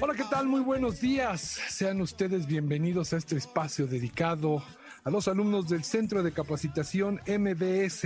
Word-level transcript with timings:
Hola, 0.00 0.14
¿qué 0.14 0.24
tal? 0.30 0.46
Muy 0.46 0.60
buenos 0.60 1.00
días. 1.00 1.60
Sean 1.68 2.00
ustedes 2.00 2.46
bienvenidos 2.46 3.12
a 3.12 3.16
este 3.16 3.36
espacio 3.36 3.86
dedicado 3.86 4.62
a 5.04 5.10
los 5.10 5.28
alumnos 5.28 5.68
del 5.68 5.84
Centro 5.84 6.22
de 6.22 6.32
Capacitación 6.32 7.20
MBS. 7.26 8.04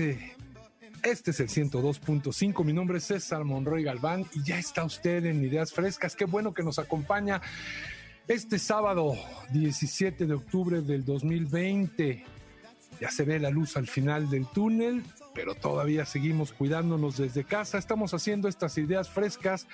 Este 1.02 1.30
es 1.30 1.40
el 1.40 1.48
102.5. 1.48 2.64
Mi 2.64 2.72
nombre 2.72 2.98
es 2.98 3.04
César 3.04 3.44
Monroy 3.44 3.82
Galván 3.82 4.24
y 4.34 4.42
ya 4.42 4.58
está 4.58 4.84
usted 4.84 5.24
en 5.24 5.44
Ideas 5.44 5.72
Frescas. 5.72 6.16
Qué 6.16 6.24
bueno 6.24 6.54
que 6.54 6.62
nos 6.62 6.78
acompaña 6.78 7.42
este 8.28 8.58
sábado 8.58 9.14
17 9.50 10.26
de 10.26 10.34
octubre 10.34 10.80
del 10.80 11.04
2020. 11.04 12.24
Ya 13.00 13.10
se 13.10 13.24
ve 13.24 13.38
la 13.38 13.50
luz 13.50 13.76
al 13.76 13.86
final 13.86 14.30
del 14.30 14.46
túnel 14.46 15.02
pero 15.34 15.54
todavía 15.54 16.04
seguimos 16.04 16.52
cuidándonos 16.52 17.16
desde 17.16 17.44
casa. 17.44 17.78
Estamos 17.78 18.14
haciendo 18.14 18.48
estas 18.48 18.78
ideas 18.78 19.08
frescas 19.08 19.66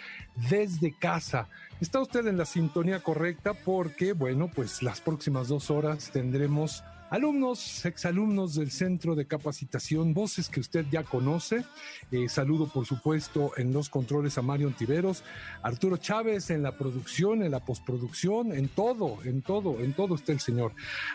desde 0.48 0.92
casa. 0.92 1.48
Está 1.80 2.00
usted 2.00 2.26
en 2.26 2.38
la 2.38 2.44
sintonía 2.44 3.00
correcta 3.00 3.54
porque, 3.54 4.12
bueno, 4.12 4.50
pues 4.54 4.82
las 4.82 5.00
próximas 5.00 5.48
dos 5.48 5.70
horas 5.70 6.10
tendremos 6.12 6.82
alumnos, 7.10 7.84
exalumnos 7.84 8.54
del 8.54 8.70
Centro 8.70 9.14
de 9.14 9.26
Capacitación, 9.26 10.14
voces 10.14 10.48
que 10.48 10.60
usted 10.60 10.86
ya 10.90 11.04
conoce. 11.04 11.64
Eh, 12.10 12.28
saludo, 12.28 12.68
por 12.68 12.86
supuesto, 12.86 13.52
en 13.56 13.72
los 13.72 13.88
controles 13.88 14.38
a 14.38 14.42
Mario 14.42 14.68
Antiveros, 14.68 15.24
Arturo 15.62 15.96
Chávez 15.96 16.50
en 16.50 16.62
la 16.62 16.72
producción, 16.72 17.42
en 17.42 17.50
la 17.50 17.60
postproducción, 17.60 18.52
en 18.52 18.68
todo, 18.68 19.18
en 19.24 19.42
todo, 19.42 19.80
en 19.80 19.94
todo 19.94 20.14
está 20.14 20.32
el 20.32 20.40
señor. 20.40 20.72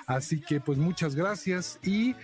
Así 0.08 0.42
que, 0.42 0.60
pues, 0.60 0.78
muchas 0.78 1.16
gracias 1.16 1.80
y 1.84 2.16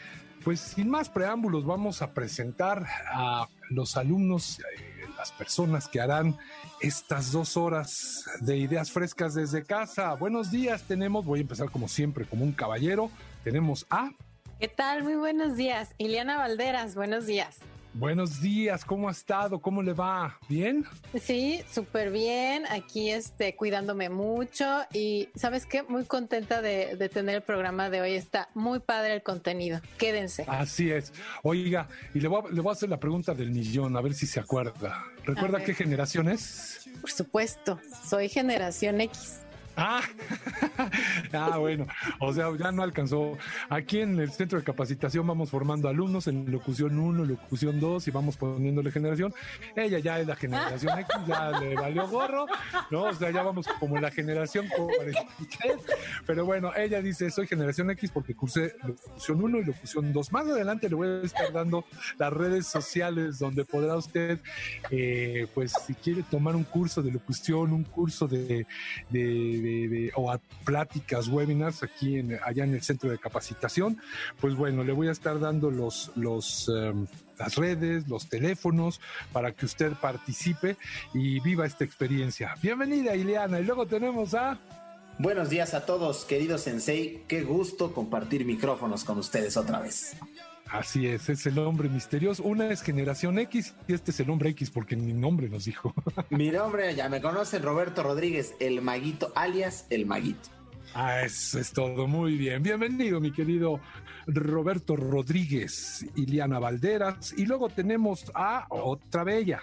pues 0.50 0.62
sin 0.62 0.90
más 0.90 1.10
preámbulos, 1.10 1.64
vamos 1.64 2.02
a 2.02 2.12
presentar 2.12 2.84
a 3.14 3.48
los 3.70 3.96
alumnos, 3.98 4.60
eh, 4.60 5.06
las 5.16 5.32
personas 5.32 5.88
que 5.88 6.02
harán 6.02 6.40
estas 6.82 7.32
dos 7.32 7.56
horas 7.56 8.26
de 8.40 8.58
ideas 8.58 8.90
frescas 8.92 9.36
desde 9.36 9.64
casa. 9.64 10.12
Buenos 10.16 10.50
días, 10.50 10.82
tenemos, 10.88 11.24
voy 11.24 11.38
a 11.38 11.42
empezar 11.44 11.70
como 11.70 11.88
siempre, 11.88 12.26
como 12.26 12.46
un 12.46 12.54
caballero, 12.54 13.12
tenemos 13.44 13.86
a... 13.92 14.10
¿Qué 14.60 14.68
tal? 14.68 15.04
Muy 15.04 15.18
buenos 15.18 15.56
días. 15.56 15.94
Ileana 16.00 16.40
Valderas, 16.40 16.96
buenos 16.96 17.28
días. 17.28 17.60
Buenos 18.00 18.40
días, 18.40 18.86
¿cómo 18.86 19.10
ha 19.10 19.12
estado? 19.12 19.60
¿Cómo 19.60 19.84
le 19.84 19.92
va? 19.92 20.40
¿Bien? 20.48 20.86
Sí, 21.22 21.62
súper 21.70 22.12
bien. 22.12 22.64
Aquí 22.70 23.10
este, 23.10 23.58
cuidándome 23.58 24.08
mucho 24.08 24.66
y 24.94 25.28
¿sabes 25.36 25.66
qué? 25.66 25.84
Muy 25.84 26.06
contenta 26.06 26.62
de, 26.62 26.96
tener 27.14 27.36
el 27.36 27.42
programa 27.42 27.90
de 27.90 28.00
hoy. 28.00 28.14
Está 28.14 28.48
muy 28.54 28.80
padre 28.80 29.16
el 29.16 29.22
contenido. 29.22 29.82
Quédense. 29.98 30.46
Así 30.48 30.90
es. 30.90 31.12
Oiga, 31.44 31.90
y 32.14 32.22
le 32.22 32.30
voy, 32.30 32.42
a, 32.48 32.54
le 32.54 32.62
voy 32.62 32.70
a 32.70 32.72
hacer 32.72 32.88
la 32.88 33.02
pregunta 33.02 33.34
del 33.34 33.52
millón, 33.52 33.98
a 33.98 34.02
ver 34.02 34.14
si 34.14 34.28
se 34.28 34.40
acuerda. 34.40 35.04
¿Recuerda 35.26 35.62
qué 35.62 35.74
generación 35.74 36.30
es? 36.30 36.90
Por 37.02 37.12
supuesto, 37.12 37.82
soy 38.08 38.30
generación 38.30 39.02
X. 39.02 39.42
Ah, 39.76 40.02
ah, 41.34 41.58
bueno, 41.58 41.88
o 42.20 42.34
sea, 42.34 42.50
ya 42.58 42.72
no 42.72 42.84
alcanzó. 42.84 43.38
Aquí 43.70 44.00
en 44.00 44.20
el 44.20 44.32
centro 44.32 44.60
de 44.60 44.66
capacitación 44.66 45.26
vamos 45.26 45.50
formando 45.50 45.88
alumnos 45.88 46.28
en 46.28 46.52
locución 46.52 47.00
1, 47.00 47.26
locución 47.26 47.80
2 47.80 48.08
y 48.08 48.12
vamos 48.12 48.38
poniéndole 48.38 48.92
generación. 48.92 49.34
Ella 49.76 50.00
ya 50.00 50.20
es 50.20 50.28
la 50.28 50.36
generación 50.36 51.00
X, 51.00 51.16
ya 51.28 51.52
le 51.60 51.76
valió 51.76 52.08
gorro, 52.08 52.46
¿no? 52.92 53.04
O 53.04 53.14
sea, 53.14 53.32
ya 53.32 53.44
vamos 53.44 53.68
como 53.80 53.98
la 54.00 54.12
generación 54.12 54.68
43. 54.68 55.76
Pero 56.26 56.46
bueno, 56.46 56.72
ella 56.76 57.02
dice, 57.02 57.30
soy 57.32 57.48
generación 57.48 57.90
X 57.92 58.12
porque 58.12 58.36
cursé 58.36 58.76
locución 58.84 59.44
1 59.44 59.60
y 59.60 59.64
locución 59.66 60.14
2. 60.14 60.32
Más 60.32 60.48
adelante 60.48 60.90
le 60.90 60.96
voy 60.96 61.08
a 61.08 61.22
estar 61.22 61.52
dando 61.54 61.86
las 62.18 62.34
redes 62.34 62.68
sociales 62.68 63.40
donde 63.40 63.66
podrá 63.66 63.96
usted, 63.96 64.40
eh, 64.92 65.48
pues, 65.54 65.74
si 65.86 65.94
quiere 65.94 66.24
tomar 66.24 66.56
un 66.56 66.64
curso 66.64 67.02
de 67.02 67.12
locución, 67.12 67.72
un 67.72 67.84
curso 67.84 68.28
de, 68.28 68.66
de 69.10 69.59
o 70.16 70.32
a 70.32 70.40
pláticas, 70.66 71.28
webinars 71.28 71.84
aquí 71.84 72.18
en, 72.18 72.40
allá 72.44 72.64
en 72.64 72.74
el 72.74 72.82
centro 72.82 73.10
de 73.10 73.18
capacitación, 73.18 74.02
pues 74.40 74.56
bueno, 74.56 74.84
le 74.84 74.94
voy 74.94 75.08
a 75.08 75.12
estar 75.12 75.40
dando 75.40 75.72
los, 75.72 76.12
los, 76.16 76.70
em, 76.70 77.08
las 77.38 77.56
redes, 77.56 78.08
los 78.08 78.28
teléfonos 78.28 79.00
para 79.32 79.52
que 79.54 79.66
usted 79.66 79.94
participe 79.94 80.78
y 81.14 81.40
viva 81.40 81.66
esta 81.66 81.84
experiencia. 81.84 82.56
Bienvenida, 82.62 83.16
Ileana. 83.16 83.60
Y 83.60 83.64
luego 83.64 83.86
tenemos 83.86 84.34
a... 84.34 84.60
Buenos 85.18 85.50
días 85.50 85.74
a 85.74 85.86
todos, 85.86 86.24
queridos 86.24 86.62
Sensei. 86.62 87.24
Qué 87.28 87.42
gusto 87.42 87.94
compartir 87.94 88.46
micrófonos 88.46 89.04
con 89.04 89.18
ustedes 89.18 89.58
otra 89.58 89.82
vez. 89.82 90.16
Así 90.72 91.08
es, 91.08 91.30
es 91.30 91.46
el 91.48 91.58
hombre 91.58 91.90
misterioso. 91.90 92.44
Una 92.44 92.70
es 92.70 92.84
generación 92.84 93.40
X 93.40 93.74
y 93.88 93.94
este 93.94 94.12
es 94.12 94.20
el 94.20 94.30
hombre 94.30 94.50
X 94.52 94.70
porque 94.70 94.96
mi 94.96 95.14
nombre 95.14 95.50
nos 95.50 95.66
dijo. 95.66 95.94
mi 96.30 96.52
nombre, 96.52 96.94
ya 96.96 97.10
me 97.10 97.22
conocen, 97.22 97.64
Roberto 97.64 98.04
Rodríguez, 98.04 98.54
el 98.60 98.82
maguito, 98.82 99.32
alias 99.36 99.88
el 99.90 100.06
maguito. 100.06 100.50
Ah, 100.94 101.22
eso 101.22 101.60
es 101.60 101.72
todo, 101.72 102.08
muy 102.08 102.38
bien. 102.38 102.62
Bienvenido, 102.62 103.20
mi 103.20 103.32
querido 103.32 103.80
Roberto 104.28 104.96
Rodríguez, 104.96 106.06
Iliana 106.16 106.60
Valderas. 106.60 107.34
Y 107.36 107.46
luego 107.46 107.70
tenemos 107.70 108.32
a 108.36 108.66
otra 108.70 109.24
bella. 109.24 109.62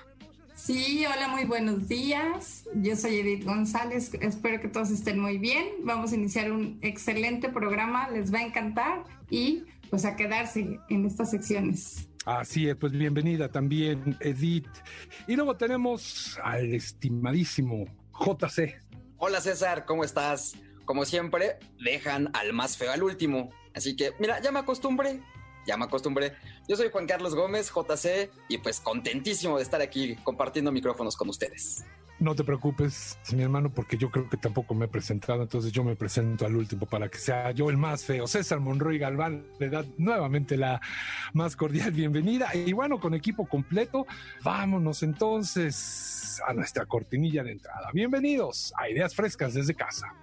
Sí, 0.57 1.05
hola, 1.05 1.29
muy 1.29 1.45
buenos 1.45 1.87
días. 1.87 2.65
Yo 2.75 2.97
soy 2.97 3.17
Edith 3.17 3.45
González. 3.45 4.13
Espero 4.21 4.61
que 4.61 4.69
todos 4.69 4.91
estén 4.91 5.21
muy 5.21 5.39
bien. 5.39 5.67
Vamos 5.83 6.13
a 6.13 6.15
iniciar 6.15 6.51
un 6.51 6.79
excelente 6.81 7.49
programa. 7.49 8.09
Les 8.09 8.33
va 8.33 8.39
a 8.39 8.43
encantar. 8.43 9.05
Y 9.29 9.65
pues 9.91 10.05
a 10.05 10.17
quedarse 10.17 10.79
en 10.89 11.05
estas 11.05 11.31
secciones. 11.31 12.09
Así 12.25 12.69
es, 12.69 12.77
pues 12.77 12.93
bienvenida 12.93 13.49
también, 13.49 14.17
Edith. 14.21 14.69
Y 15.29 15.37
luego 15.37 15.57
tenemos 15.57 16.39
al 16.43 16.75
estimadísimo 16.75 17.85
JC. 18.13 18.81
Hola 19.19 19.41
César, 19.41 19.85
¿cómo 19.85 20.03
estás? 20.03 20.57
Como 20.85 21.05
siempre, 21.05 21.59
dejan 21.85 22.31
al 22.35 22.53
más 22.53 22.77
feo 22.77 22.91
al 22.93 23.03
último. 23.03 23.51
Así 23.75 23.95
que, 23.95 24.13
mira, 24.19 24.41
ya 24.41 24.51
me 24.51 24.59
acostumbré, 24.59 25.21
ya 25.67 25.77
me 25.77 25.85
acostumbré. 25.85 26.33
Yo 26.69 26.77
soy 26.77 26.91
Juan 26.91 27.07
Carlos 27.07 27.35
Gómez, 27.35 27.71
JC, 27.71 28.31
y 28.49 28.59
pues 28.59 28.81
contentísimo 28.81 29.57
de 29.57 29.63
estar 29.63 29.81
aquí 29.81 30.17
compartiendo 30.25 30.73
micrófonos 30.73 31.17
con 31.17 31.29
ustedes. 31.29 31.85
No 32.19 32.35
te 32.35 32.45
preocupes, 32.45 33.19
mi 33.35 33.43
hermano, 33.43 33.71
porque 33.71 33.99
yo 33.99 34.11
creo 34.11 34.27
que 34.29 34.39
tampoco 34.39 34.75
me 34.75 34.87
he 34.87 34.89
presentado, 34.89 35.43
entonces 35.43 35.71
yo 35.71 35.85
me 35.85 35.97
presento 35.97 36.47
al 36.47 36.57
último 36.57 36.87
para 36.87 37.11
que 37.11 37.19
sea 37.19 37.51
yo 37.51 37.69
el 37.69 37.77
más 37.77 38.05
feo. 38.05 38.27
César 38.27 38.59
Monroy 38.59 38.99
Galván 38.99 39.45
le 39.61 39.69
da 39.69 39.85
nuevamente 39.99 40.57
la 40.57 40.81
más 41.35 41.57
cordial 41.57 41.91
bienvenida. 41.93 42.55
Y 42.55 42.73
bueno, 42.73 42.99
con 42.99 43.13
equipo 43.13 43.45
completo, 43.47 44.07
vámonos 44.43 45.03
entonces 45.03 46.41
a 46.49 46.55
nuestra 46.55 46.87
cortinilla 46.87 47.45
de 47.45 47.53
entrada. 47.53 47.91
Bienvenidos 47.93 48.73
a 48.79 48.89
Ideas 48.89 49.15
Frescas 49.15 49.53
desde 49.53 49.75
casa. 49.75 50.15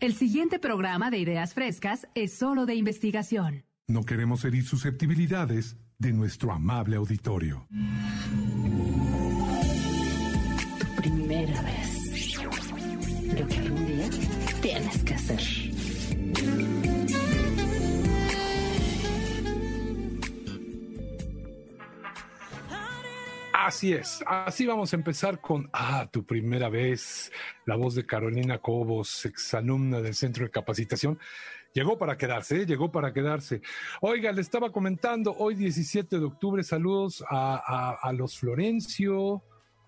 El 0.00 0.14
siguiente 0.14 0.58
programa 0.58 1.12
de 1.12 1.18
Ideas 1.18 1.54
Frescas 1.54 2.08
es 2.16 2.34
solo 2.34 2.66
de 2.66 2.74
investigación. 2.74 3.64
No 3.86 4.02
queremos 4.02 4.44
herir 4.44 4.64
susceptibilidades 4.64 5.76
de 5.98 6.12
nuestro 6.12 6.52
amable 6.52 6.96
auditorio 6.96 7.68
Lo 13.38 13.48
que 13.48 13.56
algún 13.58 13.86
día 13.86 14.08
tienes 14.60 15.02
que 15.02 15.14
hacer. 15.14 15.40
Así 23.52 23.92
es, 23.92 24.22
así 24.26 24.66
vamos 24.66 24.92
a 24.92 24.96
empezar 24.96 25.40
con 25.40 25.68
Ah, 25.72 26.06
tu 26.12 26.24
primera 26.24 26.68
vez, 26.68 27.32
la 27.64 27.76
voz 27.76 27.94
de 27.94 28.04
Carolina 28.04 28.58
Cobos, 28.58 29.24
exalumna 29.24 30.00
del 30.00 30.14
Centro 30.14 30.44
de 30.44 30.50
Capacitación. 30.50 31.18
Llegó 31.72 31.98
para 31.98 32.16
quedarse, 32.16 32.62
¿eh? 32.62 32.66
llegó 32.66 32.92
para 32.92 33.12
quedarse. 33.12 33.62
Oiga, 34.00 34.30
le 34.32 34.42
estaba 34.42 34.70
comentando, 34.70 35.34
hoy 35.38 35.54
17 35.54 36.18
de 36.18 36.24
octubre, 36.24 36.62
saludos 36.62 37.24
a, 37.28 37.96
a 38.00 38.12
los 38.12 38.38
Florencio, 38.38 39.42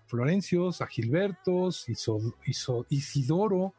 Florencios, 0.07 0.81
a 0.81 0.87
Gilbertos, 0.87 1.85
Isidoro, 2.89 3.73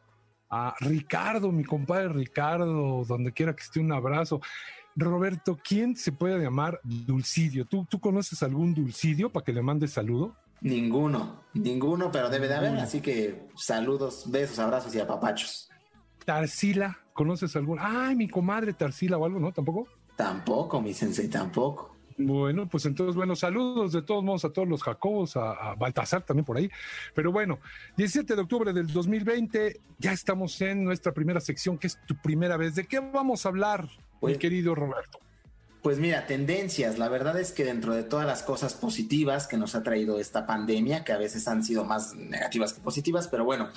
a 0.51 0.75
Ricardo, 0.81 1.51
mi 1.53 1.65
compadre 1.65 2.09
Ricardo, 2.09 3.05
donde 3.05 3.33
quiera 3.33 3.55
que 3.55 3.63
esté 3.63 3.81
un 3.81 3.93
abrazo. 3.93 4.41
Roberto, 4.97 5.59
¿quién 5.63 5.95
se 5.97 6.13
puede 6.13 6.43
llamar 6.43 6.81
Dulcidio? 6.83 7.65
¿Tú, 7.67 7.87
¿Tú 7.89 8.01
conoces 8.01 8.43
algún 8.43 8.75
Dulcidio 8.75 9.31
para 9.31 9.45
que 9.45 9.53
le 9.53 9.63
mandes 9.63 9.93
saludo? 9.93 10.37
Ninguno, 10.61 11.45
ninguno, 11.55 12.11
pero 12.11 12.29
debe 12.29 12.49
de 12.49 12.55
haber, 12.57 12.75
así 12.79 13.01
que 13.01 13.47
saludos, 13.55 14.25
besos, 14.29 14.59
abrazos 14.59 14.93
y 14.95 15.01
apapachos. 15.01 15.69
Tarsila, 16.25 16.99
¿conoces 17.13 17.55
algún? 17.55 17.79
Ay, 17.81 18.17
mi 18.17 18.29
comadre 18.29 18.73
Tarsila 18.73 19.19
o 19.19 19.25
algo, 19.25 19.39
¿no? 19.39 19.53
¿Tampoco? 19.53 19.87
Tampoco, 20.17 20.81
mi 20.81 20.93
sensei, 20.93 21.29
tampoco. 21.29 21.98
Bueno, 22.19 22.69
pues 22.69 22.85
entonces, 22.85 23.15
bueno, 23.15 23.37
saludos 23.37 23.93
de 23.93 24.03
todos 24.03 24.25
modos 24.25 24.45
a 24.45 24.53
todos 24.53 24.67
los 24.67 24.83
Jacobos, 24.83 25.37
a, 25.37 25.53
a, 25.53 25.75
Baltasar 25.77 26.23
también 26.23 26.45
por 26.45 26.57
ahí. 26.57 26.69
Pero 27.15 27.31
bueno, 27.31 27.61
17 27.97 28.35
de 28.35 28.43
octubre 28.43 28.73
del 28.73 28.89
2020, 28.89 29.81
ya 29.99 30.13
estamos 30.13 30.61
en 30.61 30.85
nuestra 30.85 31.13
primera 31.13 31.41
sección, 31.41 31.79
que 31.79 31.87
es 31.87 31.99
tu 32.07 32.17
primera 32.17 32.57
vez. 32.57 32.75
¿De 32.75 32.87
qué 32.87 32.99
vamos 32.99 33.47
a 33.47 33.51
hablar, 33.51 33.89
pues, 34.19 34.35
mi 34.35 34.39
querido 34.41 34.75
Roberto? 34.75 35.21
Pues 35.81 36.01
mira, 36.01 36.27
tendencias. 36.27 36.99
La 36.99 37.09
verdad 37.09 37.39
es 37.39 37.53
que 37.53 37.65
dentro 37.65 37.95
de 37.95 38.03
todas 38.03 38.27
las 38.27 38.43
cosas 38.43 38.75
positivas 38.75 39.47
que 39.47 39.57
nos 39.57 39.77
ha 39.77 39.85
traído 39.85 40.19
esta 40.19 40.45
pandemia, 40.45 41.05
que 41.05 41.13
a 41.13 41.19
veces 41.19 41.47
han 41.47 41.63
sido 41.63 41.85
más 41.85 42.17
negativas 42.17 42.73
que 42.73 42.81
positivas, 42.81 43.29
pero 43.29 43.45
bueno, 43.45 43.69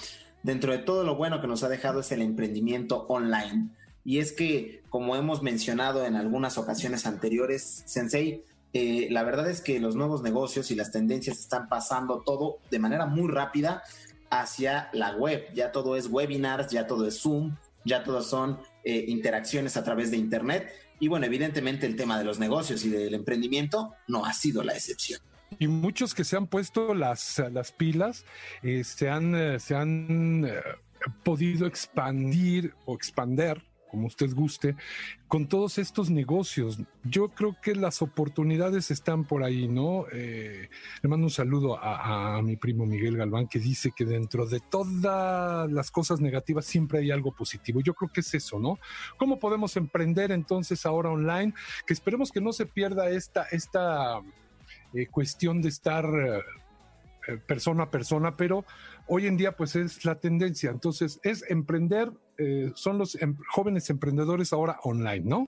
dentro 0.41 0.71
de 0.71 0.79
todo 0.79 1.03
lo 1.03 1.15
bueno 1.15 1.41
que 1.41 1.47
nos 1.47 1.61
ha 1.61 1.69
dejado 1.69 1.99
es 1.99 2.11
el 2.11 2.23
emprendimiento 2.23 3.05
online 3.07 3.69
y 4.03 4.19
es 4.19 4.31
que, 4.31 4.81
como 4.89 5.15
hemos 5.15 5.43
mencionado 5.43 6.05
en 6.05 6.15
algunas 6.15 6.57
ocasiones 6.57 7.05
anteriores, 7.05 7.83
Sensei, 7.85 8.43
eh, 8.73 9.07
la 9.11 9.23
verdad 9.23 9.49
es 9.49 9.61
que 9.61 9.79
los 9.79 9.95
nuevos 9.95 10.23
negocios 10.23 10.71
y 10.71 10.75
las 10.75 10.91
tendencias 10.91 11.39
están 11.39 11.67
pasando 11.67 12.21
todo 12.25 12.59
de 12.71 12.79
manera 12.79 13.05
muy 13.05 13.29
rápida 13.29 13.83
hacia 14.29 14.89
la 14.93 15.15
web. 15.15 15.45
Ya 15.53 15.71
todo 15.71 15.95
es 15.95 16.07
webinars, 16.07 16.71
ya 16.71 16.87
todo 16.87 17.07
es 17.07 17.19
Zoom, 17.19 17.55
ya 17.85 18.03
todo 18.03 18.21
son 18.21 18.59
eh, 18.83 19.05
interacciones 19.07 19.77
a 19.77 19.83
través 19.83 20.09
de 20.09 20.17
Internet. 20.17 20.71
Y 20.99 21.07
bueno, 21.07 21.25
evidentemente 21.25 21.85
el 21.85 21.95
tema 21.95 22.17
de 22.17 22.23
los 22.23 22.39
negocios 22.39 22.85
y 22.85 22.89
del 22.89 23.13
emprendimiento 23.13 23.93
no 24.07 24.25
ha 24.25 24.33
sido 24.33 24.63
la 24.63 24.73
excepción. 24.73 25.19
Y 25.59 25.67
muchos 25.67 26.15
que 26.15 26.23
se 26.23 26.37
han 26.37 26.47
puesto 26.47 26.93
las, 26.93 27.43
las 27.51 27.73
pilas 27.73 28.23
eh, 28.63 28.83
se 28.83 29.09
han, 29.09 29.59
se 29.59 29.75
han 29.75 30.47
podido 31.23 31.67
expandir 31.67 32.73
o 32.85 32.95
expander 32.95 33.61
como 33.91 34.07
usted 34.07 34.33
guste, 34.33 34.77
con 35.27 35.47
todos 35.47 35.77
estos 35.77 36.09
negocios. 36.09 36.79
Yo 37.03 37.27
creo 37.27 37.57
que 37.61 37.75
las 37.75 38.01
oportunidades 38.01 38.89
están 38.89 39.25
por 39.25 39.43
ahí, 39.43 39.67
¿no? 39.67 40.05
Eh, 40.13 40.69
le 41.01 41.09
mando 41.09 41.25
un 41.25 41.31
saludo 41.31 41.77
a, 41.77 42.41
mi 42.41 42.55
primo 42.55 42.85
Miguel 42.85 43.17
Galván 43.17 43.47
que 43.47 43.59
dice 43.59 43.91
que 43.93 44.05
dentro 44.05 44.45
de 44.45 44.61
todas 44.61 45.69
las 45.69 45.91
cosas 45.91 46.21
negativas 46.21 46.65
siempre 46.65 46.99
hay 46.99 47.11
algo 47.11 47.33
positivo. 47.33 47.81
Yo 47.81 47.93
creo 47.93 48.09
que 48.13 48.21
es 48.21 48.33
eso, 48.33 48.59
¿no? 48.59 48.79
¿Cómo 49.17 49.39
podemos 49.39 49.75
emprender 49.75 50.31
entonces 50.31 50.85
ahora 50.85 51.09
online? 51.09 51.53
Que 51.85 51.93
esperemos 51.93 52.31
que 52.31 52.39
no 52.39 52.53
se 52.53 52.65
pierda 52.65 53.09
esta, 53.09 53.43
esta 53.51 54.21
eh, 54.93 55.07
cuestión 55.07 55.61
de 55.61 55.67
estar 55.67 56.05
eh, 57.27 57.37
persona 57.45 57.83
a 57.83 57.91
persona, 57.91 58.35
pero 58.35 58.65
hoy 59.07 59.27
en 59.27 59.37
día 59.37 59.55
pues 59.55 59.75
es 59.75 60.05
la 60.05 60.15
tendencia. 60.15 60.71
Entonces 60.71 61.19
es 61.23 61.43
emprender, 61.49 62.11
eh, 62.41 62.71
son 62.75 62.97
los 62.97 63.15
em 63.15 63.37
jóvenes 63.49 63.89
emprendedores 63.89 64.53
ahora 64.53 64.79
online, 64.83 65.21
¿no? 65.25 65.47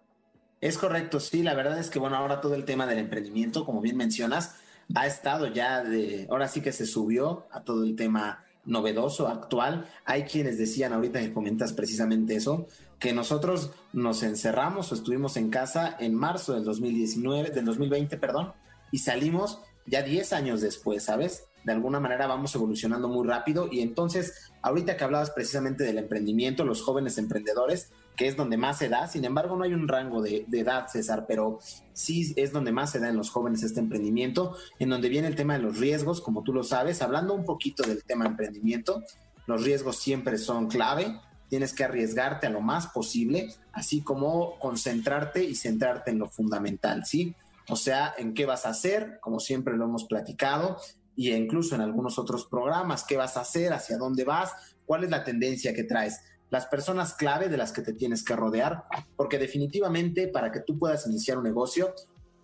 Es 0.62 0.78
correcto, 0.78 1.20
sí, 1.20 1.44
la 1.44 1.56
verdad 1.56 1.78
es 1.80 1.90
que 1.90 2.00
bueno, 2.00 2.16
ahora 2.16 2.40
todo 2.40 2.56
el 2.56 2.64
tema 2.64 2.88
del 2.88 3.00
emprendimiento, 3.00 3.66
como 3.66 3.82
bien 3.82 3.98
mencionas, 3.98 4.56
ha 4.96 5.08
estado 5.08 5.48
ya 5.48 5.84
de, 5.84 6.28
ahora 6.30 6.48
sí 6.48 6.62
que 6.62 6.72
se 6.72 6.86
subió 6.86 7.48
a 7.52 7.64
todo 7.64 7.84
el 7.84 7.96
tema 7.96 8.46
novedoso, 8.66 9.28
actual. 9.28 9.86
Hay 10.06 10.24
quienes 10.24 10.58
decían 10.58 10.94
ahorita 10.94 11.20
que 11.20 11.34
comentas 11.34 11.74
precisamente 11.74 12.36
eso, 12.36 12.68
que 13.00 13.14
nosotros 13.14 13.72
nos 13.92 14.24
encerramos 14.24 14.92
o 14.92 14.96
estuvimos 14.96 15.36
en 15.36 15.50
casa 15.50 15.98
en 16.00 16.16
marzo 16.16 16.54
del 16.54 16.64
2019, 16.64 17.50
del 17.50 17.66
2020, 17.66 18.18
perdón, 18.18 18.54
y 18.92 19.00
salimos 19.00 19.60
ya 19.86 20.02
10 20.02 20.32
años 20.34 20.62
después, 20.62 21.04
¿sabes? 21.04 21.44
De 21.64 21.72
alguna 21.72 22.00
manera 22.00 22.28
vamos 22.28 22.54
evolucionando 22.56 23.08
muy 23.08 23.28
rápido. 23.28 23.68
Y 23.72 23.82
entonces 23.82 24.52
ahorita 24.62 24.98
que 24.98 25.04
hablabas 25.04 25.32
precisamente 25.32 25.84
del 25.84 25.98
emprendimiento, 25.98 26.66
los 26.66 26.82
jóvenes 26.82 27.18
emprendedores, 27.18 27.92
que 28.16 28.28
es 28.28 28.38
donde 28.38 28.58
más 28.58 28.78
se 28.78 28.90
da, 28.90 29.08
sin 29.08 29.26
embargo 29.26 29.56
no 29.56 29.64
hay 29.64 29.74
un 29.74 29.88
rango 29.88 30.22
de, 30.22 30.46
de, 30.48 30.60
edad, 30.60 30.88
César, 30.88 31.26
pero 31.28 31.60
sí 31.94 32.34
es 32.36 32.52
donde 32.52 32.72
más 32.72 32.92
se 32.92 33.00
da 33.00 33.10
en 33.10 33.18
los 33.18 33.30
jóvenes 33.30 33.64
este 33.64 33.80
emprendimiento, 33.80 34.56
en 34.80 34.90
donde 34.90 35.10
viene 35.10 35.28
el 35.28 35.36
tema 35.36 35.54
de 35.54 35.64
los 35.64 35.80
riesgos, 35.80 36.22
como 36.22 36.44
tú 36.44 36.54
lo 36.54 36.64
sabes, 36.64 37.02
hablando 37.02 37.34
un 37.34 37.44
poquito 37.44 37.84
del 37.84 38.04
tema 38.04 38.26
emprendimiento, 38.26 39.04
los 39.48 39.64
riesgos 39.64 39.98
siempre 39.98 40.38
son 40.38 40.68
clave, 40.68 41.20
tienes 41.50 41.74
que 41.74 41.84
arriesgarte 41.84 42.48
a 42.48 42.50
lo 42.50 42.62
más 42.62 42.88
posible, 42.88 43.54
así 43.74 44.02
como 44.02 44.58
concentrarte 44.60 45.44
y 45.44 45.56
centrarte 45.56 46.12
en 46.12 46.20
lo 46.20 46.28
fundamental, 46.28 47.06
¿sí? 47.06 47.36
O 47.70 47.76
sea, 47.76 48.14
en 48.18 48.34
qué 48.34 48.46
vas 48.46 48.66
a 48.66 48.70
hacer, 48.70 49.20
como 49.22 49.40
siempre 49.40 49.78
lo 49.78 49.86
hemos 49.86 50.06
platicado, 50.06 50.78
y 51.16 51.32
incluso 51.32 51.76
en 51.76 51.82
algunos 51.82 52.18
otros 52.20 52.46
programas, 52.46 53.04
qué 53.04 53.18
vas 53.18 53.38
a 53.38 53.42
hacer, 53.42 53.74
hacia 53.74 53.98
dónde 53.98 54.24
vas, 54.24 54.52
cuál 54.86 55.04
es 55.04 55.10
la 55.10 55.24
tendencia 55.24 55.74
que 55.74 55.84
traes, 55.84 56.22
las 56.50 56.68
personas 56.68 57.14
clave 57.14 57.50
de 57.50 57.58
las 57.58 57.72
que 57.72 57.82
te 57.82 57.94
tienes 57.94 58.24
que 58.24 58.36
rodear, 58.36 58.84
porque 59.16 59.40
definitivamente 59.40 60.28
para 60.28 60.52
que 60.52 60.60
tú 60.60 60.78
puedas 60.78 61.08
iniciar 61.08 61.38
un 61.38 61.44
negocio, 61.46 61.94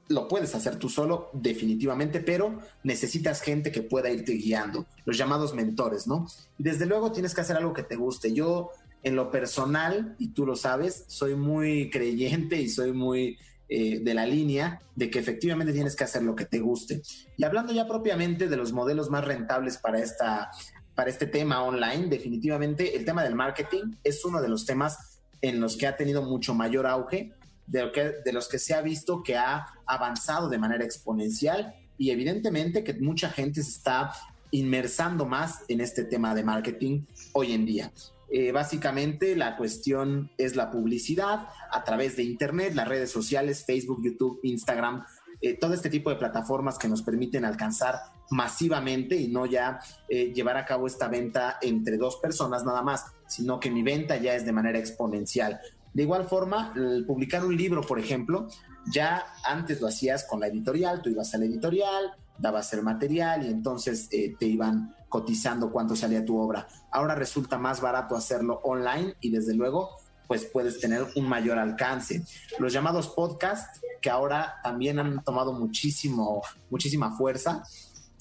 lo 0.08 0.28
puedes 0.28 0.56
hacer 0.56 0.78
tú 0.78 0.90
solo, 0.90 1.30
definitivamente, 1.34 2.20
pero 2.20 2.58
necesitas 2.84 3.42
gente 3.42 3.72
que 3.72 3.84
pueda 3.84 4.10
irte 4.10 4.34
guiando, 4.34 4.88
los 5.06 5.18
llamados 5.18 5.54
mentores, 5.54 6.08
¿no? 6.08 6.26
Desde 6.58 6.88
luego 6.88 7.12
tienes 7.12 7.36
que 7.36 7.42
hacer 7.42 7.58
algo 7.58 7.74
que 7.74 7.84
te 7.84 7.96
guste. 7.96 8.34
Yo, 8.34 8.72
en 9.04 9.16
lo 9.16 9.30
personal, 9.30 10.16
y 10.18 10.30
tú 10.30 10.48
lo 10.48 10.56
sabes, 10.56 11.06
soy 11.08 11.36
muy 11.36 11.92
creyente 11.92 12.60
y 12.60 12.70
soy 12.70 12.92
muy 12.92 13.38
eh, 13.72 14.00
de 14.00 14.14
la 14.16 14.26
línea 14.26 14.82
de 14.96 15.12
que 15.12 15.20
efectivamente 15.20 15.74
tienes 15.74 15.96
que 15.96 16.04
hacer 16.04 16.24
lo 16.24 16.36
que 16.36 16.46
te 16.46 16.60
guste. 16.60 17.04
Y 17.38 17.44
hablando 17.44 17.72
ya 17.72 17.88
propiamente 17.88 18.48
de 18.48 18.58
los 18.58 18.74
modelos 18.74 19.12
más 19.12 19.24
rentables 19.24 19.78
para, 19.78 20.00
esta, 20.00 20.50
para 20.96 21.10
este 21.10 21.28
tema 21.28 21.62
online, 21.64 22.08
definitivamente 22.08 22.96
el 22.96 23.06
tema 23.06 23.24
del 23.24 23.36
marketing 23.36 23.94
es 24.04 24.26
uno 24.26 24.42
de 24.42 24.50
los 24.50 24.66
temas 24.66 25.22
en 25.42 25.60
los 25.60 25.78
que 25.78 25.86
ha 25.86 25.96
tenido 25.96 26.24
mucho 26.24 26.56
mayor 26.56 26.88
auge, 26.88 27.32
de, 27.68 28.16
de 28.26 28.34
los 28.34 28.50
que 28.50 28.58
se 28.58 28.74
ha 28.74 28.82
visto 28.82 29.22
que 29.22 29.38
ha 29.38 29.68
avanzado 29.86 30.50
de 30.50 30.58
manera 30.58 30.84
exponencial 30.84 31.76
y 31.96 32.10
evidentemente 32.10 32.84
que 32.84 32.96
mucha 32.96 33.30
gente 33.30 33.62
se 33.62 33.70
está 33.70 34.12
inmersando 34.52 35.26
más 35.26 35.62
en 35.68 35.82
este 35.82 36.06
tema 36.06 36.34
de 36.34 36.44
marketing 36.44 37.04
hoy 37.34 37.54
en 37.54 37.66
día. 37.68 37.92
Eh, 38.32 38.52
básicamente 38.52 39.36
la 39.36 39.58
cuestión 39.58 40.30
es 40.38 40.56
la 40.56 40.70
publicidad 40.70 41.48
a 41.72 41.84
través 41.84 42.16
de 42.16 42.24
Internet, 42.24 42.76
las 42.76 42.88
redes 42.88 43.12
sociales, 43.12 43.66
Facebook, 43.66 44.02
YouTube, 44.04 44.40
Instagram, 44.44 45.04
eh, 45.42 45.58
todo 45.58 45.74
este 45.74 45.90
tipo 45.90 46.12
de 46.12 46.18
plataformas 46.18 46.78
que 46.78 46.88
nos 46.88 47.02
permiten 47.02 47.44
alcanzar 47.44 47.96
masivamente 48.30 49.16
y 49.16 49.30
no 49.30 49.48
ya 49.48 49.80
eh, 50.08 50.32
llevar 50.34 50.58
a 50.58 50.66
cabo 50.66 50.86
esta 50.86 51.08
venta 51.08 51.58
entre 51.62 51.98
dos 51.98 52.18
personas 52.18 52.64
nada 52.64 52.84
más, 52.84 53.06
sino 53.26 53.60
que 53.60 53.72
mi 53.72 53.82
venta 53.82 54.18
ya 54.18 54.36
es 54.36 54.46
de 54.46 54.52
manera 54.52 54.78
exponencial. 54.78 55.60
De 55.92 56.04
igual 56.04 56.26
forma, 56.26 56.72
publicar 57.08 57.44
un 57.44 57.58
libro, 57.58 57.82
por 57.82 57.98
ejemplo, 57.98 58.48
ya 58.94 59.26
antes 59.44 59.82
lo 59.82 59.88
hacías 59.88 60.24
con 60.26 60.40
la 60.40 60.48
editorial, 60.48 61.02
tú 61.02 61.10
ibas 61.10 61.34
a 61.34 61.40
la 61.40 61.46
editorial, 61.46 62.12
dabas 62.38 62.72
el 62.74 62.84
material 62.84 63.44
y 63.44 63.50
entonces 63.50 64.08
te 64.08 64.46
iban 64.46 64.94
cotizando 65.10 65.72
cuánto 65.72 65.96
salía 65.96 66.24
tu 66.24 66.40
obra. 66.40 66.68
Ahora 66.92 67.16
resulta 67.16 67.58
más 67.58 67.82
barato 67.82 68.16
hacerlo 68.16 68.62
online 68.64 69.16
y 69.20 69.32
desde 69.32 69.54
luego 69.54 69.98
pues 70.30 70.46
puedes 70.46 70.80
tener 70.80 71.08
un 71.16 71.28
mayor 71.28 71.58
alcance. 71.58 72.24
Los 72.60 72.72
llamados 72.72 73.08
podcasts, 73.08 73.82
que 74.00 74.12
ahora 74.12 74.58
también 74.64 75.00
han 75.00 75.24
tomado 75.24 75.54
muchísimo, 75.54 76.44
muchísima 76.70 77.18
fuerza. 77.18 77.64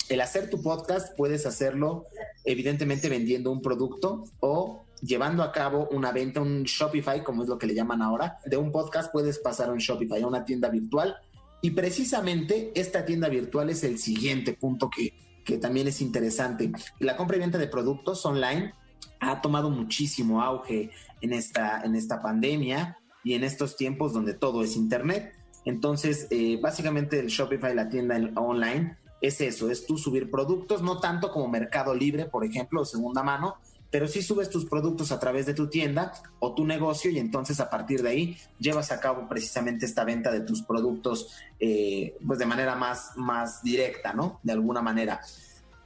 El 0.08 0.22
hacer 0.22 0.48
tu 0.48 0.62
podcast 0.62 1.14
puedes 1.18 1.44
hacerlo 1.44 2.06
evidentemente 2.44 3.10
vendiendo 3.10 3.52
un 3.52 3.60
producto 3.60 4.24
o 4.40 4.86
llevando 5.02 5.42
a 5.42 5.52
cabo 5.52 5.86
una 5.90 6.10
venta, 6.10 6.40
un 6.40 6.62
Shopify, 6.62 7.22
como 7.22 7.42
es 7.42 7.48
lo 7.50 7.58
que 7.58 7.66
le 7.66 7.74
llaman 7.74 8.00
ahora. 8.00 8.38
De 8.46 8.56
un 8.56 8.72
podcast 8.72 9.12
puedes 9.12 9.38
pasar 9.38 9.68
a 9.68 9.72
un 9.72 9.78
Shopify, 9.78 10.22
a 10.22 10.26
una 10.26 10.46
tienda 10.46 10.70
virtual. 10.70 11.14
Y 11.60 11.72
precisamente 11.72 12.72
esta 12.74 13.04
tienda 13.04 13.28
virtual 13.28 13.68
es 13.68 13.84
el 13.84 13.98
siguiente 13.98 14.54
punto 14.54 14.88
que, 14.88 15.12
que 15.48 15.56
también 15.56 15.88
es 15.88 16.02
interesante. 16.02 16.70
La 16.98 17.16
compra 17.16 17.38
y 17.38 17.40
venta 17.40 17.56
de 17.56 17.68
productos 17.68 18.26
online 18.26 18.74
ha 19.18 19.40
tomado 19.40 19.70
muchísimo 19.70 20.42
auge 20.42 20.90
en 21.22 21.32
esta, 21.32 21.80
en 21.84 21.94
esta 21.94 22.20
pandemia 22.20 22.98
y 23.24 23.32
en 23.32 23.44
estos 23.44 23.74
tiempos 23.74 24.12
donde 24.12 24.34
todo 24.34 24.62
es 24.62 24.76
Internet. 24.76 25.32
Entonces, 25.64 26.26
eh, 26.30 26.60
básicamente 26.62 27.18
el 27.18 27.28
Shopify, 27.28 27.74
la 27.74 27.88
tienda 27.88 28.20
online, 28.36 28.98
es 29.22 29.40
eso, 29.40 29.70
es 29.70 29.86
tú 29.86 29.96
subir 29.96 30.30
productos, 30.30 30.82
no 30.82 31.00
tanto 31.00 31.32
como 31.32 31.48
Mercado 31.48 31.94
Libre, 31.94 32.26
por 32.26 32.44
ejemplo, 32.44 32.82
o 32.82 32.84
segunda 32.84 33.22
mano, 33.22 33.56
pero 33.90 34.06
sí 34.06 34.22
subes 34.22 34.50
tus 34.50 34.66
productos 34.66 35.12
a 35.12 35.18
través 35.18 35.46
de 35.46 35.54
tu 35.54 35.68
tienda 35.68 36.12
o 36.40 36.54
tu 36.54 36.66
negocio 36.66 37.10
y 37.10 37.18
entonces 37.18 37.60
a 37.60 37.70
partir 37.70 38.02
de 38.02 38.10
ahí 38.10 38.38
llevas 38.58 38.92
a 38.92 39.00
cabo 39.00 39.28
precisamente 39.28 39.86
esta 39.86 40.04
venta 40.04 40.30
de 40.30 40.40
tus 40.40 40.62
productos 40.62 41.34
eh, 41.58 42.16
pues 42.26 42.38
de 42.38 42.46
manera 42.46 42.74
más, 42.76 43.12
más 43.16 43.62
directa, 43.62 44.12
¿no? 44.12 44.40
De 44.42 44.52
alguna 44.52 44.82
manera. 44.82 45.20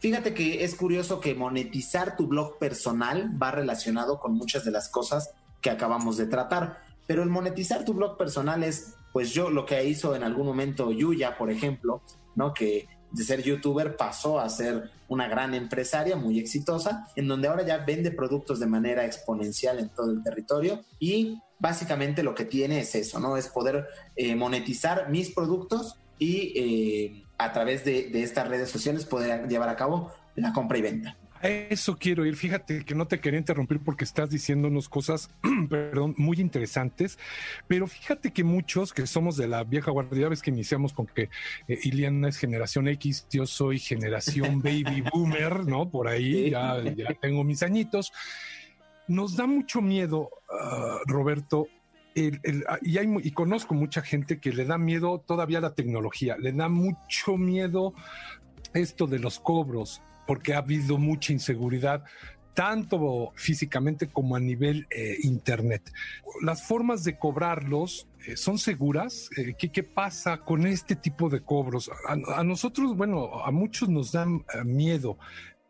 Fíjate 0.00 0.34
que 0.34 0.64
es 0.64 0.74
curioso 0.74 1.20
que 1.20 1.34
monetizar 1.34 2.16
tu 2.16 2.26
blog 2.26 2.58
personal 2.58 3.30
va 3.40 3.52
relacionado 3.52 4.18
con 4.18 4.34
muchas 4.34 4.64
de 4.64 4.72
las 4.72 4.88
cosas 4.88 5.30
que 5.60 5.70
acabamos 5.70 6.16
de 6.16 6.26
tratar. 6.26 6.82
pero 7.06 7.22
el 7.22 7.28
monetizar 7.28 7.84
tu 7.84 7.94
blog 7.94 8.16
personal 8.16 8.62
es, 8.64 8.94
pues 9.12 9.32
yo 9.32 9.50
lo 9.50 9.66
que 9.66 9.84
hizo 9.84 10.16
en 10.16 10.22
algún 10.22 10.46
momento 10.46 10.90
Yuya, 10.90 11.36
por 11.36 11.50
ejemplo, 11.50 12.02
¿no? 12.34 12.52
Que 12.54 12.88
de 13.12 13.24
ser 13.24 13.42
youtuber 13.42 13.96
pasó 13.96 14.40
a 14.40 14.48
ser 14.48 14.90
una 15.08 15.28
gran 15.28 15.54
empresaria 15.54 16.16
muy 16.16 16.38
exitosa, 16.38 17.08
en 17.16 17.28
donde 17.28 17.48
ahora 17.48 17.66
ya 17.66 17.78
vende 17.78 18.10
productos 18.10 18.60
de 18.60 18.66
manera 18.66 19.04
exponencial 19.04 19.78
en 19.78 19.90
todo 19.90 20.10
el 20.10 20.22
territorio 20.22 20.82
y 20.98 21.38
básicamente 21.58 22.22
lo 22.22 22.34
que 22.34 22.44
tiene 22.44 22.80
es 22.80 22.94
eso, 22.94 23.20
¿no? 23.20 23.36
Es 23.36 23.48
poder 23.48 23.86
eh, 24.16 24.34
monetizar 24.34 25.10
mis 25.10 25.30
productos 25.30 25.96
y 26.18 26.52
eh, 26.56 27.24
a 27.38 27.52
través 27.52 27.84
de, 27.84 28.08
de 28.08 28.22
estas 28.22 28.48
redes 28.48 28.70
sociales 28.70 29.04
poder 29.04 29.48
llevar 29.48 29.68
a 29.68 29.76
cabo 29.76 30.12
la 30.34 30.52
compra 30.52 30.78
y 30.78 30.82
venta. 30.82 31.16
A 31.42 31.48
eso 31.48 31.96
quiero 31.98 32.24
ir. 32.24 32.36
Fíjate 32.36 32.84
que 32.84 32.94
no 32.94 33.06
te 33.06 33.20
quería 33.20 33.40
interrumpir 33.40 33.80
porque 33.80 34.04
estás 34.04 34.30
diciéndonos 34.30 34.88
cosas, 34.88 35.28
perdón, 35.68 36.14
muy 36.16 36.40
interesantes. 36.40 37.18
Pero 37.66 37.88
fíjate 37.88 38.32
que 38.32 38.44
muchos 38.44 38.92
que 38.92 39.06
somos 39.08 39.36
de 39.36 39.48
la 39.48 39.64
vieja 39.64 39.90
guardia, 39.90 40.28
ves 40.28 40.40
que 40.40 40.50
iniciamos 40.50 40.92
con 40.92 41.06
que 41.06 41.30
eh, 41.66 41.78
Iliana 41.82 42.28
es 42.28 42.36
generación 42.36 42.86
X, 42.86 43.26
yo 43.30 43.46
soy 43.46 43.80
generación 43.80 44.62
baby 44.62 45.02
boomer, 45.12 45.66
¿no? 45.66 45.90
Por 45.90 46.06
ahí 46.06 46.50
ya, 46.50 46.80
ya 46.94 47.12
tengo 47.20 47.42
mis 47.42 47.64
añitos. 47.64 48.12
Nos 49.08 49.36
da 49.36 49.46
mucho 49.46 49.82
miedo, 49.82 50.30
uh, 50.48 51.10
Roberto, 51.10 51.66
el, 52.14 52.38
el, 52.44 52.64
y, 52.82 52.98
hay, 52.98 53.12
y, 53.22 53.32
conozco 53.32 53.74
mucha 53.74 54.00
gente 54.02 54.38
que 54.38 54.52
le 54.52 54.64
da 54.64 54.78
miedo 54.78 55.18
todavía 55.26 55.58
a 55.58 55.62
la 55.62 55.74
tecnología, 55.74 56.36
le 56.38 56.52
da 56.52 56.68
mucho 56.68 57.36
miedo 57.36 57.94
esto 58.74 59.06
de 59.06 59.18
los 59.18 59.40
cobros, 59.40 60.02
porque 60.32 60.54
ha 60.54 60.58
habido 60.58 60.96
mucha 60.96 61.30
inseguridad 61.30 62.04
tanto 62.54 63.32
físicamente 63.34 64.06
como 64.06 64.34
a 64.34 64.40
nivel 64.40 64.86
eh, 64.88 65.18
internet. 65.24 65.92
Las 66.40 66.66
formas 66.66 67.04
de 67.04 67.18
cobrarlos 67.18 68.08
eh, 68.26 68.38
son 68.38 68.56
seguras. 68.56 69.28
Eh, 69.36 69.52
¿qué, 69.58 69.70
¿qué, 69.70 69.82
pasa 69.82 70.38
con 70.38 70.66
este 70.66 70.96
tipo 70.96 71.28
de 71.28 71.42
cobros? 71.42 71.90
A, 72.08 72.38
a 72.40 72.44
nosotros, 72.44 72.96
bueno, 72.96 73.44
a 73.44 73.50
muchos 73.50 73.90
nos 73.90 74.10
dan 74.10 74.36
uh, 74.36 74.64
miedo. 74.64 75.18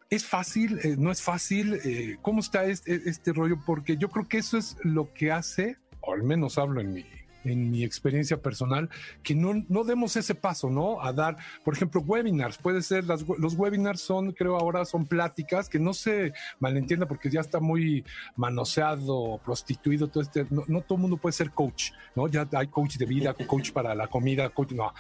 ¿Es 0.08 0.24
fácil? 0.24 0.78
Eh, 0.84 0.94
¿No 0.96 1.10
es 1.10 1.20
fácil? 1.22 1.80
¿Cómo 2.22 2.38
está 2.38 2.64
este, 2.66 3.02
este 3.06 3.32
rollo? 3.32 3.56
Porque 3.66 3.96
yo 3.96 4.10
creo 4.10 4.28
que 4.28 4.38
eso 4.38 4.58
es 4.58 4.76
lo 4.84 5.12
que 5.12 5.32
hace, 5.32 5.76
o 6.02 6.12
al 6.12 6.22
menos 6.22 6.56
hablo 6.56 6.80
en 6.80 6.92
mi 6.92 7.04
en 7.44 7.70
mi 7.70 7.84
experiencia 7.84 8.36
personal, 8.36 8.88
que 9.22 9.34
no, 9.34 9.64
no 9.68 9.84
demos 9.84 10.16
ese 10.16 10.34
paso, 10.34 10.70
¿no? 10.70 11.02
A 11.02 11.12
dar, 11.12 11.36
por 11.64 11.74
ejemplo, 11.74 12.00
webinars. 12.00 12.58
Puede 12.58 12.82
ser, 12.82 13.04
las, 13.04 13.24
los 13.38 13.54
webinars 13.54 14.00
son, 14.00 14.32
creo 14.32 14.56
ahora, 14.56 14.84
son 14.84 15.06
pláticas 15.06 15.68
que 15.68 15.78
no 15.78 15.94
se 15.94 16.32
malentienda 16.60 17.06
porque 17.06 17.30
ya 17.30 17.40
está 17.40 17.60
muy 17.60 18.04
manoseado, 18.36 19.40
prostituido, 19.44 20.08
todo 20.08 20.22
este. 20.22 20.46
No, 20.50 20.64
no 20.68 20.80
todo 20.82 20.96
el 20.96 21.02
mundo 21.02 21.16
puede 21.16 21.32
ser 21.32 21.50
coach, 21.50 21.90
¿no? 22.14 22.28
Ya 22.28 22.48
hay 22.52 22.68
coach 22.68 22.96
de 22.96 23.06
vida, 23.06 23.34
coach 23.46 23.72
para 23.72 23.94
la 23.94 24.08
comida, 24.08 24.48
coach, 24.50 24.72
no. 24.72 24.92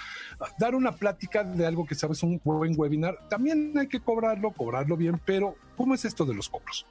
Dar 0.58 0.74
una 0.74 0.92
plática 0.92 1.44
de 1.44 1.66
algo 1.66 1.86
que 1.86 1.94
sabes, 1.94 2.22
un 2.22 2.40
buen 2.44 2.74
webinar, 2.76 3.28
también 3.28 3.72
hay 3.78 3.88
que 3.88 4.00
cobrarlo, 4.00 4.50
cobrarlo 4.52 4.96
bien, 4.96 5.20
pero 5.24 5.54
¿cómo 5.76 5.94
es 5.94 6.04
esto 6.04 6.24
de 6.24 6.34
los 6.34 6.48
cobros? 6.48 6.86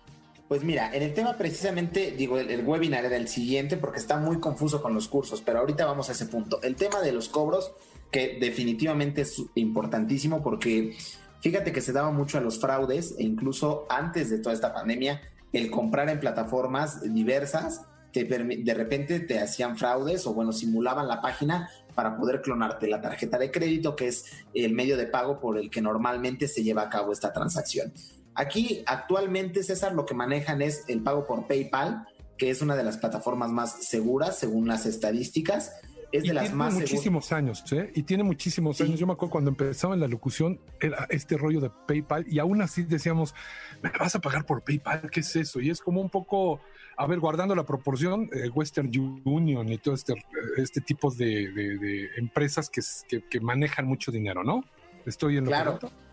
Pues 0.52 0.66
mira, 0.66 0.94
en 0.94 1.02
el 1.02 1.14
tema 1.14 1.38
precisamente, 1.38 2.12
digo, 2.12 2.38
el, 2.38 2.66
webinar 2.66 3.06
era 3.06 3.16
el 3.16 3.30
siguiente 3.30 3.78
porque 3.78 4.00
está 4.00 4.18
muy 4.18 4.42
confuso 4.42 4.82
con 4.82 4.94
los 4.94 5.08
cursos, 5.08 5.42
pero 5.42 5.60
ahorita 5.60 5.86
vamos 5.86 6.10
a 6.10 6.12
ese 6.12 6.26
punto. 6.26 6.62
El 6.62 6.76
tema 6.76 7.00
de 7.00 7.14
los 7.14 7.30
cobros, 7.30 7.72
que 8.12 8.38
definitivamente 8.38 9.22
es 9.22 9.42
importantísimo 9.56 10.44
porque 10.44 10.94
fíjate 11.40 11.72
que 11.72 11.80
se 11.80 11.94
daba 11.94 12.12
mucho 12.12 12.38
a 12.38 12.42
los 12.42 12.60
fraudes 12.60 13.16
e 13.18 13.24
incluso 13.24 13.86
antes 13.90 14.30
de 14.30 14.40
toda 14.40 14.54
esta 14.54 14.74
pandemia, 14.74 15.22
el 15.54 15.72
comprar 15.72 16.10
en 16.10 16.20
plataformas 16.20 17.02
diversas, 17.14 17.84
te, 18.12 18.26
de 18.26 18.74
repente 18.74 19.22
te 19.22 19.40
hacían 19.40 19.78
fraudes 19.78 20.28
o 20.28 20.34
bueno, 20.34 20.52
simulaban 20.52 21.08
la 21.08 21.22
página 21.22 21.70
para 21.96 22.18
poder 22.18 22.42
clonarte 22.42 22.88
la 22.88 23.00
tarjeta 23.00 23.38
de 23.38 23.52
crédito, 23.52 23.96
que 23.96 24.10
es 24.10 24.26
el 24.54 24.74
medio 24.74 24.98
de 24.98 25.06
pago 25.06 25.40
por 25.40 25.58
el 25.58 25.70
que 25.70 25.82
normalmente 25.82 26.50
se 26.50 26.62
lleva 26.62 26.82
a 26.82 26.90
cabo 26.90 27.14
esta 27.14 27.32
transacción. 27.32 27.94
Aquí 28.36 28.84
actualmente, 28.86 29.64
César, 29.64 29.94
lo 29.94 30.06
que 30.06 30.14
manejan 30.14 30.62
es 30.62 30.86
el 30.88 31.02
pago 31.02 31.26
por 31.26 31.48
PayPal, 31.48 32.08
que 32.38 32.50
es 32.50 32.62
una 32.62 32.76
de 32.76 32.84
las 32.84 32.98
plataformas 32.98 33.52
más 33.52 33.84
seguras 33.84 34.40
según 34.40 34.68
las 34.68 34.86
estadísticas. 34.86 35.74
Es 36.12 36.26
y 36.26 36.30
de 36.30 36.34
las 36.34 36.44
tiene 36.46 36.58
más 36.58 36.74
muchísimos 36.74 37.26
seguras. 37.26 37.32
años, 37.32 37.72
¿eh? 37.72 37.92
Y 37.96 38.04
tiene 38.04 38.24
muchísimos 38.24 38.78
sí. 38.78 38.84
años. 38.84 39.00
Yo 39.00 39.08
me 39.08 39.14
acuerdo 39.14 39.32
cuando 39.32 39.50
empezaba 39.50 39.94
en 39.94 40.02
la 40.02 40.08
locución, 40.08 40.60
era 40.82 41.08
este 41.10 41.38
rollo 41.38 41.62
de 41.62 41.70
PayPal, 41.88 42.26
y 42.28 42.40
aún 42.40 42.62
así 42.62 42.84
decíamos, 42.84 43.34
¿me 43.82 43.92
vas 43.98 44.16
a 44.16 44.20
pagar 44.20 44.46
por 44.46 44.62
PayPal? 44.62 45.10
¿Qué 45.10 45.22
es 45.22 45.36
eso? 45.38 45.62
Y 45.62 45.70
es 45.70 45.80
como 45.80 46.02
un 46.02 46.10
poco, 46.10 46.60
a 46.98 47.08
ver, 47.08 47.20
guardando 47.20 47.56
la 47.56 47.66
proporción, 47.66 48.30
eh, 48.34 48.50
Western 48.50 48.92
Union 49.24 49.72
y 49.72 49.78
todo 49.78 49.94
este, 49.94 50.16
este 50.58 50.82
tipo 50.82 51.12
de, 51.12 51.50
de, 51.52 51.78
de 51.78 52.10
empresas 52.18 52.70
que, 52.70 52.82
que, 53.08 53.26
que, 53.30 53.40
manejan 53.40 53.86
mucho 53.86 54.12
dinero, 54.12 54.44
¿no? 54.44 54.66
Estoy 55.06 55.38
en 55.38 55.46
lo 55.46 55.52
claro. 55.52 55.80
correcto. 55.80 56.11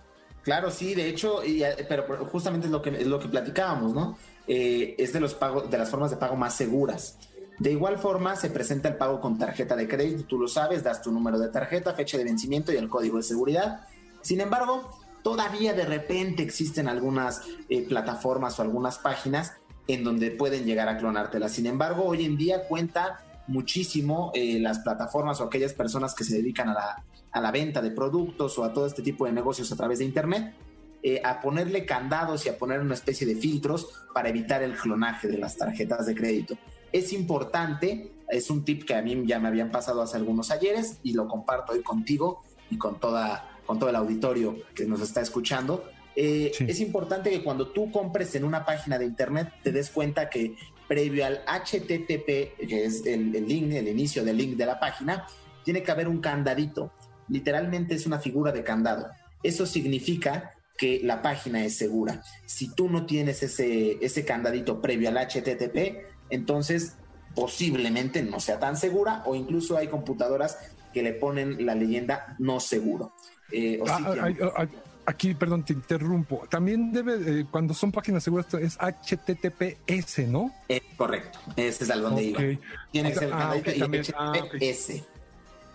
Claro, 0.48 0.70
sí, 0.70 0.94
de 0.94 1.10
hecho, 1.10 1.44
y, 1.44 1.62
pero 1.90 2.24
justamente 2.24 2.68
es 2.68 2.72
lo 2.72 2.80
que, 2.80 2.88
es 2.88 3.06
lo 3.06 3.18
que 3.18 3.28
platicábamos, 3.28 3.92
¿no? 3.92 4.16
Eh, 4.46 4.94
es 4.96 5.12
de 5.12 5.20
los 5.20 5.34
pagos, 5.34 5.70
de 5.70 5.76
las 5.76 5.90
formas 5.90 6.10
de 6.10 6.16
pago 6.16 6.36
más 6.36 6.54
seguras. 6.54 7.18
De 7.58 7.70
igual 7.70 7.98
forma, 7.98 8.34
se 8.34 8.48
presenta 8.48 8.88
el 8.88 8.96
pago 8.96 9.20
con 9.20 9.36
tarjeta 9.36 9.76
de 9.76 9.86
crédito, 9.86 10.24
tú 10.24 10.38
lo 10.38 10.48
sabes, 10.48 10.82
das 10.82 11.02
tu 11.02 11.12
número 11.12 11.38
de 11.38 11.50
tarjeta, 11.50 11.92
fecha 11.92 12.16
de 12.16 12.24
vencimiento 12.24 12.72
y 12.72 12.76
el 12.76 12.88
código 12.88 13.18
de 13.18 13.24
seguridad. 13.24 13.86
Sin 14.22 14.40
embargo, 14.40 14.88
todavía 15.22 15.74
de 15.74 15.84
repente 15.84 16.44
existen 16.44 16.88
algunas 16.88 17.42
eh, 17.68 17.82
plataformas 17.86 18.58
o 18.58 18.62
algunas 18.62 18.96
páginas 18.96 19.52
en 19.86 20.02
donde 20.02 20.30
pueden 20.30 20.64
llegar 20.64 20.88
a 20.88 20.96
clonártela. 20.96 21.50
Sin 21.50 21.66
embargo, 21.66 22.04
hoy 22.04 22.24
en 22.24 22.38
día 22.38 22.66
cuenta 22.66 23.22
muchísimo 23.48 24.32
eh, 24.34 24.58
las 24.60 24.78
plataformas 24.78 25.42
o 25.42 25.44
aquellas 25.44 25.74
personas 25.74 26.14
que 26.14 26.24
se 26.24 26.36
dedican 26.36 26.70
a 26.70 26.72
la, 26.72 27.04
a 27.32 27.40
la 27.40 27.50
venta 27.50 27.82
de 27.82 27.90
productos 27.90 28.58
o 28.58 28.64
a 28.64 28.73
todo 28.73 28.87
este 28.87 29.02
tipo 29.02 29.26
de 29.26 29.32
negocios 29.32 29.70
a 29.73 29.76
través 29.76 29.99
de 29.99 30.04
Internet, 30.04 30.54
eh, 31.02 31.20
a 31.25 31.40
ponerle 31.40 31.87
candados 31.87 32.44
y 32.47 32.49
a 32.49 32.58
poner 32.58 32.80
una 32.80 32.94
especie 32.94 33.26
de 33.26 33.37
filtros 33.37 33.88
para 34.12 34.30
evitar 34.30 34.62
el 34.62 34.75
clonaje 34.75 35.28
de 35.28 35.38
las 35.38 35.56
tarjetas 35.56 36.06
de 36.06 36.14
crédito. 36.14 36.58
Es 36.92 37.12
importante, 37.12 38.11
es 38.28 38.50
un 38.50 38.64
tip 38.64 38.85
que 38.85 38.94
a 38.94 39.02
mí 39.02 39.23
ya 39.25 39.38
me 39.38 39.49
habían 39.49 39.70
pasado 39.70 40.02
hace 40.02 40.16
algunos 40.16 40.50
ayeres 40.50 40.99
y 41.04 41.12
lo 41.12 41.28
comparto 41.28 41.73
hoy 41.73 41.82
contigo 41.82 42.42
y 42.70 42.78
con, 42.78 42.99
toda, 42.99 43.61
con 43.64 43.78
todo 43.78 43.90
el 43.90 43.97
auditorio 43.97 44.56
que 44.75 44.87
nos 44.87 45.00
está 45.00 45.20
escuchando. 45.20 45.85
Eh, 46.16 46.50
sí. 46.52 46.64
Es 46.66 46.80
importante 46.80 47.30
que 47.30 47.44
cuando 47.44 47.68
tú 47.68 47.92
compres 47.92 48.35
en 48.35 48.42
una 48.42 48.64
página 48.64 48.99
de 48.99 49.04
Internet 49.04 49.52
te 49.62 49.70
des 49.70 49.90
cuenta 49.90 50.28
que 50.28 50.56
previo 50.88 51.25
al 51.26 51.44
HTTP, 51.47 52.66
que 52.66 52.85
es 52.87 53.06
el, 53.06 53.37
el 53.37 53.47
link, 53.47 53.73
el 53.73 53.87
inicio 53.87 54.25
del 54.25 54.37
link 54.37 54.56
de 54.56 54.66
la 54.66 54.80
página, 54.80 55.26
tiene 55.62 55.82
que 55.82 55.90
haber 55.92 56.08
un 56.08 56.20
candadito 56.20 56.90
literalmente 57.28 57.94
es 57.94 58.06
una 58.06 58.18
figura 58.18 58.52
de 58.52 58.64
candado. 58.64 59.08
Eso 59.42 59.66
significa 59.66 60.52
que 60.78 61.00
la 61.02 61.20
página 61.20 61.64
es 61.64 61.76
segura. 61.76 62.23
Si 62.47 62.75
tú 62.75 62.88
no 62.88 63.04
tienes 63.04 63.42
ese, 63.42 63.99
ese 64.00 64.25
candadito 64.25 64.80
previo 64.80 65.08
al 65.08 65.16
HTTP, 65.18 66.06
entonces 66.30 66.94
posiblemente 67.35 68.23
no 68.23 68.40
sea 68.40 68.58
tan 68.58 68.76
segura 68.76 69.23
o 69.26 69.35
incluso 69.35 69.76
hay 69.76 69.88
computadoras 69.88 70.58
que 70.94 71.02
le 71.02 71.12
ponen 71.12 71.66
la 71.66 71.75
leyenda 71.75 72.37
no 72.38 72.61
seguro. 72.61 73.12
Eh, 73.52 73.78
o 73.80 73.85
ah, 73.88 73.99
sí 73.99 74.18
hay, 74.20 74.37
hay, 74.56 74.68
aquí, 75.04 75.35
perdón, 75.35 75.64
te 75.64 75.73
interrumpo. 75.73 76.47
También 76.49 76.92
debe, 76.92 77.40
eh, 77.40 77.47
cuando 77.50 77.75
son 77.75 77.90
páginas 77.90 78.23
seguras, 78.23 78.47
es 78.54 78.78
HTTPS, 78.78 80.28
¿no? 80.28 80.52
Eh, 80.68 80.80
correcto, 80.97 81.38
ese 81.56 81.85
es 81.85 81.90
al 81.90 82.02
donde 82.02 82.32
okay. 82.32 82.50
iba. 82.52 82.62
Tiene 82.92 83.08
que 83.11 83.18
ser 83.18 83.28
el 83.28 83.35
ah, 83.35 83.38
candadito 83.38 83.70
okay, 83.70 83.76
y 83.76 83.80
también, 83.80 84.04
HTTPS. 84.04 84.14
ah, 84.18 84.32
okay 84.47 85.17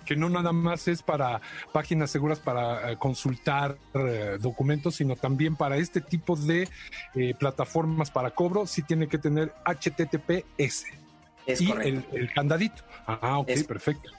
que 0.05 0.15
no 0.15 0.29
nada 0.29 0.51
más 0.51 0.87
es 0.87 1.01
para 1.01 1.41
páginas 1.71 2.11
seguras 2.11 2.39
para 2.39 2.93
uh, 2.93 2.97
consultar 2.97 3.77
uh, 3.93 4.37
documentos, 4.39 4.95
sino 4.95 5.15
también 5.15 5.55
para 5.55 5.77
este 5.77 6.01
tipo 6.01 6.35
de 6.35 6.67
eh, 7.15 7.33
plataformas 7.37 8.11
para 8.11 8.31
cobro, 8.31 8.65
sí 8.67 8.81
tiene 8.81 9.07
que 9.07 9.17
tener 9.17 9.53
HTTPS. 9.65 10.85
Es 11.45 11.61
y 11.61 11.67
correcto. 11.67 12.07
El, 12.13 12.21
el, 12.21 12.33
candadito. 12.33 12.83
Ah, 13.05 13.39
ok, 13.39 13.49
es, 13.49 13.63
perfecto. 13.65 14.09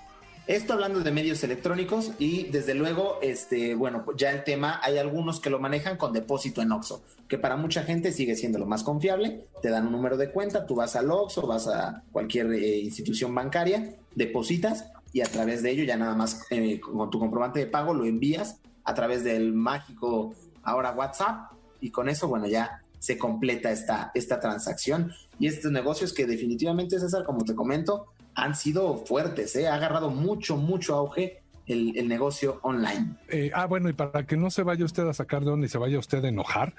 Esto 0.46 0.74
hablando 0.74 1.00
de 1.00 1.10
medios 1.10 1.42
electrónicos 1.42 2.12
y 2.18 2.44
desde 2.44 2.74
luego, 2.74 3.18
este, 3.22 3.74
bueno, 3.74 4.04
pues 4.04 4.18
ya 4.18 4.30
el 4.30 4.44
tema, 4.44 4.78
hay 4.82 4.98
algunos 4.98 5.40
que 5.40 5.48
lo 5.48 5.58
manejan 5.58 5.96
con 5.96 6.12
depósito 6.12 6.60
en 6.60 6.70
Oxxo, 6.70 7.02
que 7.28 7.38
para 7.38 7.56
mucha 7.56 7.82
gente 7.84 8.12
sigue 8.12 8.36
siendo 8.36 8.58
lo 8.58 8.66
más 8.66 8.82
confiable. 8.82 9.46
Te 9.62 9.70
dan 9.70 9.86
un 9.86 9.92
número 9.92 10.18
de 10.18 10.30
cuenta, 10.30 10.66
tú 10.66 10.74
vas 10.74 10.96
al 10.96 11.10
Oxxo, 11.10 11.46
vas 11.46 11.66
a 11.66 12.02
cualquier 12.12 12.52
eh, 12.52 12.78
institución 12.80 13.34
bancaria, 13.34 13.94
depositas 14.14 14.84
y 15.14 15.22
a 15.22 15.26
través 15.26 15.62
de 15.62 15.70
ello 15.70 15.84
ya 15.84 15.96
nada 15.96 16.14
más 16.14 16.44
eh, 16.50 16.80
con 16.80 17.08
tu 17.08 17.18
comprobante 17.20 17.60
de 17.60 17.66
pago 17.66 17.94
lo 17.94 18.04
envías 18.04 18.60
a 18.82 18.92
través 18.92 19.22
del 19.22 19.54
mágico 19.54 20.34
ahora 20.64 20.90
WhatsApp 20.90 21.52
y 21.80 21.90
con 21.90 22.08
eso, 22.08 22.26
bueno, 22.28 22.46
ya 22.48 22.82
se 22.98 23.16
completa 23.16 23.70
esta, 23.70 24.10
esta 24.14 24.40
transacción 24.40 25.12
y 25.38 25.46
estos 25.46 25.70
negocios 25.70 26.12
que 26.12 26.26
definitivamente, 26.26 26.98
César, 26.98 27.24
como 27.24 27.44
te 27.44 27.54
comento, 27.54 28.06
han 28.34 28.56
sido 28.56 28.96
fuertes, 29.06 29.54
¿eh? 29.54 29.68
ha 29.68 29.74
agarrado 29.74 30.10
mucho, 30.10 30.56
mucho 30.56 30.94
auge 30.96 31.42
el, 31.66 31.96
el 31.96 32.08
negocio 32.08 32.58
online. 32.62 33.14
Eh, 33.28 33.52
ah, 33.54 33.66
bueno, 33.66 33.88
y 33.88 33.92
para 33.92 34.26
que 34.26 34.36
no 34.36 34.50
se 34.50 34.64
vaya 34.64 34.84
usted 34.84 35.06
a 35.06 35.14
sacar 35.14 35.44
de 35.44 35.50
donde 35.50 35.68
se 35.68 35.78
vaya 35.78 35.98
usted 35.98 36.24
a 36.24 36.28
enojar, 36.28 36.74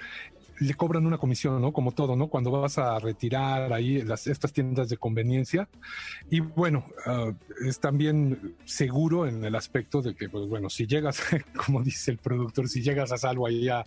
le 0.59 0.73
cobran 0.73 1.05
una 1.05 1.17
comisión, 1.17 1.61
¿no? 1.61 1.73
Como 1.73 1.91
todo, 1.91 2.15
¿no? 2.15 2.27
Cuando 2.27 2.51
vas 2.51 2.77
a 2.77 2.97
retirar 2.99 3.73
ahí 3.73 4.01
las, 4.01 4.27
estas 4.27 4.53
tiendas 4.53 4.89
de 4.89 4.97
conveniencia. 4.97 5.67
Y 6.29 6.39
bueno, 6.39 6.85
uh, 7.05 7.33
es 7.65 7.79
también 7.79 8.55
seguro 8.63 9.27
en 9.27 9.43
el 9.43 9.55
aspecto 9.55 10.01
de 10.01 10.15
que, 10.15 10.29
pues 10.29 10.47
bueno, 10.47 10.69
si 10.69 10.87
llegas, 10.87 11.21
como 11.65 11.83
dice 11.83 12.11
el 12.11 12.17
productor, 12.17 12.69
si 12.69 12.81
llegas 12.81 13.11
a 13.11 13.17
salvo 13.17 13.47
ahí 13.47 13.67
a, 13.67 13.83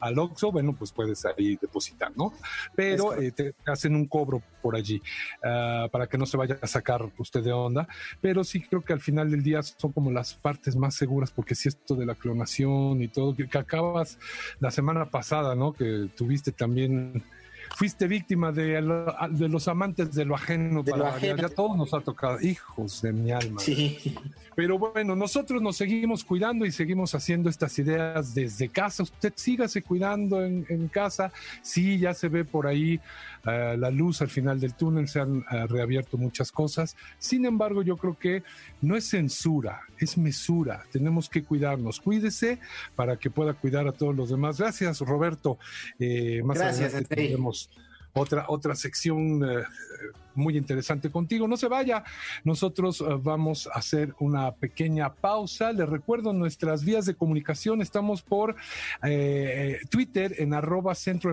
al 0.00 0.18
Oxxo, 0.18 0.52
bueno, 0.52 0.74
pues 0.78 0.92
puedes 0.92 1.24
ahí 1.24 1.58
depositar, 1.60 2.12
¿no? 2.16 2.32
Pero 2.74 3.20
eh, 3.20 3.32
te 3.32 3.54
hacen 3.66 3.96
un 3.96 4.06
cobro 4.06 4.42
por 4.60 4.76
allí 4.76 5.02
uh, 5.38 5.88
para 5.90 6.06
que 6.06 6.18
no 6.18 6.26
se 6.26 6.36
vaya 6.36 6.58
a 6.60 6.66
sacar 6.66 7.10
usted 7.18 7.42
de 7.42 7.52
onda. 7.52 7.88
Pero 8.20 8.44
sí 8.44 8.62
creo 8.62 8.82
que 8.82 8.92
al 8.92 9.00
final 9.00 9.30
del 9.30 9.42
día 9.42 9.62
son 9.62 9.92
como 9.92 10.12
las 10.12 10.34
partes 10.34 10.76
más 10.76 10.94
seguras, 10.94 11.32
porque 11.32 11.56
si 11.56 11.68
esto 11.68 11.96
de 11.96 12.06
la 12.06 12.14
clonación 12.14 13.02
y 13.02 13.08
todo, 13.08 13.34
que, 13.34 13.48
que 13.48 13.58
acabas 13.58 14.18
la 14.60 14.70
semana 14.70 15.10
pasada, 15.10 15.56
¿no? 15.56 15.72
Que 15.72 16.11
tuviste 16.16 16.52
también 16.52 17.22
fuiste 17.76 18.06
víctima 18.06 18.52
de, 18.52 18.80
de, 19.30 19.48
los 19.48 19.68
amantes 19.68 20.14
de 20.14 20.24
lo 20.24 20.34
ajeno. 20.34 20.82
De 20.82 20.90
para, 20.90 21.04
lo 21.04 21.10
ajeno. 21.10 21.36
Ya, 21.36 21.48
ya 21.48 21.54
todos 21.54 21.76
nos 21.76 21.94
ha 21.94 22.00
tocado, 22.00 22.40
hijos 22.40 23.02
de 23.02 23.12
mi 23.12 23.32
alma. 23.32 23.60
Sí. 23.60 24.14
Pero 24.54 24.78
bueno, 24.78 25.16
nosotros 25.16 25.62
nos 25.62 25.76
seguimos 25.76 26.24
cuidando 26.24 26.66
y 26.66 26.72
seguimos 26.72 27.14
haciendo 27.14 27.48
estas 27.48 27.78
ideas 27.78 28.34
desde 28.34 28.68
casa. 28.68 29.02
Usted 29.02 29.32
sígase 29.34 29.82
cuidando 29.82 30.44
en, 30.44 30.66
en 30.68 30.88
casa. 30.88 31.32
Sí, 31.62 31.98
ya 31.98 32.12
se 32.12 32.28
ve 32.28 32.44
por 32.44 32.66
ahí 32.66 33.00
uh, 33.46 33.76
la 33.76 33.90
luz 33.90 34.20
al 34.20 34.28
final 34.28 34.60
del 34.60 34.74
túnel, 34.74 35.08
se 35.08 35.20
han 35.20 35.38
uh, 35.38 35.66
reabierto 35.68 36.18
muchas 36.18 36.52
cosas. 36.52 36.96
Sin 37.18 37.46
embargo, 37.46 37.82
yo 37.82 37.96
creo 37.96 38.18
que 38.18 38.42
no 38.82 38.96
es 38.96 39.08
censura, 39.08 39.80
es 39.98 40.18
mesura. 40.18 40.84
Tenemos 40.92 41.30
que 41.30 41.42
cuidarnos. 41.42 42.00
Cuídese 42.00 42.58
para 42.94 43.16
que 43.16 43.30
pueda 43.30 43.54
cuidar 43.54 43.88
a 43.88 43.92
todos 43.92 44.14
los 44.14 44.28
demás. 44.28 44.58
Gracias, 44.58 45.00
Roberto. 45.00 45.58
Eh, 45.98 46.42
más 46.44 46.58
Gracias, 46.58 46.92
adelante 46.92 47.36
tendremos 47.52 47.91
otra, 48.14 48.46
otra 48.48 48.74
sección 48.74 49.42
eh, 49.44 49.64
muy 50.34 50.56
interesante 50.56 51.10
contigo. 51.10 51.48
No 51.48 51.56
se 51.56 51.68
vaya, 51.68 52.04
nosotros 52.44 53.00
uh, 53.00 53.20
vamos 53.20 53.68
a 53.72 53.78
hacer 53.78 54.14
una 54.18 54.52
pequeña 54.52 55.12
pausa. 55.12 55.72
Les 55.72 55.88
recuerdo 55.88 56.32
nuestras 56.32 56.84
vías 56.84 57.06
de 57.06 57.14
comunicación. 57.14 57.82
Estamos 57.82 58.22
por 58.22 58.56
eh, 59.02 59.80
Twitter 59.90 60.34
en 60.38 60.54
arroba 60.54 60.94
centro 60.94 61.32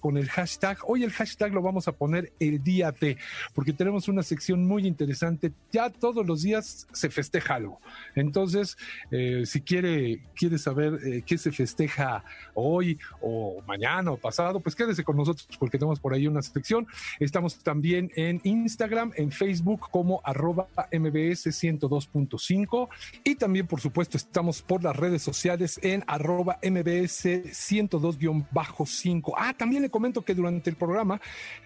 con 0.00 0.16
el 0.16 0.28
hashtag. 0.28 0.78
Hoy 0.86 1.04
el 1.04 1.12
hashtag 1.12 1.52
lo 1.52 1.62
vamos 1.62 1.88
a 1.88 1.92
poner 1.92 2.32
el 2.40 2.62
día 2.62 2.92
de, 2.92 3.16
porque 3.54 3.72
tenemos 3.72 4.08
una 4.08 4.22
sección 4.22 4.66
muy 4.66 4.86
interesante. 4.86 5.52
Ya 5.70 5.90
todos 5.90 6.26
los 6.26 6.42
días 6.42 6.86
se 6.92 7.10
festeja 7.10 7.54
algo. 7.54 7.80
Entonces, 8.14 8.76
eh, 9.10 9.44
si 9.46 9.60
quiere, 9.60 10.22
quiere 10.34 10.58
saber 10.58 10.98
eh, 11.04 11.22
qué 11.24 11.38
se 11.38 11.52
festeja 11.52 12.24
hoy 12.54 12.98
o 13.20 13.62
mañana 13.66 14.12
o 14.12 14.16
pasado, 14.16 14.60
pues 14.60 14.74
quédese 14.74 15.04
con 15.04 15.16
nosotros 15.16 15.46
porque 15.58 15.78
tenemos 15.78 16.00
por 16.00 16.13
ahí 16.14 16.26
una 16.26 16.42
sección. 16.42 16.86
Estamos 17.20 17.58
también 17.58 18.10
en 18.16 18.40
Instagram, 18.44 19.12
en 19.16 19.30
Facebook 19.30 19.88
como 19.90 20.20
arroba 20.24 20.68
MBS 20.92 21.46
102.5 21.46 22.88
y 23.24 23.34
también 23.34 23.66
por 23.66 23.80
supuesto 23.80 24.16
estamos 24.16 24.62
por 24.62 24.82
las 24.82 24.96
redes 24.96 25.22
sociales 25.22 25.78
en 25.82 26.04
arroba 26.06 26.58
MBS 26.62 27.24
102-5. 27.24 29.32
Ah, 29.36 29.54
también 29.56 29.82
le 29.82 29.90
comento 29.90 30.22
que 30.22 30.34
durante 30.34 30.70
el 30.70 30.76
programa 30.76 31.20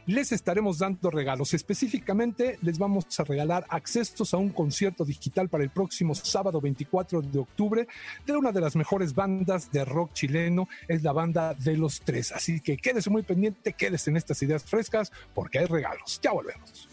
les 0.06 0.32
estaremos 0.32 0.78
dando 0.78 1.10
regalos. 1.10 1.54
Específicamente 1.54 2.58
les 2.62 2.78
vamos 2.78 3.06
a 3.18 3.24
regalar 3.24 3.66
accesos 3.68 4.34
a 4.34 4.36
un 4.36 4.50
concierto 4.50 5.04
digital 5.04 5.48
para 5.48 5.64
el 5.64 5.70
próximo 5.70 6.14
sábado 6.14 6.60
24 6.60 7.22
de 7.22 7.38
octubre 7.38 7.88
de 8.26 8.36
una 8.36 8.52
de 8.52 8.60
las 8.60 8.76
mejores 8.76 9.14
bandas 9.14 9.70
de 9.70 9.84
rock 9.84 10.12
chileno, 10.12 10.68
es 10.86 11.02
la 11.02 11.12
banda 11.12 11.54
de 11.54 11.76
los 11.76 12.00
tres. 12.00 12.32
Así 12.32 12.60
que 12.60 12.76
quédese 12.76 13.10
muy 13.10 13.22
pendiente, 13.22 13.72
quédese 13.72 14.10
en 14.10 14.16
ideas 14.42 14.64
frescas 14.64 15.12
porque 15.34 15.58
hay 15.58 15.66
regalos. 15.66 16.20
Ya 16.22 16.32
volvemos. 16.32 16.88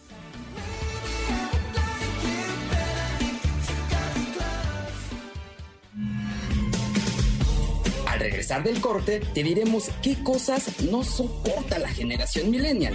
Al 8.08 8.20
regresar 8.20 8.64
del 8.64 8.80
corte, 8.80 9.20
te 9.20 9.44
diremos 9.44 9.90
qué 10.02 10.22
cosas 10.24 10.82
no 10.82 11.04
soporta 11.04 11.80
la 11.80 11.90
generación 11.90 12.50
millennial. 12.50 12.94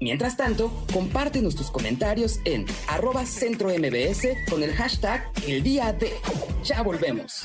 Mientras 0.00 0.36
tanto, 0.36 0.70
compártenos 0.92 1.56
tus 1.56 1.70
comentarios 1.70 2.38
en 2.44 2.64
arroba 2.86 3.26
centro 3.26 3.70
MBS 3.70 4.28
con 4.48 4.62
el 4.62 4.72
hashtag 4.72 5.28
el 5.46 5.62
día 5.62 5.92
de. 5.92 6.12
Ya 6.62 6.82
volvemos. 6.82 7.44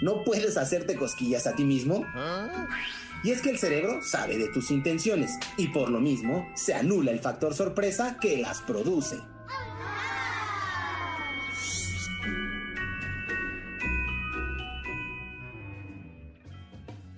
¿No 0.00 0.24
puedes 0.24 0.56
hacerte 0.56 0.96
cosquillas 0.96 1.46
a 1.46 1.54
ti 1.54 1.64
mismo? 1.64 2.06
Y 3.24 3.30
es 3.30 3.42
que 3.42 3.50
el 3.50 3.58
cerebro 3.58 4.00
sabe 4.02 4.38
de 4.38 4.48
tus 4.48 4.70
intenciones 4.70 5.38
y 5.56 5.68
por 5.68 5.90
lo 5.90 6.00
mismo 6.00 6.48
se 6.54 6.74
anula 6.74 7.10
el 7.10 7.18
factor 7.18 7.54
sorpresa 7.54 8.18
que 8.20 8.38
las 8.38 8.60
produce. 8.60 9.16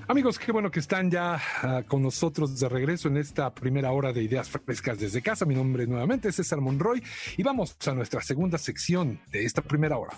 Amigos, 0.08 0.40
qué 0.40 0.50
bueno 0.50 0.72
que 0.72 0.80
están 0.80 1.08
ya 1.08 1.40
uh, 1.62 1.86
con 1.86 2.02
nosotros 2.02 2.58
de 2.58 2.68
regreso 2.68 3.06
en 3.06 3.16
esta 3.16 3.54
primera 3.54 3.92
hora 3.92 4.12
de 4.12 4.20
Ideas 4.20 4.50
Frescas 4.50 4.98
desde 4.98 5.22
casa. 5.22 5.44
Mi 5.44 5.54
nombre 5.54 5.86
nuevamente 5.86 6.30
es 6.30 6.34
César 6.34 6.60
Monroy 6.60 7.00
y 7.36 7.44
vamos 7.44 7.76
a 7.86 7.92
nuestra 7.92 8.20
segunda 8.20 8.58
sección 8.58 9.20
de 9.30 9.44
esta 9.44 9.62
primera 9.62 9.98
hora. 9.98 10.16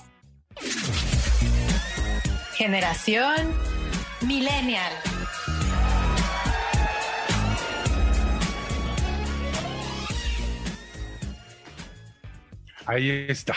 Generación 2.65 3.53
Millennial. 4.25 4.93
Ahí 12.87 13.27
está. 13.29 13.57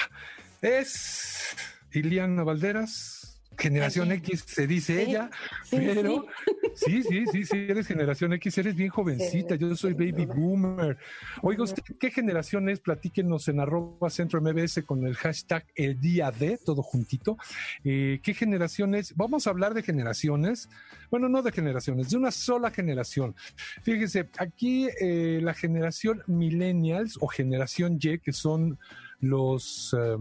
Es 0.60 1.56
Iliana 1.92 2.42
Valderas, 2.42 3.15
Generación 3.58 4.12
X 4.12 4.44
se 4.48 4.68
dice 4.68 4.96
sí, 4.96 5.12
ella, 5.12 5.30
sí, 5.64 5.78
pero 5.80 6.26
sí, 6.76 7.04
sí, 7.04 7.26
sí, 7.32 7.46
sí, 7.46 7.58
eres 7.70 7.88
generación 7.88 8.34
X, 8.34 8.58
eres 8.58 8.76
bien 8.76 8.90
jovencita, 8.90 9.56
yo 9.56 9.76
soy 9.76 9.94
baby 9.94 10.26
boomer. 10.26 10.98
Oiga, 11.42 11.64
¿usted 11.64 11.84
qué 12.00 12.12
generación 12.12 12.70
es? 12.70 12.80
Platíquenos 12.80 13.48
en 13.48 13.60
arroba 13.60 14.10
centro 14.10 14.42
MBS 14.42 14.84
con 14.86 15.06
el 15.06 15.16
hashtag 15.16 15.66
el 15.76 16.00
día 16.00 16.32
de, 16.32 16.58
todo 16.58 16.82
juntito. 16.82 17.38
Eh, 17.84 18.20
¿Qué 18.22 18.34
generación 18.34 18.96
es? 18.96 19.16
Vamos 19.16 19.48
a 19.48 19.50
hablar 19.52 19.74
de 19.74 19.84
generaciones, 19.84 20.70
bueno, 21.10 21.30
no 21.30 21.42
de 21.42 21.52
generaciones, 21.52 22.10
de 22.10 22.18
una 22.18 22.32
sola 22.32 22.72
generación. 22.72 23.36
Fíjese, 23.84 24.30
aquí 24.38 24.88
eh, 25.00 25.40
la 25.42 25.54
generación 25.54 26.24
millennials 26.28 27.18
o 27.22 27.28
generación 27.28 28.00
Y, 28.02 28.20
que 28.20 28.34
son 28.34 28.80
los... 29.20 29.96
Eh, 29.98 30.18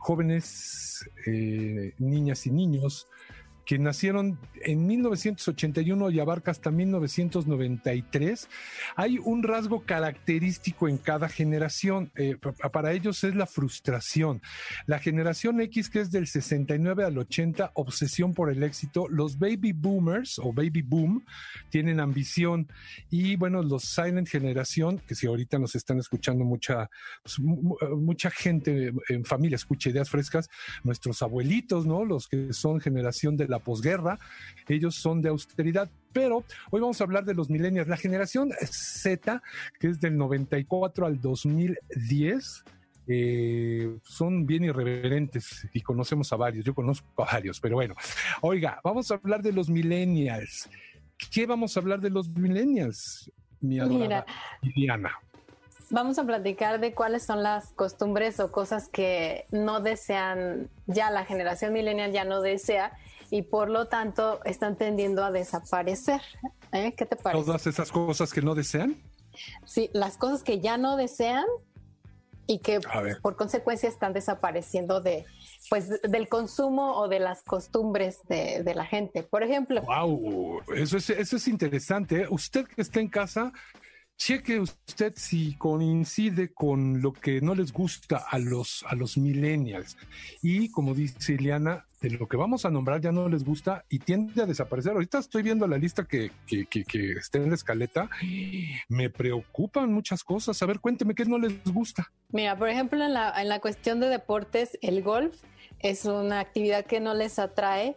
jóvenes, 0.00 1.08
eh, 1.26 1.94
niñas 1.98 2.46
y 2.46 2.50
niños 2.50 3.06
que 3.64 3.78
nacieron 3.78 4.38
en 4.62 4.86
1981 4.86 6.10
y 6.10 6.20
abarca 6.20 6.50
hasta 6.50 6.70
1993, 6.70 8.48
hay 8.96 9.18
un 9.18 9.42
rasgo 9.42 9.84
característico 9.84 10.88
en 10.88 10.98
cada 10.98 11.28
generación. 11.28 12.10
Eh, 12.16 12.36
para 12.72 12.92
ellos 12.92 13.22
es 13.24 13.34
la 13.34 13.46
frustración. 13.46 14.42
La 14.86 14.98
generación 14.98 15.60
X, 15.60 15.90
que 15.90 16.00
es 16.00 16.10
del 16.10 16.26
69 16.26 17.04
al 17.04 17.18
80, 17.18 17.72
obsesión 17.74 18.34
por 18.34 18.50
el 18.50 18.62
éxito. 18.62 19.08
Los 19.08 19.38
baby 19.38 19.72
boomers 19.72 20.38
o 20.38 20.52
baby 20.52 20.82
boom 20.82 21.24
tienen 21.68 22.00
ambición. 22.00 22.68
Y 23.10 23.36
bueno, 23.36 23.62
los 23.62 23.84
silent 23.84 24.28
generación, 24.28 24.98
que 25.06 25.14
si 25.14 25.26
ahorita 25.26 25.58
nos 25.58 25.74
están 25.74 25.98
escuchando 25.98 26.44
mucha, 26.44 26.90
pues, 27.22 27.38
mucha 27.38 28.30
gente 28.30 28.92
en 29.08 29.24
familia, 29.24 29.56
escucha 29.56 29.90
ideas 29.90 30.10
frescas, 30.10 30.48
nuestros 30.82 31.22
abuelitos, 31.22 31.86
¿no? 31.86 32.04
Los 32.04 32.28
que 32.28 32.52
son 32.52 32.80
generación 32.80 33.36
de 33.36 33.48
la 33.50 33.58
posguerra, 33.58 34.18
ellos 34.68 34.94
son 34.94 35.20
de 35.20 35.28
austeridad. 35.28 35.88
Pero 36.12 36.44
hoy 36.70 36.80
vamos 36.80 37.00
a 37.00 37.04
hablar 37.04 37.24
de 37.24 37.34
los 37.34 37.50
millennials. 37.50 37.88
La 37.88 37.96
generación 37.96 38.50
Z, 38.62 39.42
que 39.78 39.88
es 39.88 40.00
del 40.00 40.16
94 40.16 41.06
al 41.06 41.20
2010, 41.20 42.64
eh, 43.06 43.98
son 44.04 44.46
bien 44.46 44.64
irreverentes 44.64 45.66
y 45.72 45.80
conocemos 45.80 46.32
a 46.32 46.36
varios. 46.36 46.64
Yo 46.64 46.74
conozco 46.74 47.06
a 47.22 47.32
varios, 47.32 47.60
pero 47.60 47.76
bueno. 47.76 47.94
Oiga, 48.40 48.80
vamos 48.84 49.10
a 49.10 49.14
hablar 49.14 49.42
de 49.42 49.52
los 49.52 49.68
millennials. 49.68 50.68
¿Qué 51.30 51.46
vamos 51.46 51.76
a 51.76 51.80
hablar 51.80 52.00
de 52.00 52.10
los 52.10 52.28
millennials, 52.28 53.30
mi 53.60 53.78
adorada 53.78 54.24
Liliana? 54.62 55.12
Vamos 55.90 56.20
a 56.20 56.24
platicar 56.24 56.78
de 56.78 56.94
cuáles 56.94 57.26
son 57.26 57.42
las 57.42 57.72
costumbres 57.72 58.38
o 58.38 58.52
cosas 58.52 58.88
que 58.88 59.46
no 59.50 59.80
desean, 59.80 60.70
ya 60.86 61.10
la 61.10 61.24
generación 61.24 61.72
millennial 61.72 62.12
ya 62.12 62.24
no 62.24 62.40
desea 62.40 62.92
y 63.30 63.42
por 63.42 63.70
lo 63.70 63.86
tanto 63.86 64.40
están 64.44 64.76
tendiendo 64.76 65.24
a 65.24 65.30
desaparecer. 65.30 66.20
¿Eh? 66.72 66.94
¿Qué 66.96 67.06
te 67.06 67.16
parece? 67.16 67.44
¿Todas 67.44 67.66
esas 67.66 67.90
cosas 67.90 68.32
que 68.32 68.42
no 68.42 68.54
desean? 68.54 68.96
Sí, 69.64 69.90
las 69.92 70.16
cosas 70.16 70.42
que 70.42 70.60
ya 70.60 70.76
no 70.76 70.96
desean 70.96 71.46
y 72.46 72.58
que 72.58 72.80
por 73.22 73.36
consecuencia 73.36 73.88
están 73.88 74.12
desapareciendo 74.12 75.00
de 75.00 75.24
pues 75.68 76.02
del 76.02 76.28
consumo 76.28 76.96
o 76.96 77.06
de 77.06 77.20
las 77.20 77.44
costumbres 77.44 78.18
de, 78.28 78.64
de 78.64 78.74
la 78.74 78.84
gente. 78.84 79.22
Por 79.22 79.44
ejemplo. 79.44 79.82
Wow, 79.82 80.62
eso 80.74 80.96
es, 80.96 81.10
eso 81.10 81.36
es 81.36 81.46
interesante. 81.46 82.26
Usted 82.28 82.66
que 82.66 82.82
está 82.82 82.98
en 82.98 83.08
casa, 83.08 83.52
cheque 84.20 84.60
usted 84.60 85.14
si 85.16 85.54
coincide 85.56 86.52
con 86.52 87.00
lo 87.00 87.14
que 87.14 87.40
no 87.40 87.54
les 87.54 87.72
gusta 87.72 88.22
a 88.30 88.38
los, 88.38 88.84
a 88.86 88.94
los 88.94 89.16
millennials. 89.16 89.96
Y 90.42 90.70
como 90.70 90.94
dice 90.94 91.32
Ileana, 91.32 91.86
de 92.02 92.10
lo 92.10 92.28
que 92.28 92.36
vamos 92.36 92.66
a 92.66 92.70
nombrar 92.70 93.00
ya 93.00 93.12
no 93.12 93.30
les 93.30 93.44
gusta 93.44 93.86
y 93.88 93.98
tiende 93.98 94.42
a 94.42 94.46
desaparecer. 94.46 94.92
Ahorita 94.92 95.18
estoy 95.18 95.42
viendo 95.42 95.66
la 95.66 95.78
lista 95.78 96.04
que, 96.04 96.30
que, 96.46 96.66
que, 96.66 97.12
está 97.12 97.38
en 97.38 97.48
la 97.48 97.54
escaleta. 97.54 98.10
Me 98.90 99.08
preocupan 99.08 99.90
muchas 99.90 100.22
cosas. 100.22 100.62
A 100.62 100.66
ver, 100.66 100.80
cuénteme 100.80 101.14
qué 101.14 101.24
no 101.24 101.38
les 101.38 101.64
gusta. 101.64 102.12
Mira, 102.28 102.58
por 102.58 102.68
ejemplo, 102.68 103.02
en 103.02 103.14
la, 103.14 103.40
en 103.40 103.48
la 103.48 103.60
cuestión 103.60 104.00
de 104.00 104.08
deportes, 104.08 104.78
el 104.82 105.02
golf 105.02 105.34
es 105.78 106.04
una 106.04 106.40
actividad 106.40 106.84
que 106.84 107.00
no 107.00 107.14
les 107.14 107.38
atrae 107.38 107.96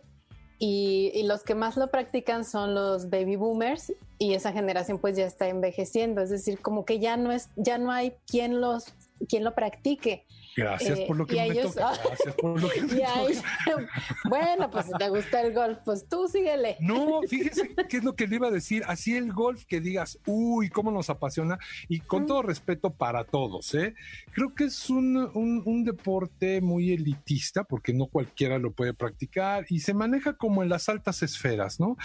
y, 0.59 1.23
los 1.23 1.43
que 1.43 1.55
más 1.55 1.77
lo 1.77 1.87
practican 1.87 2.45
son 2.45 2.73
los 2.73 3.09
baby 3.09 3.35
boomers 3.35 3.93
y 4.17 4.33
esa 4.33 4.51
generación 4.51 4.97
pues 4.99 5.17
ya 5.17 5.25
está 5.25 5.47
envejeciendo, 5.47 6.21
es 6.21 6.29
decir, 6.29 6.59
como 6.59 6.85
que 6.85 6.99
ya 6.99 7.17
no 7.17 7.31
es, 7.31 7.49
ya 7.55 7.77
no 7.77 7.91
hay 7.91 8.13
quien 8.27 8.61
los, 8.61 8.93
quien 9.27 9.43
lo 9.43 9.53
practique. 9.53 10.25
Gracias 10.55 10.99
por 11.01 11.17
lo 11.17 11.25
que 11.25 11.35
me 11.35 11.55
toca. 11.61 11.93
Gracias 12.03 12.35
por 12.35 12.61
lo 12.61 12.69
que 12.69 12.81
me 12.81 12.87
toca. 12.87 13.89
bueno, 14.29 14.69
pues 14.69 14.85
si 14.85 14.91
te 14.93 15.09
gusta 15.09 15.41
el 15.41 15.53
golf, 15.53 15.79
pues 15.83 16.07
tú 16.07 16.27
síguele. 16.27 16.77
No, 16.79 17.21
fíjese 17.27 17.75
qué 17.89 17.97
es 17.97 18.03
lo 18.03 18.15
que 18.15 18.27
le 18.27 18.35
iba 18.35 18.47
a 18.47 18.51
decir. 18.51 18.83
Así 18.87 19.15
el 19.15 19.33
golf 19.33 19.65
que 19.65 19.81
digas, 19.81 20.19
uy, 20.25 20.69
cómo 20.69 20.91
nos 20.91 21.09
apasiona. 21.09 21.57
Y 21.87 21.99
con 21.99 22.25
todo 22.25 22.41
respeto 22.41 22.93
para 22.93 23.23
todos, 23.23 23.73
¿eh? 23.75 23.95
Creo 24.33 24.53
que 24.53 24.65
es 24.65 24.89
un, 24.89 25.17
un, 25.33 25.83
deporte 25.83 26.61
muy 26.61 26.93
elitista 26.93 27.65
porque 27.65 27.93
no 27.93 28.05
cualquiera 28.05 28.57
lo 28.57 28.71
puede 28.71 28.93
practicar 28.93 29.65
y 29.67 29.81
se 29.81 29.93
maneja 29.93 30.33
como 30.33 30.63
en 30.63 30.69
las 30.69 30.87
altas 30.87 31.23
esferas, 31.23 31.79
¿no? 31.79 31.97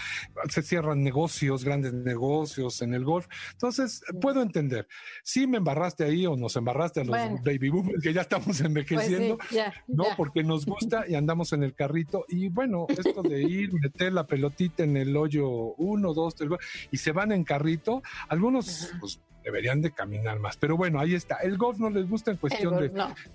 Se 0.49 0.61
cierran 0.61 1.01
negocios, 1.01 1.63
grandes 1.63 1.93
negocios 1.93 2.81
en 2.81 2.93
el 2.93 3.05
golf. 3.05 3.27
Entonces, 3.53 4.01
puedo 4.19 4.41
entender. 4.41 4.87
Si 5.23 5.47
me 5.47 5.57
embarraste 5.57 6.03
ahí 6.03 6.25
o 6.25 6.35
nos 6.35 6.55
embarraste 6.55 7.01
a 7.01 7.03
los 7.05 7.41
baby 7.43 7.69
boomers 7.69 8.01
que 8.01 8.13
ya 8.13 8.21
están 8.21 8.38
estamos 8.39 8.61
envejeciendo, 8.65 9.37
pues 9.37 9.61
¿no? 9.87 10.05
Porque 10.17 10.43
nos 10.43 10.65
gusta 10.65 11.05
y 11.07 11.15
andamos 11.15 11.53
en 11.53 11.63
el 11.63 11.73
carrito. 11.73 12.25
Y 12.27 12.49
bueno, 12.49 12.87
esto 12.89 13.21
de 13.21 13.41
ir, 13.41 13.73
meter 13.81 14.13
la 14.13 14.25
pelotita 14.25 14.83
en 14.83 14.97
el 14.97 15.15
hoyo 15.15 15.47
uno, 15.77 16.13
dos, 16.13 16.35
tres, 16.35 16.49
y 16.91 16.97
se 16.97 17.11
van 17.11 17.31
en 17.31 17.43
carrito, 17.43 18.01
algunos 18.27 18.91
pues, 18.99 19.19
deberían 19.43 19.81
de 19.81 19.91
caminar 19.91 20.39
más. 20.39 20.57
Pero 20.57 20.77
bueno, 20.77 20.99
ahí 20.99 21.15
está. 21.15 21.37
El 21.37 21.57
golf 21.57 21.79
no 21.79 21.89
les 21.89 22.09
gusta 22.09 22.31
en 22.31 22.37
cuestión 22.37 22.77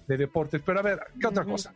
de, 0.07 0.17
deportes. 0.17 0.63
Pero 0.65 0.81
a 0.81 0.83
ver, 0.83 1.01
¿qué 1.21 1.27
otra 1.27 1.45
cosa? 1.45 1.73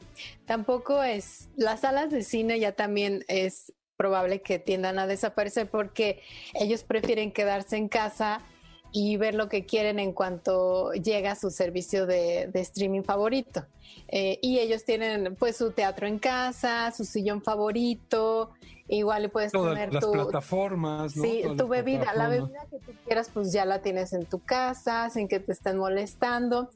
Tampoco 0.47 1.03
es, 1.03 1.49
las 1.57 1.81
salas 1.81 2.11
de 2.11 2.23
cine 2.23 2.59
ya 2.61 2.73
también 2.73 3.25
es 3.29 3.73
probable 3.97 4.43
que 4.43 4.61
tiendan 4.61 4.99
a 5.01 5.09
desaparecer 5.09 5.69
porque 5.69 6.23
ellos 6.55 6.85
prefieren 6.85 7.33
quedarse 7.33 7.77
en 7.77 7.88
casa 7.88 8.41
y 8.92 9.16
ver 9.16 9.35
lo 9.35 9.48
que 9.48 9.66
quieren 9.66 9.98
en 9.98 10.12
cuanto 10.12 10.92
llega 10.92 11.35
su 11.35 11.51
servicio 11.51 12.07
de, 12.07 12.51
streaming 12.55 13.03
favorito. 13.03 13.64
Eh, 14.09 14.38
y 14.42 14.59
ellos 14.59 14.85
tienen 14.85 15.37
pues 15.37 15.57
su 15.57 15.72
teatro 15.72 16.07
en 16.07 16.18
casa, 16.18 16.90
su 16.92 17.05
sillón 17.05 17.42
favorito, 17.42 18.51
igual 18.88 19.22
le 19.22 19.29
puedes 19.29 19.53
Todas 19.53 19.74
tener 19.74 19.92
las 19.92 20.07
plataformas, 20.07 21.16
¿no? 21.16 21.22
Sí, 21.22 21.42
tu 21.57 21.68
bebida, 21.68 22.14
la 22.14 22.29
bebida 22.29 22.66
que 22.70 22.79
tú 22.79 22.92
quieras 23.05 23.31
pues 23.33 23.53
ya 23.53 23.64
la 23.64 23.83
tienes 23.83 24.12
en 24.12 24.24
tu 24.24 24.40
casa, 24.40 25.11
sin 25.11 25.29
que 25.29 25.40
te 25.40 25.53
estén 25.53 25.79
molestando. 25.79 26.70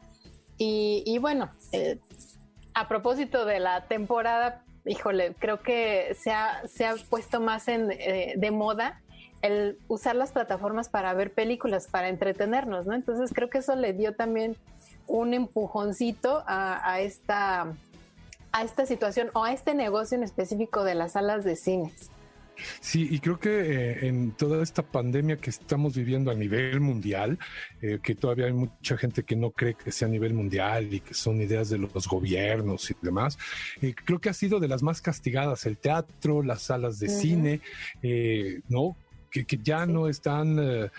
Y, 0.64 1.18
bueno, 1.18 1.50
eh, 1.72 1.98
a 2.72 2.86
propósito 2.86 3.44
de 3.44 3.58
la 3.58 3.88
temporada, 3.88 4.62
híjole, 4.84 5.34
creo 5.36 5.60
que 5.60 6.16
se 6.16 6.30
ha, 6.30 6.62
se 6.68 6.86
ha 6.86 6.94
puesto 7.10 7.40
más 7.40 7.66
en, 7.66 7.90
eh, 7.90 8.34
de 8.36 8.50
moda 8.52 9.02
el 9.42 9.78
usar 9.88 10.16
las 10.16 10.32
plataformas 10.32 10.88
para 10.88 11.12
ver 11.14 11.32
películas, 11.32 11.88
para 11.88 12.08
entretenernos, 12.08 12.86
¿no? 12.86 12.94
Entonces 12.94 13.32
creo 13.34 13.50
que 13.50 13.58
eso 13.58 13.76
le 13.76 13.92
dio 13.92 14.14
también 14.14 14.56
un 15.06 15.34
empujoncito 15.34 16.44
a, 16.46 17.00
esta, 17.00 17.74
a 18.52 18.62
esta 18.62 18.86
situación 18.86 19.30
o 19.34 19.44
a 19.44 19.52
este 19.52 19.74
negocio 19.74 20.16
en 20.16 20.24
específico 20.24 20.84
de 20.84 20.94
las 20.94 21.12
salas 21.12 21.44
de 21.44 21.56
cine. 21.56 21.92
Sí, 22.80 23.08
y 23.10 23.18
creo 23.18 23.40
que 23.40 23.48
eh, 23.48 24.06
en 24.06 24.32
toda 24.32 24.62
esta 24.62 24.82
pandemia 24.82 25.36
que 25.36 25.50
estamos 25.50 25.96
viviendo 25.96 26.30
a 26.30 26.34
nivel 26.34 26.80
mundial, 26.80 27.38
eh, 27.80 27.98
que 28.02 28.14
todavía 28.14 28.46
hay 28.46 28.52
mucha 28.52 28.96
gente 28.96 29.24
que 29.24 29.34
no 29.34 29.50
cree 29.50 29.74
que 29.74 29.90
sea 29.90 30.06
a 30.06 30.10
nivel 30.10 30.34
mundial 30.34 30.92
y 30.92 31.00
que 31.00 31.14
son 31.14 31.40
ideas 31.40 31.70
de 31.70 31.78
los 31.78 32.06
gobiernos 32.06 32.90
y 32.90 32.96
demás, 33.02 33.38
eh, 33.80 33.94
creo 33.94 34.20
que 34.20 34.28
ha 34.28 34.34
sido 34.34 34.60
de 34.60 34.68
las 34.68 34.82
más 34.82 35.00
castigadas 35.00 35.66
el 35.66 35.78
teatro, 35.78 36.42
las 36.42 36.62
salas 36.62 36.98
de 36.98 37.08
cine, 37.08 37.60
¿no? 38.68 38.96
Que, 39.32 39.58
ya 39.62 39.86
no 39.86 40.08
están, 40.08 40.58
eh, 40.58 40.90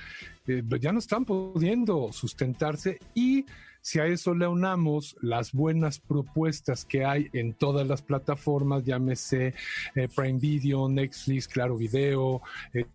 eh, 0.48 0.64
ya 0.80 0.92
no 0.92 1.00
están 1.00 1.24
pudiendo 1.24 2.12
sustentarse 2.12 3.00
y 3.14 3.46
si 3.82 4.00
a 4.00 4.06
eso 4.06 4.34
le 4.34 4.48
unamos 4.48 5.18
las 5.22 5.52
buenas 5.52 6.00
propuestas 6.00 6.86
que 6.86 7.04
hay 7.04 7.30
en 7.34 7.54
todas 7.54 7.86
las 7.86 8.02
plataformas, 8.02 8.86
llámese 8.86 9.54
eh, 9.96 10.08
Prime 10.16 10.40
Video, 10.40 10.88
Netflix, 10.88 11.50
Claro 11.50 11.76
Video, 11.76 12.42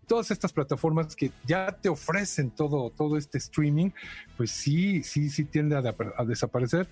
todas 0.07 0.31
estas 0.31 0.51
plataformas 0.51 1.15
que 1.15 1.31
ya 1.45 1.71
te 1.79 1.89
ofrecen 1.89 2.49
todo, 2.49 2.89
todo 2.89 3.17
este 3.17 3.37
streaming, 3.37 3.91
pues 4.35 4.49
sí, 4.49 5.03
sí, 5.03 5.29
sí 5.29 5.45
tiende 5.45 5.75
a 5.75 6.25
desaparecer. 6.25 6.89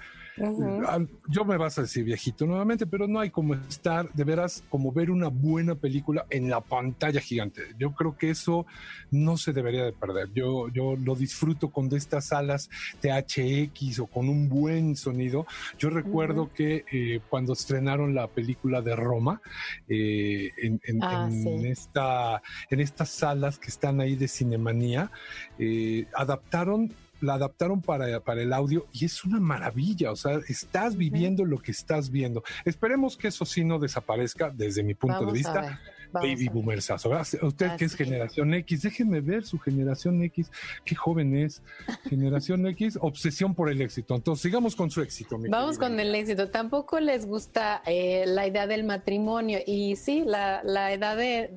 Yo 1.30 1.46
me 1.46 1.58
vas 1.58 1.78
a 1.78 1.82
decir 1.82 2.04
viejito 2.04 2.46
nuevamente, 2.46 2.86
pero 2.86 3.08
no 3.08 3.20
hay 3.20 3.30
como 3.30 3.56
estar, 3.56 4.12
de 4.14 4.24
veras, 4.24 4.64
como 4.70 4.92
ver 4.92 5.10
una 5.10 5.30
buena 5.30 5.76
película 5.76 6.26
en 6.30 6.50
la 6.50 6.62
pantalla 6.62 7.20
gigante. 7.20 7.62
Yo 7.78 7.94
creo 7.94 8.18
que 8.18 8.30
eso 8.30 8.66
no 9.12 9.38
se 9.38 9.54
debería 9.54 9.84
de 9.84 9.94
perder. 9.94 10.32
Yo, 10.34 10.70
yo 10.70 10.96
lo 10.96 11.16
disfruto 11.16 11.70
con 11.70 11.90
de 11.90 11.98
estas 11.98 12.28
salas 12.28 12.70
THX 13.02 14.00
o 14.00 14.08
con 14.08 14.30
un 14.30 14.50
buen 14.50 14.96
sonido. 14.96 15.46
Yo 15.78 15.90
recuerdo 15.90 16.52
que 16.54 16.86
eh, 16.92 17.20
cuando 17.30 17.54
estrenaron 17.54 18.14
la 18.14 18.28
película 18.28 18.82
de 18.82 18.96
Roma, 18.96 19.42
eh, 19.88 20.52
en, 20.58 20.80
ah, 21.02 21.30
esta, 21.64 22.42
en 22.70 22.80
estas 22.80 23.10
salas 23.10 23.60
que 23.60 23.70
están 23.70 24.00
ahí 24.02 24.16
de 24.16 24.28
Cinemanía, 24.28 25.12
eh, 25.58 26.06
adaptaron 26.14 26.94
la 27.22 27.36
adaptaron 27.36 27.82
para, 27.82 28.20
para 28.22 28.42
el 28.42 28.54
audio 28.54 28.86
y 28.92 29.06
es 29.06 29.24
una 29.24 29.40
maravilla, 29.40 30.12
o 30.12 30.16
sea, 30.16 30.40
estás 30.48 30.96
viviendo 30.96 31.46
lo 31.46 31.58
que 31.58 31.72
estás 31.72 32.10
viendo. 32.10 32.44
Esperemos 32.66 33.18
que 33.18 33.30
eso 33.30 33.46
sí 33.46 33.64
no 33.64 33.80
desaparezca 33.80 34.50
desde 34.50 34.84
mi 34.84 34.94
punto 34.94 35.26
de 35.26 35.32
vista. 35.32 35.80
Baby 36.14 36.50
boomersazo. 36.50 37.10
Usted 37.42 37.76
que 37.78 37.86
es 37.86 37.96
generación 37.96 38.54
X, 38.54 38.84
déjeme 38.84 39.22
ver 39.22 39.46
su 39.46 39.60
generación 39.60 40.22
X, 40.24 40.52
qué 40.86 40.96
joven 40.96 41.36
es. 41.36 41.62
Generación 42.10 42.66
X, 42.68 42.98
obsesión 43.02 43.54
por 43.56 43.70
el 43.70 43.82
éxito. 43.82 44.16
Entonces, 44.16 44.42
sigamos 44.44 44.76
con 44.76 44.90
su 44.90 45.02
éxito. 45.02 45.38
Vamos 45.50 45.78
con 45.78 46.00
el 46.00 46.14
éxito. 46.16 46.50
Tampoco 46.50 47.00
les 47.00 47.26
gusta 47.26 47.82
eh, 47.86 48.26
la 48.28 48.48
idea 48.48 48.68
del 48.68 48.84
matrimonio. 48.84 49.60
Y 49.66 49.96
sí, 49.96 50.24
la, 50.26 50.62
la 50.64 50.92
edad 50.92 51.18
de. 51.18 51.52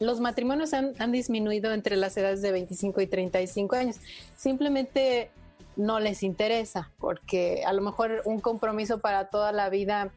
los 0.00 0.20
matrimonios 0.20 0.74
han, 0.74 0.92
han 0.98 1.12
disminuido 1.12 1.72
entre 1.72 1.96
las 1.96 2.16
edades 2.16 2.42
de 2.42 2.52
25 2.52 3.00
y 3.00 3.06
35 3.06 3.76
años. 3.76 3.96
Simplemente 4.36 5.30
no 5.76 6.00
les 6.00 6.22
interesa, 6.22 6.90
porque 6.98 7.64
a 7.66 7.72
lo 7.72 7.82
mejor 7.82 8.22
un 8.24 8.40
compromiso 8.40 9.00
para 9.00 9.28
toda 9.28 9.52
la 9.52 9.70
vida 9.70 10.12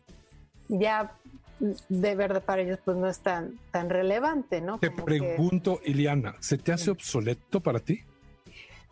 ya 0.70 1.16
de 1.60 2.16
verdad 2.16 2.44
para 2.44 2.62
ellos 2.62 2.80
pues 2.84 2.98
no 2.98 3.08
es 3.08 3.20
tan, 3.20 3.60
tan 3.72 3.90
relevante, 3.90 4.62
¿no? 4.62 4.80
Te 4.80 4.92
pregunto, 4.92 5.82
Iliana, 5.86 6.36
¿se 6.40 6.58
te 6.58 6.72
hace 6.72 6.92
obsoleto 6.92 7.60
para 7.62 7.80
ti? 7.80 8.02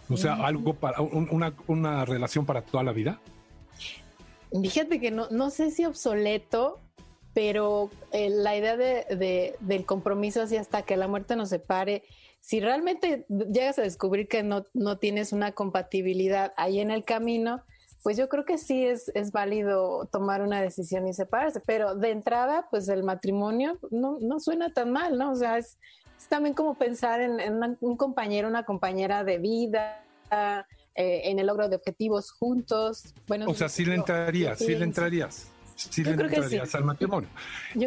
O 0.10 0.18
sea, 0.18 0.36
mm. 0.36 0.42
algo 0.42 0.74
para 0.74 1.02
una, 1.02 1.54
una, 1.68 2.06
relación 2.06 2.46
para 2.46 2.62
toda 2.62 2.84
la 2.84 2.92
vida. 2.92 3.20
Fíjate 4.52 5.00
que 5.00 5.12
no, 5.12 5.28
no 5.32 5.50
sé 5.50 5.72
si 5.72 5.86
obsoleto, 5.86 6.80
pero 7.34 7.90
eh, 8.12 8.30
la 8.30 8.56
idea 8.56 8.78
de, 8.78 9.56
del 9.60 9.86
compromiso 9.86 10.42
así 10.42 10.58
hasta 10.58 10.84
que 10.84 10.96
la 10.96 11.08
muerte 11.08 11.36
nos 11.36 11.50
separe, 11.50 12.04
si 12.40 12.60
realmente 12.60 13.26
llegas 13.28 13.80
a 13.80 13.82
descubrir 13.82 14.28
que 14.28 14.44
no, 14.44 14.64
no 14.74 14.98
tienes 14.98 15.34
una 15.34 15.52
compatibilidad 15.52 16.54
ahí 16.58 16.80
en 16.80 16.92
el 16.92 17.04
camino, 17.04 17.64
pues 18.06 18.18
yo 18.18 18.30
creo 18.30 18.46
que 18.46 18.60
sí 18.60 18.86
es, 18.86 19.10
es 19.16 19.32
válido 19.32 20.06
tomar 20.12 20.44
una 20.44 20.62
decisión 20.62 21.08
y 21.08 21.14
separarse, 21.16 21.60
pero 21.60 21.96
de 21.96 22.12
entrada, 22.12 22.68
pues 22.70 22.88
el 22.88 23.02
matrimonio 23.04 23.80
no, 23.90 24.20
no 24.22 24.40
suena 24.40 24.72
tan 24.72 24.92
mal, 24.92 25.18
¿no? 25.18 25.32
O 25.32 25.36
sea, 25.36 25.58
es, 25.58 25.80
es 26.16 26.28
también 26.28 26.54
como 26.54 26.76
pensar 26.76 27.20
en, 27.20 27.40
en 27.40 27.56
una- 27.56 27.76
un 27.82 27.98
compañero, 27.98 28.48
una 28.48 28.64
compañera 28.64 29.24
de 29.24 29.40
vida, 29.40 30.04
eh, 30.94 31.22
en 31.26 31.40
el 31.40 31.48
logro 31.48 31.68
de 31.68 31.78
objetivos 31.78 32.30
juntos. 32.32 33.12
Bueno, 33.28 33.46
O 33.50 33.56
sea, 33.56 33.70
sí 33.70 33.84
le 33.86 33.96
entrarías, 33.96 34.60
sí 34.60 34.76
le 34.76 34.84
entrarías. 34.84 35.48
Sí 35.76 36.04
Yo 36.04 36.16
le 36.16 36.24
entrarías 36.24 36.70
sí. 36.70 36.78
al 36.78 36.86
matrimonio. 36.86 37.28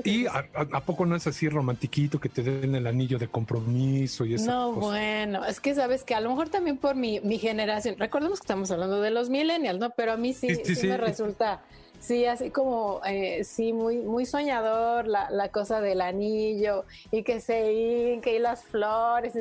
Y 0.04 0.26
a, 0.26 0.46
a- 0.54 0.68
¿a 0.72 0.80
poco 0.84 1.06
no 1.06 1.16
es 1.16 1.26
así 1.26 1.48
romantiquito 1.48 2.20
que 2.20 2.28
te 2.28 2.42
den 2.42 2.74
el 2.74 2.86
anillo 2.86 3.18
de 3.18 3.28
compromiso 3.28 4.26
y 4.26 4.34
esas 4.34 4.46
No, 4.46 4.72
bueno, 4.72 5.44
es 5.46 5.58
que 5.58 5.74
sabes 5.74 6.04
que 6.04 6.14
a 6.14 6.20
lo 6.20 6.28
mejor 6.28 6.50
también 6.50 6.76
por 6.76 6.96
mi, 6.96 7.20
mi 7.20 7.38
generación, 7.38 7.94
recordemos 7.98 8.40
que 8.40 8.44
estamos 8.44 8.70
hablando 8.70 9.00
de 9.00 9.10
los 9.10 9.30
millennials, 9.30 9.80
¿no? 9.80 9.90
Pero 9.90 10.12
a 10.12 10.16
mí 10.18 10.34
sí, 10.34 10.48
Sí, 10.48 10.56
sí, 10.64 10.74
sí 10.74 10.80
sí. 10.82 10.86
me 10.86 10.98
resulta, 10.98 11.62
sí, 12.00 12.24
así 12.26 12.50
como, 12.50 13.00
eh, 13.06 13.44
sí, 13.44 13.72
muy, 13.72 13.98
muy 13.98 14.24
soñador 14.26 15.06
la, 15.06 15.30
la 15.30 15.48
cosa 15.50 15.80
del 15.80 16.00
anillo 16.00 16.84
y 17.10 17.22
que 17.22 17.40
se 17.40 17.72
hinque 17.72 18.36
y 18.36 18.38
las 18.38 18.64
flores, 18.64 19.32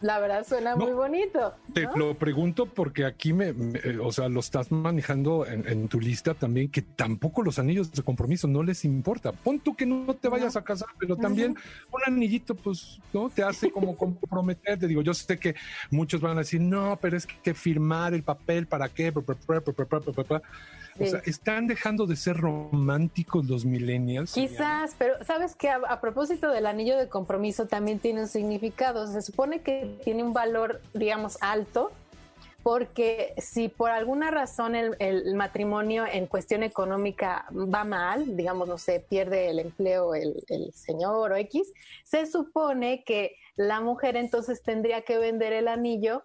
la 0.00 0.18
verdad 0.20 0.46
suena 0.46 0.74
No. 0.74 0.84
muy 0.86 0.92
bonito. 0.92 1.54
Te 1.72 1.88
lo 1.96 2.14
pregunto 2.14 2.66
porque 2.66 3.04
aquí 3.04 3.32
me, 3.32 3.52
me- 3.52 3.78
eh, 3.78 3.98
o 4.02 4.12
sea, 4.12 4.28
lo 4.28 4.40
estás 4.40 4.70
manejando 4.70 5.46
en, 5.46 5.66
en 5.68 5.88
tu 5.88 6.00
lista 6.00 6.34
también, 6.34 6.70
que 6.70 6.82
tampoco 6.82 7.42
los 7.42 7.58
anillos 7.58 7.90
de 7.92 8.02
compromiso 8.02 8.46
no 8.48 8.62
les 8.62 8.84
importa. 8.84 9.32
Pon 9.32 9.58
tú 9.60 9.74
que 9.74 9.86
no 9.86 10.14
te 10.14 10.28
vayas 10.28 10.56
a 10.56 10.62
casar, 10.62 10.88
pero 10.98 11.16
también 11.16 11.56
un 11.90 12.00
anillito, 12.06 12.54
pues, 12.54 12.98
¿no? 13.12 13.28
Te 13.28 13.42
hace 13.42 13.70
como 13.70 13.96
comprometerte. 13.96 14.86
Digo, 14.86 15.02
yo 15.02 15.14
sé 15.14 15.38
que 15.38 15.54
muchos 15.90 16.20
van 16.20 16.36
a 16.36 16.40
decir, 16.40 16.60
no, 16.60 16.98
pero 17.00 17.16
es 17.16 17.26
que 17.26 17.54
firmar 17.54 18.14
el 18.14 18.22
papel, 18.22 18.66
¿para 18.66 18.88
qué? 18.88 19.12
O 20.98 21.06
sea, 21.06 21.20
están 21.24 21.66
dejando 21.66 22.06
de 22.06 22.16
ser 22.16 22.36
románticos 22.36 23.46
los 23.46 23.64
millennials. 23.64 24.32
Quizás, 24.32 24.94
pero 24.98 25.22
sabes 25.24 25.56
que 25.56 25.68
a, 25.68 25.76
a 25.76 26.00
propósito 26.00 26.50
del 26.50 26.66
anillo 26.66 26.96
de 26.96 27.08
compromiso 27.08 27.66
también 27.66 27.98
tiene 27.98 28.22
un 28.22 28.28
significado. 28.28 29.06
Se 29.06 29.22
supone 29.22 29.62
que 29.62 29.98
tiene 30.04 30.22
un 30.22 30.32
valor, 30.32 30.80
digamos, 30.92 31.36
alto, 31.40 31.90
porque 32.64 33.34
si 33.36 33.68
por 33.68 33.90
alguna 33.90 34.30
razón 34.30 34.74
el, 34.74 34.96
el 34.98 35.34
matrimonio 35.34 36.06
en 36.10 36.26
cuestión 36.26 36.62
económica 36.62 37.44
va 37.52 37.84
mal, 37.84 38.36
digamos, 38.36 38.66
no 38.66 38.78
sé, 38.78 39.04
pierde 39.06 39.50
el 39.50 39.58
empleo 39.58 40.14
el, 40.14 40.42
el 40.48 40.72
señor 40.72 41.32
o 41.32 41.36
X, 41.36 41.70
se 42.04 42.24
supone 42.24 43.04
que 43.04 43.36
la 43.56 43.80
mujer 43.80 44.16
entonces 44.16 44.62
tendría 44.62 45.02
que 45.02 45.18
vender 45.18 45.52
el 45.52 45.68
anillo 45.68 46.24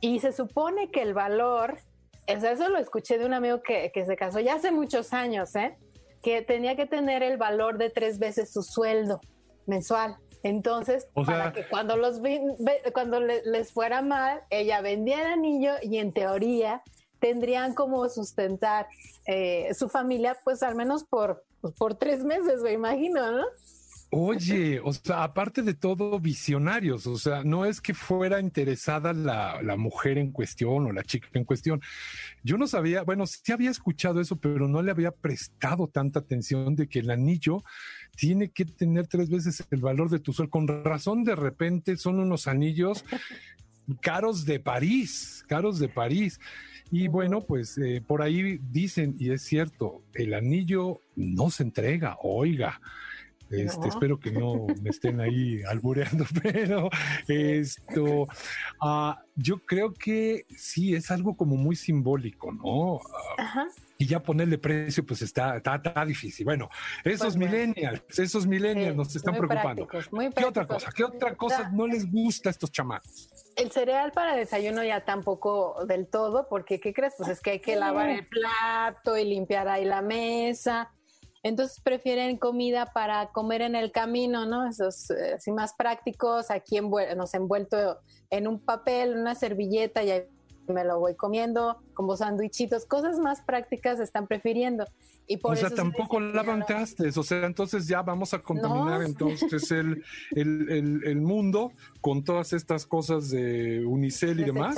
y 0.00 0.20
se 0.20 0.32
supone 0.32 0.90
que 0.90 1.02
el 1.02 1.12
valor, 1.12 1.78
eso 2.26 2.68
lo 2.68 2.78
escuché 2.78 3.18
de 3.18 3.26
un 3.26 3.34
amigo 3.34 3.62
que, 3.62 3.90
que 3.92 4.04
se 4.06 4.16
casó 4.16 4.40
ya 4.40 4.54
hace 4.54 4.70
muchos 4.70 5.12
años, 5.12 5.54
¿eh? 5.56 5.76
que 6.22 6.42
tenía 6.42 6.74
que 6.76 6.86
tener 6.86 7.22
el 7.22 7.36
valor 7.36 7.78
de 7.78 7.90
tres 7.90 8.18
veces 8.18 8.52
su 8.52 8.62
sueldo 8.62 9.20
mensual. 9.66 10.16
Entonces, 10.42 11.08
O 11.14 11.24
sea- 11.24 11.38
para 11.38 11.52
que 11.52 11.68
cuando 11.68 11.96
los 11.96 12.20
cuando 12.92 13.20
le- 13.20 13.42
les 13.44 13.72
fuera 13.72 14.02
mal, 14.02 14.42
ella 14.50 14.80
vendía 14.80 15.20
el 15.22 15.26
anillo 15.32 15.72
y 15.82 15.98
en 15.98 16.12
teoría 16.12 16.82
tendrían 17.20 17.74
como 17.74 18.08
sustentar 18.08 18.86
eh, 19.26 19.72
su 19.74 19.88
familia, 19.88 20.36
pues 20.44 20.62
al 20.62 20.74
menos 20.76 21.04
por, 21.04 21.44
pues, 21.60 21.74
por 21.74 21.94
tres 21.94 22.22
meses, 22.24 22.60
me 22.62 22.72
imagino, 22.72 23.32
¿no? 23.32 23.44
Oye, 24.10 24.80
o 24.84 24.92
sea, 24.92 25.24
aparte 25.24 25.62
de 25.62 25.74
todo, 25.74 26.20
visionarios, 26.20 27.08
o 27.08 27.18
sea, 27.18 27.42
no 27.42 27.66
es 27.66 27.80
que 27.80 27.92
fuera 27.92 28.40
interesada 28.40 29.12
la, 29.12 29.60
la 29.62 29.76
mujer 29.76 30.16
en 30.18 30.30
cuestión 30.30 30.86
o 30.86 30.92
la 30.92 31.02
chica 31.02 31.28
en 31.34 31.44
cuestión. 31.44 31.80
Yo 32.44 32.56
no 32.56 32.68
sabía, 32.68 33.02
bueno, 33.02 33.26
sí 33.26 33.50
había 33.50 33.70
escuchado 33.70 34.20
eso, 34.20 34.36
pero 34.36 34.68
no 34.68 34.80
le 34.80 34.92
había 34.92 35.10
prestado 35.10 35.88
tanta 35.88 36.20
atención 36.20 36.76
de 36.76 36.88
que 36.88 37.00
el 37.00 37.10
anillo 37.10 37.64
tiene 38.16 38.50
que 38.50 38.64
tener 38.64 39.08
tres 39.08 39.28
veces 39.28 39.66
el 39.70 39.80
valor 39.80 40.08
de 40.08 40.20
tu 40.20 40.32
sol. 40.32 40.48
Con 40.48 40.68
razón, 40.68 41.24
de 41.24 41.34
repente 41.34 41.96
son 41.96 42.20
unos 42.20 42.46
anillos 42.46 43.04
caros 44.00 44.44
de 44.44 44.60
París, 44.60 45.44
caros 45.48 45.78
de 45.78 45.88
París. 45.88 46.40
Y 46.90 47.08
bueno, 47.08 47.40
pues 47.40 47.76
eh, 47.78 48.02
por 48.06 48.22
ahí 48.22 48.58
dicen, 48.70 49.16
y 49.18 49.30
es 49.30 49.42
cierto, 49.42 50.02
el 50.14 50.34
anillo 50.34 51.00
no 51.16 51.50
se 51.50 51.64
entrega, 51.64 52.16
oiga. 52.22 52.80
Este, 53.50 53.80
No. 53.80 53.86
Espero 53.86 54.18
que 54.18 54.30
no 54.32 54.66
me 54.82 54.90
estén 54.90 55.20
ahí 55.20 55.62
albureando, 55.62 56.24
pero 56.42 56.90
esto, 57.28 58.26
ah, 58.80 59.22
yo 59.34 59.58
creo 59.58 59.92
que 59.94 60.46
sí 60.56 60.94
es 60.94 61.10
algo 61.10 61.36
como 61.36 61.56
muy 61.56 61.76
simbólico, 61.76 62.52
¿no? 62.52 63.00
Ah, 63.38 63.42
Ajá. 63.42 63.66
y 63.98 64.06
ya 64.06 64.22
ponerle 64.22 64.58
precio, 64.58 65.04
pues 65.06 65.22
está, 65.22 65.56
está, 65.56 65.76
está 65.76 66.04
difícil. 66.04 66.44
Bueno, 66.44 66.68
esos 67.04 67.34
Pues 67.34 67.36
millennials, 67.36 68.02
esos 68.18 68.46
millennials 68.46 68.92
Sí, 68.92 68.96
nos 68.96 69.16
están 69.16 69.34
muy 69.34 69.46
preocupando. 69.46 69.86
prácticos, 69.86 70.12
muy 70.12 70.30
¿Qué 70.32 70.44
otra 70.44 70.66
cosa? 70.66 70.90
¿Qué 70.94 71.04
otra 71.04 71.34
cosa 71.34 71.62
Ya. 71.62 71.68
no 71.70 71.86
les 71.86 72.10
gusta 72.10 72.48
a 72.48 72.52
estos 72.52 72.70
chamacos? 72.72 73.30
El 73.56 73.70
cereal 73.70 74.12
para 74.12 74.36
desayuno 74.36 74.84
ya 74.84 75.04
tampoco 75.04 75.86
del 75.86 76.08
todo, 76.08 76.46
porque 76.48 76.78
¿qué 76.78 76.92
crees? 76.92 77.14
Pues 77.16 77.30
es 77.30 77.40
que 77.40 77.52
hay 77.52 77.60
que 77.60 77.74
lavar 77.76 78.10
el 78.10 78.26
plato 78.26 79.16
y 79.16 79.24
limpiar 79.24 79.66
ahí 79.68 79.84
la 79.86 80.02
mesa. 80.02 80.92
Entonces 81.46 81.80
prefieren 81.80 82.36
comida 82.38 82.86
para 82.86 83.28
comer 83.28 83.62
en 83.62 83.76
el 83.76 83.92
camino, 83.92 84.46
¿no? 84.46 84.68
Esos 84.68 85.10
eh, 85.10 85.34
así 85.36 85.52
más 85.52 85.74
prácticos, 85.74 86.50
aquí 86.50 86.76
envuel- 86.76 87.14
nos 87.16 87.34
envuelto 87.34 87.98
en 88.30 88.48
un 88.48 88.58
papel, 88.58 89.16
una 89.16 89.34
servilleta 89.34 90.02
y 90.02 90.10
ahí 90.10 90.22
me 90.66 90.82
lo 90.84 90.98
voy 90.98 91.14
comiendo 91.14 91.80
como 91.94 92.16
sandwichitos, 92.16 92.86
cosas 92.86 93.20
más 93.20 93.40
prácticas 93.42 94.00
están 94.00 94.26
prefiriendo. 94.26 94.84
Y 95.28 95.36
por 95.36 95.52
o 95.52 95.56
sea, 95.56 95.68
eso 95.68 95.76
se 95.76 95.82
tampoco 95.82 96.18
les 96.18 96.34
lavan 96.34 96.66
trastes. 96.66 97.16
O 97.16 97.22
sea, 97.22 97.46
entonces 97.46 97.86
ya 97.86 98.02
vamos 98.02 98.34
a 98.34 98.40
contaminar 98.40 99.00
No. 99.00 99.06
entonces 99.06 99.70
el, 99.70 100.02
el, 100.32 100.68
el- 100.70 101.00
el 101.04 101.20
mundo 101.20 101.70
con 102.00 102.24
todas 102.24 102.52
estas 102.52 102.86
cosas 102.86 103.30
de 103.30 103.84
unicel 103.86 104.40
y 104.40 104.44
demás. 104.52 104.74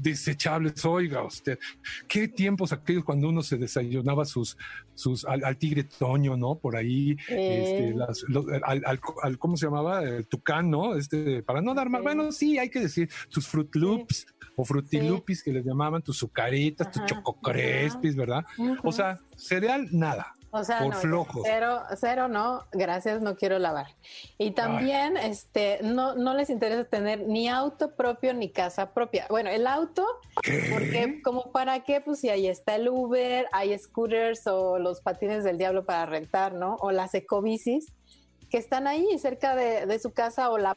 Desechables. 0.00 0.84
Oiga 0.84 1.22
usted. 1.24 1.58
Qué 2.06 2.28
tiempos 2.28 2.72
aquellos 2.72 3.04
cuando 3.04 3.28
uno 3.28 3.42
se 3.42 3.56
desayunaba 3.56 4.24
sus, 4.24 4.56
sus 4.94 5.24
al, 5.24 5.44
al 5.44 5.56
tigre 5.56 5.84
toño, 5.84 6.36
¿no? 6.36 6.56
Por 6.56 6.76
ahí, 6.76 7.12
este, 7.28 7.88
Eh. 7.90 7.94
las- 7.94 8.24
los- 8.28 8.46
al, 8.48 8.82
al- 8.84 9.00
al- 9.22 9.38
¿cómo 9.38 9.56
se 9.56 9.66
llamaba? 9.66 10.02
El 10.02 10.26
tucán, 10.26 10.70
¿no? 10.70 10.94
Este, 10.96 11.42
para 11.42 11.60
no 11.60 11.74
dar 11.74 11.88
más, 11.90 12.00
Sí. 12.00 12.04
bueno, 12.04 12.32
sí, 12.32 12.58
hay 12.58 12.70
que 12.70 12.80
decir, 12.80 13.08
tus 13.30 13.46
Fruit 13.46 13.74
Loops 13.74 14.26
o 14.56 14.64
Frutilupis 14.64 15.42
que 15.42 15.52
les 15.52 15.64
llamaban, 15.64 16.02
tus 16.02 16.16
sucaritas, 16.18 16.90
tus 16.90 17.02
Ajá, 17.02 17.06
chococrespis, 17.06 18.16
¿verdad? 18.16 18.44
O 18.82 18.90
sea, 18.90 19.20
cereal, 19.36 19.86
nada. 19.92 20.34
O 20.50 20.64
sea, 20.64 20.78
por 20.78 20.88
no, 20.88 21.00
flojos. 21.00 21.42
Cero, 21.44 21.82
cero 21.96 22.28
no, 22.28 22.64
gracias, 22.72 23.20
no 23.20 23.36
quiero 23.36 23.58
lavar. 23.58 23.88
Y 24.38 24.52
también, 24.52 25.16
este, 25.16 25.80
no, 25.82 26.14
no 26.14 26.34
les 26.34 26.48
interesa 26.48 26.84
tener 26.84 27.20
ni 27.20 27.48
auto 27.48 27.94
propio 27.94 28.32
ni 28.32 28.50
casa 28.50 28.94
propia. 28.94 29.26
Bueno, 29.28 29.50
el 29.50 29.66
auto, 29.66 30.06
porque 30.34 31.20
como 31.22 31.52
para 31.52 31.80
qué, 31.80 32.00
pues 32.00 32.20
si 32.20 32.30
ahí 32.30 32.46
está 32.46 32.76
el 32.76 32.88
Uber, 32.88 33.46
hay 33.52 33.78
scooters 33.78 34.46
o 34.46 34.78
los 34.78 35.00
patines 35.02 35.44
del 35.44 35.58
diablo 35.58 35.84
para 35.84 36.06
rentar, 36.06 36.54
¿no? 36.54 36.76
O 36.80 36.92
las 36.92 37.14
ecobicis 37.14 37.92
que 38.50 38.56
están 38.56 38.86
ahí 38.86 39.18
cerca 39.18 39.54
de, 39.54 39.84
de 39.84 39.98
su 39.98 40.12
casa 40.12 40.50
o 40.50 40.56
la 40.56 40.74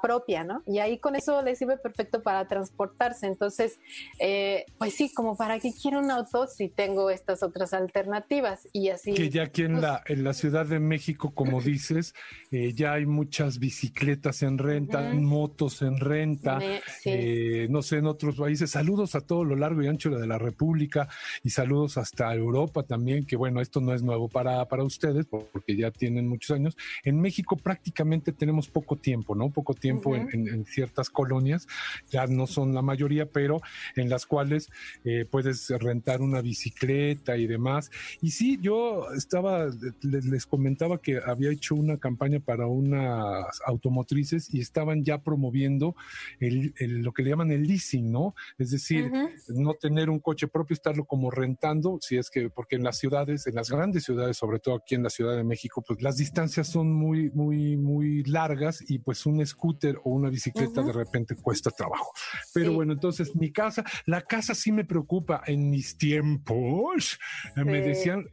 propia, 0.00 0.44
¿no? 0.44 0.62
Y 0.66 0.78
ahí 0.78 0.98
con 0.98 1.16
eso 1.16 1.42
les 1.42 1.58
sirve 1.58 1.76
perfecto 1.76 2.22
para 2.22 2.46
transportarse. 2.46 3.26
Entonces, 3.26 3.78
eh, 4.20 4.64
pues 4.78 4.94
sí, 4.94 5.12
como 5.12 5.36
para 5.36 5.58
qué 5.58 5.72
quiero 5.72 5.98
un 5.98 6.10
auto 6.10 6.46
si 6.46 6.68
tengo 6.68 7.10
estas 7.10 7.42
otras 7.42 7.74
alternativas 7.74 8.68
y 8.72 8.88
así. 8.90 9.14
Que 9.14 9.28
ya 9.30 9.44
aquí 9.44 9.62
en 9.62 9.72
pues, 9.72 9.82
la, 9.82 10.02
en 10.06 10.24
la 10.24 10.32
Ciudad 10.32 10.66
de 10.66 10.78
México, 10.78 11.32
como 11.34 11.60
dices, 11.60 12.14
eh, 12.52 12.72
ya 12.72 12.92
hay 12.92 13.06
muchas 13.06 13.58
bicicletas 13.58 14.42
en 14.42 14.58
renta, 14.58 15.12
motos 15.12 15.82
en 15.82 15.98
renta, 15.98 16.58
Me- 16.58 16.80
sí. 16.86 17.10
eh, 17.12 17.66
no 17.68 17.82
sé, 17.82 17.96
en 17.96 18.06
otros 18.06 18.36
países. 18.36 18.70
Saludos 18.70 19.14
a 19.16 19.20
todo 19.20 19.44
lo 19.44 19.56
largo 19.56 19.82
y 19.82 19.88
ancho 19.88 20.10
de 20.10 20.26
la 20.26 20.38
República 20.38 21.08
y 21.42 21.50
saludos 21.50 21.98
hasta 21.98 22.32
Europa 22.34 22.84
también, 22.84 23.26
que 23.26 23.36
bueno, 23.36 23.60
esto 23.60 23.80
no 23.80 23.92
es 23.92 24.02
nuevo 24.02 24.28
para, 24.28 24.64
para 24.66 24.84
ustedes 24.84 25.26
porque 25.26 25.76
ya 25.76 25.90
tienen 25.90 26.28
muchos 26.28 26.54
años. 26.56 26.76
En 27.02 27.20
México 27.20 27.56
prácticamente 27.56 28.32
tenemos 28.32 28.68
poco 28.68 28.96
tiempo, 28.96 29.34
¿no? 29.34 29.50
Poco 29.50 29.74
tiempo 29.80 30.14
en- 30.14 30.22
Ujú. 30.24 30.30
en, 30.34 30.48
en 30.48 30.64
ciertas 30.66 31.10
colonias, 31.10 31.66
ya 32.10 32.26
no 32.26 32.46
son 32.46 32.74
la 32.74 32.82
mayoría, 32.82 33.26
pero 33.26 33.60
en 33.96 34.08
las 34.08 34.26
cuales 34.26 34.68
eh, 35.04 35.24
puedes 35.30 35.68
rentar 35.70 36.20
una 36.20 36.40
bicicleta 36.42 37.36
y 37.36 37.46
demás. 37.46 37.90
Y 38.20 38.30
sí, 38.30 38.58
yo 38.60 39.10
estaba, 39.16 39.66
les, 40.02 40.24
les 40.26 40.46
comentaba 40.46 41.00
que 41.00 41.18
había 41.24 41.50
hecho 41.50 41.74
una 41.74 41.96
campaña 41.98 42.40
para 42.40 42.66
unas 42.66 43.60
automotrices 43.66 44.52
y 44.52 44.60
estaban 44.60 45.02
ya 45.04 45.18
promoviendo 45.22 45.94
el, 46.38 46.74
el- 46.78 47.00
lo 47.02 47.12
que 47.12 47.22
le 47.22 47.30
llaman 47.30 47.50
el 47.50 47.62
leasing, 47.62 48.10
¿no? 48.12 48.34
Es 48.58 48.70
decir, 48.70 49.10
no 49.48 49.74
tener 49.74 50.10
un 50.10 50.20
coche 50.20 50.46
propio, 50.48 50.74
estarlo 50.74 51.04
como 51.04 51.30
rentando, 51.30 51.98
si 52.00 52.16
es 52.18 52.28
que, 52.30 52.50
porque 52.50 52.76
en 52.76 52.84
las 52.84 52.98
ciudades, 52.98 53.46
en 53.46 53.54
las 53.54 53.70
grandes 53.70 54.04
ciudades, 54.04 54.36
sobre 54.36 54.58
todo 54.58 54.76
aquí 54.76 54.94
en 54.94 55.02
la 55.02 55.10
Ciudad 55.10 55.36
de 55.36 55.44
México, 55.44 55.82
pues 55.86 56.02
las 56.02 56.16
distancias 56.18 56.68
son 56.68 56.92
muy, 56.92 57.30
muy, 57.30 57.76
muy 57.76 58.22
largas 58.24 58.84
y 58.88 58.98
pues 58.98 59.24
un 59.26 59.44
scooter 59.46 59.69
scooter 59.70 59.96
o 60.04 60.10
una 60.10 60.30
bicicleta 60.30 60.82
de 60.82 60.92
repente 60.92 61.34
cuesta 61.36 61.70
trabajo. 61.70 62.12
Pero 62.52 62.72
bueno, 62.72 62.92
entonces 62.92 63.34
mi 63.34 63.52
casa, 63.52 63.84
la 64.06 64.22
casa 64.22 64.54
sí 64.54 64.72
me 64.72 64.84
preocupa. 64.84 65.42
En 65.46 65.70
mis 65.70 65.96
tiempos 65.96 67.18
eh, 67.56 67.64
me 67.64 67.80
decían, 67.80 68.26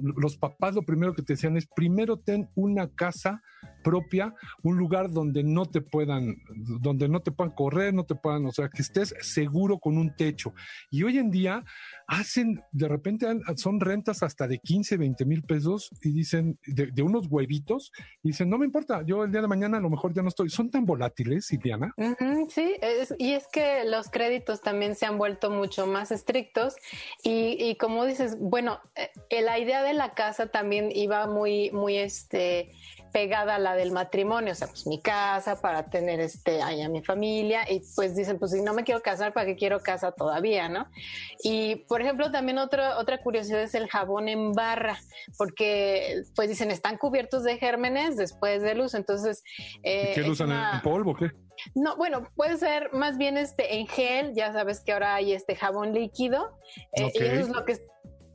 los 0.00 0.36
papás 0.36 0.74
lo 0.74 0.82
primero 0.82 1.14
que 1.14 1.22
te 1.22 1.34
decían 1.34 1.56
es, 1.56 1.66
primero 1.66 2.18
ten 2.18 2.48
una 2.54 2.88
casa 2.88 3.42
propia, 3.82 4.34
un 4.62 4.76
lugar 4.76 5.10
donde 5.10 5.42
no 5.42 5.66
te 5.66 5.80
puedan, 5.80 6.36
donde 6.80 7.08
no 7.08 7.20
te 7.20 7.30
puedan 7.30 7.54
correr, 7.54 7.94
no 7.94 8.04
te 8.04 8.14
puedan, 8.14 8.44
o 8.46 8.52
sea, 8.52 8.68
que 8.68 8.82
estés 8.82 9.14
seguro 9.20 9.78
con 9.78 9.96
un 9.96 10.14
techo. 10.14 10.52
Y 10.90 11.04
hoy 11.04 11.18
en 11.18 11.30
día 11.30 11.64
hacen, 12.06 12.62
de 12.72 12.88
repente 12.88 13.26
son 13.56 13.80
rentas 13.80 14.22
hasta 14.22 14.46
de 14.46 14.58
15, 14.58 14.96
20 14.96 15.24
mil 15.24 15.42
pesos 15.42 15.90
y 16.02 16.12
dicen, 16.12 16.58
de, 16.66 17.02
unos 17.02 17.26
huevitos, 17.28 17.92
y 18.22 18.28
dicen, 18.28 18.50
no 18.50 18.58
me 18.58 18.66
importa, 18.66 19.02
yo 19.06 19.24
el 19.24 19.32
día 19.32 19.42
de 19.42 19.48
mañana 19.48 19.78
a 19.78 19.80
lo 19.80 19.90
mejor 19.90 20.12
ya 20.12 20.22
no 20.22 20.28
estoy. 20.28 20.50
Son 20.50 20.70
tan 20.70 20.84
volátiles, 20.84 21.50
Iliana. 21.52 21.94
sí, 22.48 22.76
y 23.18 23.32
es 23.32 23.46
que 23.48 23.84
los 23.84 24.10
créditos 24.10 24.60
también 24.60 24.94
se 24.94 25.06
han 25.06 25.18
vuelto 25.18 25.50
mucho 25.50 25.86
más 25.86 26.10
estrictos 26.10 26.74
y, 27.22 27.56
y 27.58 27.76
como 27.76 28.04
dices, 28.04 28.36
bueno, 28.38 28.80
eh, 28.96 29.10
la 29.48 29.58
idea 29.58 29.82
de 29.82 29.94
la 29.94 30.12
casa 30.12 30.48
también 30.48 30.90
iba 30.92 31.26
muy, 31.26 31.70
muy, 31.70 31.96
este, 31.96 32.70
pegada 33.12 33.54
a 33.54 33.58
la 33.58 33.74
del 33.74 33.92
matrimonio, 33.92 34.52
o 34.52 34.54
sea, 34.54 34.68
pues 34.68 34.86
mi 34.86 35.00
casa 35.00 35.58
para 35.62 35.88
tener 35.88 36.20
este 36.20 36.60
ahí 36.60 36.82
a 36.82 36.88
mi 36.90 37.02
familia 37.02 37.64
y 37.66 37.80
pues 37.96 38.14
dicen, 38.14 38.38
pues 38.38 38.50
si 38.50 38.60
no 38.60 38.74
me 38.74 38.84
quiero 38.84 39.00
casar, 39.00 39.32
¿para 39.32 39.46
qué 39.46 39.56
quiero 39.56 39.80
casa 39.80 40.12
todavía, 40.12 40.68
no? 40.68 40.86
Y 41.42 41.76
por 41.88 42.02
ejemplo, 42.02 42.30
también 42.30 42.58
otra 42.58 42.98
otra 42.98 43.22
curiosidad 43.22 43.62
es 43.62 43.74
el 43.74 43.88
jabón 43.88 44.28
en 44.28 44.52
barra, 44.52 44.98
porque 45.38 46.22
pues 46.36 46.50
dicen, 46.50 46.70
están 46.70 46.98
cubiertos 46.98 47.42
de 47.42 47.56
gérmenes 47.56 48.16
después 48.16 48.62
del 48.62 48.80
uso, 48.80 48.98
entonces... 48.98 49.42
Eh, 49.82 50.12
¿Qué 50.14 50.28
usan 50.28 50.52
en 50.52 50.82
polvo 50.82 51.14
qué? 51.14 51.30
No, 51.74 51.96
bueno, 51.96 52.28
puede 52.36 52.56
ser 52.56 52.92
más 52.92 53.16
bien 53.16 53.36
este 53.36 53.78
en 53.78 53.86
gel, 53.86 54.34
ya 54.34 54.52
sabes 54.52 54.80
que 54.80 54.92
ahora 54.92 55.14
hay 55.14 55.32
este 55.32 55.56
jabón 55.56 55.92
líquido, 55.92 56.58
eh, 56.92 57.10
y 57.14 57.22
eso 57.22 57.40
es 57.40 57.48
lo 57.48 57.64
que 57.64 57.78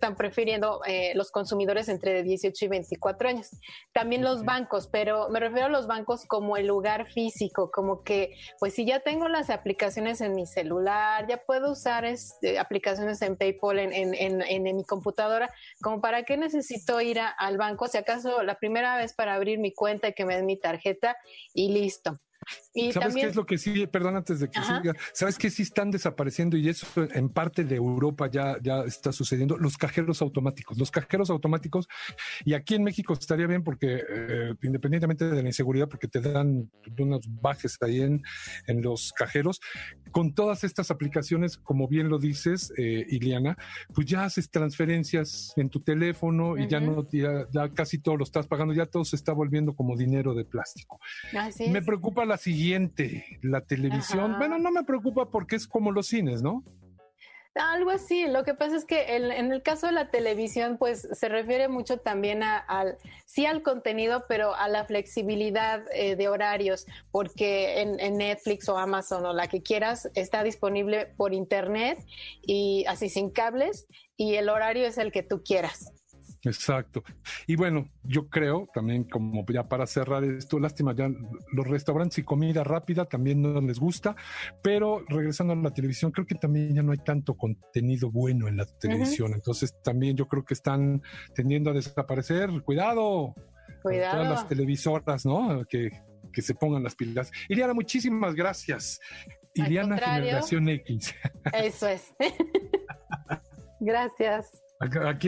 están 0.03 0.17
prefiriendo 0.17 0.81
eh, 0.85 1.13
los 1.15 1.31
consumidores 1.31 1.87
entre 1.87 2.23
18 2.23 2.65
y 2.65 2.67
24 2.67 3.29
años. 3.29 3.51
También 3.93 4.21
los 4.21 4.43
bancos, 4.43 4.89
pero 4.91 5.29
me 5.29 5.39
refiero 5.39 5.67
a 5.67 5.69
los 5.69 5.87
bancos 5.87 6.25
como 6.25 6.57
el 6.57 6.67
lugar 6.67 7.09
físico, 7.09 7.71
como 7.71 8.03
que, 8.03 8.35
pues 8.59 8.73
si 8.73 8.85
ya 8.85 8.99
tengo 8.99 9.29
las 9.29 9.49
aplicaciones 9.49 10.19
en 10.19 10.35
mi 10.35 10.45
celular, 10.45 11.25
ya 11.29 11.37
puedo 11.37 11.71
usar 11.71 12.03
este, 12.03 12.59
aplicaciones 12.59 13.21
en 13.21 13.37
PayPal, 13.37 13.79
en, 13.79 13.93
en, 13.93 14.41
en, 14.41 14.75
mi 14.75 14.83
computadora, 14.83 15.49
como 15.81 16.01
para 16.01 16.23
qué 16.23 16.35
necesito 16.35 16.99
ir 16.99 17.21
al 17.37 17.57
banco, 17.57 17.87
si 17.87 17.97
acaso 17.97 18.43
la 18.43 18.55
primera 18.55 18.97
vez 18.97 19.13
para 19.13 19.35
abrir 19.35 19.57
mi 19.57 19.73
cuenta 19.73 20.09
y 20.09 20.13
que 20.13 20.25
me 20.25 20.35
den 20.35 20.45
mi 20.45 20.59
tarjeta 20.59 21.15
y 21.53 21.69
listo. 21.69 22.19
¿Sabes 22.91 23.15
qué 23.15 23.25
es 23.25 23.35
lo 23.35 23.45
que 23.45 23.57
sí? 23.57 23.87
Perdón, 23.87 24.15
antes 24.15 24.39
de 24.39 24.49
que 24.49 24.61
siga. 24.61 24.93
¿Sabes 25.13 25.37
qué 25.37 25.49
sí 25.49 25.63
están 25.63 25.91
desapareciendo? 25.91 26.57
Y 26.57 26.69
eso 26.69 26.87
en 27.13 27.29
parte 27.29 27.63
de 27.63 27.75
Europa 27.75 28.29
ya, 28.29 28.57
ya 28.61 28.81
está 28.81 29.11
sucediendo. 29.11 29.57
Los 29.57 29.77
cajeros 29.77 30.21
automáticos. 30.21 30.77
Los 30.77 30.91
cajeros 30.91 31.29
automáticos. 31.29 31.87
Y 32.45 32.53
aquí 32.53 32.75
en 32.75 32.83
México 32.83 33.13
estaría 33.13 33.47
bien 33.47 33.63
porque, 33.63 34.01
eh, 34.09 34.55
independientemente 34.61 35.29
de 35.29 35.41
la 35.41 35.47
inseguridad, 35.47 35.87
porque 35.87 36.07
te 36.07 36.21
dan 36.21 36.69
unos 36.97 37.21
bajes 37.41 37.77
ahí 37.81 38.01
en, 38.01 38.23
en 38.67 38.81
los 38.81 39.13
cajeros, 39.13 39.59
con 40.11 40.33
todas 40.33 40.63
estas 40.63 40.91
aplicaciones, 40.91 41.57
como 41.57 41.87
bien 41.87 42.09
lo 42.09 42.19
dices, 42.19 42.73
eh, 42.77 43.05
Iliana, 43.09 43.57
pues 43.93 44.07
ya 44.07 44.25
haces 44.25 44.49
transferencias 44.49 45.53
en 45.55 45.69
tu 45.69 45.81
teléfono 45.81 46.57
y 46.57 46.67
ya 46.67 46.79
no, 46.79 47.07
ya, 47.11 47.47
ya, 47.51 47.69
casi 47.69 47.99
todo 47.99 48.17
lo 48.17 48.23
estás 48.23 48.47
pagando. 48.47 48.73
Ya 48.73 48.85
todo 48.85 49.05
se 49.05 49.15
está 49.15 49.33
volviendo 49.33 49.73
como 49.73 49.95
dinero 49.95 50.33
de 50.33 50.45
plástico. 50.45 50.99
Me 51.69 51.81
preocupa 51.81 52.25
la 52.25 52.32
siguiente 52.37 52.63
siguiente, 52.63 53.39
la 53.41 53.61
televisión. 53.61 54.35
Bueno, 54.37 54.57
no 54.57 54.71
me 54.71 54.83
preocupa 54.83 55.29
porque 55.29 55.55
es 55.55 55.67
como 55.67 55.91
los 55.91 56.07
cines, 56.07 56.41
¿no? 56.41 56.63
Algo 57.55 57.91
así. 57.91 58.25
Lo 58.25 58.43
que 58.43 58.55
pasa 58.55 58.75
es 58.75 58.85
que 58.85 59.15
en, 59.15 59.51
el 59.51 59.61
caso 59.61 59.85
de 59.85 59.93
la 59.93 60.09
televisión, 60.09 60.77
pues 60.79 61.07
se 61.11 61.29
refiere 61.29 61.67
mucho 61.67 61.97
también 61.97 62.41
a, 62.41 62.57
al, 62.57 62.97
sí 63.25 63.45
al 63.45 63.61
contenido, 63.61 64.25
pero 64.27 64.55
a 64.55 64.67
la 64.67 64.85
flexibilidad 64.85 65.83
eh, 65.93 66.15
de 66.15 66.27
horarios, 66.29 66.87
porque 67.11 67.81
en, 67.81 67.99
en, 67.99 68.17
Netflix 68.17 68.67
o 68.69 68.77
Amazon 68.77 69.25
o 69.25 69.33
la 69.33 69.47
que 69.47 69.61
quieras 69.61 70.09
está 70.15 70.43
disponible 70.43 71.05
por 71.17 71.33
internet 71.33 72.03
y 72.41 72.85
así 72.87 73.09
sin 73.09 73.29
cables 73.29 73.87
y 74.17 74.35
el 74.35 74.49
horario 74.49 74.87
es 74.87 74.97
el 74.97 75.11
que 75.11 75.21
tú 75.21 75.43
quieras. 75.43 75.91
Exacto. 76.45 77.03
Y 77.47 77.55
bueno, 77.55 77.89
yo 78.03 78.27
creo 78.27 78.67
también 78.73 79.05
como 79.05 79.45
ya 79.47 79.67
para 79.67 79.87
cerrar 79.87 80.23
esto, 80.23 80.59
lástima, 80.59 80.93
ya 80.93 81.09
los 81.53 81.67
restaurantes 81.67 82.17
y 82.17 82.23
comida 82.23 82.63
rápida 82.63 83.05
también 83.05 83.41
no 83.41 83.61
les 83.61 83.79
gusta, 83.79 84.15
pero 84.61 85.03
regresando 85.07 85.53
a 85.53 85.55
la 85.55 85.73
televisión, 85.73 86.11
creo 86.11 86.27
que 86.27 86.35
también 86.35 86.75
ya 86.75 86.83
no 86.83 86.91
hay 86.91 86.97
tanto 86.97 87.35
contenido 87.35 88.11
bueno 88.11 88.47
en 88.47 88.57
la 88.57 88.65
televisión. 88.65 89.33
Entonces 89.33 89.73
también 89.81 90.17
yo 90.17 90.27
creo 90.27 90.43
que 90.43 90.53
están 90.53 91.01
tendiendo 91.33 91.71
a 91.71 91.73
desaparecer. 91.73 92.49
Cuidado. 92.63 93.33
Cuidado. 93.81 94.17
Todas 94.17 94.29
las 94.29 94.47
televisoras, 94.47 95.25
¿no? 95.25 95.63
Que, 95.65 95.91
que 96.31 96.41
se 96.41 96.55
pongan 96.55 96.83
las 96.83 96.95
pilas. 96.95 97.31
Iliana, 97.47 97.73
muchísimas 97.73 98.35
gracias. 98.35 98.99
Iliana 99.53 99.97
Generación 99.97 100.67
X. 100.67 101.15
Eso 101.53 101.87
es. 101.87 102.13
gracias. 103.79 104.62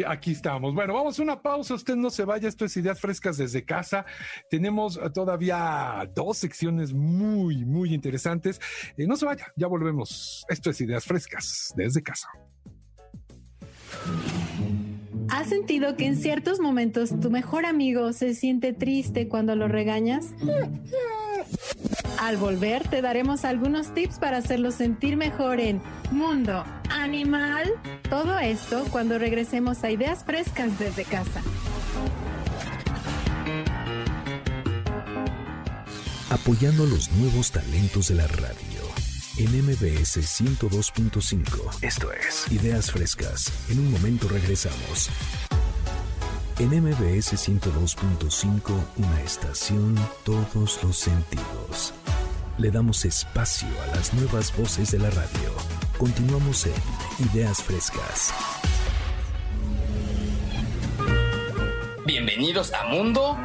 Aquí, 0.08 0.32
estamos. 0.32 0.74
Bueno, 0.74 0.94
vamos 0.94 1.20
a 1.20 1.24
una 1.24 1.42
pausa. 1.42 1.74
Usted 1.74 1.96
no 1.96 2.10
se 2.10 2.26
vaya. 2.26 2.48
Esto 2.48 2.66
es 2.66 2.76
Ideas 2.78 3.00
Frescas 3.00 3.38
desde 3.38 3.64
casa. 3.64 4.06
Tenemos 4.50 5.00
todavía 5.14 6.10
dos 6.14 6.38
secciones 6.38 6.94
muy, 6.94 7.66
muy 7.66 7.94
interesantes. 7.94 8.60
Eh, 8.98 9.08
no 9.08 9.16
se 9.16 9.26
vaya, 9.26 9.48
ya 9.56 9.68
volvemos. 9.68 10.46
Esto 10.50 10.70
es 10.70 10.82
Ideas 10.82 11.06
Frescas 11.06 11.74
desde 11.76 12.02
casa. 12.02 12.28
¿Has 15.30 15.48
sentido 15.48 15.96
que 15.96 16.06
en 16.06 16.16
ciertos 16.16 16.60
momentos 16.60 17.20
tu 17.20 17.32
mejor 17.32 17.66
amigo 17.66 18.14
se 18.14 18.36
siente 18.36 18.74
triste 18.74 19.28
cuando 19.28 19.56
lo 19.56 19.68
regañas? 19.68 20.34
Al 22.20 22.38
volver 22.38 22.88
te 22.88 23.02
daremos 23.02 23.46
algunos 23.46 23.94
tips 23.94 24.20
para 24.20 24.38
hacerlo 24.38 24.72
sentir 24.72 25.18
mejor 25.18 25.60
en 25.60 25.82
Mundo 26.12 26.64
Animal. 26.90 27.72
Todo 28.10 28.40
esto 28.40 28.86
cuando 28.92 29.18
regresemos 29.20 29.84
a 29.84 29.92
Ideas 29.92 30.24
Frescas 30.24 30.78
desde 30.80 31.04
casa. 31.04 31.42
Apoyando 36.30 36.86
los 36.86 37.12
nuevos 37.14 37.52
talentos 37.52 38.10
de 38.10 38.16
la 38.16 38.28
radio 38.28 38.76
en 39.38 39.52
MBS 39.64 40.18
102.5. 40.18 41.84
Esto 41.84 42.12
es 42.14 42.52
Ideas 42.52 42.92
Frescas. 42.92 43.52
En 43.70 43.80
un 43.80 43.92
momento 43.92 44.28
regresamos. 44.28 45.10
En 46.58 46.70
MBS 46.70 47.34
102.5, 47.34 48.72
una 48.96 49.22
estación, 49.22 49.94
todos 50.24 50.82
los 50.84 50.98
sentidos. 50.98 51.94
Le 52.58 52.72
damos 52.72 53.04
espacio 53.04 53.68
a 53.84 53.96
las 53.96 54.14
nuevas 54.14 54.56
voces 54.56 54.90
de 54.92 55.00
la 55.00 55.10
radio. 55.10 55.52
Continuamos 55.98 56.66
en 56.66 56.74
Ideas 57.30 57.62
Frescas. 57.62 58.34
Bienvenidos 62.06 62.72
a 62.72 62.86
Mundo 62.86 63.38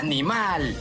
Animal. 0.00 0.74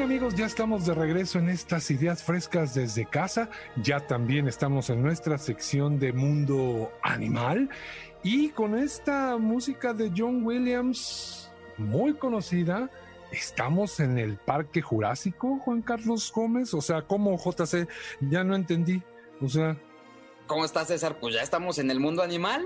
Bien 0.00 0.12
amigos, 0.12 0.34
ya 0.34 0.46
estamos 0.46 0.86
de 0.86 0.94
regreso 0.94 1.38
en 1.38 1.50
estas 1.50 1.90
ideas 1.90 2.22
frescas 2.22 2.72
desde 2.72 3.04
casa. 3.04 3.50
Ya 3.76 4.00
también 4.00 4.48
estamos 4.48 4.88
en 4.88 5.02
nuestra 5.02 5.36
sección 5.36 5.98
de 5.98 6.14
mundo 6.14 6.90
animal 7.02 7.68
y 8.22 8.48
con 8.48 8.78
esta 8.78 9.36
música 9.36 9.92
de 9.92 10.10
John 10.16 10.42
Williams 10.42 11.50
muy 11.76 12.14
conocida. 12.14 12.88
Estamos 13.30 14.00
en 14.00 14.16
el 14.16 14.38
Parque 14.38 14.80
Jurásico, 14.80 15.58
Juan 15.58 15.82
Carlos 15.82 16.32
Gómez. 16.34 16.72
O 16.72 16.80
sea, 16.80 17.02
¿cómo 17.02 17.36
JC? 17.36 17.86
Ya 18.22 18.42
no 18.42 18.54
entendí. 18.54 19.02
O 19.42 19.50
sea. 19.50 19.76
¿Cómo 20.46 20.64
estás, 20.64 20.88
César? 20.88 21.18
Pues 21.20 21.34
ya 21.34 21.42
estamos 21.42 21.78
en 21.78 21.90
el 21.90 22.00
mundo 22.00 22.22
animal. 22.22 22.64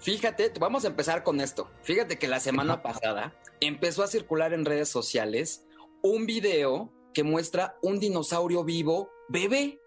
Fíjate, 0.00 0.52
vamos 0.60 0.84
a 0.84 0.88
empezar 0.88 1.22
con 1.22 1.40
esto. 1.40 1.70
Fíjate 1.82 2.18
que 2.18 2.28
la 2.28 2.40
semana 2.40 2.82
pasada 2.82 3.32
empezó 3.60 4.02
a 4.02 4.06
circular 4.06 4.52
en 4.52 4.66
redes 4.66 4.90
sociales 4.90 5.64
un 6.02 6.26
video 6.26 6.92
que 7.14 7.22
muestra 7.22 7.76
un 7.82 7.98
dinosaurio 7.98 8.64
vivo 8.64 9.10
bebé. 9.28 9.80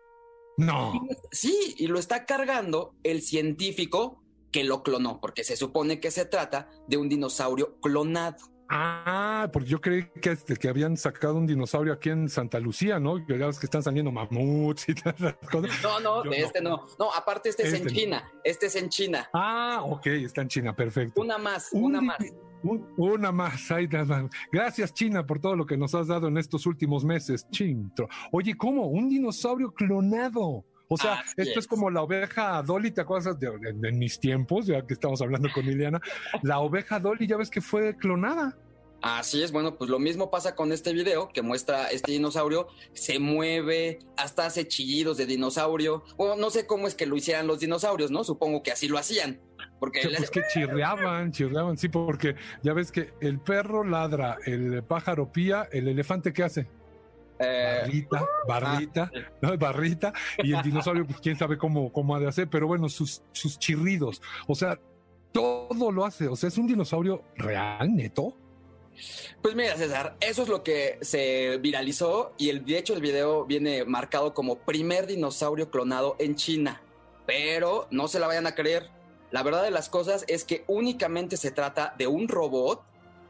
No. 0.58 0.94
Sí, 1.32 1.76
y 1.78 1.88
lo 1.88 2.00
está 2.00 2.26
cargando 2.26 2.96
el 3.04 3.22
científico 3.22 4.24
que 4.52 4.64
lo 4.64 4.84
clonó, 4.84 5.20
porque 5.20 5.44
se 5.44 5.58
supone 5.58 6.00
que 6.00 6.12
se 6.12 6.26
trata 6.26 6.70
de 6.88 6.98
un 6.98 7.10
dinosaurio 7.10 7.78
clonado. 7.82 8.38
Ah, 8.70 9.50
porque 9.54 9.70
yo 9.70 9.80
creí 9.80 10.10
que, 10.22 10.32
este, 10.32 10.56
que 10.56 10.70
habían 10.70 10.98
sacado 10.98 11.36
un 11.36 11.46
dinosaurio 11.46 11.94
aquí 11.94 12.10
en 12.10 12.30
Santa 12.30 12.60
Lucía, 12.60 13.00
¿no? 13.00 13.24
Que 13.26 13.38
ya 13.38 13.46
ves 13.46 13.60
que 13.60 13.68
están 13.68 13.84
saliendo 13.84 14.12
mamuts 14.12 14.90
y 14.90 14.96
todas 14.96 15.20
las 15.20 15.36
cosas. 15.52 15.72
No, 15.84 16.00
no, 16.00 16.24
Yo 16.24 16.32
de 16.32 16.42
este 16.42 16.62
no. 16.62 16.88
No, 16.98 17.14
aparte 17.14 17.50
este, 17.50 17.64
es 17.64 17.74
en 17.74 17.76
Este 17.76 17.90
no. 17.90 17.96
China. 17.96 18.32
Este 18.44 18.66
es 18.68 18.76
en 18.76 18.90
China. 18.90 19.30
Ah, 19.34 19.82
ok, 19.84 20.08
está 20.08 20.42
en 20.42 20.48
China, 20.48 20.76
perfecto. 20.76 21.22
Una 21.22 21.38
más, 21.38 21.70
Un 21.74 21.84
una 21.84 22.02
más. 22.02 22.18
Un- 22.64 22.86
una 22.98 23.32
más. 23.32 23.70
ahí. 23.72 23.88
Gracias, 24.52 24.94
China, 24.94 25.26
por 25.26 25.40
todo 25.40 25.56
lo 25.56 25.66
que 25.66 25.78
nos 25.78 25.94
has 25.96 26.08
dado 26.08 26.28
en 26.28 26.38
estos 26.38 26.66
últimos 26.66 27.04
meses. 27.06 27.48
Chintro. 27.52 28.08
Oye, 28.32 28.56
¿cómo? 28.58 28.88
Un 28.88 29.10
dinosaurio 29.10 29.72
clonado. 29.72 30.64
O 30.88 30.98
sea, 30.98 31.16
Así 31.16 31.34
esto 31.38 31.52
es. 31.60 31.66
es. 31.66 31.68
como 31.68 31.90
la 31.90 32.04
oveja 32.04 32.62
Dolly, 32.62 32.92
¿te 32.92 33.02
acuerdas 33.02 33.40
de, 33.40 33.50
de- 33.50 33.90
en 33.90 33.98
mis 33.98 34.20
tiempos? 34.20 34.68
Ya 34.68 34.86
que 34.86 34.94
estamos 34.94 35.20
hablando 35.22 35.50
con 35.54 35.66
Liliana. 35.66 36.00
La 36.44 36.60
oveja 36.60 37.00
Dolly, 37.00 37.26
ya 37.26 37.38
ves 37.38 37.50
que 37.50 37.60
fue 37.62 37.96
clonada. 37.98 38.56
Así 39.02 39.44
es, 39.44 39.52
bueno, 39.52 39.78
pues 39.78 39.90
lo 39.90 40.00
mismo 40.00 40.32
pasa 40.32 40.56
con 40.56 40.72
este 40.72 40.92
video 40.94 41.30
que 41.30 41.44
muestra 41.44 41.90
este 41.90 42.12
dinosaurio, 42.14 42.68
se 42.94 43.20
mueve, 43.20 44.00
hasta 44.18 44.46
hace 44.48 44.68
chillidos 44.68 45.18
de 45.18 45.26
dinosaurio. 45.28 46.04
O 46.18 46.36
no 46.36 46.50
sé 46.50 46.66
cómo 46.66 46.88
es 46.88 46.96
que 46.96 47.06
lo 47.06 47.16
hicieran 47.16 47.46
los 47.46 47.60
dinosaurios, 47.60 48.10
¿no? 48.10 48.24
Supongo 48.24 48.64
que 48.64 48.72
así 48.72 48.88
lo 48.88 48.98
hacían. 48.98 49.40
Porque 49.80 50.02
Que, 50.02 50.10
pues 50.10 50.30
que 50.30 50.42
chirriaban, 50.54 51.32
chirriaban, 51.32 51.78
sí, 51.78 51.90
porque 51.90 52.36
ya 52.64 52.74
ves 52.74 52.92
que 52.92 53.14
el 53.22 53.40
perro 53.40 53.84
ladra, 53.84 54.38
el 54.46 54.84
pájaro 54.84 55.32
pía, 55.32 55.68
el 55.72 55.88
elefante 55.88 56.34
¿qué 56.34 56.44
hace? 56.44 56.68
eh, 57.40 57.82
Barrita, 57.82 58.26
barrita, 58.48 59.12
¿no? 59.42 59.58
barrita, 59.58 60.14
y 60.38 60.54
el 60.54 60.62
dinosaurio, 60.62 61.06
pues 61.06 61.20
quién 61.20 61.38
sabe 61.38 61.58
cómo, 61.58 61.92
cómo 61.92 62.16
ha 62.16 62.20
de 62.20 62.28
hacer, 62.28 62.48
pero 62.50 62.68
bueno, 62.68 62.88
sus, 62.90 63.22
sus 63.34 63.60
chirridos, 63.60 64.22
o 64.48 64.56
sea, 64.56 64.80
todo 65.32 65.92
lo 65.92 66.06
hace, 66.06 66.28
o 66.28 66.36
sea, 66.36 66.48
es 66.48 66.58
un 66.58 66.68
dinosaurio 66.68 67.24
real, 67.36 67.94
neto. 67.94 68.38
Pues 69.42 69.54
mira, 69.56 69.76
César, 69.76 70.16
eso 70.22 70.44
es 70.44 70.48
lo 70.48 70.64
que 70.64 70.98
se 71.02 71.58
viralizó 71.58 72.34
y 72.38 72.50
el, 72.50 72.64
de 72.64 72.78
hecho 72.78 72.94
el 72.94 73.02
video 73.02 73.46
viene 73.46 73.84
marcado 73.84 74.34
como 74.34 74.60
primer 74.60 75.06
dinosaurio 75.06 75.70
clonado 75.70 76.16
en 76.20 76.36
China. 76.36 76.82
Pero 77.26 77.88
no 77.92 78.08
se 78.08 78.20
la 78.20 78.28
vayan 78.28 78.48
a 78.48 78.56
creer. 78.56 78.90
La 79.36 79.44
verdad 79.44 79.64
de 79.64 79.70
las 79.70 79.90
cosas 79.90 80.24
es 80.30 80.46
que 80.46 80.64
únicamente 80.66 81.36
se 81.36 81.52
trata 81.52 81.94
de 81.98 82.08
un 82.08 82.30
robot 82.30 82.82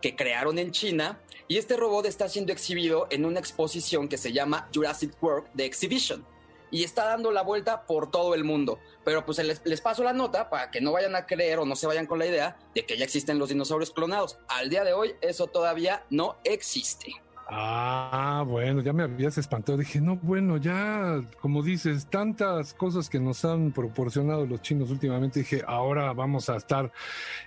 que 0.04 0.16
crearon 0.16 0.60
en 0.60 0.70
China 0.70 1.20
y 1.48 1.58
este 1.58 1.78
robot 1.78 2.06
está 2.06 2.30
siendo 2.30 2.54
exhibido 2.54 3.08
en 3.10 3.26
una 3.26 3.40
exposición 3.40 4.08
que 4.08 4.20
se 4.20 4.32
llama 4.32 4.70
Jurassic 4.72 5.18
World 5.20 5.48
The 5.56 5.66
Exhibition 5.66 6.24
y 6.70 6.84
está 6.84 7.06
dando 7.06 7.32
la 7.32 7.42
vuelta 7.42 7.88
por 7.88 8.12
todo 8.12 8.36
el 8.36 8.44
mundo. 8.44 8.78
Pero 9.04 9.26
pues 9.26 9.40
les, 9.40 9.66
les 9.66 9.82
paso 9.82 10.04
la 10.04 10.14
nota 10.14 10.48
para 10.48 10.70
que 10.70 10.80
no 10.80 10.92
vayan 10.92 11.16
a 11.16 11.26
creer 11.26 11.58
o 11.58 11.66
no 11.66 11.76
se 11.76 11.88
vayan 11.88 12.06
con 12.06 12.20
la 12.20 12.28
idea 12.28 12.56
de 12.76 12.86
que 12.86 13.00
ya 13.00 13.04
existen 13.04 13.40
los 13.40 13.50
dinosaurios 13.50 13.90
clonados. 13.90 14.38
Al 14.48 14.70
día 14.70 14.84
de 14.84 14.94
hoy 14.94 15.16
eso 15.22 15.48
todavía 15.48 16.06
no 16.12 16.38
existe. 16.44 17.16
Ah, 17.48 18.44
bueno, 18.48 18.82
ya 18.82 18.92
me 18.92 19.04
habías 19.04 19.38
espantado. 19.38 19.78
Dije, 19.78 20.02
no, 20.02 20.16
bueno, 20.16 20.58
ya, 20.58 21.22
como 21.42 21.62
dices, 21.62 22.08
tantas 22.08 22.74
cosas 22.74 23.08
que 23.08 23.20
nos 23.20 23.46
han 23.46 23.72
proporcionado 23.72 24.48
los 24.48 24.64
chinos 24.64 24.90
últimamente. 24.90 25.40
Dije, 25.42 25.62
ahora 25.68 26.12
vamos 26.14 26.50
a 26.50 26.56
estar 26.56 26.92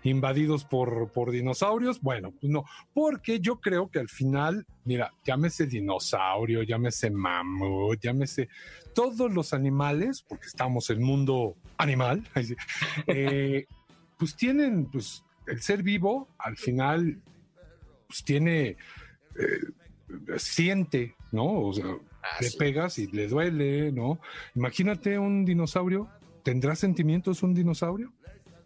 invadidos 0.04 0.64
por, 0.64 1.10
por 1.10 1.32
dinosaurios. 1.32 2.00
Bueno, 2.00 2.32
pues 2.40 2.52
no, 2.52 2.64
porque 2.94 3.40
yo 3.40 3.60
creo 3.60 3.90
que 3.90 3.98
al 3.98 4.08
final, 4.08 4.64
mira, 4.84 5.12
llámese 5.24 5.66
dinosaurio, 5.66 6.62
llámese 6.62 7.10
mamut, 7.10 8.00
llámese 8.00 8.48
todos 8.94 9.32
los 9.32 9.52
animales, 9.52 10.22
porque 10.22 10.46
estamos 10.46 10.90
en 10.90 11.02
mundo 11.02 11.56
animal, 11.76 12.22
eh, 13.08 13.66
pues 14.16 14.36
tienen, 14.36 14.86
pues, 14.86 15.24
el 15.48 15.60
ser 15.60 15.82
vivo 15.82 16.28
al 16.38 16.56
final, 16.56 17.20
pues 18.06 18.22
tiene. 18.22 18.68
eh, 18.68 18.76
siente, 20.36 21.14
¿no? 21.32 21.60
O 21.60 21.72
sea, 21.72 21.86
le 22.40 22.46
Así. 22.46 22.56
pegas 22.56 22.98
y 22.98 23.06
le 23.08 23.28
duele, 23.28 23.92
¿no? 23.92 24.20
Imagínate 24.54 25.18
un 25.18 25.44
dinosaurio, 25.44 26.08
¿tendrá 26.42 26.74
sentimientos 26.76 27.42
un 27.42 27.54
dinosaurio? 27.54 28.12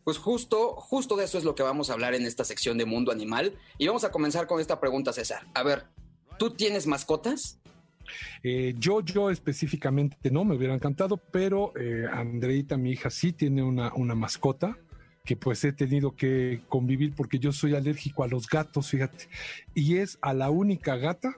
Pues 0.05 0.19
justo, 0.19 0.75
justo 0.77 1.17
de 1.17 1.25
eso 1.25 1.39
es 1.39 1.45
lo 1.45 1.55
que 1.55 1.63
vamos 1.63 1.91
a 1.91 1.93
hablar 1.93 2.15
en 2.15 2.27
esta 2.27 2.45
sección 2.45 2.77
de 2.77 2.87
Mundo 2.87 3.13
Animal. 3.13 3.57
Y 3.79 3.87
vamos 3.87 4.03
a 4.05 4.11
comenzar 4.11 4.47
con 4.47 4.61
esta 4.61 4.81
pregunta, 4.81 5.13
César. 5.13 5.47
A 5.55 5.63
ver, 5.63 5.85
¿tú 6.39 6.51
tienes 6.51 6.87
mascotas? 6.89 7.61
Eh, 8.43 8.75
yo, 8.79 9.01
yo 9.01 9.31
específicamente 9.31 10.31
no, 10.31 10.45
me 10.45 10.57
hubiera 10.57 10.75
encantado, 10.75 11.17
pero 11.17 11.73
eh, 11.77 12.05
Andreita, 12.13 12.77
mi 12.77 12.91
hija, 12.91 13.11
sí 13.11 13.33
tiene 13.33 13.63
una, 13.63 13.93
una 13.95 14.17
mascota 14.17 14.77
que 15.25 15.37
pues 15.37 15.65
he 15.65 15.73
tenido 15.73 16.17
que 16.17 16.63
convivir 16.69 17.15
porque 17.15 17.39
yo 17.39 17.53
soy 17.53 17.75
alérgico 17.75 18.25
a 18.25 18.29
los 18.29 18.49
gatos, 18.49 18.89
fíjate, 18.89 19.29
y 19.75 19.99
es 19.99 20.19
a 20.21 20.35
la 20.35 20.51
única 20.51 20.97
gata 20.97 21.35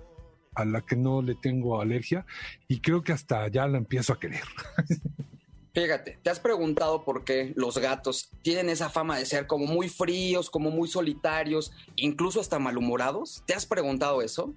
a 0.54 0.64
la 0.64 0.80
que 0.80 0.96
no 0.96 1.20
le 1.20 1.34
tengo 1.34 1.80
alergia 1.80 2.24
y 2.68 2.80
creo 2.80 3.02
que 3.02 3.12
hasta 3.12 3.48
ya 3.48 3.66
la 3.66 3.78
empiezo 3.78 4.12
a 4.12 4.20
querer. 4.20 4.44
Fíjate, 5.74 6.20
¿te 6.22 6.30
has 6.30 6.38
preguntado 6.38 7.04
por 7.04 7.24
qué 7.24 7.52
los 7.56 7.78
gatos 7.78 8.30
tienen 8.42 8.68
esa 8.68 8.90
fama 8.90 9.18
de 9.18 9.26
ser 9.26 9.48
como 9.48 9.66
muy 9.66 9.88
fríos, 9.88 10.48
como 10.48 10.70
muy 10.70 10.86
solitarios, 10.86 11.72
incluso 11.96 12.40
hasta 12.40 12.60
malhumorados? 12.60 13.42
¿Te 13.44 13.54
has 13.54 13.66
preguntado 13.66 14.22
eso? 14.22 14.54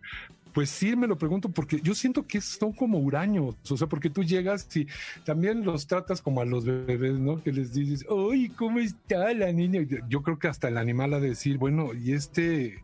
Pues 0.58 0.72
sí, 0.72 0.96
me 0.96 1.06
lo 1.06 1.20
pregunto 1.20 1.50
porque 1.50 1.80
yo 1.84 1.94
siento 1.94 2.26
que 2.26 2.42
son 2.42 2.74
como 2.74 2.98
huraños, 2.98 3.54
o 3.70 3.78
sea, 3.78 3.86
porque 3.86 4.10
tú 4.10 4.24
llegas 4.24 4.68
y 4.76 4.88
también 5.24 5.64
los 5.64 5.86
tratas 5.86 6.20
como 6.20 6.42
a 6.42 6.46
los 6.46 6.66
bebés, 6.66 7.20
¿no? 7.20 7.44
Que 7.44 7.52
les 7.52 7.74
dices, 7.74 8.04
¡ay, 8.10 8.50
cómo 8.50 8.80
está 8.80 9.32
la 9.36 9.52
niña! 9.52 9.82
Yo 10.10 10.24
creo 10.24 10.40
que 10.40 10.48
hasta 10.48 10.68
el 10.68 10.80
animal 10.80 11.12
de 11.12 11.20
decir, 11.20 11.60
bueno, 11.60 11.94
y 11.94 12.14
este 12.14 12.82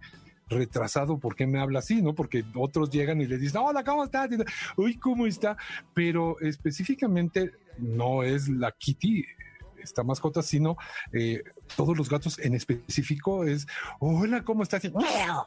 retrasado, 0.50 1.18
¿por 1.18 1.36
qué 1.36 1.48
me 1.48 1.60
habla 1.60 1.80
así, 1.80 2.00
no? 2.04 2.14
Porque 2.14 2.46
otros 2.54 2.92
llegan 2.92 3.22
y 3.22 3.26
le 3.26 3.40
dicen, 3.40 3.62
hola, 3.66 3.84
¿cómo 3.84 4.04
estás? 4.04 4.30
Y, 4.32 4.36
Uy, 4.80 4.98
¿cómo 4.98 5.26
está? 5.26 5.58
Pero 5.96 6.40
específicamente 6.42 7.54
no 7.80 8.22
es 8.22 8.50
la 8.50 8.72
Kitty, 8.72 9.26
esta 9.84 10.04
mascota, 10.04 10.44
sino 10.44 10.78
eh, 11.12 11.42
todos 11.76 11.98
los 11.98 12.10
gatos 12.10 12.40
en 12.40 12.54
específico 12.54 13.44
es, 13.46 13.68
hola, 14.00 14.44
¿cómo 14.44 14.64
estás? 14.64 14.84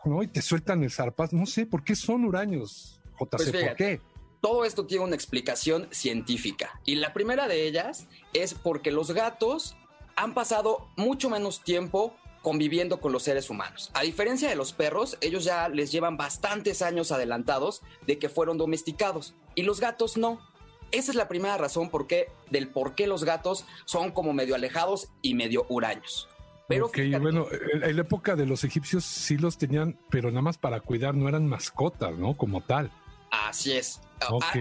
¿no? 0.04 0.22
Y 0.22 0.28
te 0.28 0.42
sueltan 0.42 0.82
el 0.82 0.90
zarpaz. 0.90 1.32
No 1.32 1.46
sé, 1.46 1.66
¿por 1.66 1.84
qué 1.84 1.94
son 1.94 2.24
huraños? 2.24 3.00
JC, 3.18 3.28
Pues 3.28 3.50
¿por 3.50 3.76
qué? 3.76 4.00
Todo 4.40 4.64
esto 4.64 4.86
tiene 4.86 5.04
una 5.04 5.16
explicación 5.16 5.88
científica. 5.90 6.80
Y 6.84 6.96
la 6.96 7.12
primera 7.12 7.48
de 7.48 7.66
ellas 7.66 8.06
es 8.32 8.54
porque 8.54 8.90
los 8.90 9.10
gatos 9.12 9.76
han 10.14 10.34
pasado 10.34 10.88
mucho 10.96 11.30
menos 11.30 11.62
tiempo 11.62 12.14
conviviendo 12.42 13.00
con 13.00 13.10
los 13.10 13.24
seres 13.24 13.50
humanos. 13.50 13.90
A 13.94 14.02
diferencia 14.02 14.48
de 14.48 14.54
los 14.54 14.72
perros, 14.72 15.18
ellos 15.20 15.42
ya 15.42 15.68
les 15.68 15.90
llevan 15.90 16.16
bastantes 16.16 16.80
años 16.80 17.10
adelantados 17.10 17.82
de 18.06 18.20
que 18.20 18.28
fueron 18.28 18.56
domesticados. 18.56 19.34
Y 19.56 19.62
los 19.62 19.80
gatos 19.80 20.16
no. 20.16 20.40
Esa 20.92 21.10
es 21.12 21.16
la 21.16 21.28
primera 21.28 21.56
razón 21.56 21.90
por 21.90 22.06
qué, 22.06 22.28
del 22.50 22.68
por 22.68 22.94
qué 22.94 23.06
los 23.06 23.24
gatos 23.24 23.64
son 23.84 24.12
como 24.12 24.32
medio 24.32 24.54
alejados 24.54 25.08
y 25.22 25.34
medio 25.34 25.66
huraños. 25.68 26.28
Pero 26.68 26.86
Ok, 26.86 26.94
fíjate- 26.96 27.22
bueno, 27.22 27.46
en 27.82 27.94
la 27.96 28.02
época 28.02 28.34
de 28.34 28.46
los 28.46 28.64
egipcios 28.64 29.04
sí 29.04 29.36
los 29.36 29.56
tenían, 29.58 29.98
pero 30.10 30.30
nada 30.30 30.42
más 30.42 30.58
para 30.58 30.80
cuidar, 30.80 31.14
no 31.14 31.28
eran 31.28 31.46
mascotas, 31.46 32.16
¿no? 32.18 32.34
Como 32.34 32.60
tal. 32.62 32.90
Así 33.30 33.72
es. 33.72 34.00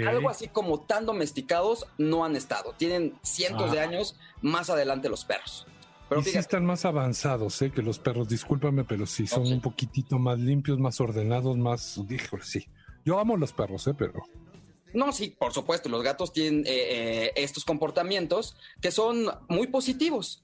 Algo 0.07 0.29
así 0.29 0.47
como 0.49 0.81
tan 0.81 1.05
domesticados 1.05 1.87
no 1.97 2.25
han 2.25 2.35
estado. 2.35 2.73
Tienen 2.77 3.13
cientos 3.23 3.71
de 3.71 3.79
Ah. 3.79 3.83
años 3.83 4.19
más 4.41 4.69
adelante 4.69 5.07
los 5.09 5.23
perros. 5.25 5.65
Pero 6.09 6.21
y 6.21 6.25
sí 6.25 6.37
están 6.37 6.65
más 6.65 6.85
avanzados, 6.85 7.59
¿eh? 7.63 7.71
Que 7.71 7.81
los 7.81 7.97
perros, 7.97 8.27
discúlpame, 8.29 8.83
pero 8.83 9.05
sí 9.07 9.25
son 9.25 9.47
un 9.47 9.61
poquitito 9.61 10.19
más 10.19 10.37
limpios, 10.37 10.77
más 10.77 10.99
ordenados, 11.01 11.57
más... 11.57 11.99
Híjole, 12.09 12.43
sí. 12.43 12.67
Yo 13.05 13.17
amo 13.19 13.37
los 13.37 13.53
perros, 13.53 13.87
¿eh? 13.87 13.93
Pero... 13.97 14.13
no, 14.95 15.11
sí, 15.11 15.35
por 15.37 15.53
supuesto, 15.53 15.89
los 15.89 16.03
gatos 16.03 16.33
tienen 16.33 16.65
eh, 16.65 17.25
eh, 17.25 17.31
estos 17.35 17.65
comportamientos 17.65 18.55
que 18.81 18.91
son 18.91 19.27
muy 19.47 19.67
positivos, 19.67 20.41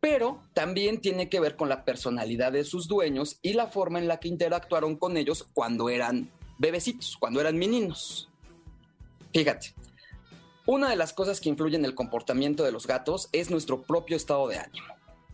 pero 0.00 0.42
también 0.52 1.00
tiene 1.00 1.28
que 1.28 1.40
ver 1.40 1.56
con 1.56 1.68
la 1.68 1.84
personalidad 1.84 2.52
de 2.52 2.64
sus 2.64 2.86
dueños 2.86 3.38
y 3.42 3.54
la 3.54 3.68
forma 3.68 3.98
en 3.98 4.06
la 4.06 4.20
que 4.20 4.28
interactuaron 4.28 4.96
con 4.96 5.16
ellos 5.16 5.46
cuando 5.54 5.88
eran 5.88 6.30
bebecitos, 6.58 7.16
cuando 7.18 7.40
eran 7.40 7.56
meninos. 7.56 8.28
Fíjate, 9.32 9.74
una 10.66 10.90
de 10.90 10.96
las 10.96 11.12
cosas 11.12 11.40
que 11.40 11.48
influyen 11.48 11.80
en 11.80 11.86
el 11.86 11.94
comportamiento 11.94 12.62
de 12.62 12.72
los 12.72 12.86
gatos 12.86 13.28
es 13.32 13.50
nuestro 13.50 13.82
propio 13.82 14.16
estado 14.16 14.48
de 14.48 14.58
ánimo. 14.58 14.86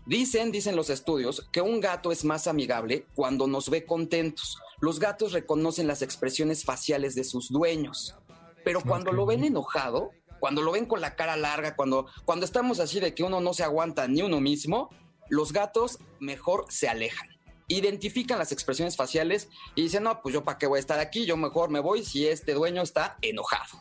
Dicen, 0.07 0.51
dicen 0.51 0.77
los 0.77 0.91
estudios, 0.91 1.47
que 1.53 1.61
un 1.61 1.79
gato 1.79 2.11
es 2.11 2.25
más 2.25 2.47
amigable 2.47 3.07
cuando 3.15 3.47
nos 3.47 3.71
ve 3.71 3.85
contentos. 3.85 4.59
Los 4.81 4.99
gatos 4.99 5.33
reconocen 5.33 5.87
las 5.87 6.03
expresiones 6.03 6.65
faciales 6.65 7.15
de 7.15 7.23
sus 7.25 7.49
dueños, 7.51 8.17
pero 8.65 8.81
cuando 8.81 9.13
lo 9.13 9.27
ven 9.27 9.45
enojado, 9.45 10.11
cuando 10.39 10.63
lo 10.63 10.73
ven 10.73 10.87
con 10.87 11.01
la 11.01 11.15
cara 11.15 11.37
larga, 11.37 11.77
cuando, 11.77 12.07
cuando 12.25 12.45
estamos 12.45 12.81
así 12.81 12.99
de 13.01 13.15
que 13.15 13.23
uno 13.23 13.41
no 13.41 13.53
se 13.53 13.63
aguanta 13.63 14.09
ni 14.09 14.23
uno 14.23 14.41
mismo, 14.41 14.91
los 15.29 15.53
gatos 15.53 15.99
mejor 16.19 16.65
se 16.69 16.89
alejan. 16.89 17.29
Identifican 17.69 18.39
las 18.39 18.51
expresiones 18.51 18.97
faciales 18.97 19.49
y 19.77 19.83
dicen, 19.83 20.03
no, 20.03 20.21
pues 20.23 20.35
yo 20.35 20.43
para 20.43 20.59
qué 20.59 20.67
voy 20.67 20.79
a 20.79 20.81
estar 20.81 20.99
aquí, 20.99 21.25
yo 21.25 21.37
mejor 21.37 21.71
me 21.71 21.79
voy 21.79 22.05
si 22.05 22.27
este 22.27 22.55
dueño 22.55 22.83
está 22.83 23.17
enojado. 23.23 23.81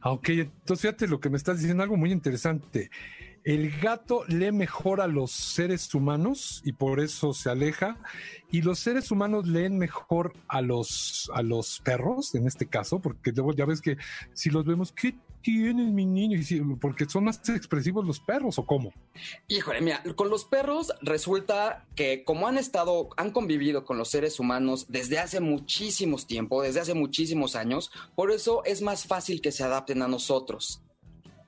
Ah, 0.00 0.10
ok, 0.10 0.28
entonces 0.30 0.82
fíjate 0.82 1.06
lo 1.06 1.20
que 1.20 1.30
me 1.30 1.36
estás 1.36 1.58
diciendo, 1.58 1.82
algo 1.82 1.96
muy 1.96 2.10
interesante. 2.10 2.90
El 3.44 3.70
gato 3.80 4.24
lee 4.26 4.52
mejor 4.52 5.00
a 5.00 5.06
los 5.06 5.30
seres 5.30 5.94
humanos 5.94 6.60
y 6.64 6.72
por 6.72 7.00
eso 7.00 7.32
se 7.32 7.50
aleja. 7.50 7.98
Y 8.50 8.62
los 8.62 8.78
seres 8.80 9.10
humanos 9.10 9.46
leen 9.46 9.78
mejor 9.78 10.34
a 10.48 10.60
los, 10.60 11.30
a 11.34 11.42
los 11.42 11.80
perros, 11.80 12.34
en 12.34 12.46
este 12.46 12.66
caso, 12.66 13.00
porque 13.00 13.32
luego 13.32 13.52
ya 13.52 13.64
ves 13.64 13.80
que 13.80 13.96
si 14.34 14.50
los 14.50 14.64
vemos, 14.64 14.92
¿qué 14.92 15.14
tienes, 15.42 15.86
mi 15.86 16.04
niño? 16.04 16.38
Porque 16.80 17.08
son 17.08 17.24
más 17.24 17.40
expresivos 17.48 18.06
los 18.06 18.20
perros, 18.20 18.58
¿o 18.58 18.66
cómo? 18.66 18.92
Híjole, 19.48 19.80
mira, 19.80 20.02
con 20.16 20.28
los 20.28 20.44
perros 20.44 20.92
resulta 21.00 21.86
que 21.94 22.24
como 22.24 22.46
han 22.46 22.58
estado, 22.58 23.08
han 23.16 23.30
convivido 23.30 23.84
con 23.84 23.96
los 23.96 24.10
seres 24.10 24.40
humanos 24.40 24.86
desde 24.88 25.18
hace 25.18 25.40
muchísimos 25.40 26.26
tiempo, 26.26 26.62
desde 26.62 26.80
hace 26.80 26.94
muchísimos 26.94 27.56
años, 27.56 27.90
por 28.14 28.32
eso 28.32 28.64
es 28.64 28.82
más 28.82 29.06
fácil 29.06 29.40
que 29.40 29.52
se 29.52 29.64
adapten 29.64 30.02
a 30.02 30.08
nosotros. 30.08 30.82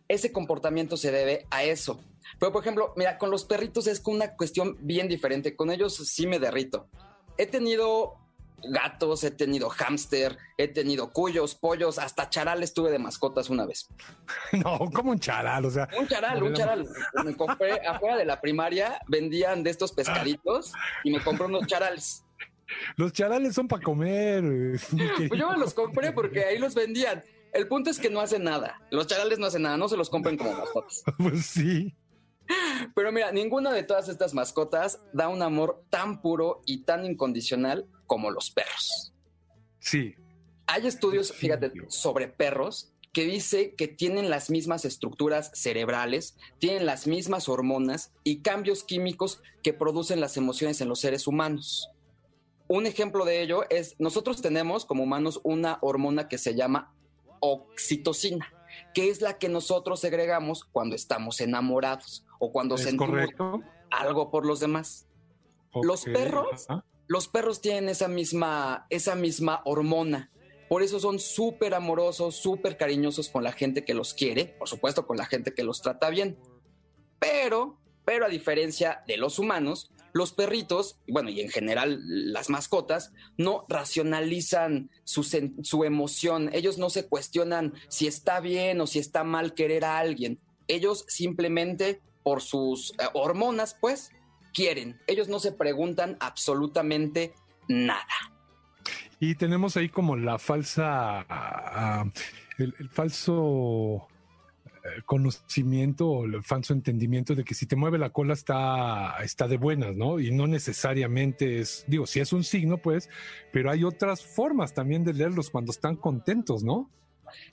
Ese 0.09 0.33
comportamiento 0.33 0.97
se 0.97 1.11
debe 1.11 1.47
a 1.51 1.65
eso. 1.65 2.01
Pero, 2.39 2.53
por 2.53 2.63
ejemplo, 2.63 2.93
mira, 2.97 3.19
con 3.19 3.31
los 3.31 3.45
perritos 3.45 3.87
es 3.87 4.03
una 4.05 4.37
cuestión 4.37 4.77
bien 4.81 5.09
diferente. 5.09 5.57
Con 5.57 5.71
ellos 5.71 5.95
sí 5.95 6.27
me 6.27 6.39
derrito. 6.39 6.89
He 7.39 7.47
tenido 7.47 8.19
gatos, 8.65 9.25
he 9.25 9.31
tenido 9.31 9.69
hámster, 9.69 10.39
he 10.57 10.69
tenido 10.69 11.11
cuyos, 11.11 11.55
pollos, 11.55 11.99
hasta 11.99 12.31
charales 12.31 12.75
tuve 12.75 12.91
de 12.91 12.99
mascotas 12.99 13.51
una 13.51 13.67
vez. 13.67 13.89
No, 14.53 14.79
como 14.91 15.13
un 15.13 15.19
charal, 15.19 15.65
o 15.65 15.71
sea. 15.71 15.89
Un 15.99 16.07
charal, 16.07 16.43
un 16.43 16.55
charal. 16.55 16.87
Me 17.25 17.37
compré 17.37 17.73
afuera 17.87 18.17
de 18.17 18.25
la 18.25 18.41
primaria, 18.41 19.01
vendían 19.09 19.63
de 19.63 19.71
estos 19.71 19.93
pescaditos 19.93 20.73
y 21.05 21.11
me 21.11 21.23
compré 21.23 21.47
unos 21.47 21.67
charales. 21.67 22.25
Los 22.97 23.13
charales 23.13 23.55
son 23.55 23.69
para 23.69 23.83
comer. 23.83 24.43
Pues 25.29 25.41
yo 25.41 25.51
me 25.51 25.59
los 25.59 25.75
compré 25.75 26.13
porque 26.13 26.45
ahí 26.45 26.59
los 26.59 26.75
vendían. 26.75 27.23
El 27.53 27.69
punto 27.69 27.91
es 27.91 27.99
que 27.99 28.11
no 28.11 28.21
hacen 28.21 28.45
nada. 28.45 28.81
Los 28.91 29.07
charales 29.07 29.39
no 29.39 29.47
hacen 29.47 29.63
nada, 29.63 29.77
no 29.77 29.89
se 29.89 29.97
los 29.97 30.09
compren 30.09 30.37
como 30.37 30.53
mascotas. 30.53 31.03
Pues 31.19 31.47
sí. 31.47 31.95
Pero 32.95 33.13
mira, 33.13 33.31
ninguna 33.31 33.73
de 33.73 33.83
todas 33.83 34.09
estas 34.09 34.35
mascotas 34.35 35.01
da 35.13 35.29
un 35.29 35.43
amor 35.43 35.85
tan 35.91 36.21
puro 36.21 36.63
y 36.67 36.85
tan 36.85 37.05
incondicional 37.05 37.87
como 38.07 38.31
los 38.31 38.51
perros. 38.51 39.13
Sí. 39.79 40.15
Hay 40.67 40.87
estudios, 40.87 41.33
fíjate, 41.33 41.73
sobre 41.89 42.29
perros 42.29 42.93
que 43.13 43.25
dice 43.25 43.75
que 43.75 43.89
tienen 43.89 44.31
las 44.31 44.49
mismas 44.49 44.85
estructuras 44.85 45.51
cerebrales, 45.55 46.37
tienen 46.59 46.87
las 46.87 47.07
mismas 47.07 47.49
hormonas 47.49 48.13
y 48.25 48.41
cambios 48.41 48.85
químicos 48.85 49.43
que 49.63 49.75
producen 49.75 50.21
las 50.21 50.37
emociones 50.37 50.81
en 50.81 50.89
los 50.89 51.01
seres 51.01 51.27
humanos. 51.27 51.91
Un 52.69 52.87
ejemplo 52.87 53.27
de 53.27 53.43
ello 53.43 53.65
es, 53.69 53.97
nosotros 53.99 54.41
tenemos 54.41 54.87
como 54.87 55.03
humanos 55.03 55.41
una 55.45 55.79
hormona 55.83 56.29
que 56.29 56.39
se 56.39 56.55
llama 56.55 56.95
oxitocina, 57.43 58.51
que 58.95 59.11
es 59.11 59.21
la 59.21 59.37
que 59.37 59.49
nosotros 59.49 60.01
segregamos 60.01 60.65
cuando 60.65 60.95
estamos 60.95 61.41
enamorados 61.41 62.25
o 62.39 62.53
cuando 62.53 62.77
¿Es 62.77 62.83
sentimos 62.83 63.11
correcto? 63.11 63.63
algo 63.91 64.31
por 64.31 64.47
los 64.47 64.61
demás. 64.61 65.07
Los 65.83 66.05
perros, 66.05 66.67
ajá. 66.69 66.85
los 67.07 67.29
perros 67.29 67.61
tienen 67.61 67.89
esa 67.89 68.09
misma, 68.09 68.87
esa 68.91 69.15
misma 69.15 69.61
hormona. 69.65 70.31
Por 70.69 70.83
eso 70.83 71.01
son 71.01 71.19
súper 71.19 71.75
amorosos, 71.75 72.37
súper 72.37 72.77
cariñosos 72.77 73.29
con 73.29 73.45
la 73.45 73.53
gente 73.53 73.85
que 73.85 73.93
los 73.93 74.15
quiere, 74.15 74.47
por 74.47 74.69
supuesto 74.69 75.07
con 75.07 75.17
la 75.17 75.27
gente 75.27 75.53
que 75.53 75.65
los 75.65 75.83
trata 75.83 76.09
bien. 76.09 76.39
Pero, 77.19 77.79
pero 78.05 78.25
a 78.25 78.29
diferencia 78.29 79.03
de 79.07 79.17
los 79.17 79.39
humanos, 79.39 79.91
los 80.13 80.33
perritos, 80.33 80.99
bueno, 81.09 81.31
y 81.31 81.41
en 81.41 81.49
general 81.49 82.01
las 82.05 82.51
mascotas, 82.51 83.13
no 83.37 83.65
racionalizan 83.69 84.91
su, 85.05 85.85
emoción. 85.85 86.51
Ellos 86.53 86.79
no 86.79 86.91
se 86.91 87.07
cuestionan 87.07 87.75
si 87.89 88.07
está 88.07 88.41
bien 88.41 88.81
o 88.81 88.87
si 88.87 88.99
está 88.99 89.25
mal 89.25 89.55
querer 89.55 89.85
a 89.85 89.99
alguien. 89.99 90.39
Ellos 90.69 91.05
simplemente, 91.09 92.01
por 92.23 92.43
sus 92.43 92.93
eh, 92.93 93.05
hormonas, 93.15 93.77
pues, 93.81 94.11
quieren. 94.53 95.01
Ellos 95.07 95.29
no 95.29 95.41
se 95.41 95.53
preguntan 95.53 96.17
absolutamente 96.21 97.35
nada. 97.69 98.33
Y 99.19 99.37
tenemos 99.37 99.77
ahí 99.77 99.89
como 99.89 100.17
la 100.17 100.39
falsa, 100.39 101.25
ah, 101.29 102.05
el, 102.59 102.75
falso 102.91 104.09
conocimiento 105.07 106.09
o 106.09 106.25
el 106.25 106.43
falso 106.43 106.73
entendimiento 106.73 107.35
de 107.35 107.45
que 107.45 107.55
si 107.55 107.67
te 107.67 107.77
mueve 107.77 107.99
la 107.99 108.11
cola 108.11 108.35
está, 108.35 109.17
está 109.23 109.47
de 109.49 109.57
buenas, 109.57 109.95
¿no? 109.95 110.19
Y 110.19 110.31
no 110.31 110.47
necesariamente 110.47 111.61
es, 111.61 111.85
digo, 111.87 112.07
si 112.07 112.21
es 112.21 112.33
un 112.33 112.45
signo, 112.45 112.79
pues, 112.79 113.09
pero 113.53 113.71
hay 113.71 113.85
otras 113.85 114.25
formas 114.25 114.75
también 114.75 115.05
de 115.05 115.13
leerlos 115.15 115.51
cuando 115.51 115.71
están 115.73 115.97
contentos, 115.97 116.65
¿no? 116.65 116.91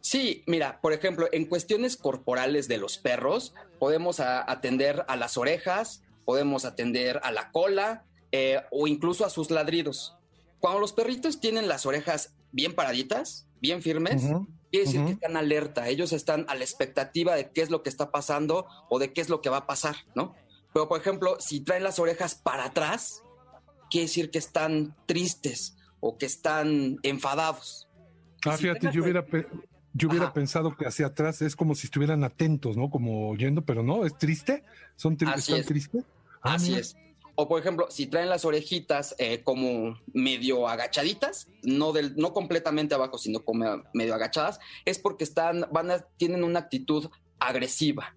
Sí, 0.01 0.43
mira, 0.45 0.82
por 0.82 0.91
ejemplo, 0.91 1.27
en 1.32 1.45
cuestiones 1.45 1.95
corporales 1.95 2.67
de 2.67 2.77
los 2.77 2.97
perros, 2.97 3.53
podemos 3.80 4.19
a- 4.19 4.49
atender 4.51 5.05
a 5.07 5.15
las 5.15 5.38
orejas, 5.38 6.03
podemos 6.25 6.65
atender 6.65 7.19
a 7.23 7.32
la 7.32 7.51
cola 7.51 8.03
eh, 8.32 8.61
o 8.71 8.88
incluso 8.88 9.25
a 9.25 9.30
sus 9.30 9.49
ladridos. 9.51 10.15
Cuando 10.59 10.80
los 10.80 10.93
perritos 10.93 11.39
tienen 11.39 11.67
las 11.67 11.86
orejas 11.86 12.34
bien 12.51 12.73
paraditas, 12.75 13.47
bien 13.61 13.82
firmes, 13.82 14.23
quiere 14.72 14.86
decir 14.86 15.03
que 15.05 15.11
están 15.13 15.38
alerta, 15.38 15.88
ellos 15.89 16.13
están 16.13 16.45
a 16.47 16.55
la 16.55 16.63
expectativa 16.63 17.36
de 17.36 17.51
qué 17.51 17.61
es 17.61 17.70
lo 17.70 17.82
que 17.84 17.89
está 17.89 18.11
pasando 18.11 18.67
o 18.89 18.99
de 18.99 19.13
qué 19.13 19.22
es 19.22 19.30
lo 19.30 19.41
que 19.41 19.49
va 19.49 19.57
a 19.57 19.67
pasar, 19.67 19.95
¿no? 20.15 20.36
Pero, 20.74 20.88
por 20.88 20.99
ejemplo, 20.99 21.38
si 21.39 21.61
traen 21.61 21.84
las 21.84 21.97
orejas 21.99 22.36
para 22.36 22.65
atrás, 22.65 23.24
quiere 23.89 24.05
decir 24.07 24.30
que 24.30 24.38
están 24.38 24.95
tristes 25.07 25.76
o 25.99 26.17
que 26.17 26.26
están 26.28 26.97
enfadados. 27.03 27.88
Ah, 28.45 28.55
si 28.55 28.63
fíjate, 28.63 28.89
yo 28.93 29.01
hubiera, 29.03 29.26
pe- 29.26 29.47
yo 29.93 30.07
hubiera 30.09 30.26
Ajá. 30.26 30.34
pensado 30.34 30.78
que 30.78 30.86
hacia 30.86 31.07
atrás 31.07 31.41
es 31.41 31.55
como 31.55 31.74
si 31.76 31.88
estuvieran 31.88 32.24
atentos, 32.24 32.78
¿no? 32.78 32.89
Como 32.89 33.30
oyendo, 33.30 33.65
pero 33.65 33.82
no, 33.84 34.05
es 34.05 34.17
triste. 34.17 34.63
¿Son 34.95 35.17
tri- 35.17 35.28
Así 35.34 35.39
¿Están 35.51 35.59
es. 35.61 35.65
tristes? 35.65 36.03
Ah, 36.43 36.53
Así 36.53 36.70
mira. 36.70 36.82
es. 36.82 36.95
O 37.41 37.47
por 37.47 37.57
ejemplo, 37.57 37.87
si 37.89 38.05
traen 38.07 38.27
las 38.27 38.43
orejitas 38.43 39.15
eh, 39.17 39.43
como 39.45 39.97
medio 40.11 40.67
agachaditas, 40.67 41.47
no 41.63 41.93
del, 41.93 42.17
no 42.17 42.33
completamente 42.33 42.95
abajo, 42.95 43.17
sino 43.17 43.45
como 43.45 43.81
medio 43.93 44.13
agachadas, 44.13 44.59
es 44.83 44.99
porque 44.99 45.23
están, 45.23 45.65
van 45.71 45.89
a, 45.89 45.99
tienen 46.17 46.43
una 46.43 46.59
actitud 46.59 47.09
agresiva. 47.39 48.13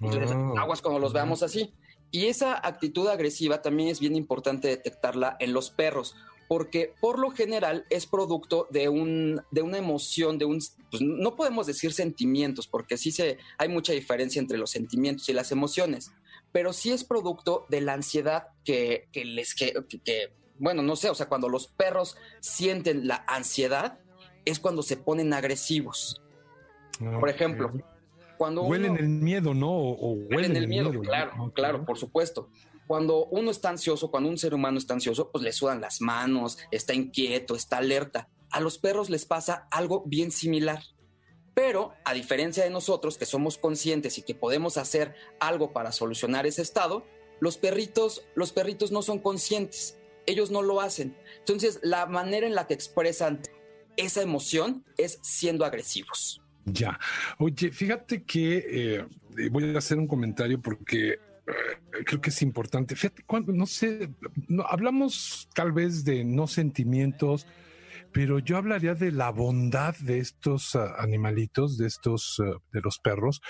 Entonces, 0.00 0.30
Ah, 0.34 0.62
aguas 0.62 0.80
cuando 0.80 0.98
los 0.98 1.12
veamos 1.12 1.42
así. 1.42 1.74
Y 2.10 2.28
esa 2.28 2.54
actitud 2.66 3.06
agresiva 3.08 3.60
también 3.60 3.90
es 3.90 4.00
bien 4.00 4.16
importante 4.16 4.68
detectarla 4.68 5.36
en 5.40 5.52
los 5.52 5.68
perros, 5.68 6.16
porque 6.48 6.94
por 7.02 7.18
lo 7.18 7.30
general 7.30 7.84
es 7.90 8.06
producto 8.06 8.66
de, 8.70 8.88
un, 8.88 9.42
de 9.50 9.60
una 9.60 9.76
emoción, 9.76 10.38
de 10.38 10.46
un, 10.46 10.58
pues, 10.90 11.02
no 11.02 11.36
podemos 11.36 11.66
decir 11.66 11.92
sentimientos, 11.92 12.66
porque 12.66 12.96
sí 12.96 13.12
se, 13.12 13.36
hay 13.58 13.68
mucha 13.68 13.92
diferencia 13.92 14.40
entre 14.40 14.56
los 14.56 14.70
sentimientos 14.70 15.28
y 15.28 15.34
las 15.34 15.52
emociones, 15.52 16.12
pero 16.52 16.72
sí 16.72 16.90
es 16.90 17.04
producto 17.04 17.66
de 17.68 17.80
la 17.80 17.94
ansiedad 17.94 18.48
que, 18.64 19.08
que 19.12 19.24
les, 19.24 19.54
que, 19.54 19.74
que, 20.04 20.32
bueno, 20.58 20.82
no 20.82 20.96
sé, 20.96 21.10
o 21.10 21.14
sea, 21.14 21.28
cuando 21.28 21.48
los 21.48 21.68
perros 21.68 22.16
sienten 22.40 23.06
la 23.06 23.24
ansiedad, 23.28 23.98
es 24.44 24.58
cuando 24.58 24.82
se 24.82 24.96
ponen 24.96 25.32
agresivos. 25.34 26.20
Por 26.98 27.28
ejemplo, 27.28 27.72
cuando 28.36 28.62
Huelen 28.62 28.92
uno- 28.92 29.00
el 29.00 29.08
miedo, 29.08 29.54
¿no? 29.54 29.70
O, 29.70 29.92
o 29.92 30.12
Huelen 30.30 30.56
el 30.56 30.68
miedo, 30.68 30.90
claro, 31.00 31.52
claro, 31.54 31.84
por 31.84 31.98
supuesto. 31.98 32.48
Cuando 32.86 33.26
uno 33.26 33.50
está 33.50 33.68
ansioso, 33.68 34.10
cuando 34.10 34.30
un 34.30 34.38
ser 34.38 34.54
humano 34.54 34.78
está 34.78 34.94
ansioso, 34.94 35.30
pues 35.30 35.44
le 35.44 35.52
sudan 35.52 35.80
las 35.80 36.00
manos, 36.00 36.56
está 36.70 36.94
inquieto, 36.94 37.54
está 37.54 37.76
alerta. 37.78 38.28
A 38.50 38.60
los 38.60 38.78
perros 38.78 39.10
les 39.10 39.26
pasa 39.26 39.68
algo 39.70 40.04
bien 40.06 40.30
similar. 40.30 40.82
Pero, 41.58 41.92
a 42.04 42.14
diferencia 42.14 42.62
de 42.62 42.70
nosotros, 42.70 43.18
que 43.18 43.26
somos 43.26 43.58
conscientes 43.58 44.16
y 44.16 44.22
que 44.22 44.36
podemos 44.36 44.76
hacer 44.76 45.16
algo 45.40 45.72
para 45.72 45.90
solucionar 45.90 46.46
ese 46.46 46.62
estado, 46.62 47.04
los 47.40 47.58
perritos, 47.58 48.22
los 48.36 48.52
perritos 48.52 48.92
no 48.92 49.02
son 49.02 49.18
conscientes. 49.18 49.98
Ellos 50.24 50.52
no 50.52 50.62
lo 50.62 50.80
hacen. 50.80 51.16
Entonces, 51.40 51.80
la 51.82 52.06
manera 52.06 52.46
en 52.46 52.54
la 52.54 52.68
que 52.68 52.74
expresan 52.74 53.40
esa 53.96 54.22
emoción 54.22 54.84
es 54.98 55.18
siendo 55.22 55.64
agresivos. 55.64 56.40
Ya. 56.64 56.96
Oye, 57.40 57.72
fíjate 57.72 58.22
que 58.22 58.64
eh, 58.70 59.48
voy 59.50 59.74
a 59.74 59.78
hacer 59.78 59.98
un 59.98 60.06
comentario 60.06 60.62
porque 60.62 61.14
eh, 61.14 61.18
creo 62.04 62.20
que 62.20 62.30
es 62.30 62.40
importante. 62.40 62.94
Fíjate, 62.94 63.24
cuando, 63.26 63.52
no 63.52 63.66
sé, 63.66 64.10
no, 64.46 64.62
hablamos 64.62 65.48
tal 65.56 65.72
vez 65.72 66.04
de 66.04 66.24
no 66.24 66.46
sentimientos, 66.46 67.48
pero 68.12 68.38
yo 68.38 68.56
hablaría 68.56 68.94
de 68.94 69.12
la 69.12 69.30
bondad 69.30 69.94
de 69.98 70.18
estos 70.18 70.74
ah, 70.76 70.94
animalitos, 70.98 71.76
de 71.78 71.86
estos, 71.86 72.36
ah, 72.40 72.58
de 72.72 72.80
los 72.80 72.98
perros. 72.98 73.40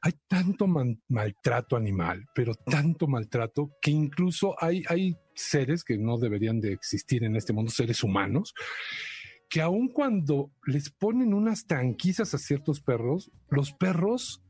Hay 0.00 0.12
tanto 0.28 0.66
man- 0.68 1.02
maltrato 1.08 1.76
animal, 1.76 2.24
pero 2.34 2.54
tanto 2.54 3.08
maltrato 3.08 3.70
que 3.82 3.90
incluso 3.90 4.54
hay, 4.62 4.84
hay 4.88 5.16
seres 5.34 5.82
que 5.82 5.98
no 5.98 6.18
deberían 6.18 6.60
de 6.60 6.72
existir 6.72 7.24
en 7.24 7.34
este 7.36 7.52
mundo, 7.52 7.70
seres 7.72 8.04
humanos, 8.04 8.54
que 9.50 9.60
aun 9.60 9.88
cuando 9.88 10.52
les 10.66 10.90
ponen 10.90 11.34
unas 11.34 11.66
tranquizas 11.66 12.32
a 12.34 12.38
ciertos 12.38 12.80
perros, 12.80 13.32
los 13.50 13.72
perros 13.72 14.42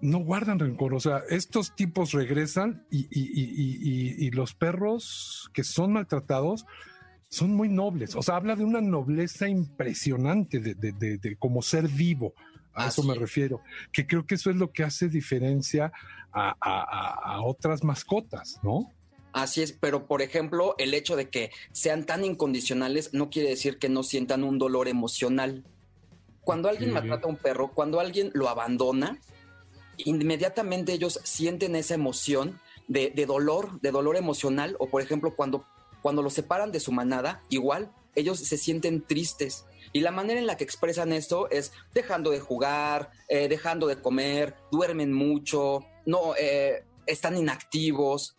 no 0.00 0.18
guardan 0.18 0.58
rencor. 0.58 0.94
O 0.94 1.00
sea, 1.00 1.22
estos 1.30 1.74
tipos 1.76 2.12
regresan 2.12 2.84
y- 2.90 3.06
y- 3.10 3.30
y- 3.32 4.26
y 4.26 4.30
los 4.30 4.54
perros 4.54 5.50
que 5.54 5.64
son 5.64 5.92
maltratados 5.92 6.64
son 7.36 7.54
muy 7.54 7.68
nobles. 7.68 8.14
O 8.16 8.22
sea, 8.22 8.36
habla 8.36 8.56
de 8.56 8.64
una 8.64 8.80
nobleza 8.80 9.48
impresionante 9.48 10.58
de, 10.58 10.74
de- 10.74 10.92
de- 10.92 11.18
de 11.18 11.36
como 11.36 11.60
ser 11.62 11.86
vivo. 11.88 12.32
a 12.74 12.88
eso 12.88 13.02
me 13.02 13.14
refiero, 13.14 13.60
que 13.92 14.06
creo 14.06 14.26
que 14.26 14.34
eso 14.34 14.50
es 14.50 14.56
lo 14.56 14.70
que 14.70 14.82
hace 14.84 15.08
diferencia 15.08 15.92
a, 16.32 17.40
otras 17.42 17.82
mascotas, 17.82 18.58
¿no? 18.62 18.92
Así 19.32 19.62
es, 19.62 19.72
pero 19.72 20.06
por 20.06 20.20
ejemplo, 20.20 20.74
el 20.78 20.92
hecho 20.94 21.16
de 21.16 21.28
que 21.30 21.50
sean 21.72 22.04
tan 22.04 22.24
incondicionales 22.24 23.14
no 23.14 23.30
quiere 23.30 23.48
decir 23.50 23.78
que 23.78 23.88
no 23.88 24.02
sientan 24.02 24.44
un 24.44 24.58
dolor 24.58 24.88
emocional. 24.88 25.64
Cuando 26.42 26.68
alguien 26.68 26.92
maltrata 26.92 27.26
a 27.26 27.30
un 27.30 27.36
perro, 27.36 27.72
cuando 27.72 27.98
alguien 27.98 28.30
lo 28.34 28.48
abandona, 28.48 29.18
inmediatamente 29.98 30.92
ellos 30.92 31.20
sienten 31.24 31.76
esa 31.76 31.94
emoción 31.94 32.60
de, 32.88 33.10
dolor, 33.26 33.80
de 33.80 33.90
dolor 33.90 34.16
emocional, 34.16 34.76
o 34.78 34.88
por 34.88 35.02
ejemplo, 35.02 35.34
cuando, 35.34 35.64
cuando 36.06 36.22
lo 36.22 36.30
separan 36.30 36.70
de 36.70 36.78
su 36.78 36.92
manada, 36.92 37.42
igual 37.48 37.92
ellos 38.14 38.38
se 38.38 38.56
sienten 38.58 39.04
tristes. 39.04 39.64
Y 39.92 40.02
la 40.02 40.12
manera 40.12 40.38
en 40.38 40.46
la 40.46 40.56
que 40.56 40.62
expresan 40.62 41.12
esto 41.12 41.50
es 41.50 41.72
dejando 41.94 42.30
de 42.30 42.38
jugar, 42.38 43.10
eh, 43.28 43.48
dejando 43.48 43.88
de 43.88 44.00
comer, 44.00 44.54
duermen 44.70 45.12
mucho, 45.12 45.84
no 46.04 46.36
eh, 46.38 46.84
están 47.06 47.36
inactivos, 47.36 48.36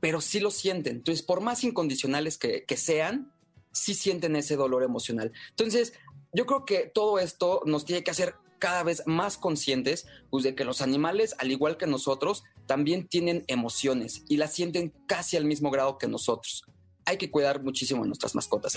pero 0.00 0.20
sí 0.20 0.40
lo 0.40 0.50
sienten. 0.50 0.96
Entonces, 0.96 1.24
por 1.24 1.40
más 1.40 1.62
incondicionales 1.62 2.36
que, 2.36 2.64
que 2.64 2.76
sean, 2.76 3.32
sí 3.70 3.94
sienten 3.94 4.34
ese 4.34 4.56
dolor 4.56 4.82
emocional. 4.82 5.30
Entonces, 5.50 5.92
yo 6.32 6.46
creo 6.46 6.64
que 6.64 6.90
todo 6.92 7.20
esto 7.20 7.62
nos 7.64 7.84
tiene 7.84 8.02
que 8.02 8.10
hacer 8.10 8.34
cada 8.58 8.82
vez 8.82 9.04
más 9.06 9.38
conscientes 9.38 10.08
pues, 10.30 10.42
de 10.42 10.56
que 10.56 10.64
los 10.64 10.82
animales, 10.82 11.36
al 11.38 11.52
igual 11.52 11.76
que 11.76 11.86
nosotros, 11.86 12.42
también 12.66 13.06
tienen 13.06 13.44
emociones 13.46 14.24
y 14.28 14.36
las 14.36 14.52
sienten 14.52 14.92
casi 15.06 15.36
al 15.36 15.44
mismo 15.44 15.70
grado 15.70 15.96
que 15.96 16.08
nosotros. 16.08 16.64
Hay 17.04 17.18
que 17.18 17.30
cuidar 17.30 17.62
muchísimo 17.62 18.04
a 18.04 18.06
nuestras 18.06 18.34
mascotas. 18.34 18.76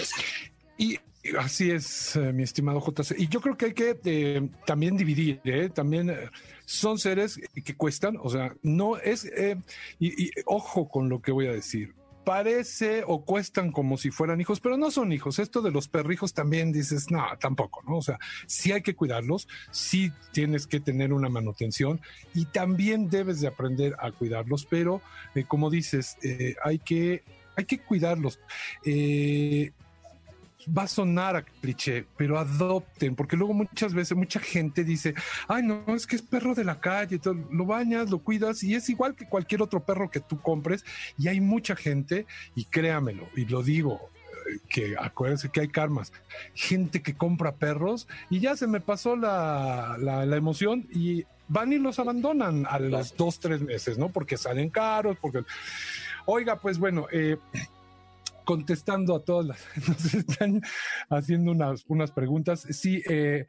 Y 0.77 0.99
así 1.39 1.71
es, 1.71 2.15
eh, 2.15 2.31
mi 2.33 2.43
estimado 2.43 2.79
JC. 2.79 3.15
Y 3.17 3.27
yo 3.27 3.41
creo 3.41 3.57
que 3.57 3.65
hay 3.65 3.73
que 3.73 3.99
eh, 4.05 4.49
también 4.65 4.95
dividir, 4.95 5.41
¿eh? 5.43 5.69
también 5.69 6.15
son 6.65 6.99
seres 6.99 7.39
que 7.63 7.75
cuestan, 7.75 8.17
o 8.21 8.29
sea, 8.29 8.55
no 8.61 8.97
es, 8.97 9.29
y, 9.99 10.31
ojo 10.45 10.87
con 10.89 11.09
lo 11.09 11.21
que 11.21 11.31
voy 11.31 11.47
a 11.47 11.51
decir, 11.51 11.95
parece 12.23 13.03
o 13.07 13.23
cuestan 13.23 13.71
como 13.71 13.97
si 13.97 14.11
fueran 14.11 14.41
hijos, 14.41 14.59
pero 14.59 14.77
no 14.77 14.91
son 14.91 15.13
hijos. 15.13 15.39
Esto 15.39 15.61
de 15.61 15.71
los 15.71 15.87
perrijos 15.87 16.33
también 16.33 16.73
dices, 16.73 17.09
no, 17.09 17.23
tampoco, 17.39 17.81
¿no? 17.87 17.97
O 17.97 18.01
sea, 18.01 18.19
sí 18.47 18.73
hay 18.73 18.81
que 18.81 18.95
cuidarlos, 18.95 19.47
sí 19.71 20.11
tienes 20.33 20.67
que 20.67 20.81
tener 20.81 21.13
una 21.13 21.29
manutención 21.29 22.01
y 22.33 22.45
también 22.45 23.09
debes 23.09 23.39
de 23.39 23.47
aprender 23.47 23.95
a 23.99 24.11
cuidarlos, 24.11 24.65
pero 24.65 25.01
como 25.47 25.69
dices, 25.69 26.17
hay 26.63 26.79
que 26.79 27.23
hay 27.57 27.65
que 27.65 27.79
cuidarlos. 27.79 28.39
Eh, 28.85 29.71
va 30.75 30.83
a 30.83 30.87
sonar 30.87 31.35
a 31.35 31.43
cliché, 31.43 32.05
pero 32.17 32.37
adopten, 32.37 33.15
porque 33.15 33.37
luego 33.37 33.53
muchas 33.53 33.93
veces 33.93 34.17
mucha 34.17 34.39
gente 34.39 34.83
dice, 34.83 35.13
ay, 35.47 35.63
no, 35.63 35.83
es 35.95 36.05
que 36.05 36.15
es 36.15 36.21
perro 36.21 36.53
de 36.55 36.63
la 36.63 36.79
calle, 36.79 37.19
lo 37.51 37.65
bañas, 37.65 38.09
lo 38.09 38.19
cuidas 38.19 38.63
y 38.63 38.75
es 38.75 38.89
igual 38.89 39.15
que 39.15 39.27
cualquier 39.27 39.61
otro 39.61 39.83
perro 39.83 40.11
que 40.11 40.19
tú 40.19 40.41
compres 40.41 40.83
y 41.17 41.27
hay 41.27 41.39
mucha 41.39 41.75
gente, 41.75 42.25
y 42.55 42.65
créamelo, 42.65 43.29
y 43.35 43.45
lo 43.45 43.63
digo, 43.63 44.09
eh, 44.49 44.59
que 44.69 44.95
acuérdense 44.99 45.49
que 45.49 45.61
hay 45.61 45.69
karmas, 45.69 46.11
gente 46.53 47.01
que 47.01 47.15
compra 47.15 47.55
perros 47.55 48.07
y 48.29 48.39
ya 48.39 48.55
se 48.57 48.67
me 48.67 48.81
pasó 48.81 49.15
la, 49.15 49.95
la, 49.99 50.25
la 50.25 50.35
emoción 50.35 50.87
y 50.91 51.25
van 51.47 51.71
y 51.71 51.77
los 51.77 51.97
abandonan 51.99 52.65
a 52.69 52.79
los 52.79 53.15
dos, 53.15 53.39
tres 53.39 53.61
meses, 53.61 53.97
¿no? 53.97 54.09
Porque 54.09 54.37
salen 54.37 54.69
caros, 54.69 55.17
porque... 55.21 55.43
Oiga, 56.29 56.59
pues 56.59 56.77
bueno, 56.77 57.07
eh, 57.09 57.37
contestando 58.43 59.15
a 59.15 59.23
todas 59.23 59.45
las, 59.45 59.65
nos 59.87 60.13
están 60.13 60.61
haciendo 61.09 61.51
unas, 61.51 61.85
unas 61.87 62.11
preguntas. 62.11 62.67
Sí, 62.69 63.01
eh, 63.09 63.45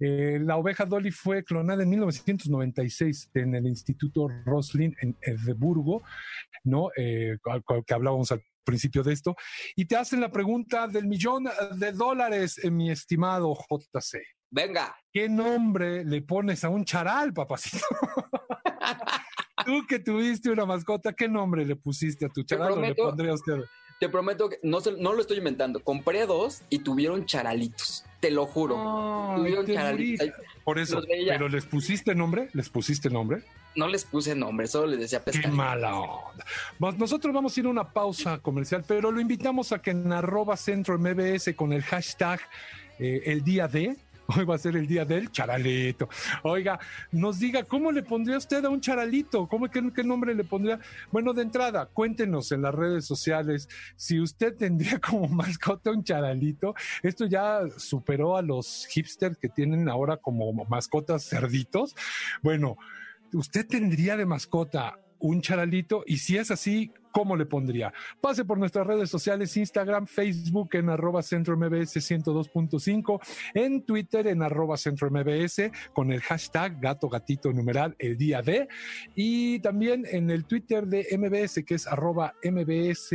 eh, 0.00 0.38
la 0.40 0.56
oveja 0.56 0.86
Dolly 0.86 1.10
fue 1.10 1.44
clonada 1.44 1.82
en 1.82 1.90
1996 1.90 3.30
en 3.34 3.54
el 3.54 3.66
Instituto 3.66 4.28
Roslin 4.46 4.96
en 5.02 5.14
Edimburgo, 5.20 6.02
¿no? 6.64 6.88
Eh, 6.96 7.36
que 7.86 7.94
hablábamos 7.94 8.32
al 8.32 8.42
principio 8.64 9.02
de 9.02 9.12
esto. 9.12 9.36
Y 9.76 9.84
te 9.84 9.96
hacen 9.96 10.22
la 10.22 10.32
pregunta 10.32 10.88
del 10.88 11.06
millón 11.06 11.50
de 11.76 11.92
dólares, 11.92 12.58
mi 12.64 12.90
estimado 12.90 13.54
JC. 13.54 14.22
Venga. 14.50 14.96
¿Qué 15.12 15.28
nombre 15.28 16.02
le 16.02 16.22
pones 16.22 16.64
a 16.64 16.70
un 16.70 16.86
charal, 16.86 17.34
papacito? 17.34 17.84
Tú 19.64 19.86
que 19.86 19.98
tuviste 19.98 20.50
una 20.50 20.66
mascota, 20.66 21.12
¿qué 21.12 21.28
nombre 21.28 21.64
le 21.64 21.76
pusiste 21.76 22.26
a 22.26 22.28
tu 22.28 22.42
charal? 22.42 22.80
le 22.80 22.94
pondría 22.94 23.34
usted? 23.34 23.64
Te 24.00 24.08
prometo 24.08 24.48
que 24.48 24.58
no, 24.64 24.80
no 24.98 25.12
lo 25.12 25.20
estoy 25.20 25.38
inventando. 25.38 25.78
Compré 25.80 26.26
dos 26.26 26.62
y 26.70 26.80
tuvieron 26.80 27.24
charalitos. 27.24 28.04
Te 28.18 28.32
lo 28.32 28.46
juro. 28.46 29.34
tuvieron 29.36 29.64
charalitos. 29.64 30.28
Por 30.64 30.78
eso. 30.78 31.00
¿Pero 31.06 31.48
les 31.48 31.66
pusiste 31.66 32.14
nombre? 32.14 32.48
¿Les 32.52 32.68
pusiste 32.68 33.10
nombre? 33.10 33.44
No 33.74 33.88
les 33.88 34.04
puse 34.04 34.34
nombre, 34.34 34.66
solo 34.66 34.88
les 34.88 35.00
decía 35.00 35.24
pescadito. 35.24 35.50
Qué 35.50 35.56
mala 35.56 35.96
onda. 35.96 36.44
Nosotros 36.98 37.32
vamos 37.32 37.56
a 37.56 37.60
ir 37.60 37.66
a 37.66 37.70
una 37.70 37.92
pausa 37.92 38.38
comercial, 38.38 38.84
pero 38.86 39.10
lo 39.10 39.20
invitamos 39.20 39.72
a 39.72 39.80
que 39.80 39.92
en 39.92 40.12
arroba 40.12 40.56
centro 40.56 40.98
MBS 40.98 41.54
con 41.56 41.72
el 41.72 41.82
hashtag 41.82 42.40
eh, 42.98 43.22
el 43.24 43.42
día 43.42 43.68
de 43.68 43.96
Hoy 44.36 44.44
va 44.44 44.54
a 44.54 44.58
ser 44.58 44.76
el 44.76 44.86
día 44.86 45.04
del 45.04 45.30
charalito. 45.30 46.08
Oiga, 46.42 46.78
nos 47.10 47.38
diga, 47.38 47.64
¿cómo 47.64 47.90
le 47.92 48.02
pondría 48.02 48.38
usted 48.38 48.64
a 48.64 48.68
un 48.68 48.80
charalito? 48.80 49.48
¿Cómo, 49.48 49.68
qué, 49.68 49.82
qué 49.94 50.04
nombre 50.04 50.34
le 50.34 50.44
pondría? 50.44 50.78
Bueno, 51.10 51.32
de 51.32 51.42
entrada, 51.42 51.86
cuéntenos 51.86 52.52
en 52.52 52.62
las 52.62 52.74
redes 52.74 53.04
sociales 53.04 53.68
si 53.96 54.20
usted 54.20 54.56
tendría 54.56 54.98
como 55.00 55.28
mascota 55.28 55.90
un 55.90 56.04
charalito. 56.04 56.74
Esto 57.02 57.26
ya 57.26 57.62
superó 57.76 58.36
a 58.36 58.42
los 58.42 58.86
hipsters 58.86 59.36
que 59.36 59.48
tienen 59.48 59.88
ahora 59.88 60.16
como 60.16 60.52
mascotas 60.64 61.28
cerditos. 61.28 61.94
Bueno, 62.42 62.76
¿usted 63.32 63.66
tendría 63.66 64.16
de 64.16 64.26
mascota 64.26 64.98
un 65.18 65.40
charalito? 65.40 66.04
Y 66.06 66.18
si 66.18 66.36
es 66.36 66.50
así, 66.50 66.92
¿cómo 67.12 67.36
le 67.36 67.46
pondría? 67.46 67.92
Pase 68.20 68.44
por 68.44 68.58
nuestras 68.58 68.86
redes 68.86 69.10
sociales, 69.10 69.56
Instagram, 69.56 70.06
Facebook 70.06 70.70
en 70.72 70.88
arroba 70.88 71.22
centro 71.22 71.56
MBS 71.56 71.96
102.5, 71.96 73.20
en 73.54 73.82
Twitter 73.82 74.26
en 74.26 74.42
arroba 74.42 74.76
centro 74.76 75.10
con 75.92 76.10
el 76.12 76.20
hashtag 76.22 76.80
gato 76.80 77.08
gatito 77.08 77.52
numeral 77.52 77.94
el 77.98 78.16
día 78.16 78.42
de 78.42 78.68
y 79.14 79.58
también 79.60 80.06
en 80.10 80.30
el 80.30 80.44
Twitter 80.44 80.86
de 80.86 81.06
MBS 81.16 81.62
que 81.64 81.74
es 81.74 81.86
arroba 81.86 82.34
MBS 82.42 83.12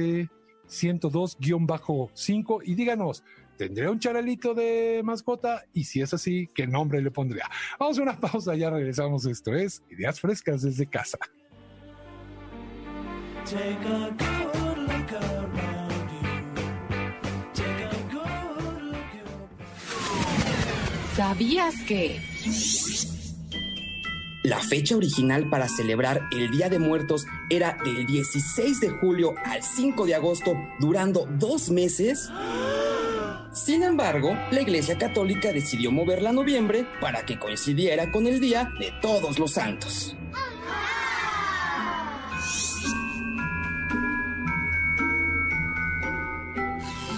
102-5 0.67 2.61
y 2.63 2.75
díganos, 2.75 3.23
¿tendría 3.57 3.89
un 3.89 3.99
charalito 3.99 4.53
de 4.53 5.01
mascota? 5.03 5.65
Y 5.73 5.85
si 5.85 6.01
es 6.01 6.13
así, 6.13 6.47
¿qué 6.53 6.67
nombre 6.67 7.01
le 7.01 7.09
pondría? 7.11 7.49
Vamos 7.79 7.97
a 7.99 8.03
una 8.03 8.19
pausa, 8.19 8.55
ya 8.55 8.69
regresamos. 8.69 9.25
Esto 9.25 9.55
es 9.55 9.81
Ideas 9.89 10.19
Frescas 10.19 10.61
desde 10.61 10.85
casa. 10.87 11.17
¿Sabías 21.15 21.75
que? 21.87 22.19
La 24.43 24.59
fecha 24.59 24.97
original 24.97 25.49
para 25.49 25.69
celebrar 25.69 26.27
el 26.33 26.51
Día 26.51 26.67
de 26.67 26.77
Muertos 26.79 27.25
era 27.49 27.77
del 27.85 28.05
16 28.05 28.81
de 28.81 28.89
julio 28.89 29.33
al 29.45 29.63
5 29.63 30.05
de 30.05 30.15
agosto, 30.15 30.57
durando 30.79 31.25
dos 31.39 31.69
meses. 31.69 32.29
Sin 33.53 33.81
embargo, 33.83 34.37
la 34.51 34.61
Iglesia 34.61 34.97
Católica 34.97 35.53
decidió 35.53 35.89
moverla 35.91 36.31
a 36.31 36.33
noviembre 36.33 36.85
para 36.99 37.25
que 37.25 37.39
coincidiera 37.39 38.11
con 38.11 38.27
el 38.27 38.41
Día 38.41 38.69
de 38.77 38.91
Todos 39.01 39.39
los 39.39 39.51
Santos. 39.51 40.17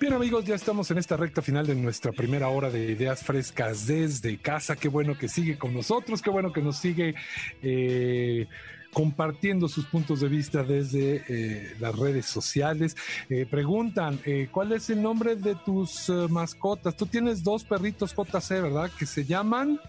Bien 0.00 0.12
amigos, 0.12 0.44
ya 0.44 0.54
estamos 0.54 0.90
en 0.90 0.98
esta 0.98 1.16
recta 1.16 1.42
final 1.42 1.66
de 1.66 1.74
nuestra 1.74 2.12
primera 2.12 2.48
hora 2.48 2.70
de 2.70 2.92
ideas 2.92 3.22
frescas 3.22 3.86
desde 3.86 4.38
casa. 4.38 4.76
Qué 4.76 4.88
bueno 4.88 5.18
que 5.18 5.28
sigue 5.28 5.58
con 5.58 5.74
nosotros, 5.74 6.22
qué 6.22 6.30
bueno 6.30 6.52
que 6.52 6.62
nos 6.62 6.78
sigue 6.78 7.14
eh, 7.62 8.46
compartiendo 8.92 9.68
sus 9.68 9.86
puntos 9.86 10.20
de 10.20 10.28
vista 10.28 10.62
desde 10.62 11.24
eh, 11.28 11.74
las 11.80 11.96
redes 11.96 12.26
sociales. 12.26 12.96
Eh, 13.28 13.46
preguntan, 13.50 14.20
¿cuál 14.52 14.72
es 14.72 14.88
el 14.90 15.02
nombre 15.02 15.34
de 15.34 15.56
tus 15.56 16.08
mascotas? 16.30 16.96
Tú 16.96 17.06
tienes 17.06 17.42
dos 17.42 17.64
perritos 17.64 18.14
JC, 18.14 18.50
¿verdad? 18.62 18.90
Que 18.98 19.06
se 19.06 19.24
llaman... 19.24 19.80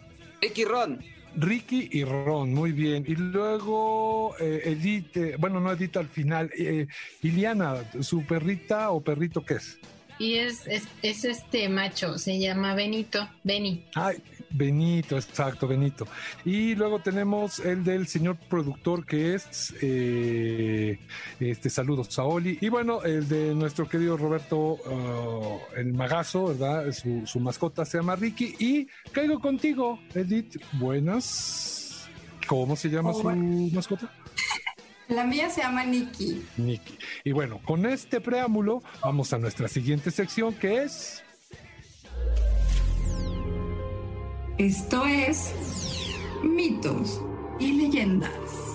Ricky 0.41 0.65
Ron. 0.65 0.99
Ricky 1.35 1.89
y 1.91 2.03
Ron, 2.03 2.53
muy 2.53 2.71
bien. 2.71 3.03
Y 3.07 3.15
luego 3.15 4.35
eh, 4.39 4.61
Edith, 4.65 5.17
eh, 5.17 5.35
bueno, 5.37 5.59
no 5.59 5.71
Edith 5.71 5.97
al 5.97 6.07
final. 6.07 6.49
Eh, 6.57 6.87
Iliana, 7.21 7.75
¿su 8.01 8.25
perrita 8.25 8.91
o 8.91 9.01
perrito 9.01 9.43
qué 9.43 9.55
es? 9.55 9.79
Y 10.19 10.35
es, 10.35 10.67
es, 10.67 10.83
es 11.01 11.23
este 11.23 11.69
macho, 11.69 12.17
se 12.17 12.37
llama 12.39 12.75
Benito, 12.75 13.27
Beni. 13.43 13.85
Ay, 13.95 14.17
Benito, 14.49 15.15
exacto, 15.15 15.65
Benito. 15.65 16.05
Y 16.43 16.75
luego 16.75 16.99
tenemos 16.99 17.59
el 17.59 17.83
del 17.85 18.05
señor 18.05 18.35
productor 18.49 19.05
que 19.05 19.35
es, 19.35 19.73
eh, 19.81 20.99
este, 21.39 21.69
saludos 21.69 22.19
a 22.19 22.23
Oli. 22.23 22.57
Y 22.59 22.67
bueno, 22.67 23.01
el 23.03 23.29
de 23.29 23.55
nuestro 23.55 23.87
querido 23.87 24.17
Roberto, 24.17 24.57
uh, 24.73 25.59
el 25.77 25.93
magazo, 25.93 26.47
¿verdad? 26.47 26.91
Su, 26.91 27.25
su 27.25 27.39
mascota 27.39 27.85
se 27.85 27.99
llama 27.99 28.15
Ricky. 28.17 28.55
Y 28.59 28.87
caigo 29.13 29.39
contigo, 29.39 29.99
Edith. 30.13 30.57
Buenas. 30.73 32.09
¿Cómo 32.47 32.75
se 32.75 32.89
llama 32.89 33.11
Oh, 33.11 33.13
su 33.13 33.23
bueno. 33.23 33.69
mascota? 33.73 34.11
La 35.09 35.23
mía 35.23 35.49
se 35.49 35.61
llama 35.61 35.83
Nikki. 35.83 36.45
Nicky. 36.57 36.97
Y 37.23 37.31
bueno, 37.31 37.59
con 37.65 37.87
este 37.87 38.21
preámbulo, 38.21 38.83
vamos 39.01 39.33
a 39.33 39.39
nuestra 39.39 39.67
siguiente 39.67 40.11
sección 40.11 40.53
que 40.53 40.83
es. 40.83 41.23
Esto 44.59 45.05
es 45.07 45.51
mitos 46.43 47.21
y 47.59 47.73
leyendas. 47.73 48.68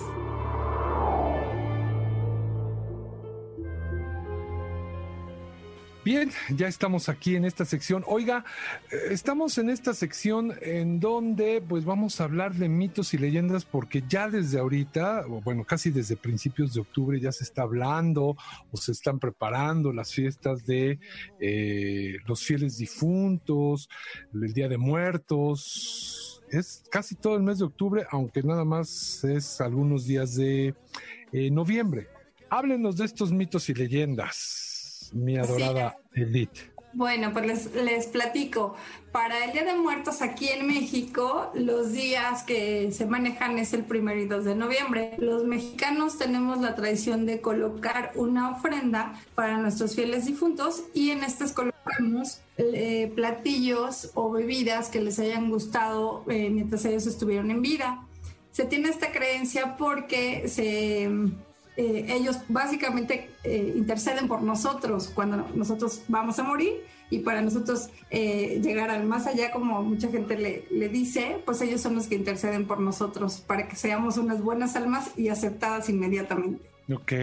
Bien, 6.05 6.29
ya 6.55 6.67
estamos 6.67 7.09
aquí 7.09 7.35
en 7.35 7.45
esta 7.45 7.65
sección. 7.65 8.03
Oiga, 8.05 8.45
eh, 8.91 9.07
estamos 9.09 9.57
en 9.57 9.71
esta 9.71 9.91
sección 9.95 10.53
en 10.61 10.99
donde 10.99 11.63
pues 11.67 11.83
vamos 11.83 12.21
a 12.21 12.25
hablar 12.25 12.53
de 12.53 12.69
mitos 12.69 13.15
y 13.15 13.17
leyendas 13.17 13.65
porque 13.65 14.03
ya 14.07 14.29
desde 14.29 14.59
ahorita, 14.59 15.25
o 15.27 15.41
bueno, 15.41 15.63
casi 15.63 15.89
desde 15.89 16.15
principios 16.15 16.75
de 16.75 16.81
octubre 16.81 17.19
ya 17.19 17.31
se 17.31 17.43
está 17.43 17.63
hablando 17.63 18.37
o 18.71 18.77
se 18.77 18.91
están 18.91 19.17
preparando 19.17 19.91
las 19.91 20.13
fiestas 20.13 20.63
de 20.67 20.99
eh, 21.39 22.17
los 22.27 22.43
fieles 22.43 22.77
difuntos, 22.77 23.89
el 24.31 24.53
Día 24.53 24.69
de 24.69 24.77
Muertos. 24.77 26.43
Es 26.51 26.83
casi 26.91 27.15
todo 27.15 27.35
el 27.35 27.41
mes 27.41 27.57
de 27.57 27.65
octubre, 27.65 28.05
aunque 28.11 28.43
nada 28.43 28.63
más 28.63 29.23
es 29.23 29.59
algunos 29.59 30.05
días 30.05 30.35
de 30.35 30.75
eh, 31.31 31.49
noviembre. 31.49 32.09
Háblenos 32.51 32.97
de 32.97 33.05
estos 33.05 33.31
mitos 33.31 33.67
y 33.69 33.73
leyendas 33.73 34.65
mi 35.15 35.37
adorada 35.37 35.97
Edith. 36.13 36.75
Bueno, 36.93 37.33
pues 37.33 37.45
les, 37.45 37.75
les 37.75 38.07
platico. 38.07 38.75
Para 39.11 39.43
el 39.43 39.51
Día 39.51 39.65
de 39.65 39.75
Muertos 39.75 40.21
aquí 40.21 40.47
en 40.47 40.65
México, 40.65 41.51
los 41.53 41.91
días 41.91 42.43
que 42.43 42.91
se 42.93 43.05
manejan 43.05 43.59
es 43.59 43.73
el 43.73 43.83
primero 43.83 44.19
y 44.19 44.27
2 44.27 44.45
de 44.45 44.55
noviembre. 44.55 45.15
Los 45.17 45.43
mexicanos 45.43 46.17
tenemos 46.17 46.59
la 46.61 46.73
tradición 46.75 47.25
de 47.25 47.41
colocar 47.41 48.11
una 48.15 48.51
ofrenda 48.51 49.13
para 49.35 49.57
nuestros 49.57 49.93
fieles 49.95 50.25
difuntos 50.25 50.83
y 50.93 51.11
en 51.11 51.23
estas 51.23 51.51
colocamos 51.51 52.41
eh, 52.57 53.11
platillos 53.13 54.11
o 54.13 54.31
bebidas 54.31 54.87
que 54.87 55.01
les 55.01 55.19
hayan 55.19 55.49
gustado 55.49 56.23
eh, 56.29 56.49
mientras 56.49 56.85
ellos 56.85 57.07
estuvieron 57.07 57.51
en 57.51 57.61
vida. 57.61 58.05
Se 58.51 58.63
tiene 58.63 58.87
esta 58.87 59.11
creencia 59.11 59.75
porque 59.75 60.47
se 60.47 61.09
eh, 61.77 62.05
ellos 62.09 62.39
básicamente 62.47 63.29
eh, 63.43 63.73
interceden 63.75 64.27
por 64.27 64.41
nosotros 64.41 65.11
cuando 65.13 65.47
nosotros 65.55 66.03
vamos 66.07 66.39
a 66.39 66.43
morir 66.43 66.73
y 67.09 67.19
para 67.19 67.41
nosotros 67.41 67.89
eh, 68.09 68.59
llegar 68.63 68.89
al 68.89 69.05
más 69.05 69.27
allá, 69.27 69.51
como 69.51 69.83
mucha 69.83 70.09
gente 70.09 70.37
le, 70.37 70.65
le, 70.71 70.89
dice, 70.89 71.37
pues 71.45 71.61
ellos 71.61 71.81
son 71.81 71.95
los 71.95 72.07
que 72.07 72.15
interceden 72.15 72.65
por 72.65 72.79
nosotros 72.79 73.41
para 73.45 73.67
que 73.67 73.75
seamos 73.75 74.17
unas 74.17 74.41
buenas 74.41 74.75
almas 74.75 75.11
y 75.17 75.29
aceptadas 75.29 75.89
inmediatamente. 75.89 76.67
Ok. 76.91 77.13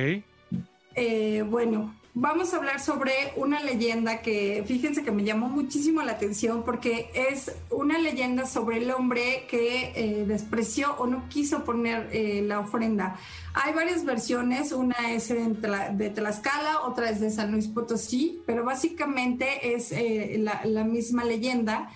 Eh, 0.94 1.44
bueno, 1.48 1.94
vamos 2.14 2.52
a 2.52 2.58
hablar 2.58 2.78
sobre 2.80 3.12
una 3.36 3.60
leyenda 3.62 4.20
que 4.20 4.62
fíjense 4.66 5.02
que 5.02 5.10
me 5.10 5.24
llamó 5.24 5.48
muchísimo 5.48 6.02
la 6.02 6.12
atención 6.12 6.62
porque 6.62 7.10
es 7.14 7.52
una 7.70 7.98
leyenda 7.98 8.44
sobre 8.44 8.78
el 8.78 8.90
hombre 8.90 9.46
que 9.48 9.92
eh, 9.94 10.24
despreció 10.26 10.94
o 10.98 11.06
no 11.06 11.28
quiso 11.28 11.64
poner 11.64 12.10
eh, 12.12 12.42
la 12.42 12.60
ofrenda. 12.60 13.16
Hay 13.54 13.72
varias 13.72 14.04
versiones, 14.04 14.72
una 14.72 15.12
es 15.12 15.28
de 15.28 16.10
Tlaxcala, 16.10 16.82
otra 16.82 17.10
es 17.10 17.20
de 17.20 17.30
San 17.30 17.52
Luis 17.52 17.68
Potosí, 17.68 18.42
pero 18.46 18.64
básicamente 18.64 19.74
es 19.74 19.92
eh, 19.92 20.36
la, 20.38 20.62
la 20.64 20.84
misma 20.84 21.24
leyenda 21.24 21.90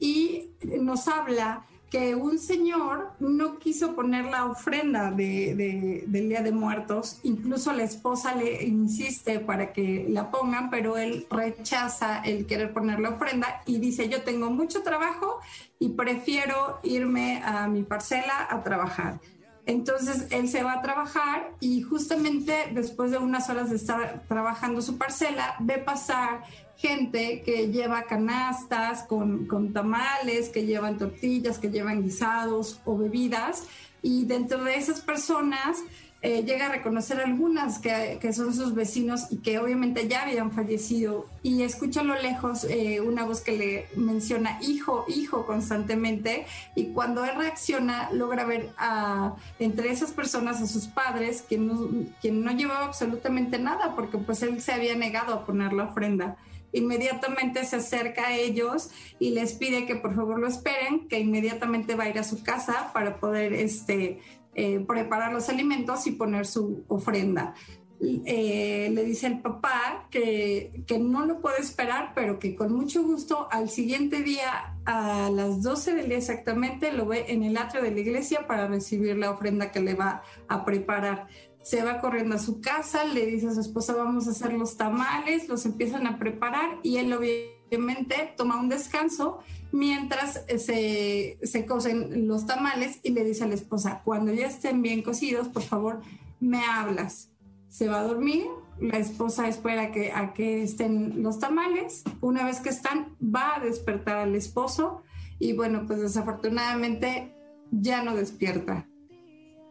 y 0.00 0.50
nos 0.62 1.06
habla 1.06 1.64
que 1.90 2.14
un 2.14 2.38
señor 2.38 3.10
no 3.18 3.58
quiso 3.58 3.96
poner 3.96 4.26
la 4.26 4.46
ofrenda 4.46 5.10
de, 5.10 5.54
de, 5.56 6.04
del 6.06 6.28
Día 6.28 6.40
de 6.40 6.52
Muertos, 6.52 7.18
incluso 7.24 7.72
la 7.72 7.82
esposa 7.82 8.34
le 8.36 8.62
insiste 8.64 9.40
para 9.40 9.72
que 9.72 10.06
la 10.08 10.30
pongan, 10.30 10.70
pero 10.70 10.96
él 10.96 11.26
rechaza 11.28 12.20
el 12.20 12.46
querer 12.46 12.72
poner 12.72 13.00
la 13.00 13.10
ofrenda 13.10 13.62
y 13.66 13.78
dice, 13.78 14.08
yo 14.08 14.22
tengo 14.22 14.50
mucho 14.50 14.82
trabajo 14.82 15.40
y 15.80 15.90
prefiero 15.90 16.78
irme 16.84 17.42
a 17.44 17.66
mi 17.66 17.82
parcela 17.82 18.46
a 18.48 18.62
trabajar. 18.62 19.18
Entonces 19.66 20.26
él 20.30 20.48
se 20.48 20.62
va 20.62 20.74
a 20.74 20.82
trabajar 20.82 21.52
y 21.60 21.82
justamente 21.82 22.70
después 22.72 23.10
de 23.10 23.18
unas 23.18 23.50
horas 23.50 23.70
de 23.70 23.76
estar 23.76 24.24
trabajando 24.28 24.80
su 24.80 24.96
parcela, 24.96 25.56
ve 25.60 25.78
pasar 25.78 26.44
gente 26.80 27.42
que 27.42 27.68
lleva 27.68 28.04
canastas 28.04 29.02
con, 29.02 29.46
con, 29.46 29.72
tamales, 29.72 30.48
que 30.48 30.64
llevan 30.64 30.96
tortillas, 30.96 31.58
que 31.58 31.70
llevan 31.70 32.02
guisados 32.02 32.80
o 32.86 32.96
bebidas. 32.96 33.64
Y 34.02 34.24
dentro 34.24 34.64
de 34.64 34.76
esas 34.76 35.02
personas 35.02 35.82
eh, 36.22 36.42
llega 36.42 36.66
a 36.66 36.68
reconocer 36.70 37.20
algunas 37.20 37.80
que, 37.80 38.18
que, 38.18 38.32
son 38.32 38.54
sus 38.54 38.74
vecinos 38.74 39.26
y 39.30 39.38
que 39.38 39.58
obviamente 39.58 40.08
ya 40.08 40.22
habían 40.22 40.52
fallecido. 40.52 41.26
Y 41.42 41.62
escucha 41.64 42.00
a 42.00 42.04
lo 42.04 42.14
lejos 42.14 42.64
eh, 42.64 43.02
una 43.02 43.26
voz 43.26 43.42
que 43.42 43.52
le 43.58 43.86
menciona 43.94 44.58
hijo, 44.62 45.04
hijo 45.06 45.44
constantemente. 45.44 46.46
Y 46.74 46.86
cuando 46.94 47.26
él 47.26 47.36
reacciona, 47.36 48.10
logra 48.10 48.46
ver 48.46 48.70
a, 48.78 49.34
entre 49.58 49.92
esas 49.92 50.12
personas 50.12 50.62
a 50.62 50.66
sus 50.66 50.86
padres, 50.86 51.44
quien 51.46 51.66
no, 51.66 51.90
quien 52.22 52.42
no 52.42 52.52
llevaba 52.52 52.86
absolutamente 52.86 53.58
nada, 53.58 53.94
porque 53.94 54.16
pues 54.16 54.42
él 54.42 54.62
se 54.62 54.72
había 54.72 54.96
negado 54.96 55.34
a 55.34 55.44
poner 55.44 55.74
la 55.74 55.84
ofrenda 55.84 56.38
inmediatamente 56.72 57.64
se 57.64 57.76
acerca 57.76 58.28
a 58.28 58.36
ellos 58.36 58.90
y 59.18 59.30
les 59.30 59.54
pide 59.54 59.86
que 59.86 59.96
por 59.96 60.14
favor 60.14 60.38
lo 60.38 60.46
esperen, 60.46 61.08
que 61.08 61.18
inmediatamente 61.18 61.94
va 61.94 62.04
a 62.04 62.08
ir 62.08 62.18
a 62.18 62.24
su 62.24 62.42
casa 62.42 62.90
para 62.92 63.18
poder 63.18 63.52
este, 63.52 64.20
eh, 64.54 64.80
preparar 64.80 65.32
los 65.32 65.48
alimentos 65.48 66.06
y 66.06 66.12
poner 66.12 66.46
su 66.46 66.84
ofrenda. 66.88 67.54
Eh, 68.02 68.90
le 68.94 69.04
dice 69.04 69.26
el 69.26 69.40
papá 69.40 70.08
que, 70.10 70.84
que, 70.86 70.98
no 70.98 71.26
lo 71.26 71.42
puede 71.42 71.60
esperar, 71.60 72.12
pero 72.14 72.38
que 72.38 72.56
con 72.56 72.72
mucho 72.72 73.02
gusto 73.02 73.46
al 73.50 73.68
siguiente 73.68 74.22
día 74.22 74.74
a 74.86 75.28
las 75.30 75.62
12 75.62 75.96
del 75.96 76.08
día 76.08 76.16
exactamente 76.16 76.92
lo 76.92 77.04
ve 77.04 77.26
en 77.28 77.42
el 77.42 77.58
atrio 77.58 77.82
de 77.82 77.90
la 77.90 78.00
iglesia 78.00 78.46
para 78.46 78.68
recibir 78.68 79.18
la 79.18 79.30
ofrenda 79.30 79.70
que 79.70 79.80
le 79.80 79.92
va 79.92 80.22
a 80.48 80.64
preparar 80.64 81.26
se 81.62 81.82
va 81.82 82.00
corriendo 82.00 82.36
a 82.36 82.38
su 82.38 82.60
casa, 82.60 83.04
le 83.04 83.26
dice 83.26 83.48
a 83.48 83.54
su 83.54 83.60
esposa 83.60 83.94
vamos 83.94 84.26
a 84.26 84.30
hacer 84.30 84.52
los 84.52 84.76
tamales, 84.76 85.48
los 85.48 85.66
empiezan 85.66 86.06
a 86.06 86.18
preparar 86.18 86.78
y 86.82 86.96
él 86.96 87.12
obviamente 87.12 88.32
toma 88.36 88.58
un 88.58 88.68
descanso 88.68 89.40
mientras 89.72 90.44
se, 90.58 91.38
se 91.42 91.66
cocen 91.66 92.26
los 92.26 92.46
tamales 92.46 92.98
y 93.02 93.10
le 93.10 93.24
dice 93.24 93.44
a 93.44 93.48
la 93.48 93.54
esposa, 93.54 94.02
cuando 94.04 94.32
ya 94.32 94.46
estén 94.46 94.82
bien 94.82 95.02
cocidos, 95.02 95.48
por 95.48 95.62
favor, 95.62 96.00
me 96.40 96.64
hablas. 96.64 97.30
Se 97.68 97.86
va 97.86 98.00
a 98.00 98.04
dormir, 98.04 98.46
la 98.80 98.98
esposa 98.98 99.46
espera 99.46 99.92
que, 99.92 100.10
a 100.12 100.32
que 100.32 100.62
estén 100.62 101.22
los 101.22 101.38
tamales, 101.38 102.02
una 102.20 102.44
vez 102.44 102.60
que 102.60 102.70
están, 102.70 103.16
va 103.22 103.56
a 103.56 103.60
despertar 103.60 104.16
al 104.16 104.34
esposo 104.34 105.02
y 105.38 105.52
bueno, 105.52 105.84
pues 105.86 106.00
desafortunadamente 106.00 107.34
ya 107.70 108.02
no 108.02 108.16
despierta 108.16 108.89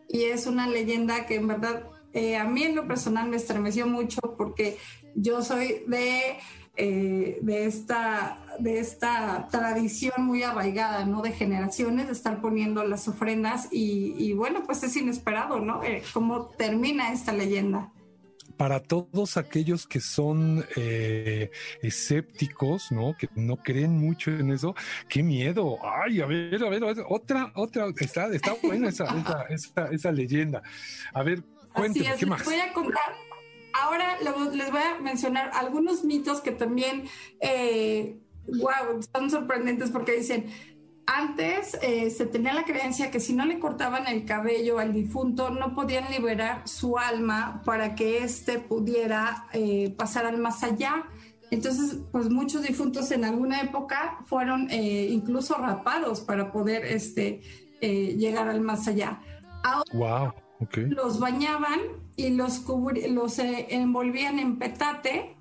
y 0.10 0.24
es 0.24 0.48
una 0.48 0.68
leyenda 0.68 1.26
que 1.26 1.36
en 1.36 1.48
verdad 1.48 1.84
eh, 2.14 2.36
a 2.36 2.44
mí 2.44 2.64
en 2.64 2.76
lo 2.76 2.88
personal 2.88 3.30
me 3.30 3.38
estremeció 3.38 3.86
mucho 3.86 4.20
porque 4.38 4.78
yo 5.14 5.44
soy 5.44 5.84
de, 5.88 6.38
eh, 6.76 7.38
de, 7.42 7.66
esta, 7.66 8.40
de 8.60 8.80
esta 8.80 9.48
tradición 9.52 10.26
muy 10.26 10.42
arraigada, 10.42 11.06
¿no? 11.06 11.22
De 11.22 11.32
generaciones, 11.32 12.08
de 12.08 12.14
estar 12.14 12.42
poniendo 12.42 12.84
las 12.84 13.08
ofrendas 13.08 13.68
y, 13.72 14.16
y 14.18 14.34
bueno, 14.34 14.64
pues 14.66 14.82
es 14.84 14.96
inesperado, 14.98 15.60
¿no? 15.60 15.84
Eh, 15.84 16.02
¿Cómo 16.14 16.48
termina 16.58 17.14
esta 17.14 17.32
leyenda? 17.32 17.92
Para 18.60 18.82
todos 18.82 19.38
aquellos 19.38 19.88
que 19.88 20.02
son 20.02 20.66
eh, 20.76 21.50
escépticos, 21.82 22.92
¿no? 22.92 23.16
Que 23.18 23.30
no 23.34 23.56
creen 23.56 23.98
mucho 23.98 24.32
en 24.32 24.52
eso, 24.52 24.76
qué 25.08 25.24
miedo. 25.24 25.78
Ay, 25.82 26.20
a 26.20 26.26
ver, 26.26 26.62
a 26.62 26.68
ver, 26.68 26.84
a 26.84 26.88
ver 26.88 27.06
otra, 27.08 27.54
otra, 27.56 27.86
está, 27.98 28.28
está 28.28 28.56
buena 28.62 28.90
esa, 28.90 29.06
esa, 29.06 29.44
esa, 29.44 29.86
esa, 29.94 30.12
leyenda. 30.12 30.62
A 31.14 31.24
ver, 31.24 31.42
cuénteme, 31.72 32.14
¿qué 32.20 32.26
más? 32.26 32.44
Voy 32.44 32.60
a 32.60 32.74
contar. 32.74 33.16
Ahora 33.72 34.18
les 34.20 34.70
voy 34.70 34.82
a 34.82 35.00
mencionar 35.00 35.52
algunos 35.54 36.04
mitos 36.04 36.42
que 36.42 36.52
también, 36.52 37.06
eh, 37.40 38.18
wow, 38.46 39.02
son 39.14 39.32
sorprendentes 39.32 39.90
porque 39.90 40.18
dicen, 40.18 40.48
antes 41.12 41.76
eh, 41.82 42.12
se 42.12 42.28
tenía 42.28 42.54
la 42.54 42.66
creencia 42.66 43.10
que 43.10 43.20
si 43.20 43.34
no 43.34 43.44
le 43.44 43.58
cortaban 43.58 44.06
el 44.06 44.26
cabello 44.26 44.78
al 44.78 44.94
difunto, 44.94 45.50
no 45.50 45.74
podían 45.74 46.12
liberar 46.12 46.68
su 46.68 47.00
alma 47.00 47.64
para 47.66 47.96
que 47.96 48.24
éste 48.24 48.60
pudiera 48.60 49.48
eh, 49.54 49.90
pasar 49.98 50.28
al 50.28 50.38
más 50.38 50.64
allá. 50.64 51.06
Entonces, 51.50 51.98
pues 52.12 52.30
muchos 52.30 52.62
difuntos 52.62 53.10
en 53.10 53.26
alguna 53.26 53.62
época 53.62 54.20
fueron 54.26 54.70
eh, 54.70 55.08
incluso 55.10 55.56
rapados 55.56 56.22
para 56.22 56.52
poder 56.52 56.86
este, 56.86 57.42
llegar 57.82 58.48
al 58.48 58.62
más 58.62 58.88
allá. 58.88 59.20
wow, 59.94 60.32
Los 60.90 61.20
bañaban 61.20 61.80
y 62.18 62.30
los, 62.30 62.64
los 63.10 63.40
envolvían 63.40 64.38
en 64.38 64.60
petate 64.60 65.39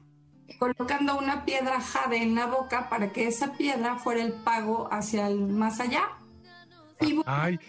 colocando 0.59 1.19
una 1.19 1.45
piedra 1.45 1.81
jade 1.81 2.23
en 2.23 2.35
la 2.35 2.47
boca 2.47 2.89
para 2.89 3.13
que 3.13 3.27
esa 3.27 3.53
piedra 3.53 3.97
fuera 3.97 4.23
el 4.23 4.33
pago 4.33 4.89
hacia 4.91 5.27
el 5.29 5.41
más 5.49 5.81
allá. 5.81 6.03
Y, 7.01 7.21
Ay, 7.27 7.61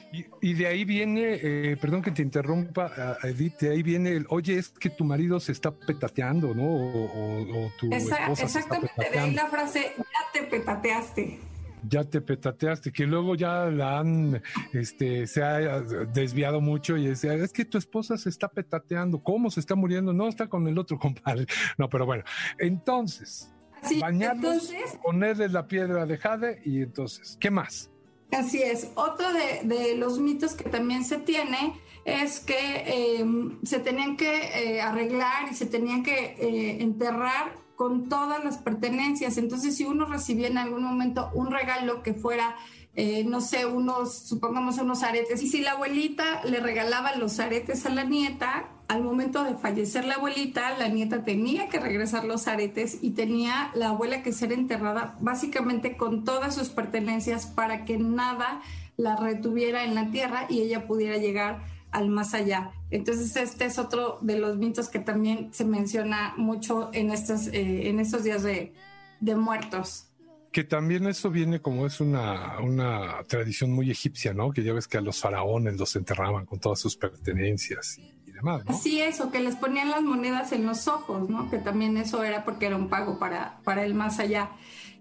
y, 0.41 0.53
de 0.53 0.65
ahí 0.65 0.85
viene, 0.85 1.39
eh, 1.43 1.77
perdón 1.79 2.01
que 2.01 2.09
te 2.09 2.23
interrumpa, 2.23 3.17
Edith, 3.21 3.59
de 3.59 3.71
ahí 3.73 3.83
viene 3.83 4.13
el, 4.13 4.25
oye, 4.29 4.57
es 4.57 4.69
que 4.69 4.89
tu 4.89 5.03
marido 5.03 5.39
se 5.39 5.51
está 5.51 5.69
petateando, 5.69 6.55
¿no? 6.55 6.63
O, 6.63 7.71
tu 7.79 7.93
esposa 7.93 8.43
Exactamente, 8.43 9.09
de 9.11 9.19
ahí 9.19 9.33
la 9.35 9.45
frase, 9.45 9.93
ya 9.97 10.31
te 10.33 10.47
petateaste 10.47 11.48
ya 11.87 12.03
te 12.03 12.21
petateaste, 12.21 12.91
que 12.91 13.05
luego 13.05 13.35
ya 13.35 13.65
la 13.65 13.99
han, 13.99 14.41
este, 14.73 15.27
se 15.27 15.43
ha 15.43 15.81
desviado 15.81 16.61
mucho 16.61 16.97
y 16.97 17.07
decía, 17.07 17.33
es 17.33 17.53
que 17.53 17.65
tu 17.65 17.77
esposa 17.77 18.17
se 18.17 18.29
está 18.29 18.47
petateando, 18.47 19.21
¿cómo 19.21 19.49
se 19.51 19.59
está 19.59 19.75
muriendo? 19.75 20.13
No, 20.13 20.27
está 20.27 20.47
con 20.47 20.67
el 20.67 20.77
otro 20.77 20.97
compadre. 20.99 21.45
No, 21.77 21.89
pero 21.89 22.05
bueno, 22.05 22.23
entonces, 22.57 23.51
bañarnos, 23.99 24.71
ponerle 25.03 25.49
la 25.49 25.67
piedra 25.67 26.05
de 26.05 26.17
jade 26.17 26.61
y 26.65 26.81
entonces, 26.81 27.37
¿qué 27.39 27.51
más? 27.51 27.89
Así 28.31 28.61
es. 28.61 28.91
Otro 28.95 29.27
de, 29.33 29.95
los 29.97 30.19
mitos 30.19 30.53
que 30.53 30.69
también 30.69 31.03
se 31.03 31.17
tiene 31.17 31.79
es 32.05 32.39
que 32.39 33.17
em, 33.19 33.59
se 33.63 33.79
tenían 33.79 34.17
que 34.17 34.75
eh, 34.75 34.81
arreglar 34.81 35.51
y 35.51 35.55
se 35.55 35.65
tenían 35.65 36.03
que 36.03 36.35
eh, 36.39 36.81
enterrar 36.81 37.53
con 37.79 38.09
todas 38.09 38.43
las 38.43 38.57
pertenencias. 38.57 39.37
Entonces, 39.37 39.77
si 39.77 39.85
uno 39.85 40.03
recibía 40.03 40.49
en 40.49 40.57
algún 40.57 40.83
momento 40.83 41.31
un 41.33 41.49
regalo 41.49 42.03
que 42.03 42.13
fuera, 42.13 42.57
eh, 42.93 43.23
no 43.23 43.39
sé, 43.39 43.65
unos, 43.65 44.13
supongamos 44.13 44.77
unos 44.79 45.01
aretes, 45.01 45.41
y 45.41 45.47
si 45.47 45.61
la 45.61 45.71
abuelita 45.71 46.43
le 46.43 46.59
regalaba 46.59 47.15
los 47.15 47.39
aretes 47.39 47.85
a 47.85 47.89
la 47.89 48.03
nieta, 48.03 48.67
al 48.89 49.01
momento 49.01 49.45
de 49.45 49.55
fallecer 49.55 50.03
la 50.03 50.15
abuelita, 50.15 50.77
la 50.77 50.89
nieta 50.89 51.23
tenía 51.23 51.69
que 51.69 51.79
regresar 51.79 52.25
los 52.25 52.49
aretes 52.49 52.97
y 53.01 53.11
tenía 53.11 53.71
la 53.73 53.91
abuela 53.91 54.23
que 54.23 54.33
ser 54.33 54.51
enterrada 54.51 55.15
básicamente 55.21 55.95
con 55.95 56.25
todas 56.25 56.55
sus 56.55 56.67
pertenencias 56.67 57.45
para 57.45 57.85
que 57.85 57.97
nada 57.97 58.61
la 58.97 59.15
retuviera 59.15 59.85
en 59.85 59.95
la 59.95 60.11
tierra 60.11 60.47
y 60.49 60.59
ella 60.59 60.85
pudiera 60.85 61.15
llegar 61.15 61.63
al 61.91 62.09
más 62.09 62.33
allá. 62.33 62.71
Entonces, 62.91 63.35
este 63.35 63.65
es 63.65 63.77
otro 63.77 64.19
de 64.21 64.37
los 64.37 64.57
mitos 64.57 64.89
que 64.89 64.99
también 64.99 65.53
se 65.53 65.65
menciona 65.65 66.33
mucho 66.37 66.89
en 66.93 67.11
estos, 67.11 67.47
eh, 67.47 67.89
en 67.89 67.99
estos 67.99 68.23
días 68.23 68.43
de, 68.43 68.73
muertos. 69.21 70.05
Que 70.51 70.63
también 70.63 71.05
eso 71.05 71.29
viene 71.29 71.61
como 71.61 71.85
es 71.85 71.99
una, 71.99 72.59
una 72.59 73.23
tradición 73.27 73.71
muy 73.71 73.91
egipcia, 73.91 74.33
¿no? 74.33 74.51
Que 74.51 74.63
ya 74.63 74.73
ves 74.73 74.87
que 74.87 74.97
a 74.97 75.01
los 75.01 75.19
faraones 75.19 75.77
los 75.77 75.95
enterraban 75.95 76.45
con 76.45 76.59
todas 76.59 76.79
sus 76.79 76.95
pertenencias 76.95 77.99
y, 77.99 78.31
demás, 78.31 78.65
¿no? 78.65 78.77
Sí, 78.77 79.01
eso, 79.01 79.29
que 79.31 79.39
les 79.39 79.55
ponían 79.55 79.91
las 79.91 80.01
monedas 80.01 80.51
en 80.51 80.65
los 80.65 80.87
ojos, 80.87 81.29
¿no? 81.29 81.49
Que 81.51 81.59
también 81.59 81.97
eso 81.97 82.23
era 82.23 82.45
porque 82.45 82.65
era 82.67 82.77
un 82.77 82.89
pago 82.89 83.19
para, 83.19 83.59
para 83.63 83.83
el 83.83 83.93
más 83.93 84.19
allá. 84.19 84.51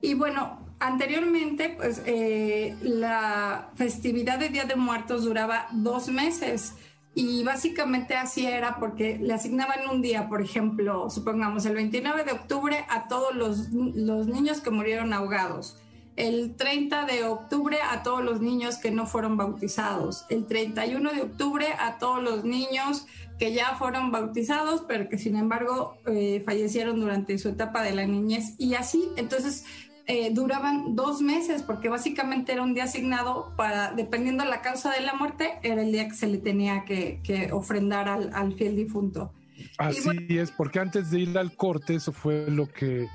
Y 0.03 0.15
bueno, 0.15 0.68
anteriormente, 0.81 1.75
pues 1.77 2.03
eh, 2.07 2.77
la 2.83 3.71
festividad 3.75 4.39
de 4.39 4.49
Día 4.49 4.65
de 4.65 4.77
Muertos 4.77 5.25
duraba 5.25 5.67
dos 5.73 6.09
meses. 6.09 6.75
Y 7.15 7.43
básicamente 7.43 8.15
así 8.15 8.47
era 8.47 8.79
porque 8.79 9.19
le 9.19 9.35
asignaban 9.35 9.89
un 9.91 10.03
día, 10.03 10.29
por 10.29 10.41
ejemplo, 10.41 11.11
supongamos 11.11 11.67
el 11.67 11.75
29 11.75 12.23
de 12.23 12.33
octubre 12.33 12.85
a 12.89 13.09
todos 13.09 13.35
los, 13.35 13.71
los, 13.71 14.29
niños 14.29 14.61
que 14.61 14.71
murieron 14.71 15.13
ahogados, 15.13 15.79
el 16.15 16.55
30 16.55 17.07
de 17.07 17.25
octubre 17.25 17.79
a 17.91 18.05
todos 18.05 18.23
los 18.23 18.41
niños 18.41 18.77
que 18.77 18.93
no 18.93 19.05
fueron 19.07 19.37
bautizados, 19.37 20.27
el 20.29 20.47
31 20.47 21.13
de 21.13 21.23
octubre 21.23 21.67
a 21.81 21.99
todos 21.99 22.23
los 22.23 22.45
niños 22.45 23.07
que 23.39 23.53
ya 23.53 23.77
fueron 23.77 24.11
bautizados, 24.11 24.85
pero 24.87 25.09
que 25.09 25.19
sin 25.19 25.37
embargo 25.37 25.97
eh, 26.07 26.43
fallecieron 26.45 27.01
durante 27.01 27.39
su 27.39 27.49
etapa 27.49 27.83
de 27.83 27.95
la 27.95 28.07
niñez 28.07 28.55
y 28.59 28.75
así. 28.75 29.09
Entonces, 29.17 29.65
eh, 30.11 30.31
duraban 30.33 30.97
dos 30.97 31.21
meses, 31.21 31.63
porque 31.63 31.91
básicamente 31.91 32.53
era 32.53 32.63
un 32.63 32.73
día 32.73 32.85
asignado 32.85 33.53
para, 33.57 33.93
dependiendo 33.93 34.43
de 34.43 34.49
la 34.49 34.63
causa 34.63 34.91
de 34.91 35.03
la 35.03 35.13
muerte, 35.13 35.59
era 35.63 35.83
el 35.83 35.93
día 35.93 36.09
que 36.09 36.15
se 36.15 36.27
le 36.27 36.39
tenía 36.39 36.87
que, 36.87 37.51
ofrendar 37.53 38.09
al, 38.09 38.55
fiel 38.55 38.75
difunto. 38.75 39.31
Así 39.77 40.27
es, 40.31 40.51
porque 40.51 40.81
antes 40.81 41.11
de 41.11 41.21
ir 41.21 41.37
al 41.37 41.55
corte, 41.55 41.97
eso 41.97 42.13
fue 42.13 42.47
lo 42.51 42.67
que 42.73 43.07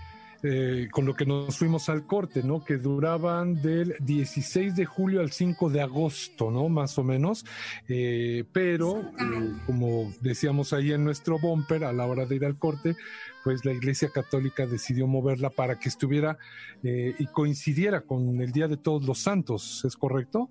eh, 0.43 0.89
con 0.91 1.05
lo 1.05 1.15
que 1.15 1.25
nos 1.25 1.57
fuimos 1.57 1.87
al 1.87 2.05
corte, 2.05 2.43
¿no? 2.43 2.65
Que 2.65 2.75
duraban 2.75 3.61
del 3.61 3.95
16 4.01 4.75
de 4.75 4.85
julio 4.85 5.21
al 5.21 5.31
5 5.31 5.69
de 5.69 5.81
agosto, 5.81 6.51
¿no? 6.51 6.67
Más 6.67 6.97
o 6.97 7.03
menos. 7.03 7.45
Eh, 7.87 8.43
pero, 8.51 9.09
como 9.65 10.13
decíamos 10.19 10.73
ahí 10.73 10.91
en 10.91 11.05
nuestro 11.05 11.39
bumper, 11.39 11.85
a 11.85 11.93
la 11.93 12.05
hora 12.05 12.25
de 12.25 12.35
ir 12.35 12.43
al 12.45 12.57
corte, 12.57 12.95
pues 13.43 13.63
la 13.63 13.71
Iglesia 13.71 14.09
Católica 14.09 14.65
decidió 14.65 15.07
moverla 15.07 15.49
para 15.49 15.79
que 15.79 15.89
estuviera 15.89 16.37
eh, 16.83 17.15
y 17.17 17.25
coincidiera 17.27 18.01
con 18.01 18.41
el 18.41 18.51
Día 18.51 18.67
de 18.67 18.77
Todos 18.77 19.05
los 19.05 19.19
Santos, 19.19 19.83
¿es 19.85 19.95
correcto? 19.95 20.49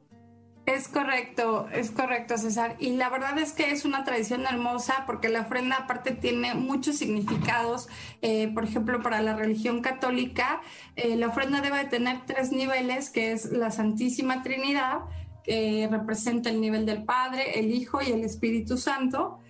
Es 0.65 0.87
correcto, 0.87 1.69
es 1.73 1.91
correcto, 1.91 2.39
César. 2.39 2.77
Y 2.79 2.91
la 2.91 3.09
verdad 3.09 3.37
es 3.39 3.53
que 3.53 3.73
es 3.73 3.85
una 3.85 4.05
tradición 4.05 4.47
hermosa 4.47 5.03
porque 5.07 5.29
la 5.29 5.41
ofrenda 5.41 5.77
aparte 5.77 6.13
tiene 6.13 6.55
muchos 6.55 6.99
significados. 6.99 7.89
Eh, 8.21 8.49
por 8.55 8.63
ejemplo, 8.63 9.03
para 9.03 9.21
la 9.23 9.35
religión 9.35 9.83
católica, 9.83 10.63
eh, 10.95 11.17
la 11.17 11.29
ofrenda 11.29 11.61
debe 11.61 11.85
tener 11.87 12.25
tres 12.27 12.53
niveles, 12.53 13.11
que 13.11 13.33
es 13.33 13.51
la 13.51 13.73
Santísima 13.73 14.45
Trinidad, 14.45 15.01
que 15.43 15.89
representa 15.91 16.51
el 16.51 16.61
nivel 16.61 16.87
del 16.87 17.03
Padre, 17.03 17.59
el 17.59 17.73
Hijo 17.73 18.01
y 18.01 18.13
el 18.13 18.23
Espíritu 18.23 18.79
Santo. 18.79 19.41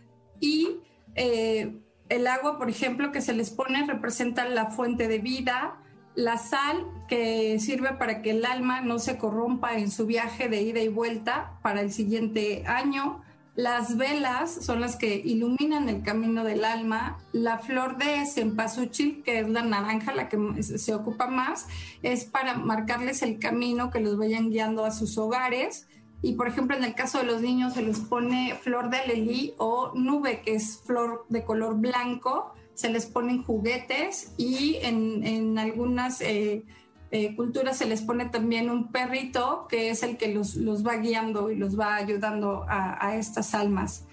Y 0.40 0.78
el 1.14 2.26
agua, 2.26 2.56
por 2.56 2.70
ejemplo, 2.70 3.12
que 3.12 3.20
se 3.20 3.34
les 3.34 3.50
pone 3.50 3.86
representa 3.86 4.46
la 4.46 4.70
fuente 4.70 5.08
de 5.08 5.18
vida, 5.18 5.81
la 6.14 6.36
sal 6.36 6.86
que 7.08 7.58
sirve 7.58 7.94
para 7.94 8.22
que 8.22 8.30
el 8.30 8.44
alma 8.44 8.80
no 8.80 8.98
se 8.98 9.16
corrompa 9.16 9.78
en 9.78 9.90
su 9.90 10.06
viaje 10.06 10.48
de 10.48 10.62
ida 10.62 10.80
y 10.80 10.88
vuelta 10.88 11.58
para 11.62 11.80
el 11.80 11.92
siguiente 11.92 12.64
año. 12.66 13.22
Las 13.54 13.98
velas 13.98 14.50
son 14.50 14.80
las 14.80 14.96
que 14.96 15.14
iluminan 15.14 15.88
el 15.88 16.02
camino 16.02 16.42
del 16.42 16.64
alma. 16.64 17.18
La 17.32 17.58
flor 17.58 17.98
de 17.98 18.24
cempasúchil, 18.24 19.22
que 19.22 19.40
es 19.40 19.48
la 19.48 19.62
naranja, 19.62 20.14
la 20.14 20.28
que 20.28 20.62
se 20.62 20.94
ocupa 20.94 21.26
más, 21.26 21.66
es 22.02 22.24
para 22.24 22.54
marcarles 22.54 23.22
el 23.22 23.38
camino 23.38 23.90
que 23.90 24.00
los 24.00 24.16
vayan 24.16 24.50
guiando 24.50 24.84
a 24.84 24.90
sus 24.90 25.18
hogares. 25.18 25.86
Y 26.22 26.34
por 26.34 26.48
ejemplo, 26.48 26.76
en 26.76 26.84
el 26.84 26.94
caso 26.94 27.18
de 27.18 27.24
los 27.24 27.42
niños 27.42 27.74
se 27.74 27.82
les 27.82 28.00
pone 28.00 28.54
flor 28.54 28.88
de 28.88 28.98
alelí 28.98 29.54
o 29.58 29.92
nube, 29.94 30.40
que 30.40 30.54
es 30.54 30.80
flor 30.86 31.26
de 31.28 31.44
color 31.44 31.76
blanco, 31.76 32.54
se 32.74 32.90
les 32.90 33.06
ponen 33.06 33.42
juguetes 33.42 34.32
y 34.36 34.76
en, 34.82 35.58
algunas 35.58 36.20
eh, 36.20 36.64
eh, 37.10 37.36
culturas 37.36 37.76
se 37.76 37.86
les 37.86 38.02
pone 38.02 38.26
también 38.26 38.70
un 38.70 38.90
perrito 38.90 39.66
que 39.68 39.90
es 39.90 40.02
el 40.02 40.16
que 40.16 40.28
los, 40.28 40.56
va 40.86 40.96
guiando 40.96 41.50
y 41.50 41.56
los 41.56 41.78
va 41.78 41.96
ayudando 41.96 42.64
a, 42.68 43.16
estas 43.16 43.54
almas. 43.54 44.06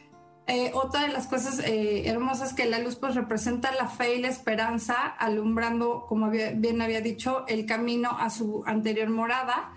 Eh, 0.48 0.72
otra 0.74 1.04
de 1.04 1.10
las 1.10 1.28
cosas 1.28 1.62
hermosas 1.64 2.54
que 2.54 2.66
la 2.66 2.80
luz 2.80 2.96
pues 2.96 3.14
representa 3.14 3.72
la 3.72 3.88
fe 3.88 4.16
y 4.16 4.22
la 4.22 4.30
esperanza, 4.30 4.96
alumbrando, 4.96 6.06
como 6.08 6.30
bien 6.30 6.82
había 6.82 7.02
dicho, 7.02 7.46
el 7.48 7.66
camino 7.68 8.18
a 8.18 8.30
su 8.32 8.64
anterior 8.66 9.10
morada 9.10 9.74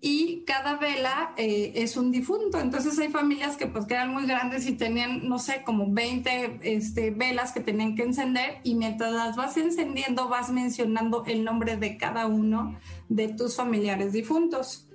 y 0.00 0.44
cada 0.46 0.76
vela 0.76 1.32
eh, 1.36 1.72
es 1.76 1.96
un 1.96 2.12
difunto. 2.12 2.58
Entonces 2.60 2.98
hay 2.98 3.08
familias 3.08 3.56
que 3.56 3.66
pues 3.66 3.86
quedan 3.86 4.12
muy 4.12 4.26
grandes 4.26 4.66
y 4.66 4.72
tenían, 4.72 5.28
no 5.28 5.38
sé, 5.38 5.62
como 5.64 5.90
20 5.90 6.60
este, 6.62 7.10
velas 7.10 7.52
que 7.52 7.60
tenían 7.60 7.94
que 7.96 8.02
encender 8.02 8.58
y 8.62 8.74
mientras 8.74 9.12
las 9.12 9.36
vas 9.36 9.56
encendiendo 9.56 10.28
vas 10.28 10.50
mencionando 10.50 11.24
el 11.26 11.44
nombre 11.44 11.76
de 11.76 11.96
cada 11.96 12.26
uno 12.26 12.78
de 13.08 13.28
tus 13.28 13.56
familiares 13.56 14.12
difuntos. 14.12 14.88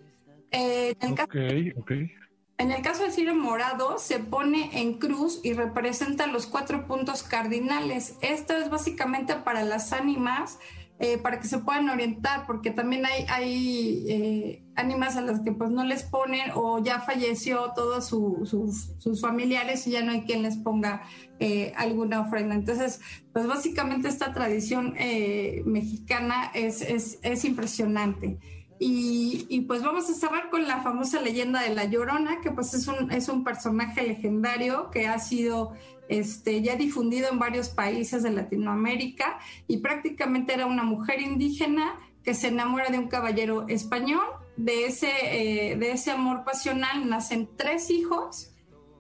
Eh, 0.52 0.96
en, 1.00 1.10
el 1.10 1.16
caso, 1.16 1.32
en 2.58 2.72
el 2.72 2.82
caso 2.82 3.04
del 3.04 3.12
cirio 3.12 3.34
morado 3.34 3.98
se 3.98 4.20
pone 4.20 4.82
en 4.82 5.00
cruz 5.00 5.40
y 5.44 5.54
representa 5.54 6.28
los 6.28 6.46
cuatro 6.46 6.86
puntos 6.88 7.24
cardinales. 7.24 8.18
Esto 8.22 8.56
es 8.56 8.70
básicamente 8.70 9.36
para 9.36 9.64
las 9.64 9.94
ánimas 9.94 10.60
eh, 11.04 11.18
para 11.18 11.40
que 11.40 11.48
se 11.48 11.58
puedan 11.58 11.90
orientar, 11.90 12.46
porque 12.46 12.70
también 12.70 13.08
hay, 13.08 13.26
hay 13.28 14.06
eh, 14.08 14.64
ánimas 14.76 15.18
a 15.18 15.22
las 15.22 15.42
que 15.42 15.52
pues 15.52 15.72
no 15.72 15.84
les 15.84 16.04
ponen 16.04 16.52
o 16.54 16.78
ya 16.78 17.00
falleció 17.00 17.72
todos 17.76 18.08
sus 18.08 19.20
familiares 19.20 19.88
y 19.88 19.92
ya 19.92 20.04
no 20.04 20.12
hay 20.12 20.22
quien 20.26 20.44
les 20.44 20.58
ponga 20.58 21.02
eh, 21.40 21.74
alguna 21.76 22.22
ofrenda. 22.22 22.54
Entonces, 22.54 23.02
pues 23.34 23.48
básicamente 23.48 24.10
esta 24.10 24.32
tradición 24.32 24.94
mexicana 25.66 26.52
es, 26.54 26.84
es, 26.84 27.18
es 27.24 27.46
impresionante. 27.46 28.38
Y, 28.84 29.62
pues 29.68 29.84
vamos 29.84 30.10
a 30.10 30.14
cerrar 30.16 30.50
con 30.50 30.68
la 30.68 30.82
famosa 30.82 31.22
leyenda 31.22 31.62
de 31.62 31.76
La 31.76 31.86
Llorona, 31.86 32.42
que 32.42 32.50
pues 32.50 32.74
es 32.74 32.88
un, 32.88 33.12
es 33.12 33.30
un 33.30 33.44
personaje 33.44 34.02
legendario 34.02 34.90
que 34.90 35.08
ha 35.08 35.20
sido 35.20 35.74
este, 36.10 36.62
ya 36.62 36.76
difundido 36.76 37.30
en 37.30 37.40
varios 37.40 37.70
países 37.70 38.24
de 38.24 38.32
Latinoamérica 38.32 39.40
y 39.68 39.78
prácticamente 39.78 40.54
era 40.54 40.66
una 40.66 40.84
mujer 40.84 41.22
indígena 41.22 42.00
que 42.24 42.34
se 42.34 42.50
enamora 42.50 42.90
de 42.90 43.00
un 43.00 43.08
caballero 43.08 43.68
español. 43.68 44.26
De 44.58 44.86
ese, 44.86 45.10
eh, 45.72 45.76
de 45.78 45.92
ese 45.92 46.12
amor 46.12 46.44
pasional 46.44 47.10
nacen 47.10 47.50
tres 47.58 47.90
hijos 47.90 48.52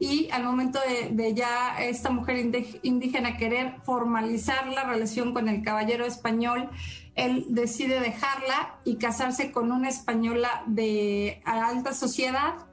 y 0.01 0.31
al 0.31 0.43
momento 0.43 0.79
de, 1.11 1.33
ya 1.35 1.79
esta 1.79 2.09
mujer 2.09 2.49
indígena 2.81 3.37
querer 3.37 3.75
formalizar 3.83 4.67
la 4.69 4.83
relación 4.83 5.31
con 5.31 5.47
el 5.47 5.61
caballero 5.61 6.05
español, 6.05 6.71
él 7.13 7.45
decide 7.49 7.99
dejarla 7.99 8.79
y 8.83 8.95
casarse 8.95 9.51
con 9.51 9.71
una 9.71 9.89
española 9.89 10.63
de 10.65 11.43
alta 11.45 11.93
sociedad. 11.93 12.70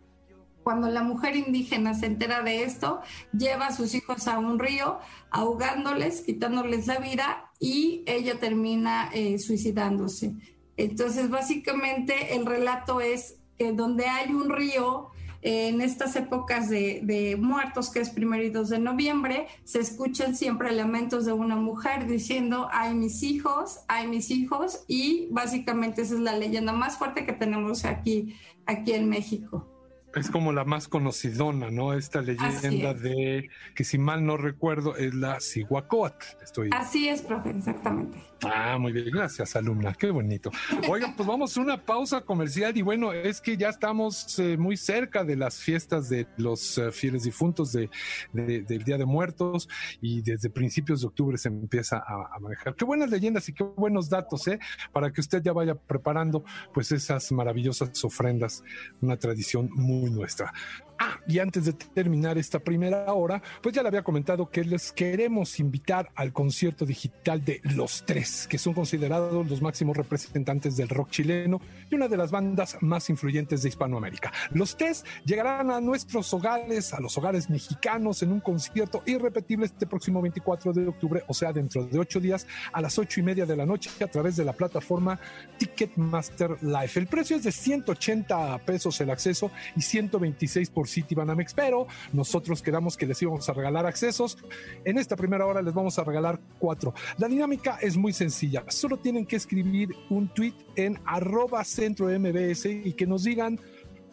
Cuando 0.69 0.91
la 0.91 1.03
mujer 1.03 1.35
indígena 1.35 1.95
se 1.95 2.05
entera 2.05 2.43
de 2.43 2.63
esto, 2.63 3.01
lleva 3.33 3.69
a 3.69 3.73
sus 3.75 3.95
hijos 3.95 4.29
a 4.29 4.39
un 4.39 4.59
río, 4.59 4.99
ahogándoles, 5.31 6.21
quitándoles 6.21 6.87
la 6.87 6.99
vida 6.99 7.51
y 7.59 8.03
ella 8.05 8.39
termina 8.39 9.09
eh, 9.15 9.39
suicidándose. 9.39 10.35
Entonces, 10.77 11.31
básicamente 11.31 12.37
el 12.37 12.45
relato 12.45 13.01
es 13.01 13.37
que 13.57 13.73
donde 13.73 14.09
hay 14.09 14.31
un 14.31 14.51
río, 14.51 15.09
en 15.41 15.81
estas 15.81 16.17
épocas 16.17 16.69
de, 16.69 17.39
muertos, 17.41 17.89
que 17.89 18.01
es 18.01 18.11
primero 18.11 18.43
y 18.43 18.51
2 18.51 18.69
de 18.69 18.79
noviembre, 18.79 19.47
se 19.65 19.81
escuchan 19.81 20.37
siempre 20.37 20.71
lamentos 20.73 21.25
de 21.25 21.33
una 21.33 21.57
mujer 21.57 22.07
diciendo, 22.07 22.69
hay 22.73 22.93
mis 22.93 23.23
hijos, 23.23 23.79
hay 23.89 24.07
mis 24.07 24.31
hijos, 24.31 24.85
y 24.87 25.29
básicamente 25.31 26.03
esa 26.03 26.13
es 26.13 26.21
la 26.21 26.37
leyenda 26.37 26.75
más 26.75 26.99
fuerte 26.99 27.25
que 27.25 27.33
tenemos 27.33 27.87
aquí, 27.87 28.37
aquí 28.67 28.93
en 28.93 29.09
México 29.09 29.78
es 30.15 30.31
como 30.31 30.53
la 30.53 30.65
más 30.65 30.89
conocidona, 30.89 31.71
¿no? 31.71 31.93
Esta 31.93 32.23
leyenda 32.23 32.95
de 32.95 33.51
que 33.75 33.85
si 33.85 33.99
mal 33.99 34.25
no 34.25 34.37
recuerdo 34.37 34.97
es 34.97 35.15
la 35.15 35.39
Cihuacóatl. 35.41 36.27
Estoy... 36.43 36.71
Así 36.73 37.09
es, 37.09 37.23
profe, 37.23 37.51
exactamente. 37.51 38.19
Ah, 38.43 38.79
muy 38.79 38.93
bien, 38.93 39.11
gracias, 39.13 39.57
alumna, 39.57 39.95
qué 39.95 40.11
bonito. 40.11 40.51
Oigan, 40.89 41.15
pues 41.17 41.27
vamos 41.27 41.57
a 41.57 41.61
una 41.61 41.85
pausa 41.85 42.21
comercial 42.21 42.77
y 42.77 42.83
bueno, 42.83 43.13
es 43.13 43.41
que 43.41 43.57
ya 43.57 43.69
estamos 43.69 44.39
eh, 44.39 44.57
muy 44.57 44.77
cerca 44.77 45.25
de 45.25 45.37
las 45.37 45.59
fiestas 45.59 46.09
de 46.09 46.27
los 46.37 46.79
eh, 46.79 46.93
fieles 46.93 47.25
difuntos 47.25 47.73
de, 47.73 47.91
del 48.33 48.85
Día 48.85 48.97
de 48.97 49.05
Muertos 49.05 49.69
y 50.01 50.23
desde 50.23 50.51
principios 50.51 51.01
de 51.01 51.09
octubre 51.09 51.37
se 51.37 51.49
empieza 51.49 51.99
a, 51.99 52.37
a, 52.37 52.39
manejar. 52.39 52.75
Qué 52.77 52.85
buenas 52.85 53.11
leyendas 53.11 53.49
y 53.49 53.53
qué 53.53 53.65
buenos 53.65 54.09
datos, 54.09 54.47
¿eh? 54.47 54.59
Para 54.93 55.13
que 55.13 55.21
usted 55.21 55.43
ya 55.43 55.53
vaya 55.53 55.75
preparando 55.75 56.45
pues 56.73 56.93
esas 56.93 57.31
maravillosas 57.33 58.05
ofrendas, 58.05 58.63
una 59.01 59.17
tradición 59.17 59.69
muy 59.73 59.98
nuestra. 60.07 60.53
Ah, 60.99 61.21
y 61.29 61.39
antes 61.39 61.65
de 61.65 61.73
terminar 61.73 62.39
esta 62.39 62.59
primera 62.59 63.13
hora, 63.13 63.41
pues 63.63 63.73
ya 63.73 63.83
le 63.83 63.89
había 63.89 64.03
comentado 64.03 64.51
que 64.51 64.65
les 64.65 64.91
queremos 64.91 65.61
invitar 65.61 66.11
al 66.17 66.33
concierto 66.33 66.85
digital 66.85 67.45
de 67.45 67.61
Los 67.63 68.05
Tres, 68.05 68.49
que 68.49 68.59
son 68.59 68.75
considerados 68.75 69.49
los 69.49 69.63
máximos 69.63 69.97
representantes 69.97 70.77
del 70.77 70.89
rock 70.89 71.11
chileno 71.11 71.61
y 71.89 71.95
una 71.95 72.09
de 72.09 72.17
las 72.17 72.33
bandas 72.33 72.79
más 72.81 73.11
influyentes 73.11 73.63
de 73.63 73.69
Hispanoamérica. 73.69 74.33
Los 74.51 74.77
Tres 74.77 75.05
llegarán 75.25 75.71
a 75.71 75.81
nuestros 75.81 76.35
hogares, 76.35 76.93
a 76.93 77.01
los 77.01 77.17
hogares 77.17 77.49
mexicanos, 77.49 78.23
en 78.25 78.33
un 78.33 78.41
concierto 78.41 79.05
irrepetible 79.07 79.67
este 79.67 79.87
próximo 79.87 80.21
24 80.21 80.73
de 80.73 80.89
octubre, 80.89 81.23
o 81.29 81.35
sea, 81.35 81.53
dentro 81.53 81.85
de 81.85 81.99
ocho 81.99 82.19
días, 82.19 82.47
a 82.73 82.81
las 82.81 82.99
ocho 82.99 83.21
y 83.21 83.23
media 83.23 83.47
de 83.47 83.57
la 83.57 83.67
noche, 83.67 83.91
a 84.03 84.09
través 84.09 84.37
de 84.37 84.45
la 84.45 84.53
plataforma 84.53 85.21
Ticketmaster 85.59 86.61
Live. 86.63 86.91
El 86.97 87.07
precio 87.07 87.37
es 87.37 87.45
de 87.45 87.53
180 87.53 88.59
pesos 88.59 89.01
el 89.01 89.11
acceso 89.11 89.53
y 89.77 89.83
126 89.83 90.71
por 90.71 90.88
City 90.89 91.15
Banamex, 91.15 91.55
pero 91.55 91.87
nosotros 92.13 92.63
quedamos 92.63 92.97
que 92.97 93.07
les 93.07 93.21
íbamos 93.23 93.49
a 93.49 93.53
regalar 93.53 93.87
accesos. 93.87 94.39
En 94.85 94.99
esta 94.99 95.17
primera 95.17 95.47
hora 95.47 95.63
les 95.63 95.75
vamos 95.75 95.99
a 95.99 96.05
regalar 96.05 96.41
cuatro. 96.59 96.95
La 97.19 97.29
dinámica 97.29 97.79
es 97.81 97.97
muy 97.97 98.13
sencilla. 98.13 98.65
Solo 98.69 98.97
tienen 98.97 99.27
que 99.27 99.37
escribir 99.37 99.91
un 100.11 100.29
tweet 100.29 100.55
en 100.77 100.99
arroba 101.05 101.65
centro 101.65 102.07
MBS 102.07 102.67
y 102.67 102.93
que 102.95 103.07
nos 103.07 103.25
digan 103.25 103.61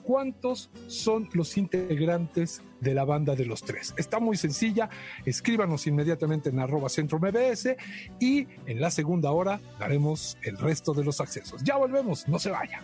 cuántos 0.05 0.69
son 0.87 1.27
los 1.33 1.57
integrantes 1.57 2.61
de 2.79 2.93
la 2.93 3.03
banda 3.03 3.35
de 3.35 3.45
los 3.45 3.63
tres. 3.63 3.93
Está 3.97 4.19
muy 4.19 4.37
sencilla, 4.37 4.89
escríbanos 5.25 5.87
inmediatamente 5.87 6.49
en 6.49 6.59
arroba 6.59 6.89
centro 6.89 7.19
MBS 7.19 7.75
y 8.19 8.47
en 8.67 8.79
la 8.79 8.91
segunda 8.91 9.31
hora 9.31 9.59
daremos 9.79 10.37
el 10.43 10.57
resto 10.57 10.93
de 10.93 11.03
los 11.03 11.19
accesos. 11.19 11.63
Ya 11.63 11.75
volvemos, 11.77 12.27
no 12.27 12.39
se 12.39 12.51
vayan. 12.51 12.83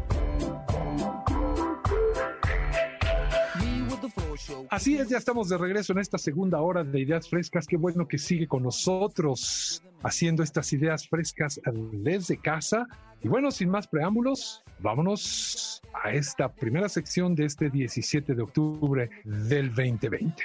Así 4.71 4.95
es, 4.95 5.09
ya 5.09 5.17
estamos 5.17 5.49
de 5.49 5.57
regreso 5.57 5.91
en 5.91 5.99
esta 5.99 6.17
segunda 6.17 6.61
hora 6.61 6.85
de 6.85 7.01
Ideas 7.01 7.27
Frescas. 7.27 7.67
Qué 7.67 7.75
bueno 7.75 8.07
que 8.07 8.17
sigue 8.17 8.47
con 8.47 8.63
nosotros 8.63 9.83
haciendo 10.01 10.43
estas 10.43 10.71
ideas 10.71 11.09
frescas 11.09 11.59
desde 11.91 12.37
casa. 12.37 12.87
Y 13.21 13.27
bueno, 13.27 13.51
sin 13.51 13.67
más 13.67 13.85
preámbulos, 13.85 14.63
vámonos 14.79 15.81
a 16.01 16.13
esta 16.13 16.47
primera 16.47 16.87
sección 16.87 17.35
de 17.35 17.47
este 17.47 17.69
17 17.69 18.33
de 18.33 18.41
octubre 18.41 19.09
del 19.25 19.75
2020. 19.75 20.41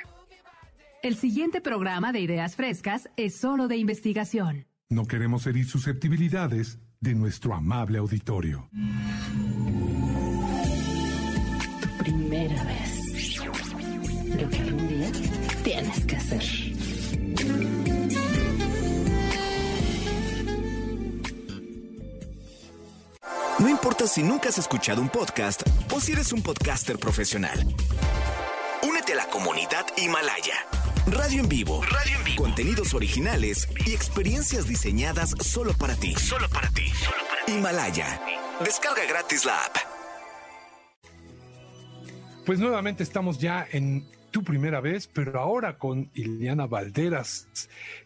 El 1.04 1.14
siguiente 1.14 1.60
programa 1.60 2.10
de 2.10 2.18
Ideas 2.18 2.56
Frescas 2.56 3.08
es 3.16 3.36
solo 3.36 3.68
de 3.68 3.76
investigación. 3.76 4.66
No 4.90 5.06
queremos 5.06 5.46
herir 5.46 5.66
susceptibilidades 5.66 6.80
de 6.98 7.14
nuestro 7.14 7.54
amable 7.54 7.98
auditorio. 7.98 8.68
Primera 12.00 12.64
vez 12.64 12.95
lo 14.36 14.50
que 14.50 14.58
algún 14.58 14.88
día 14.88 15.10
tienes 15.62 16.04
que 16.04 16.16
hacer. 16.16 16.42
No 23.58 23.68
importa 23.68 24.06
si 24.06 24.22
nunca 24.22 24.50
has 24.50 24.58
escuchado 24.58 25.00
un 25.00 25.08
podcast 25.08 25.62
o 25.92 26.00
si 26.00 26.12
eres 26.12 26.32
un 26.32 26.42
podcaster 26.42 26.98
profesional. 26.98 27.58
Únete 28.82 29.14
a 29.14 29.16
la 29.16 29.26
comunidad 29.26 29.86
Himalaya. 29.96 30.54
Radio 31.06 31.40
en 31.40 31.48
vivo. 31.48 31.82
Radio 31.82 32.18
en 32.18 32.24
vivo. 32.24 32.42
Contenidos 32.42 32.92
originales 32.92 33.68
y 33.86 33.94
experiencias 33.94 34.66
diseñadas 34.68 35.34
solo 35.40 35.72
para 35.72 35.94
ti. 35.94 36.14
Solo 36.16 36.48
para 36.50 36.68
ti. 36.70 36.92
Himalaya. 37.48 38.20
Descarga 38.62 39.04
gratis 39.08 39.44
la 39.44 39.56
app. 39.64 39.76
Pues 42.44 42.58
nuevamente 42.58 43.02
estamos 43.02 43.38
ya 43.38 43.66
en 43.72 44.06
tu 44.36 44.44
primera 44.44 44.82
vez, 44.82 45.06
pero 45.06 45.40
ahora 45.40 45.78
con 45.78 46.10
Iliana 46.12 46.66
Valderas. 46.66 47.48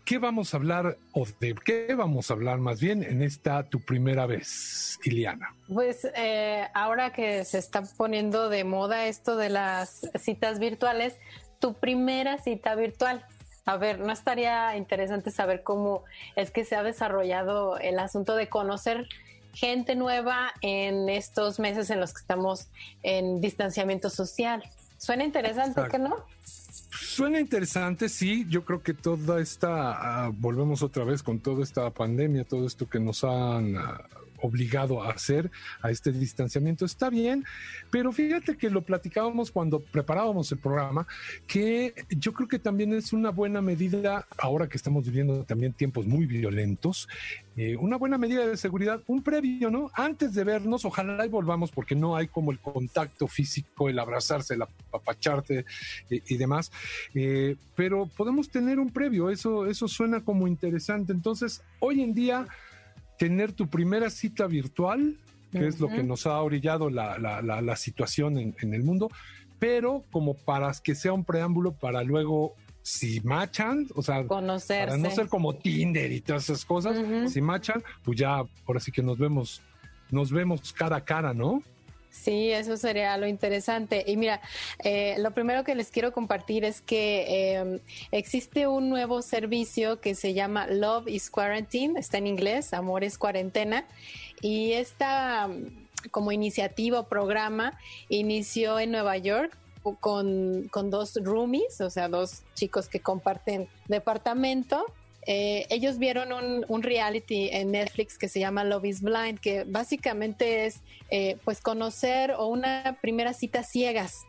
¿Qué 0.05 0.18
vamos 0.18 0.55
a 0.55 0.59
hablar 0.59 0.97
o 1.11 1.26
de 1.41 1.57
qué 1.57 1.93
vamos 1.97 2.31
a 2.31 2.35
hablar 2.35 2.59
más 2.59 2.81
bien 2.81 3.03
en 3.03 3.20
esta 3.20 3.64
tu 3.64 3.81
primera 3.81 4.26
vez, 4.26 4.97
Iliana? 5.03 5.57
Pues 5.66 6.07
eh, 6.14 6.68
ahora 6.72 7.12
que 7.12 7.45
se 7.45 7.59
está 7.59 7.83
poniendo 7.83 8.49
de 8.49 8.62
moda 8.62 9.07
esto 9.07 9.35
de 9.35 9.49
las 9.49 10.09
citas 10.20 10.61
virtuales, 10.61 11.16
tu 11.59 11.74
primera 11.74 12.39
cita 12.39 12.76
virtual. 12.76 13.24
A 13.64 13.76
ver, 13.76 13.99
¿no 13.99 14.12
estaría 14.12 14.76
interesante 14.76 15.33
saber 15.33 15.64
cómo 15.64 16.05
es 16.37 16.53
que 16.53 16.64
se 16.64 16.76
ha 16.76 16.85
desarrollado 16.85 17.76
el 17.76 17.99
asunto 17.99 18.37
de 18.37 18.49
conocer 18.49 19.09
gente 19.53 19.97
nueva 19.97 20.53
en 20.61 21.09
estos 21.09 21.59
meses 21.59 21.91
en 21.91 21.99
los 21.99 22.12
que 22.12 22.20
estamos 22.20 22.68
en 23.03 23.41
distanciamiento 23.41 24.11
social? 24.11 24.62
Suena 25.01 25.25
interesante, 25.25 25.81
¿qué 25.91 25.99
no? 25.99 26.15
Suena 26.45 27.41
interesante, 27.41 28.11
sí. 28.11 28.45
Yo 28.51 28.67
creo 28.67 28.83
que 28.83 28.93
toda 28.93 29.41
esta, 29.41 30.27
ah, 30.27 30.31
volvemos 30.31 30.83
otra 30.83 31.05
vez 31.05 31.23
con 31.23 31.41
toda 31.41 31.65
esta 31.65 31.89
pandemia, 31.89 32.45
todo 32.45 32.67
esto 32.67 32.87
que 32.87 33.01
nos 33.01 33.25
han 33.25 33.79
ah, 33.79 34.07
obligado 34.43 35.03
a 35.03 35.11
hacer 35.11 35.51
a 35.82 35.91
este 35.91 36.12
distanciamiento. 36.12 36.84
Está 36.84 37.11
bien, 37.11 37.45
pero 37.91 38.12
fíjate 38.12 38.57
que 38.57 38.70
lo 38.70 38.82
platicábamos 38.82 39.51
cuando 39.51 39.80
preparábamos 39.80 40.51
el 40.53 40.59
programa, 40.59 41.07
que 41.47 41.95
yo 42.11 42.32
creo 42.32 42.49
que 42.49 42.59
también 42.59 42.93
es 42.95 43.12
una 43.12 43.30
buena 43.30 43.61
medida, 43.61 44.26
ahora 44.38 44.68
que 44.68 44.76
estamos 44.76 45.05
viviendo 45.05 45.45
también 45.45 45.72
tiempos 45.72 46.07
muy 46.07 46.26
violentos, 46.26 47.09
eh, 47.57 47.76
una 47.76 47.97
buena 47.97 48.16
medida 48.16 48.47
de 48.47 48.57
seguridad, 48.57 49.03
un 49.07 49.22
previo, 49.22 49.70
¿no? 49.70 49.91
Antes 49.95 50.34
de 50.34 50.45
vernos, 50.45 50.84
ojalá 50.84 51.26
y 51.26 51.28
volvamos, 51.28 51.70
porque 51.70 51.95
no 51.95 52.16
hay 52.16 52.28
como 52.28 52.53
el 52.53 52.59
contacto 52.59 53.26
físico, 53.26 53.88
el 53.88 53.99
abrazarse, 53.99 54.55
el 54.55 54.62
apapacharte 54.62 55.64
eh, 56.11 56.22
y 56.26 56.36
demás, 56.36 56.70
eh, 57.14 57.57
pero 57.74 58.07
podemos 58.07 58.49
tener 58.49 58.78
un 58.78 58.91
previo, 58.91 59.30
eso, 59.30 59.66
eso 59.66 59.88
suena 59.88 60.20
como 60.22 60.47
interesante. 60.47 61.12
Entonces, 61.12 61.62
hoy 61.80 62.03
en 62.03 62.14
día, 62.14 62.47
tener 63.21 63.53
tu 63.53 63.68
primera 63.68 64.09
cita 64.09 64.47
virtual, 64.47 65.14
que 65.53 65.66
es 65.66 65.79
lo 65.79 65.89
que 65.89 66.03
nos 66.03 66.27
ha 66.27 66.41
orillado 66.41 66.89
la, 66.89 67.18
la, 67.18 67.43
la, 67.43 67.77
situación 67.77 68.39
en, 68.39 68.57
en 68.62 68.73
el 68.73 68.83
mundo, 68.83 69.11
pero 69.59 70.05
como 70.11 70.33
para 70.33 70.73
que 70.83 70.95
sea 70.95 71.12
un 71.12 71.23
preámbulo 71.23 71.73
para 71.73 72.03
luego 72.03 72.55
si 72.81 73.21
machan, 73.21 73.87
o 73.95 74.01
sea, 74.01 74.25
Conocerse. 74.27 74.87
para 74.87 74.97
no 74.97 75.11
ser 75.11 75.29
como 75.29 75.55
Tinder 75.55 76.11
y 76.11 76.23
todas 76.23 76.45
esas 76.45 76.64
cosas, 76.64 76.97
si 77.31 77.43
machan, 77.43 77.83
pues 78.03 78.18
ya, 78.18 78.43
ahora 78.66 78.81
sí 78.81 78.91
que 78.91 79.03
nos 79.03 79.18
vemos, 79.18 79.61
nos 80.11 80.33
vemos 80.33 80.73
cara 80.73 80.97
a 80.97 81.05
cara, 81.05 81.35
¿no? 81.35 81.62
Sí, 82.11 82.51
eso 82.51 82.77
sería 82.77 83.17
lo 83.17 83.27
interesante. 83.27 84.05
Y 84.07 84.17
mira, 84.17 84.41
eh, 84.83 85.17
lo 85.19 85.31
primero 85.31 85.65
que 85.65 85.75
les 85.75 85.91
quiero 85.91 86.13
compartir 86.13 86.65
es 86.65 86.83
que 86.83 87.25
eh, 87.29 87.81
existe 88.11 88.67
un 88.67 88.89
nuevo 88.89 89.23
servicio 89.23 90.01
que 90.01 90.15
se 90.15 90.35
llama 90.35 90.67
Love 90.67 91.09
is 91.09 91.31
Quarantine, 91.31 91.99
está 91.99 92.19
en 92.19 92.27
inglés, 92.27 92.75
Amor 92.75 93.05
es 93.05 93.17
Cuarentena, 93.17 93.87
y 94.43 94.73
esta 94.73 95.49
como 96.11 96.33
iniciativa 96.33 97.01
o 97.01 97.09
programa 97.09 97.79
inició 98.09 98.79
en 98.81 98.91
Nueva 98.93 99.17
York 99.19 99.57
con, 100.01 100.69
con 100.71 100.91
dos 100.91 101.17
roomies, 101.23 101.81
o 101.81 101.91
sea, 101.91 102.09
dos 102.09 102.43
chicos 102.55 102.89
que 102.89 103.01
comparten 103.01 103.69
departamento. 103.89 104.85
Eh, 105.33 105.64
ellos 105.70 105.99
vieron 105.99 106.33
un, 106.33 106.64
un, 106.66 106.83
reality 106.83 107.51
en 107.53 107.70
Netflix 107.70 108.18
que 108.18 108.28
se 108.28 108.41
llama 108.41 108.64
Love 108.64 108.87
is 108.87 109.01
Blind, 109.01 109.39
que 109.39 109.62
básicamente 109.62 110.66
es 110.66 110.81
eh, 111.09 111.37
pues 111.45 111.61
conocer 111.61 112.33
o 112.33 112.49
una 112.49 112.99
primera 113.01 113.33
cita 113.33 113.62
ciegas. 113.62 114.24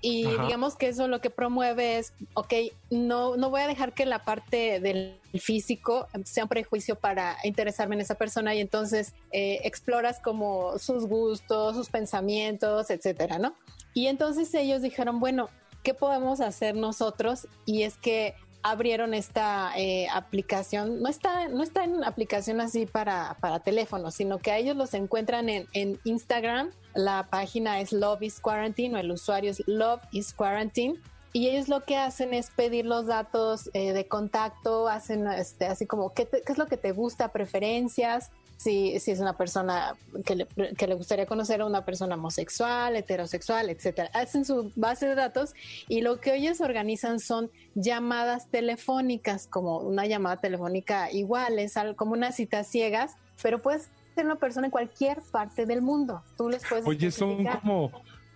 Y 0.00 0.24
Ajá. 0.24 0.44
digamos 0.44 0.76
que 0.76 0.88
eso 0.88 1.08
lo 1.08 1.20
que 1.20 1.28
promueve 1.28 1.98
es, 1.98 2.14
ok, 2.32 2.54
no, 2.88 3.36
no 3.36 3.50
voy 3.50 3.60
a 3.60 3.66
dejar 3.66 3.92
que 3.92 4.06
la 4.06 4.24
parte 4.24 4.80
del 4.80 5.20
físico 5.38 6.08
sea 6.24 6.44
un 6.44 6.48
prejuicio 6.48 6.94
para 6.94 7.36
interesarme 7.44 7.94
en 7.96 8.00
esa 8.00 8.14
persona 8.14 8.54
y 8.54 8.60
entonces 8.60 9.12
eh, 9.30 9.60
exploras 9.64 10.20
como 10.20 10.78
sus 10.78 11.06
gustos, 11.06 11.76
sus 11.76 11.90
pensamientos, 11.90 12.88
etcétera, 12.88 13.38
¿no? 13.38 13.54
Y 13.92 14.06
entonces 14.06 14.54
ellos 14.54 14.80
dijeron, 14.80 15.20
bueno, 15.20 15.50
¿qué 15.82 15.92
podemos 15.92 16.40
hacer 16.40 16.76
nosotros? 16.76 17.46
Y 17.66 17.82
es 17.82 17.98
que 17.98 18.34
abrieron 18.62 19.14
esta 19.14 19.72
eh, 19.76 20.08
aplicación, 20.12 21.00
no 21.02 21.08
está, 21.08 21.48
no 21.48 21.62
está 21.62 21.84
en 21.84 22.04
aplicación 22.04 22.60
así 22.60 22.86
para, 22.86 23.36
para 23.40 23.60
teléfono, 23.60 24.10
sino 24.10 24.38
que 24.38 24.50
a 24.50 24.58
ellos 24.58 24.76
los 24.76 24.94
encuentran 24.94 25.48
en, 25.48 25.66
en, 25.72 25.98
Instagram, 26.04 26.70
la 26.94 27.28
página 27.30 27.80
es 27.80 27.92
Love 27.92 28.22
is 28.22 28.40
Quarantine 28.40 28.96
o 28.96 28.98
el 28.98 29.10
usuario 29.10 29.50
es 29.50 29.62
Love 29.66 30.00
is 30.12 30.32
Quarantine. 30.32 30.96
Y 31.32 31.48
ellos 31.48 31.68
lo 31.68 31.84
que 31.84 31.96
hacen 31.96 32.32
es 32.32 32.50
pedir 32.50 32.86
los 32.86 33.06
datos 33.06 33.70
eh, 33.74 33.92
de 33.92 34.08
contacto, 34.08 34.88
hacen 34.88 35.26
este, 35.28 35.66
así 35.66 35.86
como 35.86 36.14
¿qué, 36.14 36.26
qué 36.26 36.52
es 36.52 36.58
lo 36.58 36.66
que 36.66 36.78
te 36.78 36.92
gusta, 36.92 37.28
preferencias, 37.28 38.30
si, 38.58 38.98
si 38.98 39.12
es 39.12 39.20
una 39.20 39.36
persona 39.36 39.94
que 40.26 40.34
le, 40.34 40.46
que 40.76 40.86
le, 40.88 40.94
gustaría 40.94 41.26
conocer 41.26 41.60
a 41.60 41.66
una 41.66 41.84
persona 41.84 42.16
homosexual, 42.16 42.96
heterosexual, 42.96 43.70
etcétera. 43.70 44.10
Hacen 44.12 44.44
su 44.44 44.72
base 44.74 45.06
de 45.06 45.14
datos 45.14 45.54
y 45.86 46.00
lo 46.00 46.20
que 46.20 46.34
ellos 46.34 46.60
organizan 46.60 47.20
son 47.20 47.50
llamadas 47.76 48.48
telefónicas, 48.48 49.46
como 49.46 49.78
una 49.78 50.06
llamada 50.06 50.38
telefónica 50.38 51.10
igual, 51.12 51.60
es 51.60 51.74
como 51.94 52.12
unas 52.12 52.34
citas 52.34 52.66
ciegas, 52.66 53.16
pero 53.40 53.62
puedes 53.62 53.90
ser 54.16 54.26
una 54.26 54.36
persona 54.36 54.66
en 54.66 54.72
cualquier 54.72 55.22
parte 55.30 55.64
del 55.64 55.80
mundo. 55.80 56.22
Tú 56.36 56.50
les 56.50 56.66
puedes. 56.68 56.84
Oye, 56.84 57.12
son 57.12 57.44
como 57.44 57.92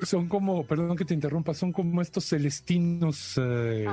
son 0.07 0.29
como, 0.29 0.65
perdón 0.65 0.97
que 0.97 1.05
te 1.05 1.15
interrumpa, 1.15 1.55
son 1.55 1.73
como 1.73 2.01
estos 2.01 2.25
celestinos 2.25 3.35
eh, 3.37 3.87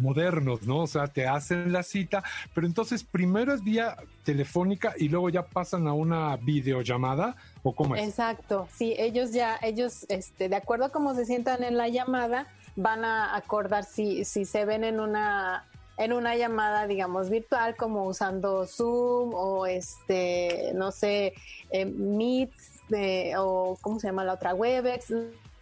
modernos, 0.00 0.62
¿no? 0.62 0.80
O 0.80 0.86
sea, 0.86 1.06
te 1.06 1.26
hacen 1.26 1.72
la 1.72 1.82
cita, 1.82 2.22
pero 2.54 2.66
entonces 2.66 3.04
primero 3.04 3.54
es 3.54 3.62
vía 3.62 3.96
telefónica 4.24 4.94
y 4.98 5.08
luego 5.08 5.28
ya 5.28 5.46
pasan 5.46 5.86
a 5.86 5.92
una 5.92 6.36
videollamada 6.36 7.36
o 7.62 7.74
cómo 7.74 7.96
es. 7.96 8.06
Exacto, 8.06 8.68
sí, 8.74 8.94
ellos 8.98 9.32
ya, 9.32 9.58
ellos, 9.62 10.06
este, 10.08 10.48
de 10.48 10.56
acuerdo 10.56 10.86
a 10.86 10.88
cómo 10.90 11.14
se 11.14 11.24
sientan 11.24 11.62
en 11.62 11.76
la 11.76 11.88
llamada, 11.88 12.46
van 12.76 13.04
a 13.04 13.36
acordar 13.36 13.84
si, 13.84 14.24
si 14.24 14.44
se 14.44 14.64
ven 14.64 14.84
en 14.84 15.00
una 15.00 15.64
en 15.96 16.12
una 16.12 16.36
llamada, 16.36 16.86
digamos, 16.88 17.30
virtual, 17.30 17.76
como 17.76 18.04
usando 18.06 18.66
Zoom 18.66 19.32
o 19.32 19.66
este, 19.66 20.72
no 20.74 20.90
sé, 20.90 21.34
eh, 21.70 21.84
Meet 21.84 22.50
de, 22.88 23.34
o 23.38 23.78
cómo 23.80 24.00
se 24.00 24.08
llama 24.08 24.24
la 24.24 24.34
otra, 24.34 24.54
Webex, 24.54 25.12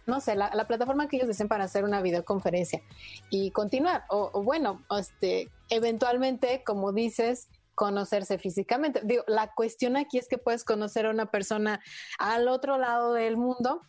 no 0.05 0.19
sé, 0.19 0.35
la, 0.35 0.51
la, 0.53 0.67
plataforma 0.67 1.07
que 1.07 1.17
ellos 1.17 1.27
deseen 1.27 1.47
para 1.47 1.63
hacer 1.63 1.83
una 1.83 2.01
videoconferencia 2.01 2.81
y 3.29 3.51
continuar. 3.51 4.03
O, 4.09 4.29
o, 4.33 4.43
bueno, 4.43 4.81
este, 4.97 5.49
eventualmente, 5.69 6.63
como 6.65 6.91
dices, 6.91 7.47
conocerse 7.75 8.37
físicamente. 8.37 9.01
Digo, 9.03 9.23
la 9.27 9.51
cuestión 9.53 9.97
aquí 9.97 10.17
es 10.17 10.27
que 10.27 10.37
puedes 10.37 10.63
conocer 10.63 11.05
a 11.05 11.09
una 11.09 11.27
persona 11.27 11.81
al 12.19 12.47
otro 12.47 12.77
lado 12.77 13.13
del 13.13 13.37
mundo 13.37 13.81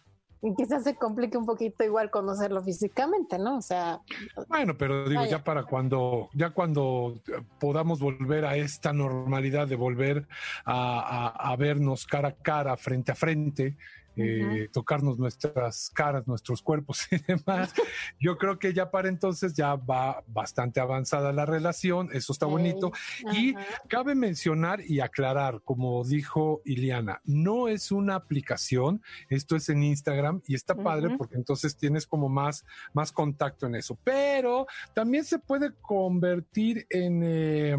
y 0.44 0.54
quizás 0.54 0.84
se 0.84 0.94
complique 0.94 1.38
un 1.38 1.46
poquito 1.46 1.84
igual 1.84 2.10
conocerlo 2.10 2.62
físicamente, 2.62 3.38
¿no? 3.38 3.56
O 3.56 3.62
sea. 3.62 4.00
Bueno, 4.48 4.76
pero 4.76 5.08
digo, 5.08 5.22
vaya. 5.22 5.38
ya 5.38 5.44
para 5.44 5.64
cuando, 5.64 6.28
ya 6.34 6.50
cuando 6.50 7.18
podamos 7.58 7.98
volver 7.98 8.44
a 8.44 8.54
esta 8.56 8.92
normalidad 8.92 9.66
de 9.66 9.76
volver 9.76 10.28
a, 10.66 11.30
a, 11.30 11.52
a 11.52 11.56
vernos 11.56 12.06
cara 12.06 12.28
a 12.28 12.34
cara, 12.34 12.76
frente 12.76 13.12
a 13.12 13.14
frente, 13.14 13.78
eh, 14.16 14.44
uh 14.44 14.48
-huh. 14.48 14.70
tocarnos 14.72 15.18
nuestras 15.18 15.90
caras, 15.90 16.26
nuestros 16.26 16.62
cuerpos 16.62 17.06
y 17.10 17.18
demás. 17.18 17.72
Yo 18.20 18.36
creo 18.38 18.58
que 18.58 18.72
ya 18.72 18.90
para 18.90 19.08
entonces 19.08 19.54
ya 19.54 19.74
va 19.76 20.22
bastante 20.26 20.80
avanzada 20.80 21.32
la 21.32 21.46
relación, 21.46 22.08
eso 22.12 22.32
está 22.32 22.46
bonito. 22.46 22.88
Uh 22.88 23.28
-huh. 23.28 23.34
Y 23.36 23.54
cabe 23.88 24.14
mencionar 24.14 24.80
y 24.80 25.00
aclarar, 25.00 25.60
como 25.64 26.04
dijo 26.04 26.62
Iliana, 26.64 27.20
no 27.24 27.68
es 27.68 27.92
una 27.92 28.14
aplicación, 28.14 29.02
esto 29.28 29.56
es 29.56 29.68
en 29.68 29.82
Instagram 29.82 30.42
y 30.46 30.54
está 30.54 30.74
padre 30.74 31.08
uh 31.08 31.10
-huh. 31.10 31.18
porque 31.18 31.36
entonces 31.36 31.76
tienes 31.76 32.06
como 32.06 32.28
más, 32.28 32.64
más 32.92 33.12
contacto 33.12 33.66
en 33.66 33.74
eso, 33.74 33.98
pero 34.04 34.66
también 34.94 35.24
se 35.24 35.38
puede 35.38 35.74
convertir 35.80 36.86
en... 36.90 37.22
Eh, 37.24 37.76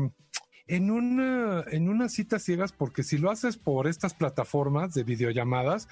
en 0.67 0.89
una, 0.91 1.63
en 1.71 1.89
unas 1.89 2.13
citas 2.13 2.43
ciegas, 2.43 2.71
porque 2.71 3.03
si 3.03 3.17
lo 3.17 3.29
haces 3.29 3.57
por 3.57 3.87
estas 3.87 4.13
plataformas 4.13 4.93
de 4.93 5.03
videollamadas, 5.03 5.87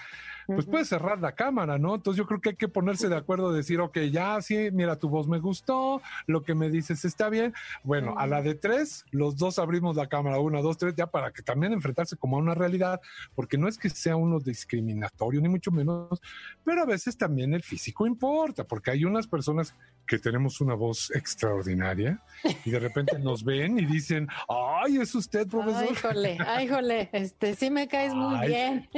pues 0.48 0.66
puedes 0.66 0.90
cerrar 0.90 1.20
la 1.20 1.34
cámara, 1.34 1.78
¿no? 1.78 1.96
Entonces 1.96 2.18
yo 2.18 2.26
creo 2.26 2.42
que 2.42 2.50
hay 2.50 2.56
que 2.56 2.68
ponerse 2.68 3.10
de 3.10 3.16
acuerdo, 3.16 3.52
decir, 3.52 3.80
ok, 3.80 3.98
ya 4.12 4.42
sí, 4.42 4.70
mira, 4.72 4.98
tu 4.98 5.10
voz 5.10 5.28
me 5.28 5.40
gustó, 5.40 6.02
lo 6.28 6.44
que 6.44 6.56
me 6.56 6.70
dices 6.70 7.06
está 7.06 7.30
bien. 7.30 7.54
Bueno, 7.84 8.16
a 8.18 8.28
la 8.28 8.42
de 8.42 8.56
tres, 8.56 9.06
los 9.12 9.38
dos 9.38 9.60
abrimos 9.60 9.96
la 9.96 10.08
cámara, 10.08 10.40
una, 10.40 10.62
dos, 10.62 10.78
tres, 10.78 10.96
ya 10.96 11.08
para 11.08 11.32
que 11.32 11.42
también 11.42 11.74
enfrentarse 11.74 12.18
como 12.18 12.38
a 12.38 12.40
una 12.40 12.54
realidad, 12.56 13.02
porque 13.36 13.58
no 13.58 13.68
es 13.68 13.78
que 13.78 13.90
sea 13.90 14.16
uno 14.16 14.40
discriminatorio, 14.40 15.42
ni 15.42 15.50
mucho 15.50 15.72
menos, 15.72 16.22
pero 16.64 16.82
a 16.82 16.86
veces 16.86 17.18
también 17.18 17.54
el 17.54 17.64
físico 17.64 18.08
importa, 18.08 18.64
porque 18.64 18.92
hay 18.92 19.06
unas 19.06 19.28
personas 19.28 19.76
que 20.06 20.20
tenemos 20.20 20.60
una 20.62 20.74
voz 20.74 21.12
extraordinaria 21.16 22.22
y 22.66 22.72
de 22.72 22.80
repente 22.80 23.18
nos 23.20 23.44
ven 23.44 23.80
y 23.80 23.86
dicen, 23.86 24.28
ay, 24.50 24.98
es 24.98 25.16
usted, 25.16 25.48
profesor. 25.48 25.88
Ay, 25.90 25.96
jole, 25.96 26.38
ay, 26.46 26.68
jole, 26.68 27.10
este, 27.14 27.56
sí 27.56 27.70
me 27.70 27.88
caes 27.88 28.14
muy 28.14 28.48
bien. 28.48 28.90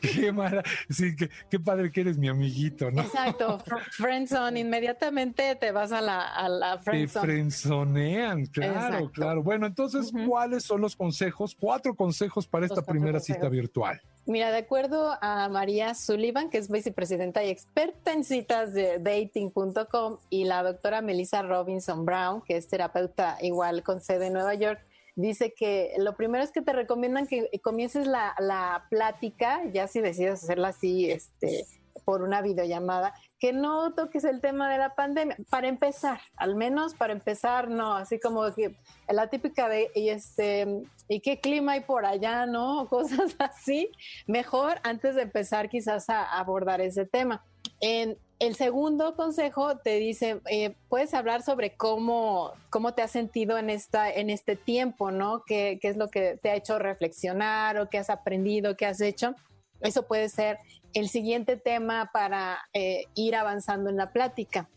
Qué 0.00 0.32
mala, 0.32 0.62
sí, 0.90 1.16
qué, 1.16 1.30
qué, 1.50 1.60
padre 1.60 1.90
que 1.90 2.00
eres 2.02 2.18
mi 2.18 2.28
amiguito, 2.28 2.90
¿no? 2.90 3.02
Exacto, 3.02 3.62
friendzone, 3.92 4.60
inmediatamente 4.60 5.54
te 5.56 5.72
vas 5.72 5.92
a 5.92 6.00
la, 6.00 6.22
a 6.22 6.48
la 6.48 6.78
friendzone. 6.78 7.26
Te 7.26 7.32
friendzonean, 7.32 8.46
claro, 8.46 8.72
Exacto. 8.74 9.10
claro. 9.12 9.42
Bueno, 9.42 9.66
entonces, 9.66 10.12
uh 10.12 10.16
-huh. 10.16 10.28
¿cuáles 10.28 10.64
son 10.64 10.80
los 10.80 10.96
consejos? 10.96 11.56
Cuatro 11.58 11.94
consejos 11.94 12.46
para 12.46 12.66
esta 12.66 12.82
primera 12.82 13.18
consejos. 13.18 13.36
cita 13.36 13.48
virtual. 13.48 14.00
Mira, 14.26 14.50
de 14.50 14.58
acuerdo 14.58 15.16
a 15.20 15.48
María 15.48 15.94
Sullivan, 15.94 16.50
que 16.50 16.58
es 16.58 16.68
vicepresidenta 16.68 17.44
y 17.44 17.50
experta 17.50 18.12
en 18.12 18.24
citas 18.24 18.74
de 18.74 18.98
dating.com, 18.98 20.18
y 20.30 20.44
la 20.44 20.64
doctora 20.64 21.00
Melissa 21.00 21.42
Robinson 21.42 22.04
Brown, 22.04 22.42
que 22.42 22.56
es 22.56 22.66
terapeuta 22.66 23.38
igual 23.40 23.84
con 23.84 24.00
sede 24.00 24.26
en 24.26 24.32
Nueva 24.32 24.54
York, 24.54 24.80
dice 25.16 25.54
que 25.54 25.94
lo 25.98 26.14
primero 26.14 26.44
es 26.44 26.52
que 26.52 26.62
te 26.62 26.72
recomiendan 26.72 27.26
que 27.26 27.48
comiences 27.62 28.06
la, 28.06 28.34
la 28.38 28.86
plática, 28.90 29.62
ya 29.72 29.88
si 29.88 30.00
decides 30.00 30.44
hacerla 30.44 30.68
así, 30.68 31.10
este, 31.10 31.66
por 32.04 32.22
una 32.22 32.40
videollamada, 32.40 33.14
que 33.38 33.52
no 33.52 33.92
toques 33.94 34.24
el 34.24 34.40
tema 34.40 34.70
de 34.70 34.78
la 34.78 34.94
pandemia. 34.94 35.36
Para 35.50 35.66
empezar, 35.66 36.20
al 36.36 36.54
menos 36.54 36.94
para 36.94 37.12
empezar, 37.12 37.68
no, 37.68 37.94
así 37.94 38.20
como 38.20 38.42
que 38.54 38.76
la 39.08 39.28
típica 39.28 39.68
de, 39.68 39.90
y 39.94 40.10
este, 40.10 40.82
¿y 41.08 41.20
qué 41.20 41.40
clima 41.40 41.72
hay 41.72 41.80
por 41.80 42.06
allá, 42.06 42.46
no? 42.46 42.86
Cosas 42.90 43.34
así. 43.38 43.90
Mejor 44.26 44.78
antes 44.84 45.16
de 45.16 45.22
empezar 45.22 45.68
quizás 45.68 46.08
a 46.08 46.38
abordar 46.38 46.80
ese 46.80 47.06
tema. 47.06 47.44
En 47.80 48.18
el 48.38 48.54
segundo 48.54 49.16
consejo 49.16 49.78
te 49.78 49.98
dice, 49.98 50.40
eh, 50.50 50.74
puedes 50.88 51.14
hablar 51.14 51.42
sobre 51.42 51.74
cómo, 51.74 52.52
cómo 52.70 52.94
te 52.94 53.02
has 53.02 53.10
sentido 53.10 53.58
en, 53.58 53.70
esta, 53.70 54.10
en 54.10 54.30
este 54.30 54.56
tiempo, 54.56 55.10
¿no? 55.10 55.42
¿Qué, 55.46 55.78
¿Qué 55.80 55.88
es 55.88 55.96
lo 55.96 56.08
que 56.08 56.38
te 56.42 56.50
ha 56.50 56.54
hecho 56.54 56.78
reflexionar 56.78 57.78
o 57.78 57.88
qué 57.88 57.98
has 57.98 58.10
aprendido, 58.10 58.76
qué 58.76 58.86
has 58.86 59.00
hecho? 59.00 59.34
Eso 59.80 60.06
puede 60.06 60.28
ser 60.28 60.58
el 60.94 61.08
siguiente 61.08 61.56
tema 61.56 62.10
para 62.12 62.58
eh, 62.72 63.04
ir 63.14 63.36
avanzando 63.36 63.90
en 63.90 63.96
la 63.96 64.12
plática. 64.12 64.68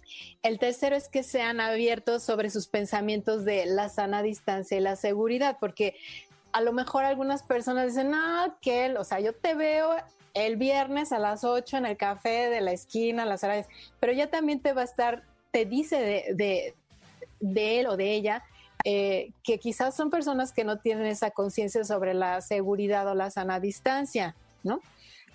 El 0.44 0.60
tercero 0.60 0.96
es 0.96 1.08
que 1.08 1.24
sean 1.24 1.62
abiertos 1.62 2.24
sobre 2.24 2.50
sus 2.50 2.68
pensamientos 2.68 3.46
de 3.46 3.66
la 3.66 3.90
sana 3.90 4.22
distancia 4.22 4.78
y 4.78 4.82
la 4.82 4.98
seguridad, 4.98 5.58
porque 5.60 5.96
a 6.52 6.62
lo 6.62 6.74
mejor 6.74 7.06
algunas 7.06 7.44
personas 7.44 7.88
dicen, 7.88 8.12
no, 8.12 8.58
que, 8.62 8.96
o 8.98 9.04
sea, 9.04 9.20
yo 9.20 9.34
te 9.34 9.54
veo 9.54 9.96
el 10.34 10.58
viernes 10.58 11.12
a 11.12 11.20
las 11.20 11.44
8 11.44 11.78
en 11.78 11.86
el 11.86 11.98
café 11.98 12.50
de 12.50 12.62
la 12.62 12.72
esquina, 12.72 13.26
las 13.26 13.44
horas, 13.44 13.68
pero 14.00 14.14
ya 14.14 14.30
también 14.30 14.60
te 14.60 14.74
va 14.74 14.82
a 14.82 14.86
estar, 14.86 15.24
te 15.52 15.66
dice 15.66 16.00
de, 16.36 16.74
de, 17.40 17.80
él 17.80 17.88
o 17.88 17.98
de 17.98 18.14
ella 18.14 18.44
eh, 18.86 19.32
que 19.44 19.60
quizás 19.60 19.96
son 19.96 20.10
personas 20.10 20.52
que 20.52 20.64
no 20.64 20.78
tienen 20.80 21.06
esa 21.06 21.32
conciencia 21.32 21.84
sobre 21.84 22.14
la 22.14 22.42
seguridad 22.42 23.08
o 23.08 23.16
la 23.16 23.30
sana 23.30 23.60
distancia, 23.60 24.36
¿no? 24.64 24.82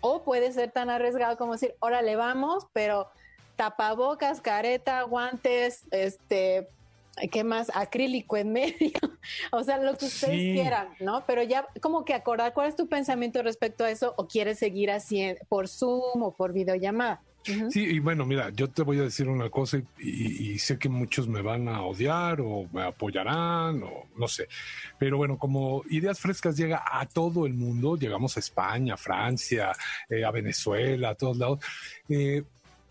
O 0.00 0.22
puede 0.22 0.52
ser 0.52 0.70
tan 0.70 0.90
arriesgado 0.90 1.36
como 1.36 1.52
decir, 1.52 1.74
órale, 1.80 2.16
vamos, 2.16 2.66
pero 2.72 3.08
tapabocas, 3.56 4.40
careta, 4.40 5.02
guantes, 5.02 5.84
este, 5.90 6.68
¿qué 7.30 7.44
más? 7.44 7.70
Acrílico 7.74 8.36
en 8.36 8.52
medio. 8.52 8.92
o 9.52 9.62
sea, 9.64 9.78
lo 9.78 9.96
que 9.96 10.06
ustedes 10.06 10.54
quieran, 10.54 10.88
¿no? 11.00 11.24
Pero 11.26 11.42
ya 11.42 11.66
como 11.80 12.04
que 12.04 12.14
acordar 12.14 12.52
cuál 12.54 12.68
es 12.68 12.76
tu 12.76 12.88
pensamiento 12.88 13.42
respecto 13.42 13.84
a 13.84 13.90
eso 13.90 14.14
o 14.16 14.26
quieres 14.26 14.58
seguir 14.58 14.90
así 14.90 15.34
por 15.48 15.68
Zoom 15.68 16.22
o 16.22 16.34
por 16.34 16.52
videollamada. 16.52 17.22
Sí, 17.70 17.84
y 17.84 17.98
bueno, 17.98 18.24
mira, 18.24 18.48
yo 18.50 18.70
te 18.70 18.82
voy 18.82 18.98
a 18.98 19.02
decir 19.02 19.28
una 19.28 19.50
cosa 19.50 19.78
y, 19.98 20.58
sé 20.58 20.78
que 20.78 20.88
muchos 20.88 21.28
me 21.28 21.42
van 21.42 21.68
a 21.68 21.82
odiar 21.82 22.40
o 22.40 22.66
me 22.72 22.82
apoyarán 22.82 23.82
o 23.82 24.06
no 24.16 24.28
sé, 24.28 24.48
pero 24.98 25.18
bueno, 25.18 25.38
como 25.38 25.82
Ideas 25.90 26.18
Frescas 26.18 26.56
llega 26.56 26.82
a 26.90 27.04
todo 27.04 27.44
el 27.44 27.52
mundo, 27.52 27.96
llegamos 27.96 28.38
a 28.38 28.40
España, 28.40 28.96
Francia, 28.96 29.72
eh, 30.08 30.24
a 30.24 30.30
Venezuela, 30.30 31.10
a 31.10 31.14
todos 31.16 31.36
lados, 31.36 31.60
eh, 32.08 32.44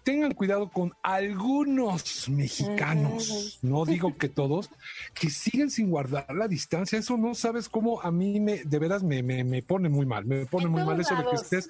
tengan 0.04 0.34
cuidado 0.34 0.70
con 0.70 0.94
algunos 1.02 2.30
mexicanos, 2.30 3.60
no 3.62 3.86
digo 3.86 4.18
que 4.18 4.30
todos, 4.30 4.70
que 5.14 5.30
siguen 5.30 5.72
sin 5.72 5.90
guardar 5.90 6.34
la 6.36 6.48
distancia. 6.48 7.00
Eso 7.00 7.18
no 7.18 7.34
sabes 7.34 7.70
cómo 7.70 8.02
a 8.02 8.12
mí 8.12 8.40
me, 8.40 8.64
de 8.64 8.80
veras 8.80 9.04
me, 9.04 9.24
me, 9.24 9.62
pone 9.64 9.90
muy 9.90 10.06
mal, 10.06 10.26
me 10.26 10.46
pone 10.46 10.68
muy 10.68 10.84
mal 10.84 11.00
eso 11.00 11.16
de 11.16 11.24
que 11.30 11.36
estés. 11.36 11.70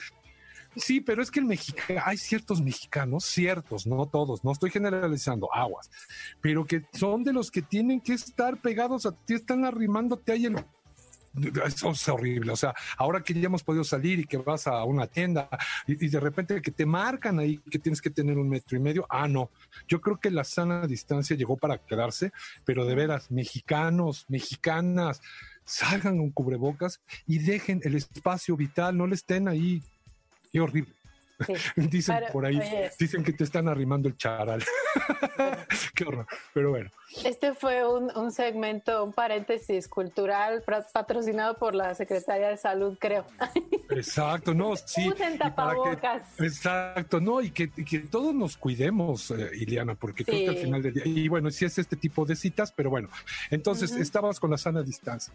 Sí, 0.75 1.01
pero 1.01 1.21
es 1.21 1.29
que 1.29 1.39
el 1.39 1.45
mexicano, 1.45 2.01
hay 2.03 2.17
ciertos 2.17 2.59
mexicanos, 2.59 3.25
ciertos, 3.25 3.85
no 3.85 4.07
todos, 4.07 4.43
no 4.43 4.51
estoy 4.51 4.71
generalizando, 4.71 5.53
aguas, 5.53 5.91
pero 6.41 6.65
que 6.65 6.83
son 6.93 7.23
de 7.23 7.31
los 7.31 7.51
que 7.51 7.61
tienen 7.61 8.01
que 8.01 8.13
estar 8.13 8.59
pegados 8.59 9.05
a 9.05 9.11
ti, 9.11 9.35
están 9.35 9.65
arrimándote 9.65 10.31
ahí 10.31 10.45
el 10.45 10.55
eso 11.65 11.91
es 11.91 12.09
horrible. 12.09 12.51
O 12.51 12.55
sea, 12.55 12.73
ahora 12.97 13.21
que 13.21 13.33
ya 13.33 13.45
hemos 13.45 13.63
podido 13.63 13.83
salir 13.83 14.19
y 14.19 14.25
que 14.25 14.37
vas 14.37 14.67
a 14.67 14.83
una 14.83 15.07
tienda 15.07 15.49
y, 15.87 16.07
de 16.07 16.19
repente 16.19 16.61
que 16.61 16.71
te 16.71 16.85
marcan 16.85 17.39
ahí 17.39 17.57
que 17.69 17.79
tienes 17.79 18.01
que 18.01 18.09
tener 18.09 18.37
un 18.37 18.49
metro 18.49 18.77
y 18.77 18.81
medio, 18.81 19.05
ah, 19.09 19.27
no. 19.27 19.49
Yo 19.87 20.01
creo 20.01 20.19
que 20.19 20.31
la 20.31 20.43
sana 20.43 20.87
distancia 20.87 21.35
llegó 21.35 21.57
para 21.57 21.77
quedarse, 21.77 22.31
pero 22.65 22.85
de 22.85 22.95
veras, 22.95 23.31
mexicanos, 23.31 24.25
mexicanas, 24.27 25.21
salgan 25.65 26.17
con 26.17 26.31
cubrebocas 26.31 27.01
y 27.25 27.39
dejen 27.39 27.81
el 27.83 27.95
espacio 27.95 28.55
vital, 28.55 28.97
no 28.97 29.07
le 29.07 29.15
estén 29.15 29.47
ahí. 29.47 29.81
Qué 30.51 30.59
horrible. 30.59 30.93
dicen 31.75 32.23
por 32.31 32.45
ahí, 32.45 32.59
dicen 32.99 33.23
que 33.23 33.33
te 33.33 33.43
están 33.43 33.67
arrimando 33.67 34.07
el 34.07 34.17
charal. 34.17 34.63
Qué 35.95 36.05
horror, 36.05 36.27
pero 36.53 36.71
bueno. 36.71 36.89
Este 37.23 37.53
fue 37.53 37.87
un, 37.87 38.31
segmento, 38.31 39.03
un 39.03 39.13
paréntesis 39.13 39.87
cultural 39.87 40.63
patrocinado 40.93 41.57
por 41.57 41.75
la 41.75 41.93
Secretaría 41.93 42.49
de 42.49 42.57
Salud, 42.57 42.97
creo. 42.99 43.25
Exacto, 43.89 44.53
no, 44.53 44.75
sí. 44.75 45.07
Usen 45.07 45.37
tapabocas. 45.37 46.39
exacto, 46.39 47.19
no, 47.19 47.41
y 47.41 47.51
que, 47.51 47.67
todos 48.09 48.33
nos 48.33 48.57
cuidemos, 48.57 49.31
eh, 49.31 49.51
Iliana, 49.53 49.95
porque 49.95 50.25
creo 50.25 50.39
que 50.39 50.49
al 50.49 50.57
final 50.57 50.81
del 50.81 50.93
día, 50.93 51.03
y 51.05 51.27
bueno, 51.27 51.51
si 51.51 51.65
es 51.65 51.77
este 51.77 51.95
tipo 51.95 52.25
de 52.25 52.35
citas, 52.35 52.71
pero 52.71 52.89
bueno, 52.89 53.09
entonces 53.51 53.91
estábamos 53.91 54.39
con 54.39 54.49
la 54.49 54.57
sana 54.57 54.81
distancia. 54.81 55.33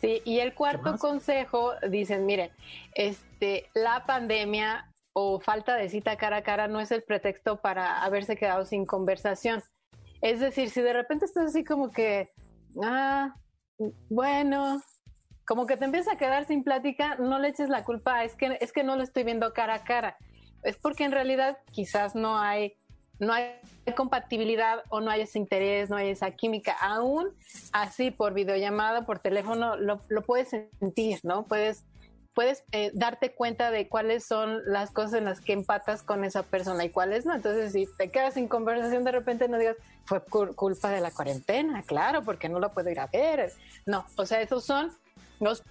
Sí, 0.00 0.20
y 0.24 0.40
el 0.40 0.54
cuarto 0.54 0.98
consejo, 0.98 1.72
dicen, 1.88 2.26
miren, 2.26 2.50
este, 2.94 3.68
la 3.74 4.04
pandemia 4.06 4.86
o 5.18 5.40
falta 5.40 5.76
de 5.76 5.88
cita 5.88 6.18
cara 6.18 6.36
a 6.36 6.42
cara 6.42 6.68
no 6.68 6.78
es 6.78 6.90
el 6.92 7.02
pretexto 7.02 7.62
para 7.62 8.02
haberse 8.02 8.36
quedado 8.36 8.66
sin 8.66 8.84
conversación. 8.84 9.62
Es 10.20 10.40
decir, 10.40 10.68
si 10.68 10.82
de 10.82 10.92
repente 10.92 11.24
estás 11.24 11.46
así 11.46 11.64
como 11.64 11.90
que, 11.90 12.34
ah, 12.82 13.34
bueno, 14.10 14.82
como 15.46 15.64
que 15.64 15.78
te 15.78 15.86
empieza 15.86 16.12
a 16.12 16.18
quedar 16.18 16.44
sin 16.44 16.62
plática, 16.62 17.16
no 17.16 17.38
le 17.38 17.48
eches 17.48 17.70
la 17.70 17.82
culpa, 17.82 18.24
es 18.24 18.34
que, 18.34 18.58
es 18.60 18.74
que 18.74 18.84
no 18.84 18.94
lo 18.96 19.02
estoy 19.02 19.24
viendo 19.24 19.54
cara 19.54 19.76
a 19.76 19.84
cara. 19.84 20.18
Es 20.62 20.76
porque 20.76 21.04
en 21.04 21.12
realidad 21.12 21.56
quizás 21.72 22.14
no 22.14 22.38
hay, 22.38 22.74
no 23.18 23.32
hay 23.32 23.54
compatibilidad 23.96 24.82
o 24.90 25.00
no 25.00 25.10
hay 25.10 25.22
ese 25.22 25.38
interés, 25.38 25.88
no 25.88 25.96
hay 25.96 26.10
esa 26.10 26.30
química. 26.32 26.76
Aún 26.78 27.30
así, 27.72 28.10
por 28.10 28.34
videollamada, 28.34 29.06
por 29.06 29.20
teléfono, 29.20 29.76
lo, 29.76 30.02
lo 30.08 30.22
puedes 30.26 30.50
sentir, 30.50 31.20
¿no? 31.22 31.44
Puedes 31.44 31.86
puedes 32.36 32.64
eh, 32.70 32.90
darte 32.92 33.32
cuenta 33.32 33.70
de 33.70 33.88
cuáles 33.88 34.26
son 34.26 34.60
las 34.66 34.90
cosas 34.90 35.14
en 35.14 35.24
las 35.24 35.40
que 35.40 35.54
empatas 35.54 36.02
con 36.02 36.22
esa 36.22 36.42
persona 36.42 36.84
y 36.84 36.90
cuáles 36.90 37.24
no. 37.24 37.34
Entonces, 37.34 37.72
si 37.72 37.88
te 37.96 38.10
quedas 38.10 38.34
sin 38.34 38.46
conversación, 38.46 39.04
de 39.04 39.12
repente 39.12 39.48
no 39.48 39.56
digas, 39.56 39.76
fue 40.04 40.20
culpa 40.20 40.90
de 40.90 41.00
la 41.00 41.10
cuarentena, 41.10 41.82
claro, 41.82 42.22
porque 42.24 42.50
no 42.50 42.60
la 42.60 42.68
puedo 42.68 42.90
ir 42.90 43.00
a 43.00 43.06
ver. 43.06 43.54
No, 43.86 44.04
o 44.16 44.26
sea, 44.26 44.42
esos 44.42 44.66
son 44.66 44.92
los 45.40 45.62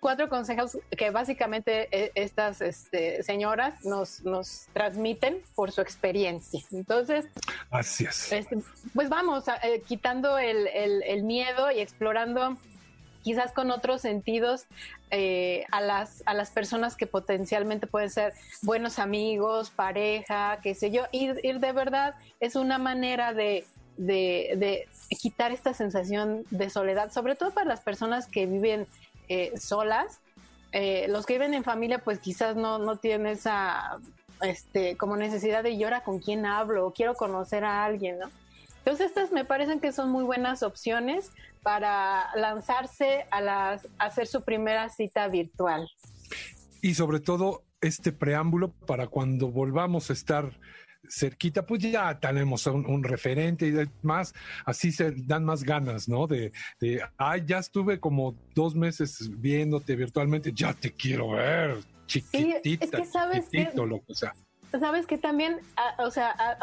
cuatro 0.00 0.30
consejos 0.30 0.78
que 0.96 1.10
básicamente 1.10 1.88
eh, 1.92 2.10
estas 2.14 2.62
este, 2.62 3.22
señoras 3.22 3.84
nos, 3.84 4.24
nos 4.24 4.68
transmiten 4.72 5.42
por 5.54 5.72
su 5.72 5.82
experiencia. 5.82 6.62
Entonces, 6.72 7.26
Así 7.70 8.06
este, 8.06 8.62
pues 8.94 9.10
vamos, 9.10 9.44
eh, 9.62 9.82
quitando 9.86 10.38
el, 10.38 10.68
el 10.68 11.22
miedo 11.22 11.70
y 11.70 11.80
explorando 11.80 12.56
quizás 13.24 13.52
con 13.52 13.70
otros 13.70 14.02
sentidos 14.02 14.66
eh, 15.10 15.64
a, 15.72 15.80
las, 15.80 16.22
a 16.26 16.34
las 16.34 16.50
personas 16.50 16.94
que 16.94 17.06
potencialmente 17.06 17.86
pueden 17.86 18.10
ser 18.10 18.34
buenos 18.62 18.98
amigos, 18.98 19.70
pareja, 19.70 20.60
qué 20.62 20.74
sé 20.74 20.90
yo. 20.90 21.04
Ir, 21.10 21.40
ir 21.42 21.58
de 21.58 21.72
verdad 21.72 22.14
es 22.38 22.54
una 22.54 22.78
manera 22.78 23.32
de, 23.32 23.66
de, 23.96 24.86
quitar 25.20 25.52
esta 25.52 25.72
sensación 25.72 26.44
de 26.50 26.68
soledad, 26.68 27.10
sobre 27.10 27.34
todo 27.34 27.50
para 27.52 27.66
las 27.66 27.80
personas 27.80 28.26
que 28.28 28.46
viven 28.46 28.86
eh, 29.28 29.52
solas. 29.58 30.20
Eh, 30.72 31.06
los 31.08 31.24
que 31.24 31.34
viven 31.34 31.54
en 31.54 31.64
familia, 31.64 32.00
pues 32.00 32.18
quizás 32.18 32.56
no, 32.56 32.78
no 32.78 32.96
tienen 32.96 33.28
esa 33.28 33.98
este, 34.42 34.96
como 34.96 35.16
necesidad 35.16 35.62
de 35.62 35.78
llorar 35.78 36.02
con 36.02 36.18
quién 36.18 36.44
hablo 36.44 36.86
o 36.86 36.92
quiero 36.92 37.14
conocer 37.14 37.64
a 37.64 37.84
alguien, 37.84 38.18
¿no? 38.18 38.30
Entonces 38.78 39.06
estas 39.06 39.32
me 39.32 39.46
parecen 39.46 39.80
que 39.80 39.92
son 39.92 40.10
muy 40.10 40.24
buenas 40.24 40.62
opciones 40.62 41.30
para 41.64 42.28
lanzarse 42.36 43.26
a, 43.30 43.40
las, 43.40 43.88
hacer 43.98 44.28
su 44.28 44.44
primera 44.44 44.88
cita 44.90 45.26
virtual. 45.28 45.88
Y 46.82 46.94
sobre 46.94 47.18
todo 47.18 47.64
este 47.80 48.12
preámbulo 48.12 48.70
para 48.86 49.08
cuando 49.08 49.50
volvamos 49.50 50.10
a 50.10 50.12
estar 50.12 50.52
cerquita, 51.08 51.66
pues 51.66 51.80
ya 51.80 52.18
tenemos 52.20 52.66
un, 52.66 53.02
referente 53.02 53.66
y 53.68 53.74
más, 54.06 54.34
así 54.64 54.92
se 54.92 55.12
dan 55.12 55.44
más 55.44 55.64
ganas, 55.64 56.08
¿no? 56.08 56.26
De, 56.26 56.52
de, 56.80 57.02
ay, 57.16 57.42
ya 57.46 57.58
estuve 57.58 57.98
como 57.98 58.36
dos 58.54 58.74
meses 58.74 59.30
viéndote 59.38 59.96
virtualmente, 59.96 60.52
ya 60.54 60.72
te 60.72 60.92
quiero 60.92 61.30
ver, 61.30 61.78
chiquitita, 62.06 62.84
es 62.84 62.90
que 62.90 63.04
sabes 63.04 63.48
lo 63.74 64.02
que 64.04 64.14
sea 64.14 64.34
sabes 64.78 65.06
que 65.06 65.18
también, 65.18 65.60
o 65.98 66.10
sea, 66.10 66.58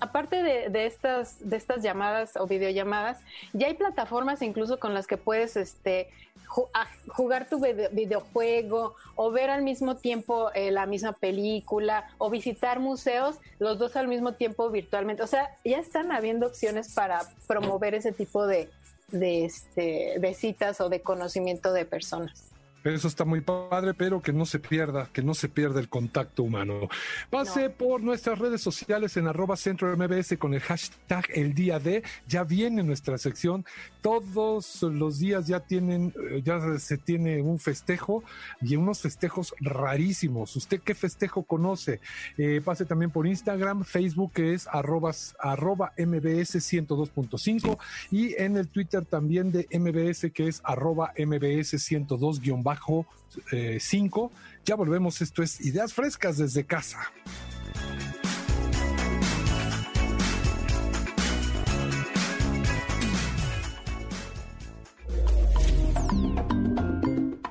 aparte 0.00 0.42
de, 0.42 0.86
estas, 0.86 1.48
de 1.48 1.56
estas 1.56 1.82
llamadas 1.82 2.36
o 2.36 2.46
videollamadas, 2.46 3.18
ya 3.52 3.68
hay 3.68 3.74
plataformas 3.74 4.42
incluso 4.42 4.78
con 4.78 4.94
las 4.94 5.06
que 5.06 5.16
puedes 5.16 5.56
este, 5.56 6.08
jugar 6.46 7.48
tu 7.48 7.60
videojuego 7.92 8.94
o 9.14 9.30
ver 9.30 9.50
al 9.50 9.62
mismo 9.62 9.96
tiempo 9.96 10.50
eh, 10.54 10.70
la 10.70 10.86
misma 10.86 11.12
película 11.12 12.08
o 12.18 12.30
visitar 12.30 12.78
museos, 12.80 13.36
los 13.58 13.78
dos 13.78 13.96
al 13.96 14.08
mismo 14.08 14.32
tiempo 14.32 14.70
virtualmente. 14.70 15.22
O 15.22 15.26
sea, 15.26 15.56
ya 15.64 15.78
están 15.78 16.12
habiendo 16.12 16.46
opciones 16.46 16.94
para 16.94 17.22
promover 17.46 17.94
ese 17.94 18.12
tipo 18.12 18.46
de, 18.46 18.70
de, 19.08 19.44
este, 19.44 20.16
de 20.18 20.34
citas 20.34 20.80
o 20.80 20.88
de 20.88 21.00
conocimiento 21.00 21.72
de 21.72 21.84
personas. 21.84 22.55
Eso 22.84 23.08
está 23.08 23.24
muy 23.24 23.40
padre, 23.40 23.94
pero 23.94 24.22
que 24.22 24.32
no 24.32 24.46
se 24.46 24.60
pierda, 24.60 25.08
que 25.12 25.22
no 25.22 25.34
se 25.34 25.48
pierda 25.48 25.80
el 25.80 25.88
contacto 25.88 26.44
humano. 26.44 26.88
Pase 27.30 27.68
por 27.68 28.00
nuestras 28.00 28.38
redes 28.38 28.60
sociales 28.60 29.16
en 29.16 29.26
arroba 29.26 29.56
centro 29.56 29.94
MBS 29.96 30.36
con 30.38 30.54
el 30.54 30.60
hashtag 30.60 31.24
el 31.34 31.52
día 31.52 31.80
de. 31.80 32.04
Ya 32.28 32.44
viene 32.44 32.84
nuestra 32.84 33.18
sección. 33.18 33.64
Todos 34.02 34.82
los 34.82 35.18
días 35.18 35.48
ya 35.48 35.60
tienen, 35.60 36.14
eh, 36.30 36.42
ya 36.44 36.78
se 36.78 36.96
tiene 36.96 37.42
un 37.42 37.58
festejo 37.58 38.22
y 38.60 38.76
unos 38.76 39.00
festejos 39.00 39.54
rarísimos. 39.58 40.54
¿Usted 40.54 40.80
qué 40.80 40.94
festejo 40.94 41.42
conoce? 41.42 42.00
Eh, 42.38 42.60
pase 42.64 42.84
también 42.84 43.10
por 43.10 43.26
Instagram, 43.26 43.84
Facebook, 43.84 44.32
que 44.32 44.54
es 44.54 44.68
arroba, 44.70 45.12
arroba 45.40 45.92
MBS 45.98 46.60
102.5 46.60 47.78
y 48.12 48.34
en 48.40 48.56
el 48.56 48.68
Twitter 48.68 49.04
también 49.04 49.50
de 49.50 49.66
MBS, 49.76 50.30
que 50.32 50.46
es 50.46 50.60
arroba 50.64 51.12
MBS 51.18 51.82
102 51.82 52.40
5. 53.78 54.32
Ya 54.64 54.74
volvemos, 54.74 55.20
esto 55.20 55.42
es 55.42 55.60
Ideas 55.60 55.92
Frescas 55.92 56.38
desde 56.38 56.64
casa. 56.64 56.98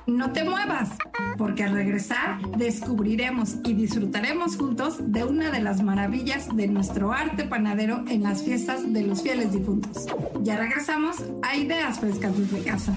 No 0.06 0.32
te 0.32 0.44
muevas, 0.44 0.90
porque 1.38 1.62
al 1.62 1.74
regresar 1.74 2.40
descubriremos 2.56 3.56
y 3.64 3.74
disfrutaremos 3.74 4.56
juntos 4.56 4.96
de 5.12 5.24
una 5.24 5.50
de 5.50 5.60
las 5.60 5.82
maravillas 5.82 6.54
de 6.56 6.66
nuestro 6.68 7.12
arte 7.12 7.44
panadero 7.44 8.04
en 8.08 8.22
las 8.22 8.42
fiestas 8.42 8.92
de 8.92 9.02
los 9.02 9.22
fieles 9.22 9.52
difuntos. 9.52 10.06
Ya 10.42 10.58
regresamos 10.58 11.16
a 11.42 11.56
Ideas 11.56 12.00
Frescas 12.00 12.36
desde 12.36 12.62
casa. 12.62 12.96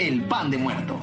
el 0.00 0.22
pan 0.22 0.50
de 0.50 0.56
muerto. 0.56 0.98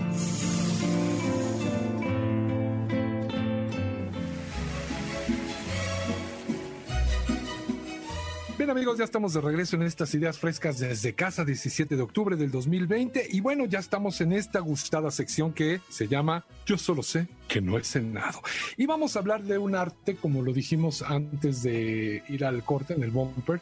Amigos, 8.70 8.98
ya 8.98 9.06
estamos 9.06 9.34
de 9.34 9.40
regreso 9.40 9.78
en 9.78 9.84
estas 9.84 10.14
ideas 10.14 10.38
frescas 10.38 10.80
desde 10.80 11.14
casa, 11.14 11.46
17 11.46 11.96
de 11.96 12.02
octubre 12.02 12.36
del 12.36 12.52
2020. 12.52 13.28
Y 13.32 13.40
bueno, 13.40 13.66
ya 13.66 13.80
estamos 13.80 14.20
en 14.20 14.34
esta 14.34 14.60
gustada 14.60 15.10
sección 15.10 15.54
que 15.54 15.80
se 15.88 16.10
llama 16.10 16.46
Yo 16.66 16.78
solo 16.78 17.02
sé 17.02 17.30
que 17.48 17.62
no 17.62 17.78
es 17.78 17.88
cenado. 17.88 18.42
Y 18.76 18.86
vamos 18.86 19.16
a 19.16 19.20
hablar 19.20 19.44
de 19.44 19.58
un 19.58 19.74
arte, 19.74 20.18
como 20.18 20.42
lo 20.42 20.52
dijimos 20.52 21.02
antes 21.02 21.64
de 21.64 22.24
ir 22.28 22.44
al 22.44 22.64
corte 22.64 22.94
en 22.94 23.04
el 23.04 23.12
bumper, 23.12 23.62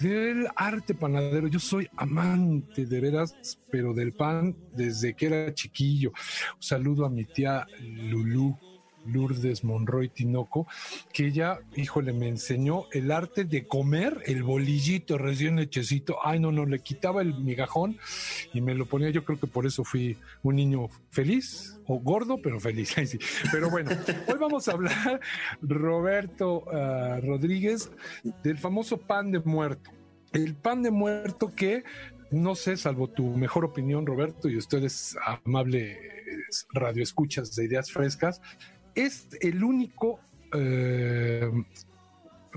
del 0.00 0.48
arte 0.56 0.94
panadero. 0.94 1.46
Yo 1.46 1.60
soy 1.60 1.88
amante 1.96 2.86
de 2.86 3.00
veras, 3.00 3.58
pero 3.70 3.94
del 3.94 4.12
pan 4.12 4.56
desde 4.74 5.14
que 5.14 5.26
era 5.26 5.54
chiquillo. 5.54 6.10
Un 6.56 6.62
saludo 6.62 7.04
a 7.04 7.10
mi 7.10 7.24
tía 7.24 7.68
Lulú 7.80 8.58
Lourdes 9.06 9.64
Monroy 9.64 10.08
Tinoco, 10.08 10.66
que 11.12 11.26
ella, 11.26 11.60
híjole, 11.76 12.12
me 12.12 12.28
enseñó 12.28 12.84
el 12.92 13.10
arte 13.10 13.44
de 13.44 13.66
comer 13.66 14.22
el 14.26 14.42
bolillito 14.42 15.18
recién 15.18 15.58
hechecito. 15.58 16.18
Ay, 16.22 16.40
no, 16.40 16.52
no, 16.52 16.66
le 16.66 16.80
quitaba 16.80 17.22
el 17.22 17.34
migajón 17.34 17.98
y 18.52 18.60
me 18.60 18.74
lo 18.74 18.86
ponía. 18.86 19.10
Yo 19.10 19.24
creo 19.24 19.38
que 19.38 19.46
por 19.46 19.66
eso 19.66 19.84
fui 19.84 20.16
un 20.42 20.56
niño 20.56 20.88
feliz 21.10 21.78
o 21.86 21.98
gordo, 21.98 22.38
pero 22.42 22.60
feliz. 22.60 22.90
Pero 23.52 23.70
bueno, 23.70 23.90
hoy 24.28 24.38
vamos 24.38 24.68
a 24.68 24.72
hablar, 24.72 25.20
Roberto 25.60 26.64
ah, 26.72 27.20
Rodríguez, 27.22 27.90
del 28.42 28.58
famoso 28.58 28.98
pan 28.98 29.30
de 29.30 29.40
muerto. 29.40 29.90
El 30.32 30.54
pan 30.54 30.82
de 30.82 30.90
muerto 30.90 31.52
que 31.54 31.84
no 32.30 32.54
sé, 32.54 32.76
salvo 32.76 33.08
tu 33.08 33.24
mejor 33.36 33.64
opinión, 33.64 34.06
Roberto, 34.06 34.48
y 34.48 34.56
ustedes 34.56 35.16
amable 35.44 35.98
radio 36.72 37.02
escuchas 37.02 37.54
de 37.56 37.64
ideas 37.64 37.90
frescas, 37.90 38.40
es 39.04 39.28
el 39.40 39.62
único 39.64 40.20
eh, 40.52 41.50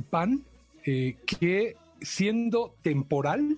pan 0.09 0.43
eh, 0.85 1.17
que 1.25 1.75
siendo 2.01 2.75
temporal 2.81 3.57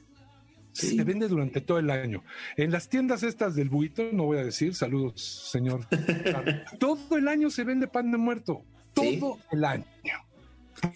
se 0.71 1.03
vende 1.05 1.29
durante 1.29 1.61
todo 1.61 1.79
el 1.79 1.89
año. 1.89 2.23
En 2.57 2.71
las 2.71 2.89
tiendas 2.89 3.23
estas 3.23 3.55
del 3.55 3.69
buito, 3.69 4.09
no 4.11 4.25
voy 4.25 4.39
a 4.39 4.43
decir, 4.43 4.75
saludos, 4.75 5.49
señor. 5.51 5.87
todo 6.79 7.17
el 7.17 7.29
año 7.29 7.49
se 7.49 7.63
vende 7.63 7.87
pan 7.87 8.11
de 8.11 8.17
muerto. 8.17 8.63
Todo 8.93 9.39
el 9.51 9.63
año. 9.63 9.85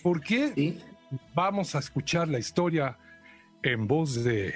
¿Por 0.04 0.22
qué? 0.22 0.78
Vamos 1.34 1.76
a 1.76 1.80
escuchar 1.80 2.28
la 2.28 2.40
historia 2.40 2.98
en 3.64 3.88
voz 3.88 4.24
de 4.24 4.54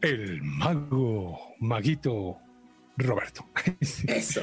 el 0.00 0.42
mago, 0.42 1.38
maguito 1.60 2.38
Roberto. 2.96 3.46
Eso. 4.06 4.42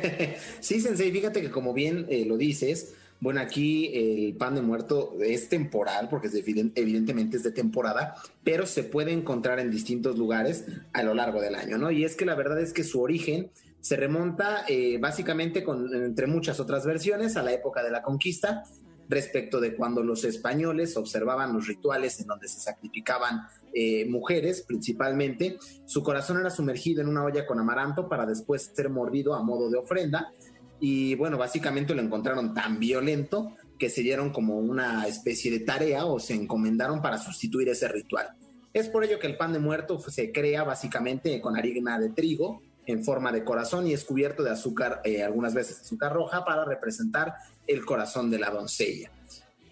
sí, 0.60 0.80
Sensei, 0.80 1.10
fíjate 1.10 1.40
que 1.42 1.50
como 1.50 1.72
bien 1.72 2.06
eh, 2.08 2.24
lo 2.24 2.36
dices, 2.36 2.94
bueno, 3.20 3.40
aquí 3.40 3.90
el 3.92 4.34
pan 4.36 4.54
de 4.54 4.62
muerto 4.62 5.16
es 5.20 5.48
temporal, 5.48 6.08
porque 6.08 6.28
es 6.28 6.34
evidentemente 6.34 7.36
es 7.36 7.42
de 7.42 7.52
temporada, 7.52 8.14
pero 8.42 8.66
se 8.66 8.82
puede 8.82 9.12
encontrar 9.12 9.60
en 9.60 9.70
distintos 9.70 10.16
lugares 10.16 10.64
a 10.94 11.02
lo 11.02 11.12
largo 11.12 11.40
del 11.40 11.54
año, 11.54 11.76
¿no? 11.76 11.90
Y 11.90 12.04
es 12.04 12.16
que 12.16 12.24
la 12.24 12.34
verdad 12.34 12.58
es 12.60 12.72
que 12.72 12.82
su 12.82 13.02
origen 13.02 13.50
se 13.80 13.96
remonta 13.96 14.64
eh, 14.68 14.98
básicamente 14.98 15.62
con, 15.62 15.94
entre 15.94 16.26
muchas 16.26 16.60
otras 16.60 16.86
versiones, 16.86 17.36
a 17.36 17.42
la 17.42 17.52
época 17.52 17.82
de 17.82 17.90
la 17.90 18.02
conquista, 18.02 18.64
respecto 19.10 19.60
de 19.60 19.74
cuando 19.74 20.02
los 20.02 20.24
españoles 20.24 20.96
observaban 20.96 21.52
los 21.52 21.66
rituales 21.66 22.20
en 22.20 22.26
donde 22.26 22.48
se 22.48 22.60
sacrificaban 22.60 23.42
eh, 23.72 24.06
mujeres 24.06 24.62
principalmente, 24.62 25.58
su 25.84 26.02
corazón 26.02 26.40
era 26.40 26.50
sumergido 26.50 27.02
en 27.02 27.08
una 27.08 27.24
olla 27.24 27.46
con 27.46 27.58
amaranto 27.58 28.08
para 28.08 28.26
después 28.26 28.70
ser 28.74 28.90
mordido 28.90 29.34
a 29.34 29.42
modo 29.42 29.70
de 29.70 29.78
ofrenda. 29.78 30.32
Y 30.80 31.14
bueno, 31.16 31.36
básicamente 31.36 31.94
lo 31.94 32.02
encontraron 32.02 32.54
tan 32.54 32.78
violento 32.78 33.54
que 33.78 33.90
se 33.90 34.02
dieron 34.02 34.30
como 34.30 34.58
una 34.58 35.06
especie 35.06 35.50
de 35.50 35.60
tarea 35.60 36.06
o 36.06 36.18
se 36.18 36.34
encomendaron 36.34 37.02
para 37.02 37.18
sustituir 37.18 37.68
ese 37.68 37.88
ritual. 37.88 38.28
Es 38.72 38.88
por 38.88 39.04
ello 39.04 39.18
que 39.18 39.26
el 39.26 39.36
pan 39.36 39.52
de 39.52 39.58
muerto 39.58 39.98
se 39.98 40.30
crea 40.30 40.62
básicamente 40.62 41.40
con 41.40 41.56
harina 41.56 41.98
de 41.98 42.10
trigo 42.10 42.62
en 42.86 43.04
forma 43.04 43.32
de 43.32 43.44
corazón 43.44 43.86
y 43.86 43.92
es 43.92 44.04
cubierto 44.04 44.42
de 44.42 44.50
azúcar, 44.50 45.00
eh, 45.04 45.22
algunas 45.22 45.54
veces 45.54 45.80
azúcar 45.80 46.12
roja, 46.12 46.44
para 46.44 46.64
representar 46.64 47.34
el 47.66 47.84
corazón 47.84 48.30
de 48.30 48.38
la 48.38 48.50
doncella. 48.50 49.10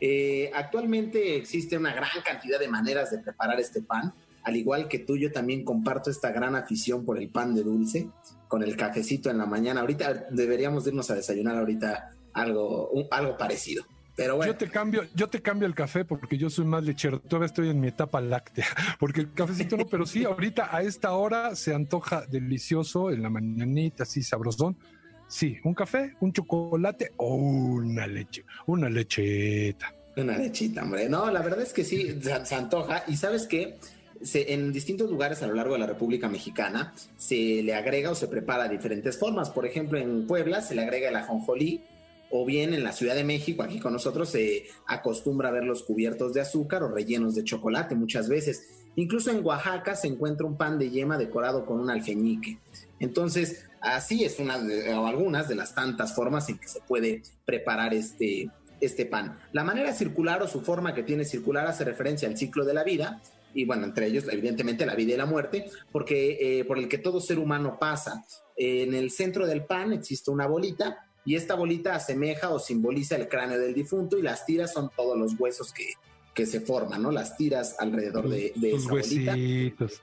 Eh, 0.00 0.50
actualmente 0.54 1.36
existe 1.36 1.76
una 1.76 1.94
gran 1.94 2.22
cantidad 2.24 2.58
de 2.58 2.68
maneras 2.68 3.10
de 3.10 3.18
preparar 3.18 3.58
este 3.58 3.82
pan. 3.82 4.12
Al 4.44 4.56
igual 4.56 4.88
que 4.88 5.00
tú, 5.00 5.16
yo 5.16 5.32
también 5.32 5.64
comparto 5.64 6.10
esta 6.10 6.30
gran 6.30 6.54
afición 6.54 7.04
por 7.04 7.18
el 7.18 7.28
pan 7.28 7.54
de 7.54 7.62
dulce, 7.62 8.08
con 8.46 8.62
el 8.62 8.76
cafecito 8.76 9.30
en 9.30 9.38
la 9.38 9.46
mañana. 9.46 9.80
Ahorita 9.80 10.26
deberíamos 10.30 10.86
irnos 10.86 11.10
a 11.10 11.16
desayunar 11.16 11.56
ahorita 11.56 12.12
algo, 12.32 12.90
algo 13.10 13.36
parecido. 13.36 13.84
Pero 14.18 14.36
bueno. 14.36 14.52
Yo 14.52 14.58
te 14.58 14.68
cambio, 14.68 15.04
yo 15.14 15.28
te 15.28 15.40
cambio 15.40 15.66
el 15.66 15.74
café 15.74 16.04
porque 16.04 16.36
yo 16.36 16.50
soy 16.50 16.66
más 16.66 16.84
lechero. 16.84 17.20
Todavía 17.20 17.46
estoy 17.46 17.70
en 17.70 17.80
mi 17.80 17.88
etapa 17.88 18.20
láctea, 18.20 18.66
porque 19.00 19.22
el 19.22 19.32
cafecito 19.32 19.78
no, 19.78 19.86
pero 19.86 20.04
sí, 20.04 20.24
ahorita 20.24 20.76
a 20.76 20.82
esta 20.82 21.12
hora 21.12 21.54
se 21.54 21.72
antoja 21.74 22.26
delicioso 22.26 23.10
en 23.10 23.22
la 23.22 23.30
mañanita, 23.30 24.02
así 24.02 24.22
sabrosón 24.22 24.76
Sí, 25.28 25.58
un 25.62 25.74
café, 25.74 26.14
un 26.20 26.32
chocolate 26.32 27.12
o 27.18 27.34
una 27.34 28.06
leche, 28.06 28.44
una 28.66 28.88
lecheta. 28.88 29.94
Una 30.16 30.38
lechita, 30.38 30.82
hombre. 30.82 31.08
No, 31.08 31.30
la 31.30 31.42
verdad 31.42 31.60
es 31.60 31.74
que 31.74 31.84
sí, 31.84 32.18
se, 32.22 32.54
antoja. 32.54 33.04
Y 33.06 33.16
sabes 33.16 33.46
qué? 33.46 33.76
en 34.34 34.72
distintos 34.72 35.08
lugares 35.08 35.44
a 35.44 35.46
lo 35.46 35.54
largo 35.54 35.74
de 35.74 35.78
la 35.78 35.86
República 35.86 36.28
Mexicana 36.28 36.92
se 37.16 37.62
le 37.62 37.72
agrega 37.72 38.10
o 38.10 38.16
se 38.16 38.26
prepara 38.26 38.64
de 38.64 38.70
diferentes 38.70 39.16
formas. 39.16 39.50
Por 39.50 39.64
ejemplo, 39.64 39.96
en 39.96 40.26
Puebla 40.26 40.60
se 40.60 40.74
le 40.74 40.82
agrega 40.82 41.10
el 41.10 41.14
ajonjolí, 41.14 41.84
o 42.30 42.44
bien 42.44 42.74
en 42.74 42.84
la 42.84 42.92
Ciudad 42.92 43.14
de 43.14 43.24
México, 43.24 43.62
aquí 43.62 43.78
con 43.78 43.92
nosotros, 43.92 44.28
se 44.28 44.66
acostumbra 44.86 45.48
a 45.48 45.52
ver 45.52 45.64
los 45.64 45.82
cubiertos 45.82 46.34
de 46.34 46.40
azúcar 46.40 46.82
o 46.82 46.88
rellenos 46.88 47.34
de 47.34 47.44
chocolate 47.44 47.94
muchas 47.94 48.28
veces. 48.28 48.68
Incluso 48.96 49.30
en 49.30 49.44
Oaxaca 49.44 49.94
se 49.94 50.08
encuentra 50.08 50.46
un 50.46 50.56
pan 50.56 50.78
de 50.78 50.90
yema 50.90 51.16
decorado 51.16 51.64
con 51.64 51.80
un 51.80 51.90
alfeñique. 51.90 52.58
Entonces, 52.98 53.64
así 53.80 54.24
es 54.24 54.38
una 54.38 54.58
o 54.96 55.06
algunas 55.06 55.48
de 55.48 55.54
las 55.54 55.74
tantas 55.74 56.14
formas 56.14 56.48
en 56.48 56.58
que 56.58 56.68
se 56.68 56.80
puede 56.80 57.22
preparar 57.44 57.94
este, 57.94 58.50
este 58.80 59.06
pan. 59.06 59.38
La 59.52 59.64
manera 59.64 59.92
circular 59.92 60.42
o 60.42 60.48
su 60.48 60.60
forma 60.60 60.94
que 60.94 61.04
tiene 61.04 61.24
circular 61.24 61.66
hace 61.66 61.84
referencia 61.84 62.28
al 62.28 62.36
ciclo 62.36 62.64
de 62.64 62.74
la 62.74 62.84
vida 62.84 63.22
y 63.54 63.64
bueno, 63.64 63.84
entre 63.84 64.06
ellos 64.06 64.24
evidentemente 64.30 64.84
la 64.84 64.94
vida 64.94 65.14
y 65.14 65.16
la 65.16 65.26
muerte, 65.26 65.70
porque 65.90 66.36
eh, 66.40 66.64
por 66.64 66.78
el 66.78 66.88
que 66.88 66.98
todo 66.98 67.20
ser 67.20 67.38
humano 67.38 67.78
pasa. 67.78 68.24
En 68.56 68.94
el 68.94 69.10
centro 69.10 69.46
del 69.46 69.64
pan 69.64 69.92
existe 69.92 70.30
una 70.30 70.46
bolita 70.46 71.07
y 71.28 71.36
esta 71.36 71.54
bolita 71.54 71.94
asemeja 71.94 72.48
o 72.48 72.58
simboliza 72.58 73.14
el 73.16 73.28
cráneo 73.28 73.58
del 73.58 73.74
difunto 73.74 74.16
y 74.18 74.22
las 74.22 74.46
tiras 74.46 74.72
son 74.72 74.90
todos 74.96 75.18
los 75.18 75.38
huesos 75.38 75.74
que, 75.74 75.92
que 76.32 76.46
se 76.46 76.60
forman, 76.60 77.02
¿no? 77.02 77.12
Las 77.12 77.36
tiras 77.36 77.76
alrededor 77.78 78.30
de, 78.30 78.52
de 78.56 78.72
esa 78.74 78.88
bolita. 78.88 79.32
huesitos. 79.34 80.02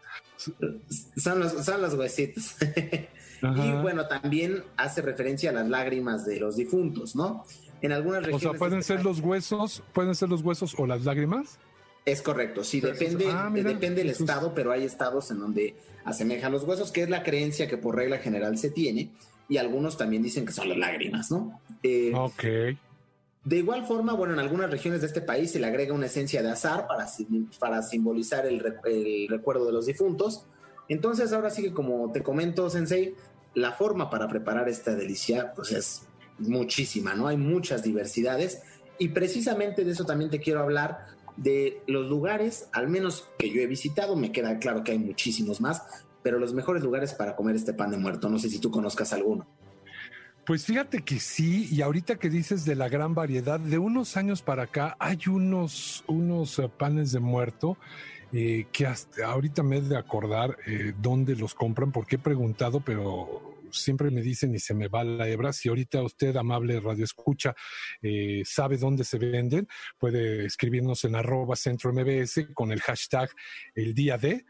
Son 1.18 1.40
los, 1.40 1.66
son 1.66 1.82
los 1.82 1.96
huesitos. 1.96 2.56
y 3.42 3.72
bueno, 3.82 4.08
también 4.08 4.64
hace 4.78 5.02
referencia 5.02 5.50
a 5.50 5.54
las 5.54 5.68
lágrimas 5.68 6.26
de 6.28 6.40
los 6.40 6.58
difuntos, 6.58 7.16
¿no? 7.16 7.44
En 7.82 7.92
algunas 7.92 8.20
O 8.20 8.26
regiones. 8.26 8.42
sea, 8.44 8.54
pueden 8.60 8.76
de 8.76 8.80
este 8.82 8.94
ser 8.96 9.04
los 9.04 9.20
huesos, 9.20 9.82
pueden 9.94 10.14
ser 10.14 10.30
los 10.30 10.44
huesos 10.44 10.76
o 10.78 10.86
las 10.86 11.06
lágrimas. 11.06 11.58
Es 12.06 12.22
correcto, 12.22 12.64
sí, 12.64 12.82
depende, 12.82 13.26
Ah, 13.32 13.50
mira, 13.52 13.70
depende 13.70 14.02
del 14.02 14.10
Jesús. 14.10 14.30
estado, 14.30 14.54
pero 14.54 14.72
hay 14.72 14.84
estados 14.84 15.32
en 15.32 15.40
donde 15.40 15.76
asemejan 16.04 16.52
los 16.52 16.64
huesos, 16.66 16.92
que 16.92 17.02
es 17.02 17.10
la 17.10 17.24
creencia 17.24 17.68
que 17.68 17.78
por 17.78 17.96
regla 17.96 18.20
general 18.20 18.60
se 18.60 18.70
tiene, 18.70 19.10
y 19.48 19.58
algunos 19.58 19.98
también 19.98 20.24
dicen 20.24 20.46
que 20.46 20.52
son 20.52 20.70
las 20.70 20.78
lágrimas, 20.78 21.32
¿no? 21.32 21.60
Eh, 21.84 22.12
Ok. 22.16 22.44
De 23.44 23.58
igual 23.58 23.86
forma, 23.86 24.14
bueno, 24.14 24.34
en 24.34 24.40
algunas 24.40 24.72
regiones 24.72 25.02
de 25.02 25.08
este 25.08 25.22
país 25.22 25.52
se 25.52 25.60
le 25.60 25.68
agrega 25.68 25.94
una 25.94 26.08
esencia 26.08 26.42
de 26.42 26.50
azar 26.50 26.88
para, 26.88 27.08
para 27.60 27.84
simbolizar 27.84 28.48
el, 28.48 28.74
el 28.86 29.28
recuerdo 29.28 29.68
de 29.68 29.72
los 29.72 29.86
difuntos. 29.86 30.48
Entonces, 30.90 31.32
ahora 31.32 31.52
sí 31.52 31.62
que 31.62 31.72
como 31.72 32.12
te 32.12 32.24
comento, 32.24 32.68
Sensei, 32.72 33.14
la 33.54 33.72
forma 33.72 34.10
para 34.10 34.28
preparar 34.28 34.68
esta 34.68 34.96
delicia, 34.96 35.54
pues 35.56 35.72
es 35.74 36.08
muchísima, 36.40 37.14
¿no? 37.14 37.28
Hay 37.28 37.38
muchas 37.38 37.84
diversidades 37.84 38.64
y 38.98 39.10
precisamente 39.10 39.84
de 39.84 39.92
eso 39.92 40.06
también 40.06 40.32
te 40.32 40.40
quiero 40.40 40.62
hablar, 40.62 41.06
de 41.38 41.82
los 41.88 42.08
lugares, 42.08 42.70
al 42.72 42.88
menos 42.88 43.28
que 43.38 43.50
yo 43.50 43.62
he 43.62 43.68
visitado, 43.68 44.16
me 44.16 44.32
queda 44.32 44.58
claro 44.60 44.84
que 44.84 44.94
hay 44.94 45.00
muchísimos 45.00 45.60
más, 45.60 45.84
pero 46.26 46.40
los 46.40 46.56
mejores 46.56 46.82
lugares 46.82 47.14
para 47.14 47.36
comer 47.36 47.56
este 47.56 47.72
pan 47.72 47.92
de 47.92 47.98
muerto, 47.98 48.32
no 48.32 48.40
sé 48.40 48.50
si 48.50 48.58
tú 48.58 48.72
conozcas 48.72 49.14
alguno. 49.14 49.48
Pues 50.44 50.66
fíjate 50.66 51.04
que 51.04 51.20
sí, 51.20 51.70
y 51.72 51.84
ahorita 51.84 52.16
que 52.16 52.32
dices 52.32 52.66
de 52.66 52.74
la 52.74 52.90
gran 52.90 53.14
variedad, 53.14 53.60
de 53.60 53.78
unos 53.78 54.18
años 54.18 54.42
para 54.42 54.64
acá 54.64 54.98
hay 54.98 55.20
unos, 55.28 56.04
unos 56.08 56.58
eh, 56.58 56.68
panes 56.68 57.12
de 57.12 57.20
muerto 57.20 57.78
eh, 58.34 58.66
que 58.72 58.88
hasta 58.88 59.28
ahorita 59.28 59.62
me 59.62 59.78
he 59.78 59.82
de 59.82 59.98
acordar 59.98 60.58
eh, 60.66 60.96
dónde 61.00 61.36
los 61.36 61.54
compran, 61.54 61.92
porque 61.92 62.16
he 62.16 62.20
preguntado, 62.20 62.80
pero 62.80 63.56
siempre 63.76 64.10
me 64.10 64.22
dicen 64.22 64.54
y 64.56 64.60
se 64.60 64.74
me 64.74 64.88
va 64.88 65.04
la 65.04 65.28
hebra. 65.28 65.54
Si 65.54 65.70
ahorita 65.70 66.02
usted, 66.02 66.36
amable 66.36 66.80
radio 66.80 67.04
escucha, 67.04 67.54
eh, 68.02 68.42
sabe 68.46 68.78
dónde 68.78 69.04
se 69.04 69.20
venden, 69.20 69.68
puede 69.98 70.46
escribirnos 70.46 71.04
en 71.06 71.16
arroba 71.16 71.56
centro 71.56 71.92
con 72.54 72.72
el 72.72 72.82
hashtag 72.82 73.30
el 73.76 73.94
día 73.94 74.18
de. 74.18 74.46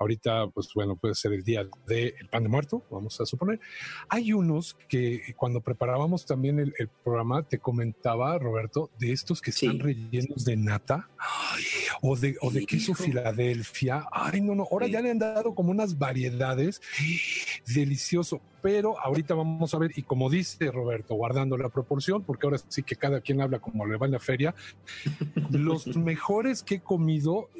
Ahorita, 0.00 0.46
pues 0.48 0.70
bueno, 0.74 0.96
puede 0.96 1.14
ser 1.14 1.34
el 1.34 1.44
día 1.44 1.68
del 1.86 2.14
pan 2.30 2.42
de 2.42 2.48
muerto, 2.48 2.82
vamos 2.90 3.20
a 3.20 3.26
suponer. 3.26 3.60
Hay 4.08 4.32
unos 4.32 4.72
que 4.88 5.34
cuando 5.36 5.60
preparábamos 5.60 6.24
también 6.24 6.58
el, 6.58 6.72
el 6.78 6.88
programa, 6.88 7.42
te 7.42 7.58
comentaba, 7.58 8.38
Roberto, 8.38 8.90
de 8.98 9.12
estos 9.12 9.42
que 9.42 9.50
están 9.50 9.78
rellenos 9.78 10.46
de 10.46 10.56
nata 10.56 11.10
ay, 11.18 11.64
o 12.00 12.16
de, 12.16 12.34
o 12.40 12.50
de 12.50 12.64
queso 12.64 12.94
Filadelfia. 12.94 14.06
Ay, 14.10 14.40
no, 14.40 14.54
no, 14.54 14.66
ahora 14.70 14.86
ya 14.86 15.02
le 15.02 15.10
han 15.10 15.18
dado 15.18 15.54
como 15.54 15.70
unas 15.70 15.98
variedades. 15.98 16.80
Delicioso. 17.66 18.40
Pero 18.62 18.98
ahorita 19.00 19.34
vamos 19.34 19.74
a 19.74 19.78
ver, 19.78 19.92
y 19.96 20.02
como 20.02 20.28
dice 20.30 20.70
Roberto, 20.70 21.14
guardando 21.14 21.56
la 21.56 21.68
proporción, 21.68 22.22
porque 22.24 22.46
ahora 22.46 22.58
sí 22.68 22.82
que 22.82 22.96
cada 22.96 23.20
quien 23.20 23.40
habla 23.40 23.58
como 23.58 23.86
le 23.86 23.96
va 23.96 24.06
en 24.06 24.12
la 24.12 24.18
feria, 24.18 24.54
los 25.50 25.86
mejores 25.96 26.62
que 26.62 26.76
he 26.76 26.80
comido 26.80 27.50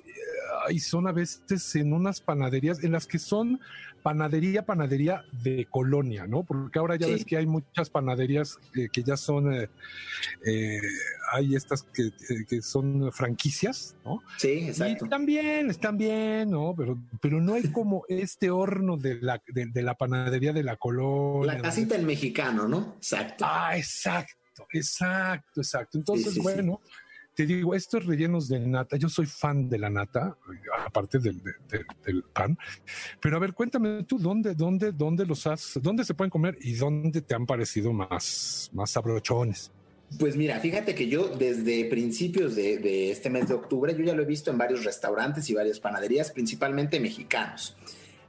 y 0.71 0.79
son 0.81 1.07
a 1.09 1.13
veces 1.13 1.75
en 1.77 1.93
unas 1.93 2.21
panaderías 2.21 2.83
en 2.85 2.93
las 2.93 3.07
que 3.07 3.19
son 3.19 3.61
panadería, 4.03 4.65
panadería 4.65 5.25
de 5.43 5.67
colonia, 5.69 6.27
¿no? 6.27 6.43
Porque 6.43 6.79
ahora 6.79 6.97
ya 6.97 7.07
Sí. 7.07 7.13
ves 7.13 7.25
que 7.27 7.37
hay 7.37 7.47
muchas 7.47 7.91
panaderías 7.91 8.59
eh, 8.75 8.89
que 8.91 9.03
ya 9.03 9.17
son, 9.17 9.53
eh, 9.53 9.69
eh, 10.47 10.81
hay 11.33 11.55
estas 11.55 11.83
que, 11.83 12.05
eh, 12.07 12.13
que 12.49 12.63
son 12.63 13.13
franquicias, 13.13 13.95
¿no? 14.05 14.23
Sí, 14.39 14.69
exacto. 14.69 15.05
Y 15.05 15.05
están 15.05 15.27
bien, 15.27 15.71
están 15.71 15.99
bien, 15.99 16.51
¿no? 16.51 16.75
Pero, 16.77 16.99
pero 17.21 17.41
no 17.43 17.55
hay 17.55 17.71
como 17.73 18.05
este 18.09 18.51
horno 18.51 18.97
de 18.97 19.21
la, 19.21 19.43
de, 19.49 19.67
de 19.67 19.83
la 19.83 19.95
panadería 19.95 20.53
de 20.55 20.63
la 20.63 20.77
colonia. 20.77 21.55
La 21.57 21.61
casita 21.63 21.95
en 21.97 22.07
mexicano, 22.07 22.67
¿no? 22.69 22.95
Exacto. 22.97 23.45
Ah, 23.47 23.77
exacto, 23.77 24.67
exacto, 24.73 25.61
exacto. 25.61 25.99
Entonces, 25.99 26.29
Sí, 26.29 26.31
sí, 26.31 26.37
sí. 26.37 26.43
bueno, 26.43 26.81
te 27.35 27.47
digo, 27.47 27.75
estos 27.75 28.05
rellenos 28.07 28.49
de 28.49 28.61
nata, 28.61 28.97
yo 28.97 29.09
soy 29.09 29.27
fan 29.27 29.69
de 29.69 29.79
la 29.79 29.89
nata, 29.89 30.37
aparte 30.87 31.19
del, 31.19 31.43
de- 31.43 31.53
de- 31.79 31.85
del 32.05 32.23
pan. 32.25 32.57
Pero 33.21 33.37
a 33.37 33.41
ver, 33.41 33.53
cuéntame 33.55 34.05
tú, 34.05 34.19
¿dónde, 34.19 34.55
dónde, 34.55 34.93
dónde 34.93 35.25
los 35.25 35.47
has, 35.47 35.79
dónde 35.83 36.05
se 36.05 36.15
pueden 36.15 36.31
comer 36.31 36.59
y 36.61 36.75
dónde 36.75 37.23
te 37.23 37.35
han 37.35 37.47
parecido 37.47 37.93
más, 37.93 38.71
más 38.73 38.91
sabrochones? 38.91 39.71
Pues 40.19 40.37
mira, 40.37 40.59
fíjate 40.59 40.95
que 40.95 41.09
yo 41.09 41.29
desde 41.29 41.85
principios 41.85 42.57
de, 42.57 42.79
de 42.79 43.13
este 43.13 43.31
mes 43.31 43.47
de 43.49 43.55
octubre, 43.55 43.95
yo 43.97 44.03
ya 44.05 44.13
lo 44.15 44.23
he 44.23 44.27
visto 44.27 44.51
en 44.51 44.59
varios 44.59 44.85
restaurantes 44.85 45.49
y 45.49 45.55
varias 45.55 45.79
panaderías, 45.79 46.33
principalmente 46.33 46.99
mexicanos. 46.99 47.77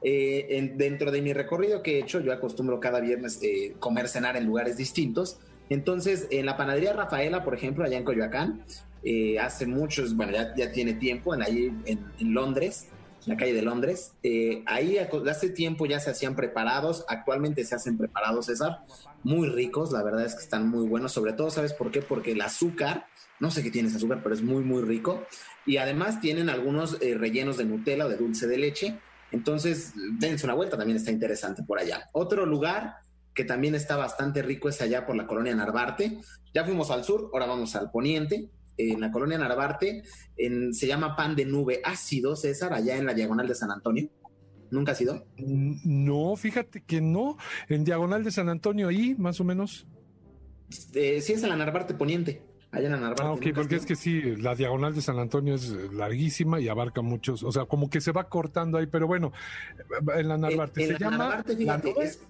Eh, 0.03 0.45
en- 0.57 0.77
dentro 0.77 1.11
de 1.11 1.21
mi 1.23 1.33
recorrido 1.33 1.81
que 1.81 1.97
he 1.97 2.01
hecho, 2.01 2.19
yo 2.21 2.31
acostumbro 2.33 2.79
cada 2.79 2.99
viernes 2.99 3.39
eh, 3.41 3.73
comer, 3.79 4.07
cenar 4.07 4.37
en 4.37 4.45
lugares 4.45 4.77
distintos. 4.77 5.39
Entonces, 5.69 6.27
en 6.31 6.45
la 6.45 6.55
panadería 6.55 6.93
Rafaela, 6.93 7.43
por 7.43 7.55
ejemplo, 7.55 7.83
allá 7.83 7.97
en 7.97 8.03
Coyoacán, 8.03 8.63
eh, 9.03 9.39
hace 9.39 9.65
muchos, 9.65 10.15
bueno, 10.15 10.33
ya, 10.33 10.71
tiene 10.71 10.93
tiempo, 10.93 11.33
en 11.33 11.41
allí 11.41 11.71
en, 11.85 12.33
Londres, 12.33 12.87
en 13.25 13.33
la 13.33 13.37
calle 13.37 13.53
de 13.53 13.61
Londres. 13.61 14.13
Eh, 14.23 14.63
ahí 14.67 14.97
hace 14.97 15.49
tiempo 15.49 15.85
ya 15.85 15.99
se 15.99 16.11
hacían 16.11 16.35
preparados, 16.35 17.05
actualmente 17.07 17.63
se 17.65 17.75
hacen 17.75 17.97
preparados, 17.97 18.45
César, 18.45 18.79
muy 19.23 19.47
ricos, 19.47 19.91
la 19.91 20.03
verdad 20.03 20.25
es 20.25 20.35
que 20.35 20.41
están 20.41 20.67
muy 20.67 20.87
buenos, 20.87 21.11
sobre 21.11 21.33
todo, 21.33 21.49
¿sabes 21.49 21.73
por 21.73 21.91
qué? 21.91 22.01
Porque 22.01 22.31
el 22.31 22.41
azúcar, 22.41 23.07
no 23.39 23.51
sé 23.51 23.63
qué 23.63 23.71
tiene 23.71 23.87
ese 23.87 23.97
azúcar, 23.97 24.21
pero 24.21 24.35
es 24.35 24.41
muy, 24.41 24.63
muy 24.63 24.83
rico. 24.83 25.25
Y 25.65 25.77
además 25.77 26.21
tienen 26.21 26.49
algunos 26.49 26.97
eh, 27.01 27.15
rellenos 27.15 27.57
de 27.57 27.65
Nutella 27.65 28.05
o 28.05 28.09
de 28.09 28.17
dulce 28.17 28.47
de 28.47 28.57
leche. 28.57 28.99
Entonces, 29.31 29.93
dense 30.19 30.45
una 30.45 30.55
vuelta, 30.55 30.77
también 30.77 30.97
está 30.97 31.11
interesante 31.11 31.63
por 31.63 31.79
allá. 31.79 32.09
Otro 32.13 32.45
lugar 32.45 32.95
que 33.33 33.45
también 33.45 33.75
está 33.75 33.95
bastante 33.95 34.41
rico 34.41 34.69
es 34.69 34.81
allá 34.81 35.05
por 35.05 35.15
la 35.15 35.27
colonia 35.27 35.55
Narvarte. 35.55 36.19
Ya 36.53 36.65
fuimos 36.65 36.91
al 36.91 37.03
sur, 37.03 37.29
ahora 37.33 37.45
vamos 37.45 37.75
al 37.75 37.91
poniente. 37.91 38.49
En 38.89 38.99
la 39.01 39.11
colonia 39.11 39.37
Narvarte 39.37 40.03
en- 40.37 40.73
se 40.73 40.87
llama 40.87 41.15
pan 41.15 41.35
de 41.35 41.45
nube 41.45 41.81
ácido, 41.83 42.35
César, 42.35 42.73
allá 42.73 42.97
en 42.97 43.05
la 43.05 43.13
diagonal 43.13 43.47
de 43.47 43.55
San 43.55 43.71
Antonio. 43.71 44.09
¿Nunca 44.71 44.93
ha 44.93 44.95
sido? 44.95 45.25
No, 45.37 46.35
fíjate 46.37 46.81
que 46.81 47.01
no. 47.01 47.37
En 47.67 47.83
diagonal 47.83 48.23
de 48.23 48.31
San 48.31 48.47
Antonio, 48.49 48.87
ahí 48.87 49.15
más 49.17 49.39
o 49.41 49.43
menos. 49.43 49.85
Eh, 50.93 51.19
sí, 51.21 51.33
es 51.33 51.43
en 51.43 51.49
la 51.49 51.57
Narvarte 51.57 51.93
poniente. 51.93 52.41
Allá 52.71 52.85
en 52.85 52.93
la 52.93 52.99
Narvarte. 52.99 53.23
Ah, 53.23 53.31
ok, 53.33 53.41
¿nunca 53.45 53.49
has 53.49 53.55
porque 53.67 53.75
es 53.75 53.85
que 53.85 53.97
sí, 53.97 54.21
la 54.37 54.55
diagonal 54.55 54.95
de 54.95 55.01
San 55.01 55.19
Antonio 55.19 55.55
es 55.55 55.69
eh, 55.71 55.89
larguísima 55.91 56.61
y 56.61 56.69
abarca 56.69 57.01
muchos, 57.01 57.43
o 57.43 57.51
sea, 57.51 57.65
como 57.65 57.89
que 57.89 57.99
se 57.99 58.13
va 58.13 58.29
cortando 58.29 58.77
ahí, 58.77 58.87
pero 58.87 59.07
bueno, 59.07 59.33
en 60.15 60.27
la 60.29 60.37
Narvarte 60.37 60.81
En 60.83 60.87
se 60.87 60.93
la 60.93 60.99
llama. 60.99 61.17
Narvarte, 61.17 61.51
¿La 61.51 61.57
fíjate, 61.57 61.89
nube? 61.93 62.05
es- 62.05 62.21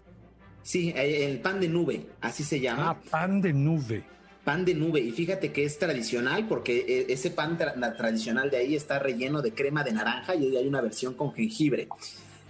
sí, 0.64 0.90
eh, 0.96 1.26
el 1.30 1.42
pan 1.42 1.60
de 1.60 1.68
nube, 1.68 2.08
así 2.22 2.44
se 2.44 2.60
llama. 2.60 2.90
Ah, 2.90 2.98
pan 3.12 3.40
de 3.40 3.54
nube. 3.54 4.04
Pan 4.44 4.66
de 4.66 4.74
nube, 4.74 5.00
y 5.00 5.12
fíjate 5.12 5.52
que 5.52 5.66
es 5.66 5.78
tradicional 5.78 6.48
porque 6.48 6.86
eh, 6.88 7.06
ese 7.10 7.30
pan 7.30 7.60
tra- 7.60 7.96
tradicional 7.96 8.50
de 8.50 8.58
ahí 8.58 8.76
está 8.76 8.98
relleno 8.98 9.42
de 9.42 9.54
crema 9.54 9.84
de 9.84 9.92
naranja 9.92 10.34
y 10.36 10.58
hay 10.58 10.68
una 10.68 10.82
versión 10.82 11.14
con 11.14 11.32
jengibre. 11.34 11.88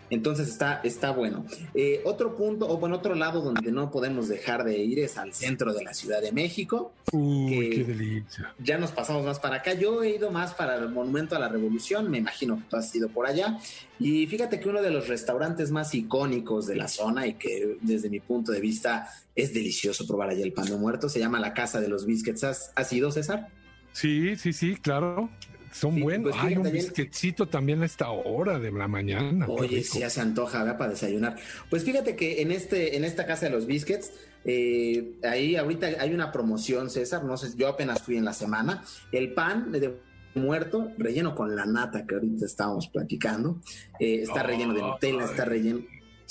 Entonces 0.09 0.49
está, 0.49 0.81
está 0.83 1.11
bueno. 1.11 1.45
Eh, 1.73 2.01
otro 2.03 2.35
punto, 2.35 2.67
o 2.69 2.77
bueno, 2.77 2.97
otro 2.97 3.15
lado 3.15 3.39
donde 3.41 3.71
no 3.71 3.91
podemos 3.91 4.27
dejar 4.27 4.65
de 4.65 4.77
ir 4.77 4.99
es 4.99 5.17
al 5.17 5.33
centro 5.33 5.73
de 5.73 5.85
la 5.85 5.93
Ciudad 5.93 6.21
de 6.21 6.33
México. 6.33 6.93
Uy, 7.13 7.69
qué 7.69 7.83
delicia. 7.85 8.53
Ya 8.61 8.77
nos 8.77 8.91
pasamos 8.91 9.25
más 9.25 9.39
para 9.39 9.57
acá. 9.57 9.73
Yo 9.73 10.03
he 10.03 10.15
ido 10.15 10.29
más 10.29 10.53
para 10.53 10.75
el 10.75 10.89
Monumento 10.89 11.37
a 11.37 11.39
la 11.39 11.47
Revolución, 11.47 12.11
me 12.11 12.17
imagino 12.17 12.57
que 12.57 12.63
tú 12.69 12.75
has 12.75 12.93
ido 12.93 13.07
por 13.07 13.25
allá. 13.25 13.57
Y 13.99 14.27
fíjate 14.27 14.59
que 14.59 14.67
uno 14.67 14.81
de 14.81 14.91
los 14.91 15.07
restaurantes 15.07 15.71
más 15.71 15.95
icónicos 15.95 16.67
de 16.67 16.75
la 16.75 16.89
zona 16.89 17.25
y 17.25 17.35
que 17.35 17.77
desde 17.79 18.09
mi 18.09 18.19
punto 18.19 18.51
de 18.51 18.59
vista 18.59 19.07
es 19.35 19.53
delicioso 19.53 20.05
probar 20.07 20.29
allá 20.29 20.43
el 20.43 20.53
pan 20.53 20.65
de 20.65 20.75
muerto, 20.77 21.09
se 21.09 21.19
llama 21.19 21.39
la 21.39 21.53
Casa 21.53 21.79
de 21.81 21.87
los 21.87 22.05
Biscuits. 22.05 22.43
¿Has, 22.43 22.71
has 22.75 22.91
ido, 22.93 23.11
César? 23.11 23.47
Sí, 23.93 24.35
sí, 24.37 24.53
sí, 24.53 24.75
claro. 24.75 25.29
Son 25.71 25.95
Sí, 25.95 26.01
buenos. 26.01 26.31
pues 26.33 26.43
Hay 26.43 26.57
un 26.57 26.69
bisquetcito 26.69 27.47
también 27.47 27.81
a 27.81 27.85
esta 27.85 28.09
hora 28.11 28.59
de 28.59 28.71
la 28.73 28.89
mañana. 28.89 29.45
Oye, 29.47 29.83
si 29.83 29.99
ya 29.99 30.09
se 30.09 30.19
antoja 30.19 30.59
¿verdad? 30.59 30.77
para 30.77 30.91
desayunar. 30.91 31.37
Pues 31.69 31.85
fíjate 31.85 32.17
que 32.17 32.41
en 32.41 32.51
este, 32.51 32.97
en 32.97 33.05
esta 33.05 33.25
casa 33.25 33.45
de 33.45 33.51
los 33.53 33.65
biscuits, 33.67 34.11
eh, 34.43 35.13
ahí 35.23 35.55
ahorita 35.55 35.87
hay 35.99 36.13
una 36.13 36.29
promoción, 36.33 36.89
César. 36.89 37.23
No 37.23 37.37
sé, 37.37 37.53
yo 37.55 37.69
apenas 37.69 38.01
fui 38.01 38.17
en 38.17 38.25
la 38.25 38.33
semana. 38.33 38.83
El 39.13 39.33
pan 39.33 39.71
de 39.71 39.97
muerto, 40.35 40.91
relleno 40.97 41.35
con 41.35 41.55
la 41.55 41.65
nata 41.65 42.05
que 42.05 42.15
ahorita 42.15 42.45
estábamos 42.45 42.89
platicando. 42.89 43.61
eh, 43.99 44.23
está 44.23 44.43
relleno 44.43 44.73
de 44.73 44.81
Nutella, 44.81 45.23
está 45.23 45.45
relleno. 45.45 45.79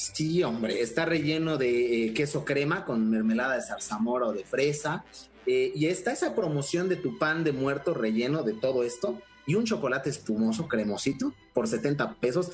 Sí, 0.01 0.43
hombre, 0.43 0.81
está 0.81 1.05
relleno 1.05 1.59
de 1.59 2.07
eh, 2.07 2.15
queso 2.15 2.43
crema 2.43 2.87
con 2.87 3.11
mermelada 3.11 3.57
de 3.57 3.63
zarzamora 3.63 4.27
o 4.27 4.33
de 4.33 4.45
fresa, 4.45 5.05
Eh, 5.47 5.73
y 5.75 5.87
está 5.87 6.13
esa 6.13 6.35
promoción 6.35 6.89
de 6.89 6.97
tu 6.97 7.19
pan 7.19 7.45
de 7.45 7.53
muerto 7.53 7.95
relleno 7.95 8.43
de 8.43 8.53
todo 8.53 8.85
esto 8.85 9.21
y 9.47 9.55
un 9.55 9.65
chocolate 9.65 10.11
espumoso, 10.11 10.69
cremosito, 10.69 11.33
por 11.55 11.67
70 11.67 12.15
pesos. 12.21 12.53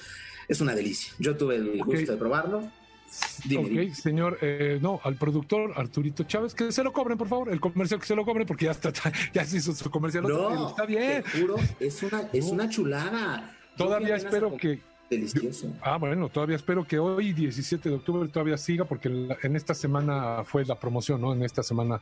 Es 0.49 0.61
una 0.61 0.75
delicia. 0.75 1.13
Yo 1.19 1.37
tuve 1.37 1.57
el 1.57 1.83
gusto 1.83 2.13
de 2.13 2.17
probarlo. 2.17 2.59
ok, 2.61 3.93
señor, 3.93 4.39
eh, 4.41 4.79
no, 4.81 5.01
al 5.03 5.17
productor 5.17 5.73
Arturito 5.77 6.23
Chávez, 6.25 6.55
que 6.55 6.71
se 6.71 6.85
lo 6.85 6.93
cobren, 6.93 7.19
por 7.19 7.29
favor, 7.29 7.53
el 7.53 7.61
comercial 7.61 8.01
que 8.01 8.07
se 8.07 8.15
lo 8.15 8.25
cobren, 8.25 8.47
porque 8.47 8.67
ya 8.67 8.71
está, 8.71 8.93
ya 9.35 9.45
se 9.45 9.57
hizo 9.59 9.75
su 9.75 9.91
comercial. 9.91 10.23
No, 10.25 10.69
está 10.71 10.87
bien. 10.87 11.25
Te 11.25 11.41
juro, 11.41 11.57
es 11.81 12.03
una, 12.03 12.29
es 12.33 12.45
una 12.47 12.71
chulada. 12.71 13.57
Todavía 13.77 14.17
espero 14.17 14.57
que, 14.57 14.81
Delicioso. 15.09 15.73
Ah, 15.83 15.99
bueno, 15.99 16.29
todavía 16.29 16.57
espero 16.57 16.85
que 16.85 16.99
hoy, 16.99 17.33
17 17.33 17.89
de 17.89 17.95
octubre, 17.95 18.29
todavía 18.29 18.57
siga, 18.57 18.85
porque 18.85 19.09
en 19.43 19.57
esta 19.57 19.75
semana 19.75 20.43
fue 20.45 20.65
la 20.65 20.79
promoción, 20.79 21.21
¿no? 21.21 21.33
En 21.33 21.43
esta 21.43 21.63
semana 21.63 22.01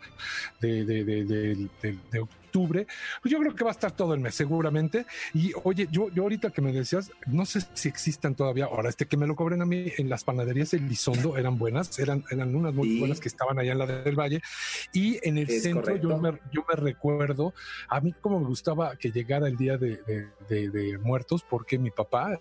de, 0.60 0.84
de, 0.84 1.04
de, 1.04 1.24
de 1.82 2.26
octubre. 2.54 2.86
Pues 3.20 3.32
yo 3.32 3.38
creo 3.40 3.54
que 3.54 3.64
va 3.64 3.70
a 3.70 3.72
estar 3.72 3.92
todo 3.92 4.14
el 4.14 4.20
mes, 4.20 4.34
seguramente. 4.34 5.06
Y 5.32 5.52
oye, 5.64 5.88
yo, 5.90 6.08
yo 6.10 6.22
ahorita 6.22 6.50
que 6.50 6.62
me 6.62 6.72
decías, 6.72 7.10
no 7.26 7.44
sé 7.46 7.62
si 7.74 7.88
existan 7.88 8.34
todavía, 8.34 8.66
ahora 8.66 8.88
este 8.88 9.06
que 9.06 9.16
me 9.16 9.26
lo 9.26 9.34
cobren 9.34 9.62
a 9.62 9.66
mí, 9.66 9.92
en 9.98 10.08
las 10.08 10.24
panaderías 10.24 10.72
Elizondo 10.74 11.36
eran 11.36 11.58
buenas, 11.58 11.98
eran, 11.98 12.24
eran 12.30 12.54
unas 12.54 12.72
muy 12.72 12.98
buenas 12.98 13.20
que 13.20 13.28
estaban 13.28 13.58
allá 13.58 13.72
en 13.72 13.78
la 13.78 13.86
del 13.86 14.18
Valle. 14.18 14.40
Y 14.92 15.18
en 15.26 15.38
el 15.38 15.48
centro 15.48 15.96
yo 15.96 16.16
me, 16.18 16.38
yo 16.52 16.64
me 16.68 16.76
recuerdo, 16.76 17.54
a 17.88 18.00
mí 18.00 18.14
como 18.20 18.40
me 18.40 18.46
gustaba 18.46 18.96
que 18.96 19.10
llegara 19.10 19.48
el 19.48 19.56
día 19.56 19.76
de, 19.76 20.00
de, 20.48 20.70
de 20.70 20.98
muertos, 20.98 21.44
porque 21.48 21.78
mi 21.78 21.90
papá, 21.90 22.38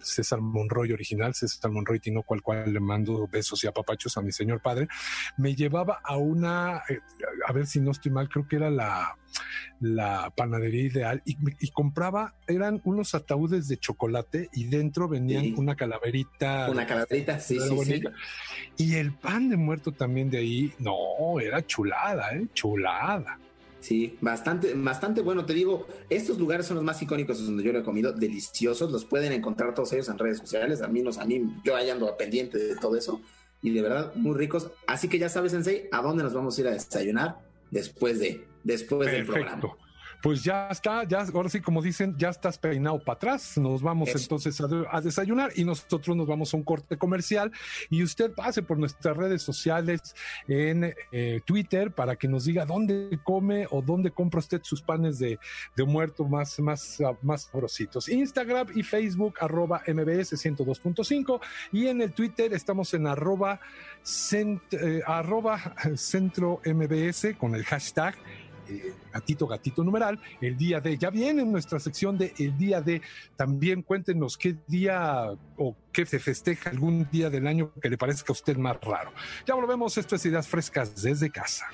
César 0.00 0.40
Monroy 0.40 0.92
original, 0.92 1.34
César 1.34 1.70
Monroy 1.70 2.00
Tino, 2.00 2.22
cual 2.22 2.42
cual 2.42 2.72
le 2.72 2.80
mando 2.80 3.28
besos 3.28 3.62
y 3.62 3.66
apapachos 3.66 4.16
a 4.16 4.22
mi 4.22 4.32
señor 4.32 4.60
padre, 4.60 4.88
me 5.36 5.54
llevaba 5.54 6.00
a 6.02 6.16
una, 6.16 6.82
eh, 6.88 6.98
a 7.46 7.52
ver 7.52 7.66
si 7.66 7.80
no 7.80 7.92
estoy 7.92 8.10
mal, 8.10 8.28
creo 8.28 8.46
que 8.48 8.56
era 8.56 8.70
la, 8.70 9.16
la 9.80 10.32
panadería 10.36 10.82
ideal 10.82 11.22
y, 11.24 11.36
y 11.60 11.70
compraba, 11.70 12.34
eran 12.46 12.80
unos 12.84 13.14
ataúdes 13.14 13.68
de 13.68 13.78
chocolate 13.78 14.48
y 14.52 14.64
dentro 14.64 15.08
venían 15.08 15.54
una 15.56 15.76
calaverita. 15.76 16.70
Una 16.70 16.86
calaverita, 16.86 17.40
sí, 17.40 17.58
sí, 17.58 17.84
sí, 17.84 18.02
Y 18.76 18.94
el 18.94 19.12
pan 19.12 19.48
de 19.48 19.56
muerto 19.56 19.92
también 19.92 20.30
de 20.30 20.38
ahí, 20.38 20.72
no, 20.78 21.40
era 21.40 21.66
chulada, 21.66 22.34
¿eh? 22.34 22.46
Chulada. 22.54 23.38
Sí, 23.82 24.16
bastante, 24.20 24.74
bastante 24.74 25.22
bueno. 25.22 25.44
Te 25.44 25.54
digo, 25.54 25.88
estos 26.08 26.38
lugares 26.38 26.66
son 26.66 26.76
los 26.76 26.84
más 26.84 27.02
icónicos 27.02 27.44
donde 27.44 27.64
yo 27.64 27.72
lo 27.72 27.80
he 27.80 27.82
comido, 27.82 28.12
deliciosos. 28.12 28.92
Los 28.92 29.04
pueden 29.04 29.32
encontrar 29.32 29.74
todos 29.74 29.92
ellos 29.92 30.08
en 30.08 30.18
redes 30.18 30.38
sociales. 30.38 30.82
A 30.82 30.88
mí, 30.88 31.02
nos, 31.02 31.18
a 31.18 31.24
mí, 31.24 31.42
yo 31.64 31.74
ahí 31.74 31.90
ando 31.90 32.16
pendiente 32.16 32.58
de 32.58 32.76
todo 32.76 32.96
eso. 32.96 33.20
Y 33.60 33.70
de 33.70 33.82
verdad, 33.82 34.14
muy 34.14 34.36
ricos. 34.36 34.70
Así 34.86 35.08
que 35.08 35.18
ya 35.18 35.28
sabes, 35.28 35.50
Sensei, 35.50 35.88
a 35.90 36.00
dónde 36.00 36.22
nos 36.22 36.32
vamos 36.32 36.56
a 36.56 36.60
ir 36.60 36.68
a 36.68 36.70
desayunar 36.70 37.40
después 37.72 38.20
de, 38.20 38.46
después 38.64 39.10
del 39.10 39.26
programa. 39.26 39.76
Pues 40.22 40.44
ya 40.44 40.68
está, 40.68 41.02
ya 41.02 41.26
ahora 41.34 41.48
sí 41.48 41.60
como 41.60 41.82
dicen, 41.82 42.14
ya 42.16 42.28
estás 42.28 42.56
peinado 42.56 43.00
para 43.00 43.16
atrás. 43.16 43.58
Nos 43.58 43.82
vamos 43.82 44.08
entonces 44.14 44.56
a, 44.60 45.00
desayunar 45.00 45.50
y 45.56 45.64
nosotros 45.64 46.16
nos 46.16 46.28
vamos 46.28 46.54
a 46.54 46.56
un 46.56 46.62
corte 46.62 46.96
comercial. 46.96 47.50
Y 47.90 48.04
usted 48.04 48.32
pase 48.32 48.62
por 48.62 48.78
nuestras 48.78 49.16
redes 49.16 49.42
sociales 49.42 50.14
en 50.46 50.94
eh, 51.10 51.40
Twitter 51.44 51.90
para 51.90 52.14
que 52.14 52.28
nos 52.28 52.44
diga 52.44 52.64
dónde 52.64 53.18
come 53.24 53.66
o 53.68 53.82
dónde 53.82 54.12
compra 54.12 54.38
usted 54.38 54.60
sus 54.62 54.80
panes 54.80 55.18
de, 55.18 55.40
muerto 55.84 56.24
más, 56.24 56.60
más, 56.60 57.02
más 57.20 57.42
sabrositos. 57.42 58.08
Instagram 58.08 58.68
y 58.76 58.84
Facebook 58.84 59.34
arroba 59.40 59.82
MBS 59.88 60.34
102.5 60.34 61.40
y 61.72 61.88
en 61.88 62.00
el 62.00 62.12
Twitter 62.12 62.52
estamos 62.52 62.94
en 62.94 63.08
arroba, 63.08 63.58
eh, 64.30 65.02
arroba 65.04 65.74
centro 65.96 66.60
MBS 66.64 67.34
con 67.36 67.56
el 67.56 67.64
hashtag 67.64 68.14
eh, 68.76 68.94
gatito, 69.12 69.46
gatito 69.46 69.84
numeral, 69.84 70.20
el 70.40 70.56
día 70.56 70.80
de, 70.80 70.96
ya 70.96 71.10
viene 71.10 71.42
en 71.42 71.52
nuestra 71.52 71.78
sección 71.78 72.18
de 72.18 72.32
el 72.38 72.56
día 72.56 72.80
de, 72.80 73.02
también 73.36 73.82
cuéntenos 73.82 74.36
qué 74.36 74.56
día 74.66 75.32
o 75.56 75.76
qué 75.92 76.06
se 76.06 76.18
festeja 76.18 76.70
algún 76.70 77.08
día 77.10 77.30
del 77.30 77.46
año 77.46 77.72
que 77.80 77.90
le 77.90 77.98
parezca 77.98 78.32
a 78.32 78.32
usted 78.32 78.56
más 78.56 78.80
raro. 78.80 79.12
Ya 79.46 79.54
volvemos, 79.54 79.96
esto 79.98 80.16
es 80.16 80.24
Ideas 80.26 80.48
Frescas 80.48 81.02
desde 81.02 81.30
casa. 81.30 81.66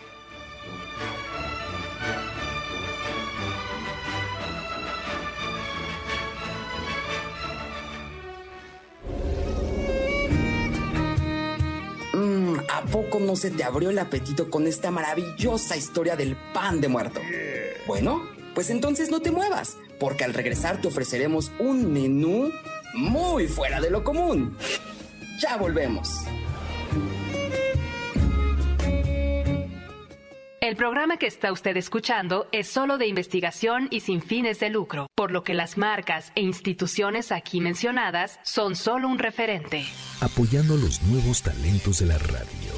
Poco 12.93 13.21
no 13.21 13.37
se 13.37 13.51
te 13.51 13.65
abrió 13.65 13.91
el 13.91 13.99
apetito 13.99 14.51
con 14.51 14.67
esta 14.67 14.91
maravillosa 14.91 15.77
historia 15.77 16.17
del 16.17 16.37
pan 16.53 16.81
de 16.81 16.89
muerto? 16.89 17.21
Bueno, 17.87 18.23
pues 18.55 18.71
entonces 18.71 19.11
no 19.11 19.21
te 19.21 19.31
muevas, 19.31 19.77
porque 20.01 20.25
al 20.25 20.35
regresar 20.35 20.81
te 20.81 20.89
ofreceremos 20.89 21.53
un 21.59 21.93
menú 21.93 22.51
muy 22.95 23.47
fuera 23.49 23.81
de 23.81 23.91
lo 23.91 24.05
común. 24.05 24.57
Ya 25.41 25.57
volvemos. 25.57 26.09
El 30.61 30.77
programa 30.77 31.17
que 31.17 31.27
está 31.27 31.51
usted 31.51 31.79
escuchando 31.79 32.47
es 32.53 32.69
solo 32.69 32.99
de 32.99 33.07
investigación 33.07 33.89
y 33.91 34.01
sin 34.01 34.21
fines 34.21 34.61
de 34.61 34.69
lucro, 34.69 35.07
por 35.15 35.31
lo 35.31 35.43
que 35.43 35.55
las 35.55 35.79
marcas 35.79 36.31
e 36.35 36.43
instituciones 36.43 37.33
aquí 37.33 37.63
mencionadas 37.63 38.39
son 38.43 38.77
solo 38.77 39.09
un 39.09 39.19
referente. 39.19 39.87
Apoyando 40.21 40.77
los 40.77 41.01
nuevos 41.05 41.43
talentos 41.43 42.01
de 42.01 42.07
la 42.07 42.19
radio. 42.19 42.78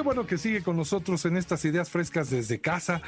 Qué 0.00 0.04
bueno 0.04 0.26
que 0.26 0.38
sigue 0.38 0.62
con 0.62 0.78
nosotros 0.78 1.26
en 1.26 1.36
estas 1.36 1.62
ideas 1.66 1.90
frescas 1.90 2.30
desde 2.30 2.58
casa. 2.58 3.02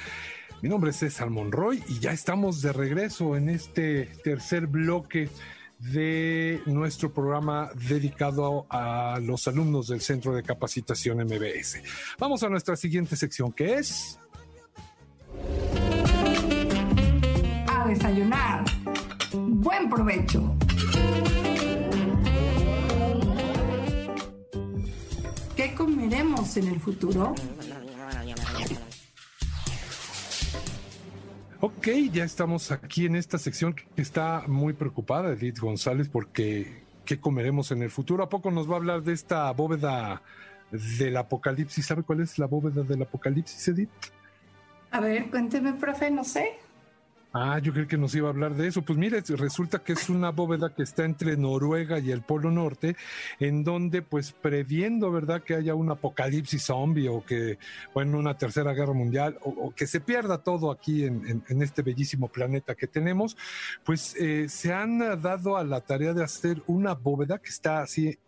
Mi 0.61 0.69
nombre 0.69 0.91
es 0.91 0.99
César 0.99 1.31
Monroy 1.31 1.83
y 1.89 2.01
ya 2.01 2.13
estamos 2.13 2.61
de 2.61 2.71
regreso 2.71 3.35
en 3.35 3.49
este 3.49 4.11
tercer 4.23 4.67
bloque 4.67 5.31
de 5.79 6.61
nuestro 6.67 7.11
programa 7.11 7.71
dedicado 7.89 8.67
a 8.69 9.19
los 9.23 9.49
alumnos 9.49 9.89
del 9.89 10.03
Centro 10.03 10.35
de 10.35 10.43
Capacitación 10.43 11.17
MBS. 11.25 11.81
Vamos 12.19 12.43
a 12.43 12.51
nuestra 12.51 12.77
siguiente 12.77 13.17
sección 13.17 13.53
que 13.53 13.77
es... 13.77 14.19
A 17.69 17.89
desayunar. 17.89 18.65
Buen 19.33 19.89
provecho. 19.89 20.55
¿Qué 25.63 25.75
comeremos 25.75 26.57
en 26.57 26.67
el 26.67 26.81
futuro? 26.81 27.37
Ok, 31.61 31.87
ya 32.11 32.25
estamos 32.25 32.73
aquí 32.73 33.07
en 33.07 33.15
esta 33.15 33.39
sección 33.39 33.73
que 33.73 33.87
está 34.03 34.43
muy 34.49 34.73
preocupada 34.73 35.35
Edith 35.35 35.61
González 35.61 36.09
porque 36.09 36.83
¿qué 37.05 37.21
comeremos 37.21 37.71
en 37.71 37.85
el 37.85 37.93
futuro? 37.93 38.25
¿A 38.25 38.29
poco 38.29 38.51
nos 38.51 38.69
va 38.69 38.73
a 38.73 38.77
hablar 38.79 39.03
de 39.05 39.13
esta 39.13 39.53
bóveda 39.53 40.23
del 40.99 41.17
apocalipsis? 41.17 41.87
¿Sabe 41.87 42.03
cuál 42.03 42.23
es 42.23 42.41
la 42.41 42.47
bóveda 42.47 42.83
del 42.83 43.03
apocalipsis, 43.03 43.69
Edith? 43.69 43.91
A 44.91 44.99
ver, 44.99 45.31
cuénteme, 45.31 45.75
profe, 45.75 46.11
no 46.11 46.25
sé. 46.25 46.59
Ah, 47.35 47.59
yo 47.59 47.73
creo 47.73 47.89
que 47.89 47.97
nos 47.97 48.15
iba 48.15 48.29
a 48.29 48.31
hablar 48.31 48.55
de 48.55 48.69
eso. 48.69 48.83
Pues 48.83 48.99
mire, 48.99 49.23
resulta 49.23 49.79
que 49.79 49.95
es 49.95 50.11
una 50.11 50.31
bóveda 50.31 50.75
que 50.75 50.83
está 50.83 51.05
entre 51.07 51.37
Noruega 51.39 51.99
y 51.99 52.11
el 52.11 52.21
Polo 52.21 52.51
Norte, 52.51 52.95
en 53.41 53.65
donde, 53.65 54.03
pues, 54.03 54.33
previendo, 54.33 55.11
¿verdad?, 55.11 55.43
que 55.43 55.55
haya 55.55 55.75
un 55.75 55.91
apocalipsis 55.91 56.65
zombie 56.65 57.09
o 57.09 57.25
que, 57.25 57.59
bueno, 57.95 58.19
una 58.19 58.37
tercera 58.37 58.75
guerra 58.75 58.93
mundial 58.93 59.39
o, 59.43 59.73
que 59.75 59.87
se 59.87 60.01
pierda 60.01 60.43
todo 60.43 60.71
aquí 60.71 61.05
en, 61.05 61.43
este 61.63 61.83
bellísimo 61.83 62.29
planeta 62.29 62.75
que 62.75 62.87
tenemos, 62.87 63.37
pues 63.85 64.15
eh, 64.17 64.49
se 64.49 64.73
han 64.73 64.99
dado 64.99 65.57
a 65.57 65.65
la 65.65 65.81
tarea 65.81 66.13
de 66.13 66.25
hacer 66.25 66.63
una 66.67 66.95
bóveda 66.95 67.39
que 67.39 67.51
está 67.51 67.81
así 67.81 68.09
eh, 68.09 68.19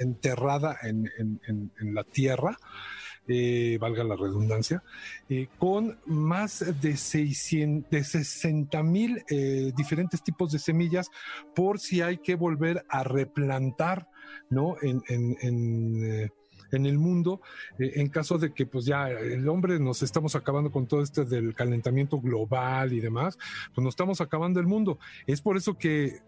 enterrada 0.00 0.76
en, 0.82 1.10
en 1.16 1.94
la 1.94 2.02
tierra 2.04 2.56
eh, 3.28 3.78
valga 3.80 4.04
la 4.04 4.16
redundancia, 4.16 4.82
eh, 5.28 5.48
con 5.58 5.98
más 6.06 6.64
de, 6.80 6.96
600, 6.96 7.90
de 7.90 8.04
60 8.04 8.82
mil 8.82 9.22
eh, 9.28 9.72
diferentes 9.76 10.22
tipos 10.22 10.52
de 10.52 10.58
semillas 10.58 11.10
por 11.54 11.78
si 11.78 12.00
hay 12.00 12.18
que 12.18 12.34
volver 12.34 12.84
a 12.88 13.04
replantar, 13.04 14.08
¿no? 14.50 14.76
En, 14.82 15.02
en, 15.08 16.30
en 16.72 16.86
el 16.86 16.98
mundo 16.98 17.40
eh, 17.78 17.92
en 17.96 18.08
caso 18.08 18.38
de 18.38 18.52
que 18.52 18.66
pues 18.66 18.84
ya 18.84 19.08
el 19.10 19.48
hombre 19.48 19.78
nos 19.78 20.02
estamos 20.02 20.34
acabando 20.34 20.70
con 20.70 20.86
todo 20.86 21.02
este 21.02 21.24
del 21.24 21.54
calentamiento 21.54 22.20
global 22.20 22.92
y 22.92 23.00
demás, 23.00 23.38
pues 23.74 23.82
nos 23.82 23.92
estamos 23.92 24.20
acabando 24.20 24.60
el 24.60 24.66
mundo. 24.66 24.98
Es 25.26 25.40
por 25.40 25.56
eso 25.56 25.76
que 25.76 26.20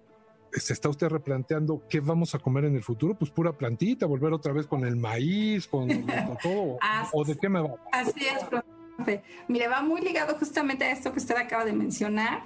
se 0.52 0.72
está 0.72 0.88
usted 0.88 1.08
replanteando 1.08 1.82
qué 1.88 2.00
vamos 2.00 2.34
a 2.34 2.38
comer 2.38 2.64
en 2.64 2.74
el 2.74 2.82
futuro, 2.82 3.14
pues 3.14 3.30
pura 3.30 3.52
plantita, 3.52 4.06
volver 4.06 4.32
otra 4.32 4.52
vez 4.52 4.66
con 4.66 4.84
el 4.84 4.96
maíz, 4.96 5.66
con, 5.66 5.88
todo, 6.42 6.78
o 7.12 7.24
de 7.24 7.36
qué 7.36 7.48
me 7.48 7.60
va. 7.60 7.76
Así 7.92 8.26
es, 8.26 8.44
profe. 8.44 9.22
Mire, 9.48 9.68
va 9.68 9.82
muy 9.82 10.00
ligado 10.00 10.34
justamente 10.36 10.84
a 10.84 10.92
esto 10.92 11.12
que 11.12 11.18
usted 11.18 11.36
acaba 11.36 11.64
de 11.64 11.72
mencionar. 11.72 12.44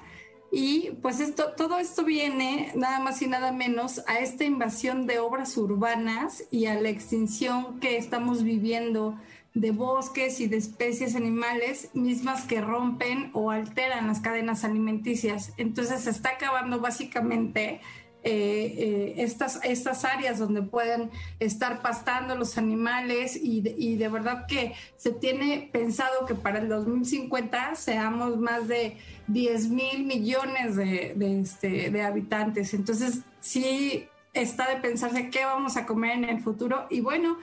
Y 0.53 0.93
pues 1.03 1.19
esto, 1.19 1.55
todo 1.57 1.79
esto 1.79 2.05
viene 2.05 2.71
nada 2.77 3.01
más 3.01 3.21
y 3.23 3.27
nada 3.27 3.51
menos 3.51 4.03
a 4.07 4.21
esta 4.21 4.45
invasión 4.45 5.07
de 5.07 5.19
obras 5.19 5.57
urbanas 5.57 6.45
y 6.51 6.67
a 6.67 6.81
la 6.81 6.91
extinción 6.91 7.81
que 7.81 7.97
estamos 7.97 8.45
viviendo 8.45 9.19
de 9.55 9.71
bosques 9.71 10.41
y 10.41 10.49
de 10.49 10.57
especies 10.57 11.15
animales 11.15 11.91
mismas 11.95 12.43
que 12.43 12.61
rompen 12.61 13.31
o 13.35 13.51
alteran 13.51 14.09
las 14.09 14.21
cadenas 14.21 14.65
alimenticias. 14.65 15.53
Entonces 15.57 16.03
se 16.03 16.11
está 16.11 16.31
acabando 16.31 16.81
básicamente 16.81 17.81
eh, 18.27 18.75
eh, 18.79 19.15
estas, 19.19 19.61
estas 19.65 20.05
áreas 20.07 20.39
donde 20.39 20.63
pueden 20.63 21.11
estar 21.41 21.83
pastando 21.83 22.35
los 22.35 22.57
animales 22.57 23.39
y 23.41 23.61
de, 23.61 24.09
verdad 24.09 24.47
que 24.47 24.73
se 24.97 25.13
tiene 25.13 25.69
pensado 25.71 26.25
que 26.25 26.35
para 26.35 26.59
el 26.59 26.71
2050 26.71 27.75
seamos 27.75 28.39
más 28.39 28.67
de 28.67 28.97
10 29.29 29.69
mil 29.69 30.07
millones 30.07 30.75
de, 30.75 31.15
este, 31.43 31.91
de 31.91 32.03
habitantes. 32.03 32.73
Entonces 32.73 33.21
sí 33.41 34.09
está 34.33 34.69
de 34.69 34.77
pensarse 34.77 35.29
qué 35.29 35.45
vamos 35.45 35.77
a 35.77 35.85
comer 35.85 36.13
en 36.13 36.25
el 36.25 36.41
futuro 36.41 36.87
y 36.91 37.01
bueno, 37.01 37.37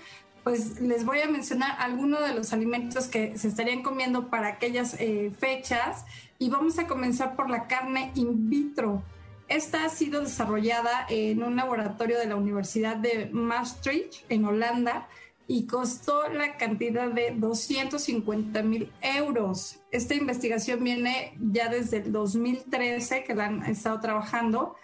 pues 0.43 0.81
les 0.81 1.05
voy 1.05 1.19
a 1.19 1.27
mencionar 1.27 1.75
algunos 1.79 2.27
de 2.27 2.33
los 2.33 2.53
alimentos 2.53 3.07
que 3.07 3.37
se 3.37 3.47
estarían 3.47 3.83
comiendo 3.83 4.29
para 4.29 4.47
aquellas 4.47 4.95
eh, 4.99 5.31
fechas 5.37 6.05
y 6.39 6.49
vamos 6.49 6.79
a 6.79 6.87
comenzar 6.87 7.35
por 7.35 7.49
la 7.49 7.67
carne 7.67 8.11
in 8.15 8.49
vitro. 8.49 9.03
Esta 9.47 9.83
ha 9.83 9.89
sido 9.89 10.21
desarrollada 10.21 11.05
en 11.09 11.43
un 11.43 11.55
laboratorio 11.55 12.17
de 12.17 12.25
la 12.25 12.35
Universidad 12.35 12.95
de 12.95 13.29
Maastricht 13.31 14.23
en 14.29 14.45
Holanda 14.45 15.07
y 15.45 15.67
costó 15.67 16.29
la 16.29 16.55
cantidad 16.55 17.09
de 17.09 17.35
250 17.35 18.63
mil 18.63 18.91
euros. 19.01 19.81
Esta 19.91 20.15
investigación 20.15 20.83
viene 20.83 21.37
ya 21.39 21.67
desde 21.67 21.97
el 21.97 22.11
2013 22.13 23.25
que 23.25 23.35
la 23.35 23.47
han 23.47 23.63
estado 23.65 23.99
trabajando 23.99 24.75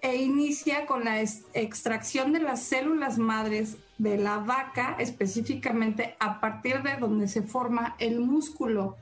e 0.00 0.16
inicia 0.16 0.86
con 0.86 1.04
la 1.04 1.20
extracción 1.20 2.32
de 2.32 2.40
las 2.40 2.62
células 2.62 3.18
madres 3.18 3.76
de 3.98 4.18
la 4.18 4.38
vaca 4.38 4.96
específicamente 4.98 6.16
a 6.18 6.40
partir 6.40 6.82
de 6.82 6.96
donde 6.96 7.28
se 7.28 7.42
forma 7.42 7.96
el 7.98 8.20
músculo. 8.20 8.96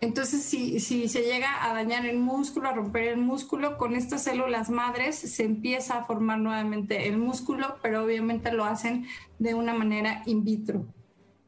Entonces, 0.00 0.42
si, 0.42 0.80
si, 0.80 1.08
se 1.08 1.22
llega 1.22 1.64
a 1.64 1.72
dañar 1.72 2.04
el 2.04 2.18
músculo, 2.18 2.68
a 2.68 2.74
romper 2.74 3.04
el 3.04 3.16
músculo, 3.16 3.78
con 3.78 3.96
estas 3.96 4.24
células 4.24 4.68
madres 4.68 5.16
se 5.16 5.44
empieza 5.44 5.96
a 5.96 6.04
formar 6.04 6.38
nuevamente 6.38 7.08
el 7.08 7.16
músculo, 7.16 7.78
pero 7.80 8.04
obviamente 8.04 8.52
lo 8.52 8.64
hacen 8.64 9.06
de 9.38 9.54
una 9.54 9.72
manera 9.72 10.22
in 10.26 10.44
vitro. 10.44 10.84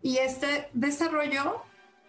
Y 0.01 0.19
este 0.19 0.69
desarrollo 0.73 1.61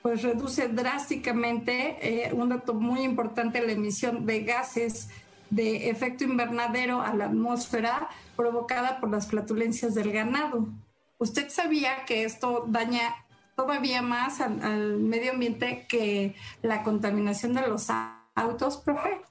pues 0.01 0.21
reduce 0.21 0.69
drásticamente, 0.69 1.97
eh, 1.99 2.33
un 2.33 2.47
dato 2.47 2.73
muy 2.73 3.01
importante, 3.01 3.65
la 3.65 3.73
emisión 3.73 4.25
de 4.25 4.43
gases 4.43 5.09
de 5.49 5.89
efecto 5.89 6.23
invernadero 6.23 7.01
a 7.01 7.13
la 7.13 7.25
atmósfera 7.25 8.09
provocada 8.35 8.99
por 8.99 9.09
las 9.09 9.27
flatulencias 9.27 9.95
del 9.95 10.11
ganado. 10.11 10.69
¿Usted 11.17 11.49
sabía 11.49 12.05
que 12.05 12.23
esto 12.23 12.65
daña 12.67 13.15
todavía 13.55 14.01
más 14.01 14.39
al, 14.41 14.97
medio 14.99 15.31
ambiente 15.31 15.85
que 15.89 16.35
la 16.61 16.83
contaminación 16.83 17.53
de 17.53 17.67
los 17.67 17.87
autos, 18.35 18.77
profe? 18.77 19.21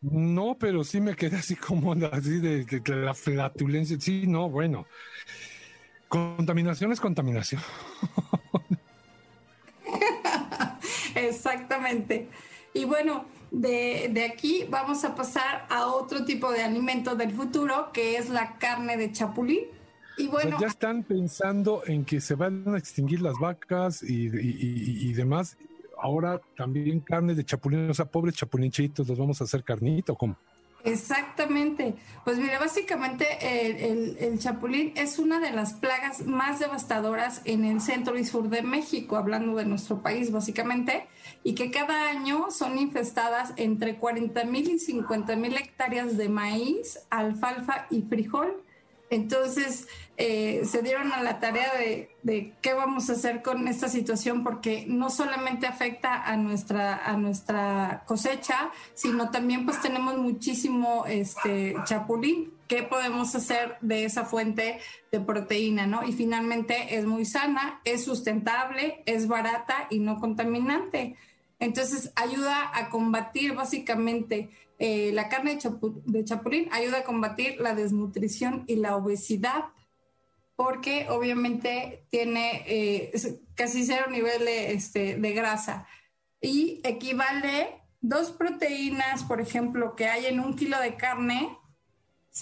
No, 0.00 0.56
pero 0.58 0.84
sí 0.84 1.00
me 1.00 1.14
quedé 1.14 1.36
así 1.36 1.54
como 1.56 1.92
así 2.12 2.40
de, 2.40 2.64
de 2.64 2.96
la 2.96 3.14
flatulencia. 3.14 3.96
Sí, 4.00 4.26
no, 4.26 4.48
bueno. 4.48 4.86
Contaminación 6.08 6.90
es 6.92 7.00
contaminación. 7.00 7.60
Exactamente. 11.14 12.28
Y 12.74 12.84
bueno, 12.84 13.24
de, 13.50 14.30
aquí 14.32 14.64
vamos 14.68 15.04
a 15.04 15.14
pasar 15.14 15.66
a 15.70 15.86
otro 15.86 16.24
tipo 16.24 16.50
de 16.50 16.62
alimento 16.62 17.14
del 17.14 17.32
futuro, 17.32 17.90
que 17.92 18.16
es 18.16 18.28
la 18.28 18.56
carne 18.58 18.96
de 18.96 19.12
chapulín. 19.12 19.64
Y 20.16 20.26
bueno, 20.26 20.58
ya 20.60 20.66
están 20.66 21.04
pensando 21.04 21.82
en 21.86 22.04
que 22.04 22.20
se 22.20 22.34
van 22.34 22.74
a 22.74 22.78
extinguir 22.78 23.20
las 23.20 23.38
vacas 23.38 24.02
y, 24.02 25.12
demás. 25.12 25.56
Ahora 26.00 26.40
también 26.56 27.00
carne 27.00 27.34
de 27.34 27.44
chapulín, 27.44 27.90
o 27.90 27.94
sea, 27.94 28.04
pobres 28.04 28.34
chapulinchitos, 28.34 29.08
los 29.08 29.18
vamos 29.18 29.40
a 29.40 29.44
hacer 29.44 29.64
carnito, 29.64 30.14
¿cómo? 30.14 30.36
Exactamente. 30.84 31.94
Pues 32.24 32.38
mira, 32.38 32.58
básicamente 32.58 33.26
el, 33.90 34.38
chapulín 34.38 34.92
es 34.96 35.18
una 35.18 35.40
de 35.40 35.50
las 35.50 35.74
plagas 35.74 36.24
más 36.24 36.60
devastadoras 36.60 37.42
en 37.44 37.64
el 37.64 37.80
centro 37.80 38.16
y 38.16 38.24
sur 38.24 38.48
de 38.48 38.62
México, 38.62 39.16
hablando 39.16 39.56
de 39.56 39.64
nuestro 39.64 40.02
país 40.02 40.30
básicamente, 40.30 41.06
y 41.44 41.54
que 41.54 41.70
cada 41.70 42.10
año 42.10 42.50
son 42.50 42.78
infestadas 42.78 43.52
entre 43.56 43.96
40 43.96 44.44
mil 44.44 44.68
y 44.70 44.78
50 44.78 45.36
mil 45.36 45.56
hectáreas 45.56 46.16
de 46.16 46.28
maíz, 46.28 46.98
alfalfa 47.10 47.86
y 47.90 48.02
frijol. 48.02 48.62
Entonces 49.10 49.88
eh, 50.18 50.62
se 50.64 50.82
dieron 50.82 51.12
a 51.12 51.22
la 51.22 51.40
tarea 51.40 51.72
de, 51.78 52.54
qué 52.60 52.74
vamos 52.74 53.08
a 53.08 53.12
hacer 53.12 53.42
con 53.42 53.68
esta 53.68 53.88
situación 53.88 54.44
porque 54.44 54.84
no 54.86 55.08
solamente 55.08 55.66
afecta 55.66 56.24
a 56.24 56.36
nuestra, 56.36 56.96
a 57.06 57.16
nuestra 57.16 58.02
cosecha, 58.06 58.70
sino 58.94 59.30
también 59.30 59.64
pues 59.64 59.80
tenemos 59.80 60.18
muchísimo 60.18 61.06
este, 61.06 61.74
chapulín. 61.84 62.52
¿Qué 62.66 62.82
podemos 62.82 63.34
hacer 63.34 63.78
de 63.80 64.04
esa 64.04 64.26
fuente 64.26 64.78
de 65.10 65.20
proteína? 65.20 65.86
¿no? 65.86 66.04
Y 66.04 66.12
finalmente 66.12 66.96
es 66.96 67.06
muy 67.06 67.24
sana, 67.24 67.80
es 67.84 68.04
sustentable, 68.04 69.02
es 69.06 69.26
barata 69.26 69.86
y 69.88 70.00
no 70.00 70.18
contaminante. 70.18 71.16
Entonces 71.58 72.12
ayuda 72.14 72.70
a 72.72 72.88
combatir 72.88 73.54
básicamente 73.54 74.50
eh, 74.78 75.10
la 75.12 75.28
carne 75.28 75.58
de, 76.04 76.24
chapulín, 76.24 76.68
ayuda 76.70 76.98
a 76.98 77.04
combatir 77.04 77.60
la 77.60 77.74
desnutrición 77.74 78.64
y 78.68 78.76
la 78.76 78.96
obesidad, 78.96 79.64
porque 80.54 81.06
obviamente 81.10 82.06
tiene 82.10 82.62
eh, 82.66 83.12
casi 83.54 83.84
cero 83.84 84.06
nivel 84.10 84.44
de, 84.44 84.72
este, 84.72 85.16
de 85.16 85.32
grasa. 85.32 85.86
Y 86.40 86.80
equivale 86.84 87.82
dos 88.00 88.30
proteínas, 88.30 89.24
por 89.24 89.40
ejemplo, 89.40 89.96
que 89.96 90.06
hay 90.06 90.26
en 90.26 90.38
un 90.38 90.54
kilo 90.54 90.78
de 90.80 90.96
carne, 90.96 91.56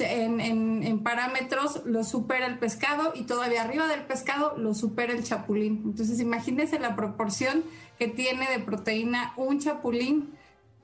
en, 0.01 0.41
en, 0.41 1.03
parámetros 1.03 1.83
lo 1.85 2.05
supera 2.05 2.47
el 2.47 2.59
pescado 2.59 3.13
y 3.15 3.23
todavía 3.23 3.63
arriba 3.63 3.87
del 3.87 4.03
pescado 4.03 4.57
lo 4.57 4.75
supera 4.75 5.13
el 5.13 5.25
chapulín. 5.25 5.83
Entonces 5.85 6.21
imagínense 6.21 6.79
la 6.79 6.97
proporción 6.97 7.63
que 7.99 8.09
tiene 8.09 8.51
de 8.51 8.59
proteína 8.59 9.33
un 9.37 9.61
chapulín 9.61 10.35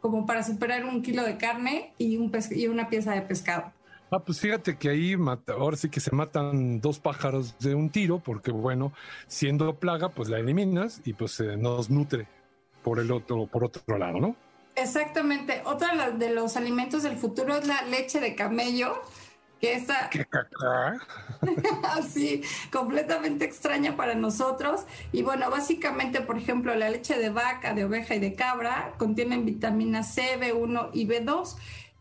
como 0.00 0.26
para 0.26 0.42
superar 0.42 0.84
un 0.84 1.02
kilo 1.02 1.22
de 1.24 1.36
carne 1.36 1.92
y, 1.98 2.16
un 2.16 2.32
y 2.50 2.66
una 2.66 2.88
pieza 2.88 3.12
de 3.12 3.22
pescado. 3.22 3.72
Ah, 4.10 4.18
pues 4.18 4.40
fíjate 4.40 4.76
que 4.76 4.90
ahí 4.90 5.16
ahora 5.46 5.76
sí 5.76 5.88
que 5.88 6.00
se 6.00 6.14
matan 6.14 6.80
dos 6.80 6.98
pájaros 6.98 7.58
de 7.60 7.74
un 7.74 7.88
tiro, 7.88 8.18
porque 8.18 8.50
bueno, 8.50 8.92
siendo 9.26 9.74
plaga, 9.76 10.10
pues 10.10 10.28
la 10.28 10.38
eliminas 10.38 11.00
y 11.04 11.14
pues 11.14 11.40
nos 11.58 11.88
nutre 11.88 12.26
por 12.82 12.98
el 12.98 13.10
otro, 13.10 13.46
por 13.46 13.64
otro 13.64 13.96
lado, 13.96 14.20
¿no? 14.20 14.36
Exactamente. 14.74 15.62
Otro 15.64 15.88
de 16.16 16.30
los 16.30 16.56
alimentos 16.56 17.02
del 17.02 17.16
futuro 17.16 17.56
es 17.56 17.66
la 17.66 17.82
leche 17.82 18.20
de 18.20 18.34
camello 18.34 19.02
que 19.62 19.74
esta 19.74 20.10
así 21.84 22.42
completamente 22.72 23.44
extraña 23.44 23.96
para 23.96 24.14
nosotros. 24.14 24.82
Y 25.12 25.22
bueno 25.22 25.48
básicamente 25.50 26.20
por 26.20 26.36
ejemplo 26.36 26.74
la 26.74 26.90
leche 26.90 27.16
de 27.16 27.30
vaca 27.30 27.72
de 27.72 27.84
oveja 27.84 28.16
y 28.16 28.18
de 28.18 28.34
cabra 28.34 28.92
contienen 28.98 29.46
vitaminas 29.46 30.14
C 30.14 30.38
B1 30.40 30.90
y 30.92 31.06
B2 31.06 31.56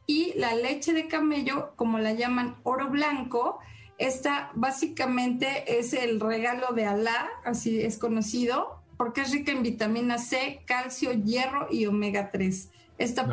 y 0.08 0.34
la 0.40 0.56
leche 0.56 0.94
de 0.94 1.08
camello 1.08 1.74
como 1.76 2.00
la 2.00 2.14
llaman 2.14 2.58
oro 2.64 2.90
blanco 2.90 3.60
esta 4.00 4.50
básicamente 4.56 5.80
es 5.80 5.94
el 5.94 6.20
regalo 6.20 6.74
de 6.74 6.88
Alá 6.88 7.30
así 7.46 7.80
es 7.80 8.00
conocido 8.00 8.81
porque 9.02 9.22
es 9.22 9.32
rica 9.32 9.52
en 9.52 9.64
vitamina 9.64 10.20
C 10.20 10.62
calcio 10.68 11.12
hierro 11.12 11.68
y 11.72 11.88
omega 11.88 12.30
3 12.30 12.70
esta 13.00 13.28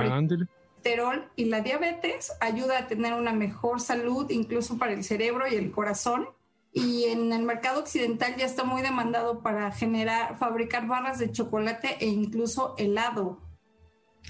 y 1.37 1.45
la 1.45 1.61
diabetes 1.61 2.33
ayuda 2.41 2.79
a 2.79 2.87
tener 2.87 3.13
una 3.13 3.35
mejor 3.35 3.79
salud, 3.79 4.31
incluso 4.31 4.79
para 4.79 4.95
el 4.95 5.05
cerebro 5.05 5.47
y 5.47 5.57
el 5.57 5.71
corazón. 5.71 6.29
Y 6.73 7.05
en 7.05 7.31
el 7.35 7.43
mercado 7.43 7.81
occidental 7.81 8.35
ya 8.39 8.47
está 8.47 8.65
muy 8.65 8.81
demandado 8.81 9.43
para 9.43 9.71
generar, 9.71 10.39
fabricar 10.39 10.87
barras 10.87 11.19
de 11.19 11.33
chocolate 11.33 11.99
e 12.01 12.07
incluso 12.07 12.75
helado. 12.79 13.39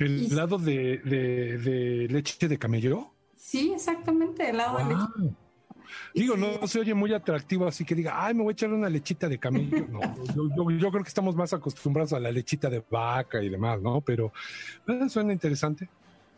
¿El 0.00 0.32
helado 0.32 0.58
de, 0.58 2.08
leche 2.10 2.48
de 2.48 2.58
camello? 2.58 3.14
Sí, 3.36 3.70
exactamente, 3.72 4.50
helado 4.50 4.78
de 4.78 4.84
leche. 4.86 5.36
Digo, 6.14 6.36
no, 6.36 6.66
se 6.66 6.80
oye 6.80 6.94
muy 6.94 7.12
atractivo, 7.12 7.66
así 7.66 7.84
que 7.84 7.94
diga, 7.94 8.24
ay, 8.24 8.34
me 8.34 8.42
voy 8.42 8.50
a 8.50 8.52
echar 8.52 8.72
una 8.72 8.88
lechita 8.88 9.28
de 9.28 9.38
camello. 9.38 9.86
No, 9.88 10.00
yo, 10.78 10.90
creo 10.90 11.02
que 11.02 11.08
estamos 11.08 11.36
más 11.36 11.52
acostumbrados 11.52 12.12
a 12.12 12.20
la 12.20 12.30
lechita 12.30 12.68
de 12.70 12.82
vaca 12.90 13.42
y 13.42 13.48
demás, 13.48 13.80
¿no? 13.80 14.00
Pero 14.00 14.32
eh, 14.86 15.08
suena 15.08 15.32
interesante. 15.32 15.88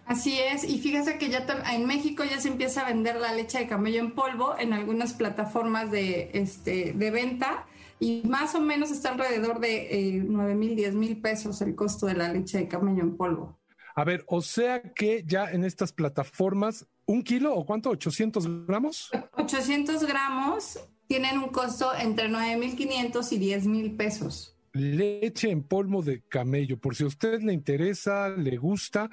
Así 0.07 0.41
es, 0.41 0.65
y 0.65 0.78
fíjese 0.81 1.19
que 1.19 1.28
ya 1.28 1.47
en 1.73 1.87
México 1.87 2.24
ya 2.24 2.41
se 2.41 2.49
empieza 2.49 2.82
a 2.82 2.89
vender 2.89 3.16
la 3.16 3.32
leche 3.32 3.59
de 3.59 3.69
camello 3.69 4.01
en 4.01 4.11
polvo 4.12 4.57
en 4.59 4.73
algunas 4.73 5.12
plataformas 5.12 5.91
de, 5.93 6.31
este, 6.35 6.93
de 6.95 7.11
venta 7.12 7.66
y 8.01 8.23
más 8.27 8.55
o 8.55 8.61
menos 8.61 8.91
está 8.91 9.11
alrededor 9.11 9.61
de 9.61 10.16
eh, 10.16 10.24
9 10.27 10.55
mil, 10.55 10.74
10 10.74 10.95
mil 10.95 11.20
pesos 11.20 11.61
el 11.61 11.77
costo 11.77 12.07
de 12.07 12.15
la 12.15 12.32
leche 12.32 12.59
de 12.59 12.66
camello 12.66 13.03
en 13.03 13.16
polvo. 13.16 13.61
A 13.95 14.05
ver, 14.05 14.24
o 14.27 14.41
sea 14.41 14.82
que 14.82 15.23
ya 15.27 15.51
en 15.51 15.65
estas 15.65 15.93
plataformas, 15.93 16.87
¿un 17.11 17.23
kilo 17.23 17.55
o 17.55 17.66
cuánto? 17.66 17.91
¿800 17.91 18.66
gramos? 18.66 19.11
800 19.32 20.05
gramos 20.05 20.78
tienen 21.09 21.39
un 21.39 21.49
costo 21.49 21.93
entre 21.99 22.28
9.500 22.28 23.32
y 23.32 23.39
10 23.39 23.66
mil 23.66 23.97
pesos. 23.97 24.57
Leche 24.73 25.51
en 25.51 25.65
polvo 25.65 26.03
de 26.03 26.23
camello, 26.28 26.78
por 26.78 26.95
si 26.95 27.03
a 27.03 27.09
usted 27.09 27.43
le 27.43 27.53
interesa, 27.53 28.28
le 28.28 28.57
gusta, 28.57 29.11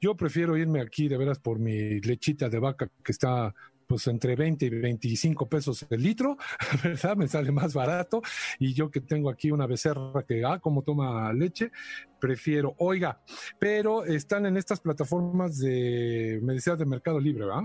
yo 0.00 0.16
prefiero 0.16 0.56
irme 0.56 0.80
aquí 0.80 1.08
de 1.08 1.18
veras 1.18 1.40
por 1.40 1.58
mi 1.58 2.00
lechita 2.00 2.48
de 2.48 2.60
vaca 2.60 2.88
que 3.02 3.10
está 3.10 3.52
pues 3.90 4.06
entre 4.06 4.36
20 4.36 4.66
y 4.66 4.70
25 4.70 5.48
pesos 5.48 5.84
el 5.90 6.00
litro, 6.00 6.38
¿verdad? 6.84 7.16
Me 7.16 7.26
sale 7.26 7.50
más 7.50 7.74
barato. 7.74 8.22
Y 8.60 8.72
yo 8.72 8.88
que 8.88 9.00
tengo 9.00 9.28
aquí 9.28 9.50
una 9.50 9.66
becerra 9.66 10.22
que, 10.22 10.44
ah, 10.44 10.60
como 10.60 10.82
toma 10.82 11.32
leche, 11.32 11.72
prefiero, 12.20 12.76
oiga, 12.78 13.20
pero 13.58 14.04
están 14.04 14.46
en 14.46 14.56
estas 14.56 14.78
plataformas 14.78 15.58
de, 15.58 16.38
medicina 16.40 16.76
de 16.76 16.86
Mercado 16.86 17.18
Libre, 17.18 17.46
¿verdad? 17.46 17.64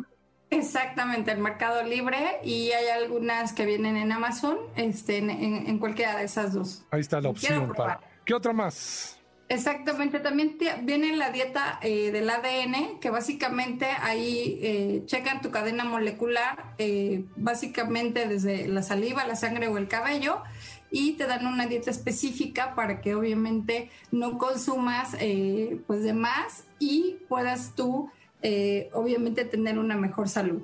Exactamente, 0.50 1.32
el 1.32 1.38
Mercado 1.38 1.84
Libre 1.84 2.40
y 2.44 2.72
hay 2.72 2.88
algunas 2.88 3.54
que 3.54 3.68
vienen 3.68 3.96
en 3.96 4.12
Amazon, 4.12 4.58
este, 4.76 5.20
en, 5.20 5.78
cualquiera 5.78 6.18
de 6.18 6.24
esas 6.24 6.54
dos. 6.54 6.86
Ahí 6.90 7.02
está 7.02 7.22
la 7.22 7.30
opción 7.30 7.72
para. 7.78 8.00
¿Qué 8.26 8.34
otra 8.34 8.52
más? 8.52 9.20
Exactamente, 9.48 10.20
también 10.20 10.58
viene 10.84 11.16
la 11.16 11.30
dieta 11.30 11.80
eh, 11.84 12.12
del 12.12 12.28
ADN, 12.32 13.00
que 13.00 13.12
básicamente 13.12 13.86
ahí 14.02 14.58
eh, 14.62 15.04
checan 15.06 15.42
tu 15.42 15.52
cadena 15.52 15.84
molecular, 15.84 16.74
eh, 16.80 17.26
básicamente 17.36 18.28
desde 18.28 18.68
la 18.68 18.82
saliva, 18.82 19.28
la 19.28 19.36
sangre 19.36 19.68
o 19.68 19.78
el 19.78 19.88
cabello, 19.88 20.42
y 20.90 21.12
te 21.14 21.28
dan 21.28 21.46
una 21.46 21.68
dieta 21.68 21.92
específica 21.92 22.74
para 22.74 23.02
que 23.02 23.14
obviamente 23.14 23.92
no 24.12 24.40
consumas 24.40 25.16
pues 25.88 26.04
de 26.04 26.14
más 26.14 26.64
y 26.80 27.18
puedas 27.28 27.74
tú 27.76 28.10
obviamente 28.94 29.44
tener 29.46 29.78
una 29.78 29.98
mejor 29.98 30.30
salud. 30.30 30.62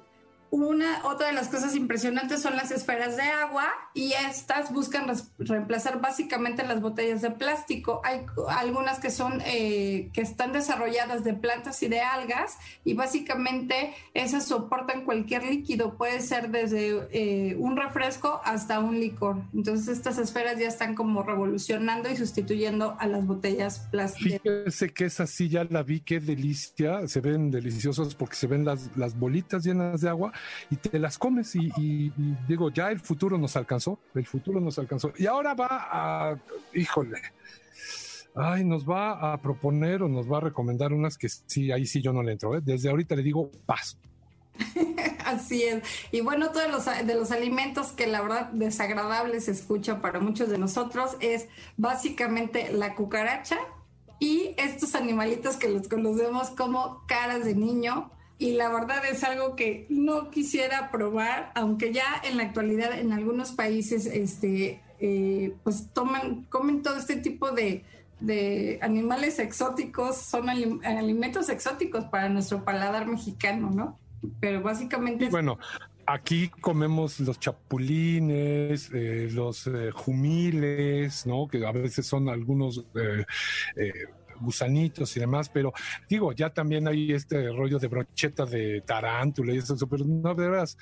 Una, 0.52 1.06
otra 1.06 1.28
de 1.28 1.34
las 1.34 1.48
cosas 1.48 1.76
impresionantes 1.78 2.42
son 2.42 2.58
las 2.58 2.72
esferas 2.72 3.16
de 3.16 3.24
agua 3.24 3.70
y 3.94 4.12
estas 4.12 4.74
buscan 4.74 5.10
reemplazar 5.40 6.02
básicamente 6.02 6.68
las 6.68 6.82
botellas 6.82 7.22
de 7.22 7.32
plástico. 7.32 8.02
Hay 8.04 8.26
algunas 8.50 9.00
que 9.00 9.12
son 9.12 9.42
eh, 9.46 10.10
que 10.12 10.20
están 10.20 10.52
desarrolladas 10.52 11.24
de 11.24 11.36
plantas 11.36 11.82
y 11.84 11.88
de 11.88 12.02
algas 12.02 12.58
y 12.84 12.96
básicamente 12.96 13.94
esas 14.14 14.46
soportan 14.46 15.06
cualquier 15.06 15.46
líquido, 15.46 15.96
puede 15.98 16.20
ser 16.20 16.50
desde 16.50 17.08
eh, 17.14 17.56
un 17.56 17.78
refresco 17.78 18.42
hasta 18.44 18.82
un 18.82 19.00
licor. 19.00 19.38
Entonces 19.54 19.88
estas 19.88 20.18
esferas 20.18 20.60
ya 20.60 20.68
están 20.68 20.96
como 20.96 21.24
revolucionando 21.24 22.10
y 22.10 22.18
sustituyendo 22.18 22.98
a 23.00 23.08
las 23.08 23.26
botellas 23.26 23.88
plásticas. 23.90 24.42
Fíjese 24.42 24.90
que 24.90 25.06
esa 25.06 25.28
sí 25.28 25.48
ya 25.48 25.64
la 25.64 25.82
vi, 25.82 26.02
qué 26.02 26.20
delicia, 26.20 27.08
se 27.08 27.22
ven 27.22 27.52
deliciosos 27.52 28.16
porque 28.16 28.36
se 28.36 28.48
ven 28.48 28.66
las, 28.66 28.90
las 28.98 29.18
bolitas 29.18 29.64
llenas 29.64 30.02
de 30.02 30.10
agua 30.10 30.34
y 30.70 30.76
te 30.78 31.00
las 31.00 31.18
comes 31.18 31.56
y, 31.56 32.12
digo, 32.48 32.70
ya 32.70 32.92
el 32.92 33.00
futuro 33.00 33.38
nos 33.38 33.56
alcanzó, 33.56 34.00
el 34.16 34.26
futuro 34.26 34.60
nos 34.60 34.80
alcanzó. 34.80 35.14
Y 35.18 35.26
ahora 35.26 35.54
va 35.54 35.68
a, 35.70 36.38
híjole, 36.74 37.20
ay, 38.36 38.64
nos 38.64 38.88
va 38.88 39.34
a 39.34 39.42
proponer 39.42 40.04
o 40.04 40.08
nos 40.08 40.32
va 40.32 40.38
a 40.38 40.42
recomendar 40.42 40.94
unas 40.94 41.18
que 41.18 41.30
sí, 41.30 41.72
ahí 41.72 41.86
sí 41.86 42.02
yo 42.02 42.14
no 42.14 42.24
le 42.24 42.34
entro. 42.34 42.56
¿eh? 42.56 42.62
Desde 42.64 42.90
ahorita 42.90 43.16
le 43.16 43.24
digo, 43.24 43.52
paso. 43.66 43.98
Así 45.26 45.64
es. 45.64 45.84
Y 46.12 46.22
bueno, 46.22 46.52
todos 46.52 46.70
los, 46.70 46.86
de 46.86 47.16
los 47.16 47.32
alimentos 47.32 47.92
que 47.92 48.08
la 48.08 48.22
verdad 48.22 48.50
desagradable 48.52 49.40
se 49.42 49.52
escucha 49.52 50.02
para 50.02 50.20
muchos 50.20 50.50
de 50.50 50.58
nosotros 50.58 51.16
es 51.20 51.48
básicamente 51.78 52.72
la 52.72 52.96
cucaracha 52.96 53.58
y 54.20 54.54
estos 54.58 54.96
animalitos 54.96 55.58
que 55.58 55.70
los 55.70 55.88
conocemos 55.88 56.50
como 56.52 57.04
caras 57.08 57.44
de 57.46 57.56
niño 57.56 58.12
y 58.42 58.54
la 58.54 58.70
verdad 58.70 59.06
es 59.06 59.24
algo 59.24 59.56
que 59.56 59.86
no 59.90 60.32
quisiera 60.32 60.90
probar, 60.90 61.52
aunque 61.54 61.94
ya 61.94 62.20
en 62.24 62.38
la 62.38 62.44
actualidad 62.44 62.98
en 62.98 63.14
algunos 63.14 63.52
países 63.52 64.08
este, 64.08 64.82
eh, 65.00 65.54
pues 65.64 65.90
toman, 65.94 66.46
comen 66.50 66.82
todo 66.82 66.98
este 66.98 67.18
tipo 67.18 67.52
de, 67.52 67.86
animales 68.82 69.38
exóticos, 69.38 70.18
son 70.18 70.50
alimentos 70.50 71.50
exóticos 71.50 72.06
para 72.06 72.30
nuestro 72.30 72.66
paladar 72.66 73.06
mexicano, 73.06 73.70
¿no? 73.70 74.00
Pero 74.40 74.64
básicamente... 74.64 75.30
bueno, 75.30 75.60
aquí 76.08 76.50
comemos 76.50 77.20
los 77.20 77.40
chapulines, 77.40 78.90
eh, 78.92 79.30
los 79.32 79.68
eh, 79.68 79.92
jumiles, 79.92 81.28
¿no? 81.28 81.48
Que 81.48 81.64
a 81.64 81.72
veces 81.72 82.08
son 82.08 82.28
algunos 82.28 82.86
gusanitos 84.42 85.16
y 85.16 85.20
demás, 85.20 85.50
pero 85.50 85.74
digo, 86.10 86.32
ya 86.34 86.50
también 86.50 86.88
hay 86.88 87.14
este 87.14 87.52
rollo 87.52 87.80
de 87.80 87.88
brocheta 87.88 88.46
de 88.46 88.82
tarántula 88.82 89.54
y 89.54 89.58
eso, 89.58 89.76
pero 89.88 90.06
no, 90.06 90.34
de 90.36 90.50
veras, 90.50 90.78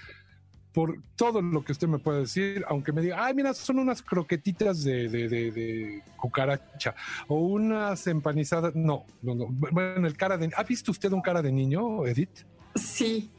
por 0.73 1.01
todo 1.15 1.41
lo 1.41 1.63
que 1.63 1.71
usted 1.71 1.87
me 1.87 1.99
puede 1.99 2.21
decir, 2.21 2.63
aunque 2.67 2.91
me 2.91 3.01
diga, 3.01 3.25
ay, 3.25 3.33
mira, 3.33 3.53
son 3.53 3.79
unas 3.79 4.01
croquetitas 4.01 4.83
de, 4.83 5.09
de, 5.09 5.27
de, 5.27 6.03
cucaracha 6.15 6.95
o 7.27 7.39
unas 7.39 8.05
empanizadas, 8.07 8.75
no, 8.75 9.05
no, 9.21 9.35
no, 9.35 9.47
bueno, 9.49 10.07
el 10.07 10.15
cara 10.15 10.37
de, 10.37 10.51
¿ha 10.55 10.63
visto 10.63 10.91
usted 10.91 11.11
un 11.11 11.21
cara 11.21 11.41
de 11.41 11.51
niño, 11.51 12.05
Edith? 12.05 12.45
Sí, 12.75 13.31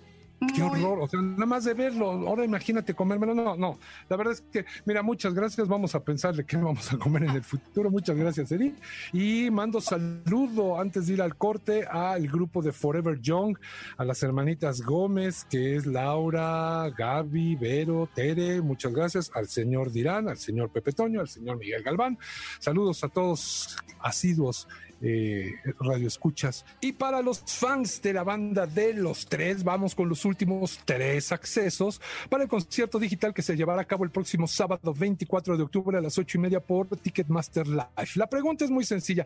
Qué 0.54 0.62
horror, 0.62 1.00
o 1.00 1.06
sea, 1.06 1.20
nada 1.20 1.44
más 1.44 1.64
de 1.64 1.74
verlo, 1.74 2.10
ahora 2.10 2.46
imagínate 2.46 2.94
comérmelo, 2.94 3.34
no, 3.34 3.56
no, 3.56 3.78
la 4.08 4.16
verdad 4.16 4.32
es 4.32 4.40
que, 4.40 4.64
mira, 4.86 5.02
muchas 5.02 5.34
gracias, 5.34 5.68
vamos 5.68 5.94
a 5.94 6.02
pensar 6.02 6.34
de 6.34 6.46
qué 6.46 6.56
vamos 6.56 6.90
a 6.90 6.96
comer 6.96 7.24
en 7.24 7.30
el 7.30 7.44
futuro, 7.44 7.90
muchas 7.90 8.16
gracias, 8.16 8.50
Edith, 8.50 8.74
y 9.12 9.50
mando 9.50 9.82
saludo 9.82 10.80
antes 10.80 11.06
de 11.06 11.12
ir 11.14 11.22
al 11.22 11.36
corte 11.36 11.84
al 11.84 12.26
grupo 12.26 12.62
de 12.62 12.72
Forever 12.72 13.20
Young, 13.20 13.58
a 13.98 14.04
las 14.04 14.22
hermanitas 14.22 14.80
Gómez, 14.80 15.44
que 15.44 15.76
es 15.76 15.84
Laura, 15.84 16.88
Gaby, 16.96 17.56
Vero, 17.56 18.08
Tere, 18.14 18.62
muchas 18.62 18.94
gracias, 18.94 19.30
al 19.34 19.46
señor 19.46 19.92
Dirán, 19.92 20.26
al 20.30 20.38
señor 20.38 20.70
Pepe 20.70 20.92
Toño, 20.92 21.20
al 21.20 21.28
señor 21.28 21.58
Miguel 21.58 21.82
Galván, 21.82 22.18
saludos 22.60 23.04
a 23.04 23.08
todos 23.08 23.76
asiduos 24.00 24.66
eh, 25.00 25.54
radio 25.80 26.08
escuchas. 26.08 26.64
Y 26.80 26.92
para 26.92 27.22
los 27.22 27.40
fans 27.40 28.02
de 28.02 28.12
la 28.12 28.24
banda 28.24 28.66
de 28.66 28.94
los 28.94 29.26
tres, 29.26 29.64
vamos 29.64 29.94
con 29.94 30.08
los 30.08 30.24
últimos 30.24 30.80
tres 30.84 31.32
accesos 31.32 32.00
para 32.28 32.44
el 32.44 32.48
concierto 32.48 32.98
digital 32.98 33.34
que 33.34 33.42
se 33.42 33.56
llevará 33.56 33.82
a 33.82 33.86
cabo 33.86 34.04
el 34.04 34.10
próximo 34.10 34.46
sábado 34.46 34.94
24 34.94 35.56
de 35.56 35.62
octubre 35.62 35.98
a 35.98 36.00
las 36.00 36.18
ocho 36.18 36.38
y 36.38 36.40
media 36.40 36.60
por 36.60 36.88
Ticketmaster 36.88 37.66
Live. 37.66 38.10
La 38.16 38.28
pregunta 38.28 38.64
es 38.64 38.70
muy 38.70 38.84
sencilla. 38.84 39.24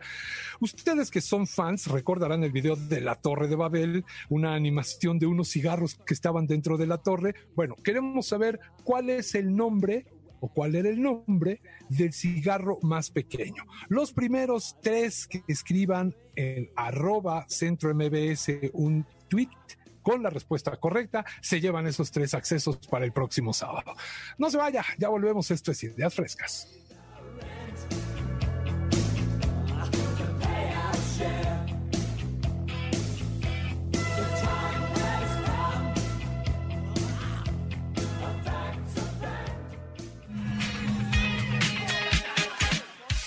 Ustedes 0.59 1.11
que 1.11 1.21
son 1.21 1.47
fans 1.47 1.87
recordarán 1.87 2.43
el 2.43 2.51
video 2.51 2.75
de 2.75 3.01
la 3.01 3.15
Torre 3.15 3.47
de 3.47 3.55
Babel, 3.55 4.05
una 4.29 4.55
animación 4.55 5.19
de 5.19 5.25
unos 5.25 5.49
cigarros 5.49 5.95
que 6.05 6.13
estaban 6.13 6.47
dentro 6.47 6.77
de 6.77 6.87
la 6.87 6.97
torre. 6.97 7.35
Bueno, 7.55 7.75
queremos 7.83 8.27
saber 8.27 8.59
cuál 8.83 9.09
es 9.09 9.35
el 9.35 9.55
nombre 9.55 10.05
cuál 10.47 10.75
era 10.75 10.89
el 10.89 11.01
nombre 11.01 11.61
del 11.89 12.13
cigarro 12.13 12.79
más 12.81 13.09
pequeño. 13.11 13.63
Los 13.87 14.13
primeros 14.13 14.77
tres 14.81 15.27
que 15.27 15.43
escriban 15.47 16.15
en 16.35 16.69
arroba 16.75 17.45
centro 17.47 17.93
MBS 17.93 18.49
un 18.73 19.05
tweet 19.27 19.49
con 20.05 20.21
la 20.21 20.29
respuesta 20.29 20.77
correcta, 20.77 21.25
se 21.41 21.59
llevan 21.59 21.87
esos 21.87 22.11
tres 22.11 22.35
accesos 22.35 22.77
para 22.87 23.05
el 23.05 23.11
próximo 23.11 23.53
sábado. 23.53 23.95
No 24.37 24.51
se 24.51 24.57
vaya, 24.57 24.85
ya 24.99 25.09
volvemos. 25.09 25.49
Esto 25.49 25.71
es 25.71 25.83
Ideas 25.83 26.13
Frescas. 26.13 26.67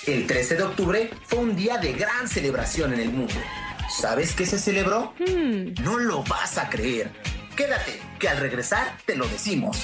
El 0.09 0.27
13 0.27 0.57
de 0.57 0.63
octubre 0.63 1.11
fue 1.27 1.41
un 1.41 1.55
día 1.55 1.77
de 1.77 1.93
gran 1.93 2.27
celebración 2.27 2.95
en 2.95 3.01
el 3.01 3.11
mundo. 3.11 3.35
¿Sabes 3.91 4.35
qué 4.35 4.47
se 4.47 4.59
celebró? 4.59 5.13
Hmm. 5.19 5.75
No 5.83 5.99
lo 5.99 6.25
vas 6.25 6.57
a 6.57 6.71
creer. 6.71 7.11
Quédate, 7.55 8.01
que 8.19 8.27
al 8.27 8.39
regresar 8.39 8.97
te 9.05 9.15
lo 9.17 9.29
decimos. 9.29 9.77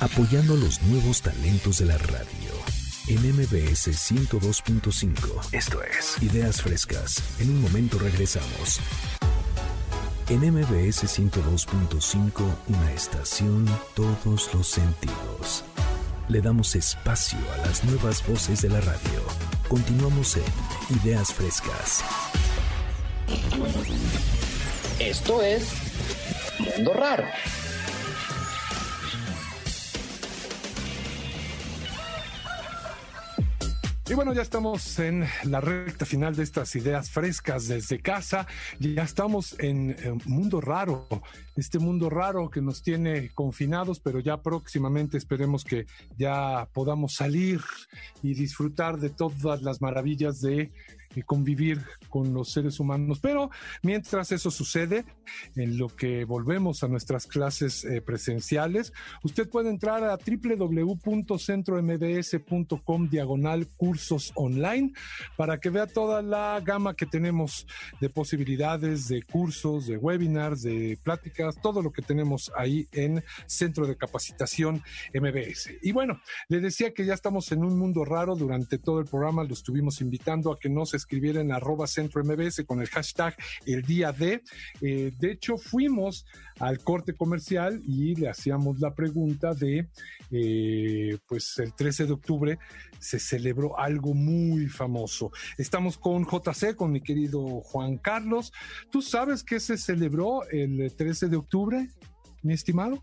Apoyando 0.00 0.56
los 0.56 0.82
nuevos 0.82 1.22
talentos 1.22 1.78
de 1.78 1.86
la 1.86 1.98
radio. 1.98 2.26
en 3.06 3.22
MBS 3.36 3.86
102.5. 4.10 5.52
Esto 5.52 5.80
es 5.84 6.20
Ideas 6.24 6.60
Frescas. 6.60 7.22
En 7.38 7.50
un 7.50 7.62
momento 7.62 8.00
regresamos. 8.00 8.80
En 10.28 10.40
MBS 10.40 11.04
102.5, 11.04 12.42
una 12.66 12.92
estación 12.92 13.64
todos 13.94 14.52
los 14.52 14.66
sentidos. 14.66 15.62
Le 16.28 16.40
damos 16.40 16.74
espacio 16.74 17.38
a 17.54 17.58
las 17.68 17.84
nuevas 17.84 18.26
voces 18.26 18.60
de 18.60 18.70
la 18.70 18.80
radio. 18.80 19.22
Continuamos 19.68 20.36
en 20.36 20.96
Ideas 21.00 21.32
Frescas. 21.32 22.02
Esto 24.98 25.42
es 25.42 25.68
Mundo 26.58 26.92
Raro. 26.92 27.24
Y 34.08 34.14
bueno, 34.14 34.32
ya 34.32 34.42
estamos 34.42 35.00
en 35.00 35.26
la 35.42 35.60
recta 35.60 36.06
final 36.06 36.36
de 36.36 36.44
estas 36.44 36.76
ideas 36.76 37.10
frescas 37.10 37.66
desde 37.66 37.98
casa. 37.98 38.46
Ya 38.78 39.02
estamos 39.02 39.56
en, 39.58 39.96
un 40.06 40.22
mundo 40.26 40.60
raro, 40.60 41.08
este 41.56 41.80
mundo 41.80 42.08
raro 42.08 42.48
que 42.48 42.62
nos 42.62 42.82
tiene 42.82 43.30
confinados, 43.34 43.98
pero 43.98 44.20
ya 44.20 44.40
próximamente 44.40 45.18
esperemos 45.18 45.64
que 45.64 45.86
ya 46.16 46.68
podamos 46.72 47.14
salir 47.14 47.60
y 48.22 48.34
disfrutar 48.34 48.98
de 48.98 49.10
todas 49.10 49.62
las 49.62 49.82
maravillas 49.82 50.40
de 50.40 50.70
convivir 51.22 51.80
con 52.08 52.34
los 52.34 52.52
seres 52.52 52.80
humanos. 52.80 53.20
Pero 53.20 53.50
mientras 53.82 54.32
eso 54.32 54.50
sucede, 54.50 55.04
en 55.54 55.78
lo 55.78 55.86
que 55.88 56.24
volvemos 56.24 56.82
a 56.82 56.88
nuestras 56.88 57.26
clases 57.26 57.84
eh, 57.84 58.00
presenciales, 58.00 58.92
usted 59.22 59.48
puede 59.48 59.70
entrar 59.70 60.02
a 60.04 60.16
www.centrombs.com 60.16 63.08
diagonal 63.08 63.68
cursos 63.76 64.32
online 64.34 64.92
para 65.36 65.58
que 65.58 65.70
vea 65.70 65.86
toda 65.86 66.22
la 66.22 66.60
gama 66.64 66.94
que 66.94 67.06
tenemos 67.06 67.66
de 68.00 68.10
posibilidades, 68.10 69.08
de 69.08 69.22
cursos, 69.22 69.86
de 69.86 69.96
webinars, 69.96 70.62
de 70.62 70.98
pláticas, 71.02 71.60
todo 71.60 71.82
lo 71.82 71.92
que 71.92 72.02
tenemos 72.02 72.52
ahí 72.56 72.88
en 72.92 73.22
Centro 73.46 73.86
de 73.86 73.96
Capacitación 73.96 74.82
MBS. 75.14 75.70
Y 75.82 75.92
bueno, 75.92 76.20
le 76.48 76.60
decía 76.60 76.92
que 76.92 77.04
ya 77.04 77.14
estamos 77.14 77.50
en 77.52 77.64
un 77.64 77.78
mundo 77.78 78.04
raro 78.04 78.36
durante 78.36 78.78
todo 78.78 79.00
el 79.00 79.06
programa, 79.06 79.44
lo 79.44 79.54
estuvimos 79.54 80.00
invitando 80.00 80.52
a 80.52 80.58
que 80.58 80.68
nos 80.68 80.94
escribiera 81.06 81.40
en 81.40 81.52
arroba 81.52 81.86
centro 81.86 82.22
MBS 82.24 82.64
con 82.66 82.80
el 82.80 82.88
hashtag 82.88 83.36
el 83.64 83.82
día 83.82 84.10
de. 84.10 84.42
Eh, 84.80 85.12
de 85.18 85.30
hecho, 85.30 85.56
fuimos 85.56 86.26
al 86.58 86.80
corte 86.80 87.14
comercial 87.14 87.80
y 87.86 88.16
le 88.16 88.28
hacíamos 88.28 88.80
la 88.80 88.92
pregunta 88.92 89.54
de, 89.54 89.88
eh, 90.32 91.16
pues 91.28 91.58
el 91.58 91.74
13 91.74 92.06
de 92.06 92.12
octubre 92.12 92.58
se 92.98 93.20
celebró 93.20 93.78
algo 93.78 94.14
muy 94.14 94.66
famoso. 94.66 95.30
Estamos 95.58 95.96
con 95.96 96.24
JC, 96.24 96.74
con 96.74 96.90
mi 96.90 97.00
querido 97.00 97.60
Juan 97.60 97.98
Carlos. 97.98 98.52
¿Tú 98.90 99.00
sabes 99.00 99.44
qué 99.44 99.60
se 99.60 99.78
celebró 99.78 100.42
el 100.50 100.92
13 100.96 101.28
de 101.28 101.36
octubre, 101.36 101.88
mi 102.42 102.54
estimado? 102.54 103.02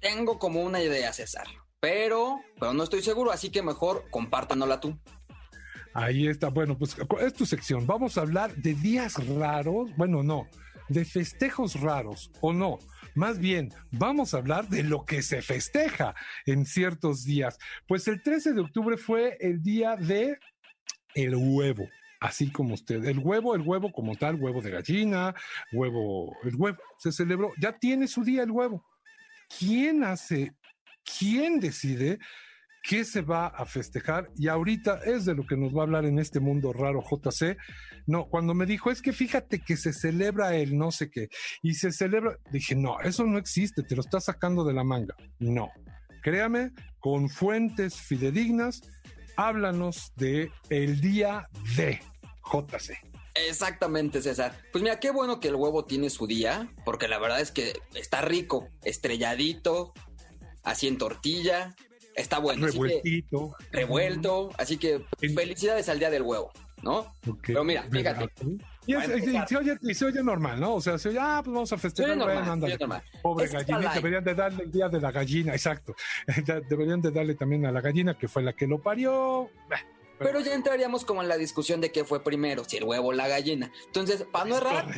Tengo 0.00 0.38
como 0.38 0.62
una 0.62 0.82
idea, 0.82 1.12
César, 1.12 1.46
pero, 1.80 2.40
pero 2.58 2.72
no 2.72 2.82
estoy 2.82 3.02
seguro, 3.02 3.30
así 3.30 3.50
que 3.50 3.62
mejor 3.62 4.04
compártanosla 4.10 4.80
tú. 4.80 4.98
Ahí 5.94 6.26
está. 6.26 6.48
Bueno, 6.48 6.78
pues 6.78 6.96
es 7.20 7.34
tu 7.34 7.46
sección. 7.46 7.86
Vamos 7.86 8.16
a 8.16 8.22
hablar 8.22 8.54
de 8.56 8.74
días 8.74 9.14
raros. 9.26 9.94
Bueno, 9.96 10.22
no, 10.22 10.48
de 10.88 11.04
festejos 11.04 11.80
raros 11.80 12.30
o 12.40 12.52
no. 12.52 12.78
Más 13.14 13.38
bien, 13.38 13.72
vamos 13.90 14.32
a 14.32 14.38
hablar 14.38 14.68
de 14.68 14.82
lo 14.82 15.04
que 15.04 15.22
se 15.22 15.42
festeja 15.42 16.14
en 16.46 16.64
ciertos 16.64 17.24
días. 17.24 17.58
Pues 17.86 18.08
el 18.08 18.22
13 18.22 18.54
de 18.54 18.60
octubre 18.62 18.96
fue 18.96 19.36
el 19.40 19.62
día 19.62 19.96
de 19.96 20.38
el 21.14 21.34
huevo. 21.36 21.88
Así 22.20 22.50
como 22.52 22.74
usted, 22.74 23.04
el 23.04 23.18
huevo, 23.18 23.56
el 23.56 23.62
huevo 23.62 23.90
como 23.90 24.14
tal, 24.14 24.36
huevo 24.36 24.62
de 24.62 24.70
gallina, 24.70 25.34
huevo, 25.72 26.36
el 26.44 26.54
huevo, 26.54 26.78
se 26.96 27.10
celebró, 27.10 27.50
ya 27.60 27.76
tiene 27.76 28.06
su 28.06 28.22
día 28.22 28.44
el 28.44 28.52
huevo. 28.52 28.86
¿Quién 29.58 30.04
hace, 30.04 30.54
quién 31.18 31.58
decide 31.58 32.20
qué 32.82 33.04
se 33.04 33.22
va 33.22 33.46
a 33.46 33.64
festejar 33.64 34.30
y 34.36 34.48
ahorita 34.48 35.00
es 35.04 35.24
de 35.24 35.34
lo 35.34 35.46
que 35.46 35.56
nos 35.56 35.74
va 35.74 35.80
a 35.80 35.82
hablar 35.84 36.04
en 36.04 36.18
este 36.18 36.40
mundo 36.40 36.72
raro 36.72 37.02
JC. 37.02 37.56
No, 38.06 38.26
cuando 38.26 38.54
me 38.54 38.66
dijo, 38.66 38.90
es 38.90 39.00
que 39.00 39.12
fíjate 39.12 39.60
que 39.60 39.76
se 39.76 39.92
celebra 39.92 40.56
el 40.56 40.76
no 40.76 40.90
sé 40.90 41.10
qué 41.10 41.28
y 41.62 41.74
se 41.74 41.92
celebra, 41.92 42.36
dije, 42.50 42.74
no, 42.74 43.00
eso 43.00 43.24
no 43.24 43.38
existe, 43.38 43.82
te 43.82 43.94
lo 43.94 44.00
estás 44.00 44.24
sacando 44.24 44.64
de 44.64 44.74
la 44.74 44.84
manga. 44.84 45.14
No, 45.38 45.70
créame, 46.22 46.72
con 46.98 47.28
fuentes 47.28 47.94
fidedignas, 47.94 48.82
háblanos 49.36 50.12
de 50.16 50.50
el 50.68 51.00
día 51.00 51.48
de 51.76 52.00
JC. 52.52 52.98
Exactamente, 53.34 54.20
César. 54.20 54.60
Pues 54.72 54.82
mira, 54.82 55.00
qué 55.00 55.10
bueno 55.10 55.40
que 55.40 55.48
el 55.48 55.54
huevo 55.54 55.84
tiene 55.84 56.10
su 56.10 56.26
día, 56.26 56.70
porque 56.84 57.08
la 57.08 57.18
verdad 57.18 57.40
es 57.40 57.50
que 57.50 57.80
está 57.94 58.20
rico, 58.20 58.68
estrelladito, 58.82 59.94
así 60.62 60.86
en 60.86 60.98
tortilla, 60.98 61.74
Está 62.14 62.38
bueno. 62.38 62.66
Revueltito. 62.66 63.54
revuelto. 63.70 64.50
Así 64.58 64.76
que 64.76 65.04
felicidades 65.34 65.88
al 65.88 65.98
día 65.98 66.10
del 66.10 66.22
huevo, 66.22 66.52
¿no? 66.82 67.14
Pero 67.46 67.64
mira, 67.64 67.84
fíjate. 67.90 68.30
Y, 68.84 69.94
se, 69.94 70.04
oye, 70.06 70.22
normal, 70.22 70.58
¿no? 70.58 70.74
O 70.74 70.80
sea, 70.80 70.98
se 70.98 71.10
oye, 71.10 71.18
ah, 71.20 71.40
pues 71.44 71.54
vamos 71.54 71.72
a 71.72 71.78
festejar. 71.78 72.18
Pobre 73.22 73.46
gallina, 73.46 73.94
deberían 73.94 74.24
de 74.24 74.34
darle 74.34 74.64
el 74.64 74.72
día 74.72 74.88
de 74.88 75.00
la 75.00 75.12
gallina, 75.12 75.52
exacto. 75.52 75.94
deberían 76.68 77.00
de 77.00 77.12
darle 77.12 77.34
también 77.34 77.64
a 77.66 77.72
la 77.72 77.80
gallina, 77.80 78.18
que 78.18 78.26
fue 78.26 78.42
la 78.42 78.52
que 78.52 78.66
lo 78.66 78.82
parió. 78.82 79.50
Pero 80.18 80.40
ya 80.40 80.54
entraríamos 80.54 81.04
como 81.04 81.22
en 81.22 81.28
la 81.28 81.36
discusión 81.36 81.80
de 81.80 81.92
qué 81.92 82.04
fue 82.04 82.22
primero, 82.22 82.64
si 82.64 82.76
el 82.76 82.84
huevo 82.84 83.08
o 83.08 83.12
la 83.12 83.28
gallina. 83.28 83.70
Entonces, 83.86 84.24
para 84.30 84.44
no 84.46 84.56
errar, 84.56 84.88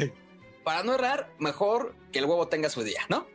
para 0.64 0.82
no 0.82 0.94
errar, 0.94 1.30
mejor 1.38 1.94
que 2.10 2.20
el 2.20 2.24
huevo 2.24 2.48
tenga 2.48 2.70
su 2.70 2.82
día, 2.82 3.02
¿no? 3.08 3.26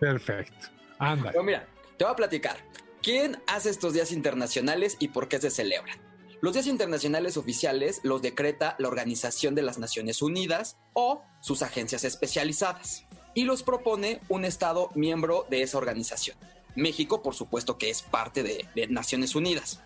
Perfecto. 0.00 0.68
Anda. 0.98 1.30
Pero 1.30 1.44
mira, 1.44 1.66
te 1.96 2.04
voy 2.04 2.12
a 2.12 2.16
platicar. 2.16 2.56
¿Quién 3.02 3.42
hace 3.48 3.68
estos 3.68 3.94
días 3.94 4.12
internacionales 4.12 4.96
y 5.00 5.08
por 5.08 5.26
qué 5.26 5.40
se 5.40 5.50
celebran? 5.50 5.98
Los 6.40 6.52
días 6.52 6.68
internacionales 6.68 7.36
oficiales 7.36 7.98
los 8.04 8.22
decreta 8.22 8.76
la 8.78 8.86
Organización 8.86 9.56
de 9.56 9.62
las 9.62 9.76
Naciones 9.76 10.22
Unidas 10.22 10.76
o 10.92 11.24
sus 11.40 11.62
agencias 11.62 12.04
especializadas 12.04 13.04
y 13.34 13.42
los 13.42 13.64
propone 13.64 14.20
un 14.28 14.44
Estado 14.44 14.90
miembro 14.94 15.46
de 15.50 15.62
esa 15.62 15.78
organización. 15.78 16.36
México, 16.76 17.22
por 17.22 17.34
supuesto, 17.34 17.76
que 17.76 17.90
es 17.90 18.02
parte 18.02 18.44
de, 18.44 18.86
Naciones 18.86 19.34
Unidas. 19.34 19.80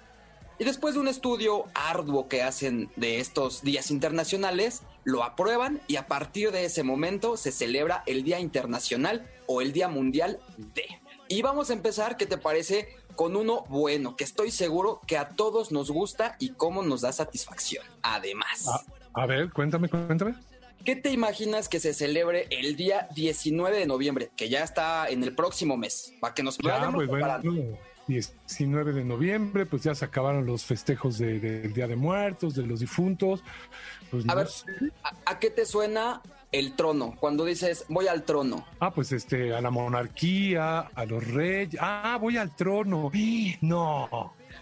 Y 0.58 0.64
después 0.64 0.92
de 0.92 1.00
un 1.00 1.08
estudio 1.08 1.64
arduo 1.72 2.28
que 2.28 2.42
hacen 2.42 2.90
de 2.96 3.20
estos 3.20 3.62
días 3.62 3.90
internacionales, 3.90 4.82
lo 5.04 5.24
aprueban 5.24 5.80
y 5.86 5.96
a 5.96 6.06
partir 6.06 6.52
de 6.52 6.66
ese 6.66 6.82
momento 6.82 7.38
se 7.38 7.50
celebra 7.50 8.02
el 8.04 8.24
Día 8.24 8.40
Internacional 8.40 9.26
o 9.46 9.62
el 9.62 9.72
Día 9.72 9.88
Mundial 9.88 10.38
de. 10.58 10.84
Y 11.28 11.40
vamos 11.40 11.70
a 11.70 11.72
empezar, 11.72 12.18
¿qué 12.18 12.26
te 12.26 12.36
parece? 12.38 12.88
Con 13.16 13.34
uno 13.34 13.64
bueno, 13.68 14.14
que 14.14 14.24
estoy 14.24 14.50
seguro 14.50 15.00
que 15.06 15.18
a 15.18 15.30
todos 15.30 15.72
nos 15.72 15.90
gusta 15.90 16.36
y 16.38 16.50
cómo 16.50 16.82
nos 16.82 17.00
da 17.00 17.12
satisfacción. 17.12 17.84
Además. 18.02 18.68
A, 19.14 19.26
ver, 19.26 19.50
cuéntame, 19.50 19.88
cuéntame. 19.88 20.34
¿Qué 20.84 20.94
te 20.94 21.10
imaginas 21.10 21.68
que 21.68 21.80
se 21.80 21.94
celebre 21.94 22.46
el 22.50 22.76
día 22.76 23.08
19 23.14 23.76
de 23.76 23.86
noviembre, 23.86 24.30
que 24.36 24.48
ya 24.48 24.62
está 24.62 25.08
en 25.08 25.24
el 25.24 25.34
próximo 25.34 25.76
mes, 25.76 26.14
para 26.20 26.32
que 26.32 26.44
nos 26.44 26.58
ya, 26.58 26.92
pues, 26.92 27.08
bueno, 27.08 27.40
19 28.06 28.92
de 28.92 29.04
noviembre, 29.04 29.66
pues 29.66 29.82
ya 29.82 29.94
se 29.94 30.04
acabaron 30.04 30.46
los 30.46 30.64
festejos 30.64 31.18
del 31.18 31.72
Día 31.72 31.88
de 31.88 31.96
Muertos, 31.96 32.54
de 32.54 32.64
los 32.64 32.80
difuntos. 32.80 33.42
Pues 34.10 34.28
a 34.28 34.34
ver, 34.34 34.48
¿a, 35.24 35.38
qué 35.40 35.50
te 35.50 35.66
suena 35.66 36.22
el 36.52 36.74
trono, 36.74 37.14
cuando 37.18 37.44
dices 37.44 37.84
voy 37.88 38.08
al 38.08 38.24
trono. 38.24 38.66
Ah, 38.80 38.92
pues 38.92 39.12
este, 39.12 39.54
a 39.54 39.60
la 39.60 39.70
monarquía, 39.70 40.80
a 40.80 41.04
los 41.04 41.26
reyes. 41.26 41.78
Ah, 41.80 42.18
voy 42.20 42.36
al 42.36 42.54
trono. 42.54 43.10
No, 43.60 44.08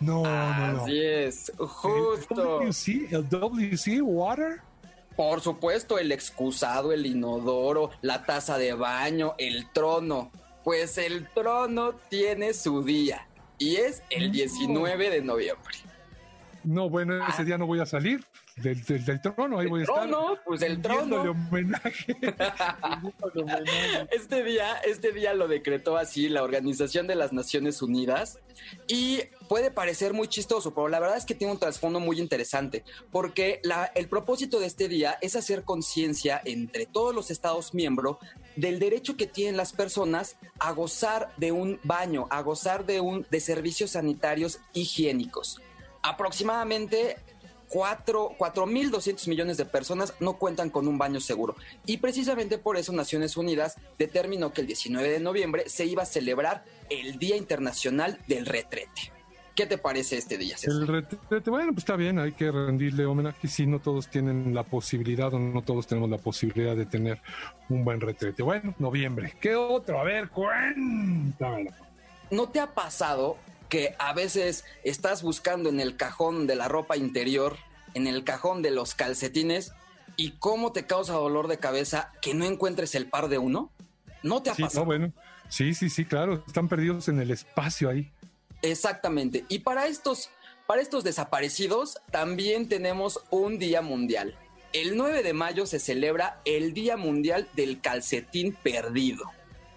no, 0.00 0.22
no, 0.22 0.72
no. 0.72 0.82
Así 0.82 1.02
es, 1.02 1.52
justo. 1.56 2.62
¿El 2.62 2.68
WC? 2.68 3.08
¿El 3.10 3.28
WC 3.28 4.02
Water? 4.02 4.60
Por 5.16 5.40
supuesto, 5.40 5.98
el 5.98 6.10
excusado, 6.10 6.92
el 6.92 7.06
inodoro, 7.06 7.90
la 8.02 8.24
taza 8.24 8.58
de 8.58 8.72
baño, 8.72 9.34
el 9.38 9.70
trono. 9.70 10.30
Pues 10.64 10.98
el 10.98 11.28
trono 11.28 11.92
tiene 12.08 12.54
su 12.54 12.82
día 12.82 13.28
y 13.58 13.76
es 13.76 14.02
el 14.10 14.32
19 14.32 15.10
de 15.10 15.22
noviembre. 15.22 15.74
No, 16.64 16.88
bueno, 16.88 17.16
ese 17.28 17.42
ah. 17.42 17.44
día 17.44 17.58
no 17.58 17.66
voy 17.66 17.80
a 17.80 17.86
salir 17.86 18.24
del, 18.56 18.84
del, 18.84 19.20
trono, 19.20 19.58
ahí 19.58 19.66
voy 19.66 19.80
a 19.80 19.82
estar. 19.84 20.08
Pues 20.44 20.62
el 20.62 20.80
trono. 20.80 21.22
homenaje. 21.22 22.16
este 24.12 24.44
día, 24.44 24.76
este 24.86 25.12
día 25.12 25.34
lo 25.34 25.48
decretó 25.48 25.96
así 25.96 26.28
la 26.28 26.44
Organización 26.44 27.08
de 27.08 27.16
las 27.16 27.32
Naciones 27.32 27.82
Unidas 27.82 28.38
y 28.86 29.22
puede 29.48 29.72
parecer 29.72 30.12
muy 30.12 30.28
chistoso, 30.28 30.72
pero 30.72 30.86
la 30.88 31.00
verdad 31.00 31.16
es 31.16 31.24
que 31.24 31.34
tiene 31.34 31.52
un 31.52 31.58
trasfondo 31.58 31.98
muy 31.98 32.20
interesante, 32.20 32.84
porque 33.10 33.60
la, 33.64 33.86
el 33.94 34.08
propósito 34.08 34.60
de 34.60 34.66
este 34.66 34.86
día 34.88 35.18
es 35.20 35.34
hacer 35.34 35.64
conciencia 35.64 36.40
entre 36.44 36.86
todos 36.86 37.12
los 37.12 37.32
Estados 37.32 37.74
miembros 37.74 38.18
del 38.54 38.78
derecho 38.78 39.16
que 39.16 39.26
tienen 39.26 39.56
las 39.56 39.72
personas 39.72 40.36
a 40.60 40.70
gozar 40.70 41.32
de 41.38 41.50
un 41.50 41.80
baño, 41.82 42.28
a 42.30 42.40
gozar 42.42 42.86
de 42.86 43.00
un 43.00 43.26
de 43.30 43.40
servicios 43.40 43.92
sanitarios 43.92 44.60
higiénicos. 44.72 45.60
aproximadamente 46.02 47.16
4.200 47.74 49.28
millones 49.28 49.56
de 49.56 49.64
personas 49.64 50.14
no 50.20 50.34
cuentan 50.38 50.70
con 50.70 50.86
un 50.86 50.96
baño 50.96 51.20
seguro. 51.20 51.56
Y 51.84 51.96
precisamente 51.96 52.56
por 52.56 52.76
eso 52.76 52.92
Naciones 52.92 53.36
Unidas 53.36 53.76
determinó 53.98 54.52
que 54.52 54.60
el 54.60 54.68
19 54.68 55.08
de 55.08 55.18
noviembre 55.18 55.68
se 55.68 55.84
iba 55.84 56.04
a 56.04 56.06
celebrar 56.06 56.64
el 56.88 57.18
Día 57.18 57.36
Internacional 57.36 58.20
del 58.28 58.46
Retrete. 58.46 59.12
¿Qué 59.56 59.66
te 59.66 59.78
parece 59.78 60.16
este 60.16 60.36
día, 60.36 60.56
César? 60.56 60.82
El 60.82 60.88
retrete, 60.88 61.48
bueno, 61.48 61.72
pues 61.72 61.82
está 61.84 61.94
bien, 61.94 62.18
hay 62.18 62.32
que 62.32 62.50
rendirle 62.50 63.06
homenaje. 63.06 63.46
Si 63.46 63.66
no 63.66 63.78
todos 63.78 64.08
tienen 64.08 64.52
la 64.52 64.64
posibilidad 64.64 65.32
o 65.32 65.38
no 65.38 65.62
todos 65.62 65.86
tenemos 65.86 66.10
la 66.10 66.18
posibilidad 66.18 66.74
de 66.74 66.86
tener 66.86 67.20
un 67.68 67.84
buen 67.84 68.00
retrete. 68.00 68.42
Bueno, 68.42 68.74
noviembre. 68.80 69.34
¿Qué 69.40 69.54
otro? 69.54 70.00
A 70.00 70.04
ver, 70.04 70.28
cuéntamelo. 70.28 71.70
¿No 72.32 72.48
te 72.48 72.58
ha 72.58 72.74
pasado 72.74 73.36
que 73.68 73.94
a 73.98 74.12
veces 74.12 74.64
estás 74.84 75.22
buscando 75.22 75.68
en 75.68 75.80
el 75.80 75.96
cajón 75.96 76.46
de 76.46 76.54
la 76.56 76.68
ropa 76.68 76.96
interior, 76.96 77.56
en 77.94 78.06
el 78.06 78.24
cajón 78.24 78.62
de 78.62 78.70
los 78.70 78.94
calcetines, 78.94 79.72
y 80.16 80.32
cómo 80.32 80.72
te 80.72 80.86
causa 80.86 81.14
dolor 81.14 81.48
de 81.48 81.58
cabeza 81.58 82.12
que 82.22 82.34
no 82.34 82.44
encuentres 82.44 82.94
el 82.94 83.06
par 83.06 83.28
de 83.28 83.38
uno? 83.38 83.70
¿No 84.22 84.42
te 84.42 84.50
ha 84.50 84.54
Sí, 84.54 84.62
pasado? 84.62 84.80
no, 84.82 84.86
bueno. 84.86 85.12
Sí, 85.48 85.74
sí, 85.74 85.90
sí, 85.90 86.04
claro. 86.04 86.42
Están 86.46 86.68
perdidos 86.68 87.08
en 87.08 87.20
el 87.20 87.30
espacio 87.30 87.88
ahí. 87.90 88.10
Exactamente. 88.62 89.44
Y 89.48 89.60
para 89.60 89.86
estos, 89.86 90.30
para 90.66 90.80
estos 90.80 91.04
desaparecidos 91.04 91.98
también 92.10 92.68
tenemos 92.68 93.20
un 93.30 93.58
día 93.58 93.82
mundial. 93.82 94.36
El 94.72 94.96
9 94.96 95.22
de 95.22 95.32
mayo 95.34 95.66
se 95.66 95.78
celebra 95.78 96.40
el 96.44 96.72
Día 96.74 96.96
Mundial 96.96 97.48
del 97.54 97.80
Calcetín 97.80 98.56
Perdido. 98.60 99.24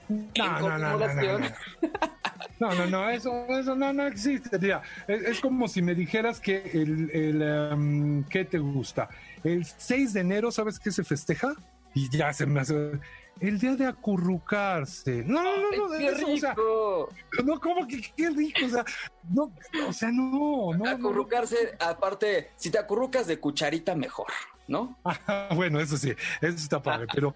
No, 0.10 0.60
no, 0.60 0.78
no, 0.78 0.98
no, 0.98 1.40
no, 1.40 2.76
No, 2.76 2.86
no, 2.88 3.10
eso, 3.10 3.46
eso 3.50 3.76
no, 3.76 3.94
no 3.94 4.08
existe. 4.08 4.58
Mira, 4.58 4.82
es, 5.08 5.22
es 5.24 5.40
como 5.40 5.68
si 5.68 5.82
me 5.82 5.94
dijeras 5.94 6.40
que 6.40 6.64
el, 6.74 7.12
el 7.12 7.42
em, 7.42 8.24
¿qué 8.26 8.46
te 8.46 8.58
gusta? 8.58 9.10
El 9.44 9.66
6 9.66 10.14
de 10.14 10.22
enero, 10.22 10.52
¿sabes 10.52 10.80
qué 10.80 10.92
se 10.92 11.04
festeja? 11.04 11.54
Y 11.94 12.10
ya 12.16 12.34
se 12.34 12.46
me 12.46 12.60
hace 12.60 13.00
el 13.40 13.60
día 13.60 13.76
de 13.76 13.86
acurrucarse. 13.86 15.24
No, 15.26 15.44
no, 15.44 15.58
no, 15.58 15.88
no, 15.90 15.98
¡Qué 15.98 16.08
eso, 16.08 16.32
o 16.32 16.38
sea, 16.38 16.52
rico! 16.52 17.10
no, 17.44 17.60
como 17.60 17.88
que 17.88 18.02
qué 18.16 18.30
rico, 18.30 18.66
o 18.66 18.70
sea, 18.70 18.86
no, 19.30 19.52
o 19.88 19.94
sea, 19.94 20.12
no, 20.12 20.74
no. 20.74 20.78
no. 20.78 20.90
Acurrucarse, 20.90 21.76
aparte, 21.80 22.52
si 22.56 22.70
te 22.70 22.80
acurrucas 22.80 23.28
de 23.28 23.40
cucharita, 23.40 23.96
mejor, 23.96 24.28
¿no? 24.68 24.98
Ah, 25.04 25.50
bueno, 25.56 25.80
eso 25.80 25.98
sí, 25.98 26.14
eso 26.42 26.56
está 26.56 26.82
padre, 26.82 27.08
pero 27.14 27.34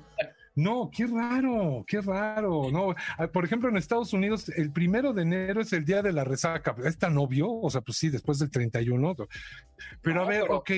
no, 0.56 0.90
qué 0.96 1.08
raro, 1.08 1.84
qué 1.88 2.02
raro. 2.02 2.70
No, 2.72 2.94
Ah, 3.18 3.28
por 3.28 3.46
ejemplo, 3.46 3.70
en 3.70 3.78
Estados 3.78 4.14
Unidos, 4.14 4.50
el 4.50 4.72
primero 4.72 5.14
de 5.14 5.22
enero 5.24 5.62
es 5.62 5.72
el 5.74 5.86
día 5.86 6.02
de 6.02 6.12
la 6.14 6.24
resaca. 6.24 6.76
Es 6.84 6.98
tan 6.98 7.18
obvio, 7.18 7.50
o 7.50 7.70
sea, 7.70 7.82
pues 7.82 7.98
sí, 7.98 8.10
después 8.10 8.40
del 8.40 8.52
31. 8.52 9.16
Pero 10.02 10.22
a 10.24 10.26
ver, 10.28 10.42
pero- 10.44 10.58
ok, 10.58 10.72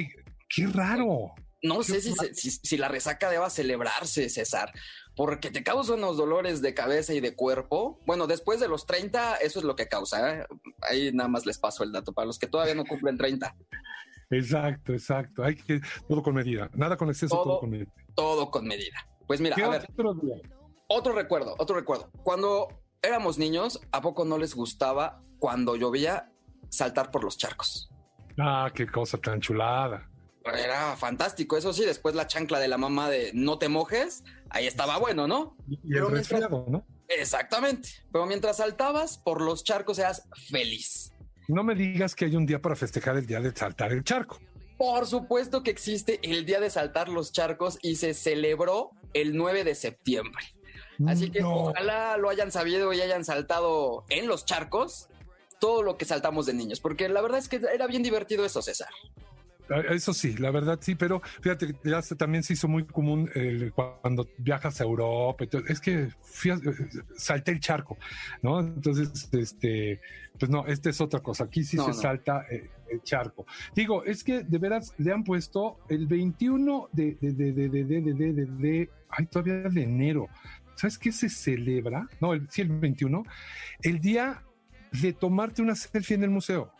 qué 0.49 0.67
raro. 0.67 1.33
No 1.65 1.81
sé 1.81 2.01
si, 2.01 2.13
si, 2.33 2.51
si 2.51 2.75
la 2.77 2.89
resaca 2.89 3.29
deba 3.29 3.49
celebrarse, 3.49 4.27
César, 4.29 4.73
porque 5.15 5.49
te 5.49 5.63
causa 5.63 5.93
unos 5.93 6.17
dolores 6.17 6.61
de 6.61 6.73
cabeza 6.73 7.13
y 7.13 7.21
de 7.21 7.35
cuerpo. 7.35 8.01
Bueno, 8.05 8.27
después 8.27 8.59
de 8.59 8.67
los 8.67 8.85
30, 8.85 9.37
eso 9.37 9.59
es 9.59 9.65
lo 9.65 9.73
que 9.77 9.87
causa. 9.87 10.39
¿eh? 10.41 10.45
Ahí 10.81 11.11
nada 11.13 11.29
más 11.29 11.45
les 11.45 11.57
paso 11.57 11.85
el 11.85 11.93
dato 11.93 12.11
para 12.11 12.25
los 12.25 12.37
que 12.37 12.47
todavía 12.47 12.75
no 12.75 12.83
cumplen 12.83 13.17
30. 13.17 13.55
Exacto, 14.29 14.93
exacto. 14.93 15.43
Hay 15.43 15.55
que 15.55 15.79
todo 16.07 16.21
con 16.21 16.33
medida, 16.35 16.69
nada 16.73 16.97
con 16.97 17.07
exceso, 17.09 17.33
todo, 17.35 17.43
Todo- 17.45 17.59
con 17.61 17.69
medida. 17.69 17.91
Todo 18.15 18.51
con 18.51 18.65
medida. 18.67 19.07
Pues 19.27 19.41
mira, 19.41 19.55
¿Qué 19.55 19.63
a 19.63 19.69
ver, 19.69 19.87
otro 20.87 21.13
recuerdo, 21.13 21.55
otro 21.57 21.75
recuerdo. 21.75 22.11
Cuando 22.23 22.67
éramos 23.01 23.37
niños, 23.37 23.79
¿a 23.91 24.01
poco 24.01 24.25
no 24.25 24.37
les 24.37 24.55
gustaba 24.55 25.21
cuando 25.39 25.75
llovía 25.75 26.31
saltar 26.69 27.11
por 27.11 27.23
los 27.23 27.37
charcos? 27.37 27.89
Ah, 28.39 28.71
qué 28.73 28.87
cosa 28.87 29.17
tan 29.17 29.39
chulada. 29.39 30.09
Era 30.45 30.95
fantástico. 30.97 31.55
Eso 31.55 31.71
sí, 31.71 31.85
después 31.85 32.15
la 32.15 32.27
chancla 32.27 32.59
de 32.59 32.67
la 32.67 32.77
mamá 32.77 33.09
de 33.09 33.31
no 33.33 33.57
te 33.57 33.69
mojes, 33.69 34.23
ahí 34.49 34.67
estaba 34.67 34.97
bueno, 34.97 35.27
¿no? 35.27 35.55
Y 35.67 35.77
Pero 35.77 36.09
el 36.09 36.15
resfriado, 36.15 36.65
¿no? 36.67 36.85
Exactamente. 37.07 37.89
Pero 38.11 38.25
mientras 38.25 38.57
saltabas 38.57 39.17
por 39.17 39.41
los 39.41 39.63
charcos, 39.63 39.99
eras 39.99 40.27
feliz. 40.49 41.13
No 41.47 41.63
me 41.63 41.75
digas 41.75 42.15
que 42.15 42.25
hay 42.25 42.35
un 42.35 42.45
día 42.45 42.61
para 42.61 42.75
festejar 42.75 43.17
el 43.17 43.25
día 43.25 43.39
de 43.39 43.51
saltar 43.55 43.91
el 43.91 44.03
charco. 44.03 44.39
Por 44.77 45.05
supuesto 45.07 45.63
que 45.63 45.71
existe 45.71 46.19
el 46.23 46.45
día 46.45 46.59
de 46.59 46.69
saltar 46.69 47.09
los 47.09 47.31
charcos 47.31 47.77
y 47.81 47.95
se 47.95 48.13
celebró 48.13 48.91
el 49.13 49.35
9 49.37 49.63
de 49.63 49.75
septiembre. 49.75 50.43
Así 51.07 51.29
que 51.31 51.41
No. 51.41 51.55
ojalá 51.55 52.17
lo 52.17 52.29
hayan 52.29 52.51
sabido 52.51 52.93
y 52.93 53.01
hayan 53.01 53.25
saltado 53.25 54.05
en 54.09 54.27
los 54.27 54.45
charcos 54.45 55.07
todo 55.59 55.81
lo 55.81 55.97
que 55.97 56.05
saltamos 56.05 56.45
de 56.45 56.53
niños, 56.53 56.79
porque 56.79 57.07
la 57.09 57.21
verdad 57.21 57.39
es 57.39 57.47
que 57.47 57.61
era 57.73 57.87
bien 57.87 58.03
divertido 58.03 58.45
eso, 58.45 58.61
César. 58.61 58.89
Ah, 59.69 59.81
Eso 59.91 60.13
sí, 60.13 60.35
la 60.37 60.51
verdad 60.51 60.77
sí, 60.81 60.93
pero 60.93 61.21
fíjate, 61.41 61.73
ya 61.85 62.01
se- 62.01 62.15
también 62.17 62.43
se 62.43 62.51
hizo 62.53 62.67
muy 62.67 62.85
común 62.85 63.29
el- 63.33 63.71
cuando 63.71 64.27
viajas 64.37 64.81
a 64.81 64.83
Europa. 64.83 65.45
Es 65.69 65.79
que 65.79 66.09
a- 66.51 66.59
salté 67.17 67.51
el 67.51 67.61
charco, 67.61 67.97
¿no? 68.41 68.59
Entonces, 68.59 69.29
este, 69.31 70.01
pues 70.37 70.51
no, 70.51 70.67
esta 70.67 70.89
es 70.89 70.99
otra 70.99 71.21
cosa. 71.21 71.45
Aquí 71.45 71.63
sí 71.63 71.77
No, 71.77 71.85
se 71.85 71.89
no. 71.91 71.95
salta 71.95 72.45
eh, 72.51 72.69
el 72.93 73.01
charco. 73.03 73.45
Digo, 73.75 74.03
es 74.03 74.23
que 74.23 74.43
de 74.43 74.57
veras 74.57 74.93
le 74.97 75.11
han 75.11 75.23
puesto 75.23 75.79
el 75.89 76.07
21 76.07 76.89
de, 76.91 77.17
de, 77.19 77.31
de, 77.33 77.51
de, 77.51 77.69
de, 77.69 77.83
de, 77.83 78.01
de, 78.01 78.13
de, 78.13 78.33
de- 78.33 78.45
de- 78.45 78.89
ay, 79.09 79.25
todavía 79.27 79.55
de 79.69 79.83
enero. 79.83 80.27
¿Sabes 80.75 80.97
qué 80.97 81.11
se 81.11 81.29
celebra? 81.29 82.07
No, 82.19 82.33
el, 82.33 82.49
sí, 82.49 82.61
el 82.61 82.69
21, 82.69 83.23
el 83.83 83.99
día 83.99 84.43
de 85.01 85.13
tomarte 85.13 85.61
una 85.61 85.75
selfie 85.75 86.15
en 86.15 86.23
el 86.23 86.29
museo. 86.29 86.71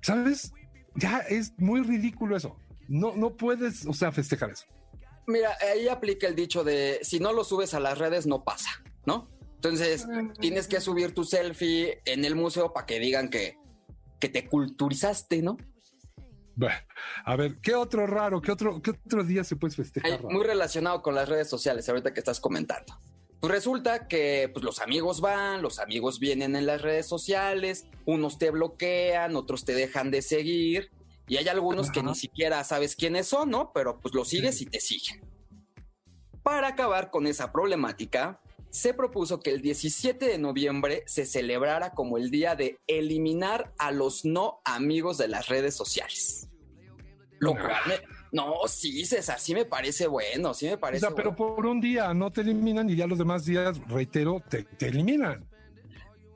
¿Sabes? 0.00 0.52
Ya 0.94 1.18
es 1.18 1.52
muy 1.58 1.82
ridículo 1.82 2.36
eso. 2.36 2.56
No, 2.88 3.14
no 3.16 3.36
puedes, 3.36 3.86
o 3.86 3.92
sea, 3.92 4.12
festejar 4.12 4.50
eso. 4.50 4.64
Mira, 5.26 5.50
ahí 5.72 5.88
aplica 5.88 6.26
el 6.26 6.34
dicho 6.34 6.64
de 6.64 7.00
si 7.02 7.20
no 7.20 7.32
lo 7.32 7.44
subes 7.44 7.74
a 7.74 7.80
las 7.80 7.98
redes 7.98 8.26
no 8.26 8.44
pasa, 8.44 8.70
¿no? 9.04 9.28
Entonces, 9.56 10.06
tienes 10.40 10.68
que 10.68 10.80
subir 10.80 11.12
tu 11.14 11.24
selfie 11.24 12.00
en 12.06 12.24
el 12.24 12.34
museo 12.36 12.72
para 12.72 12.86
que 12.86 12.98
digan 13.00 13.28
que, 13.28 13.56
que 14.18 14.28
te 14.28 14.48
culturizaste, 14.48 15.42
¿no? 15.42 15.56
A 17.24 17.36
ver, 17.36 17.58
¿qué 17.60 17.74
otro 17.74 18.06
raro? 18.06 18.40
¿Qué 18.40 18.50
otro, 18.50 18.82
qué 18.82 18.90
otro 18.90 19.22
día 19.22 19.44
se 19.44 19.56
puede 19.56 19.74
festejar? 19.74 20.10
Raro? 20.10 20.30
muy 20.30 20.44
relacionado 20.44 21.02
con 21.02 21.14
las 21.14 21.28
redes 21.28 21.48
sociales, 21.48 21.88
ahorita 21.88 22.12
que 22.12 22.20
estás 22.20 22.40
comentando. 22.40 22.98
Pues 23.40 23.52
resulta 23.52 24.08
que 24.08 24.50
pues, 24.52 24.64
los 24.64 24.80
amigos 24.80 25.20
van, 25.20 25.62
los 25.62 25.78
amigos 25.78 26.18
vienen 26.18 26.56
en 26.56 26.66
las 26.66 26.82
redes 26.82 27.06
sociales, 27.06 27.86
unos 28.04 28.38
te 28.38 28.50
bloquean, 28.50 29.36
otros 29.36 29.64
te 29.64 29.74
dejan 29.74 30.10
de 30.10 30.22
seguir, 30.22 30.90
y 31.28 31.36
hay 31.36 31.46
algunos 31.46 31.90
que 31.90 32.02
ni 32.02 32.14
siquiera 32.14 32.64
sabes 32.64 32.96
quiénes 32.96 33.28
son, 33.28 33.50
¿no? 33.50 33.70
Pero 33.72 34.00
pues 34.00 34.14
los 34.14 34.28
sigues 34.28 34.60
y 34.60 34.66
te 34.66 34.80
siguen. 34.80 35.20
Para 36.42 36.68
acabar 36.68 37.10
con 37.10 37.26
esa 37.26 37.52
problemática, 37.52 38.40
se 38.70 38.94
propuso 38.94 39.40
que 39.40 39.50
el 39.50 39.62
17 39.62 40.26
de 40.26 40.38
noviembre 40.38 41.02
se 41.06 41.24
celebrara 41.26 41.92
como 41.92 42.18
el 42.18 42.30
día 42.30 42.54
de 42.54 42.78
eliminar 42.86 43.72
a 43.78 43.90
los 43.92 44.24
no 44.24 44.60
amigos 44.64 45.18
de 45.18 45.28
las 45.28 45.48
redes 45.48 45.74
sociales. 45.74 46.48
Lo 47.40 47.54
No. 47.54 47.60
cual 47.60 47.80
me- 47.86 48.18
No, 48.30 48.56
sí, 48.66 49.06
César, 49.06 49.40
sí 49.40 49.54
me 49.54 49.64
parece 49.64 50.06
bueno, 50.06 50.52
sí 50.52 50.66
me 50.66 50.74
O 50.74 50.80
parece 50.80 51.00
sea, 51.06 51.14
pero 51.14 51.32
bueno. 51.32 51.54
por 51.56 51.64
un 51.66 51.80
día 51.80 52.12
no 52.12 52.30
te 52.30 52.42
eliminan 52.42 52.90
y 52.90 52.96
ya 52.96 53.06
los 53.06 53.16
demás 53.16 53.46
días, 53.46 53.80
reitero, 53.88 54.42
te, 54.50 54.64
te 54.64 54.88
eliminan. 54.88 55.48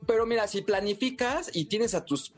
Pero 0.07 0.25
mira, 0.25 0.47
si 0.47 0.63
planificas 0.63 1.55
y 1.55 1.65
tienes 1.65 1.93
a 1.93 2.03
tus, 2.03 2.33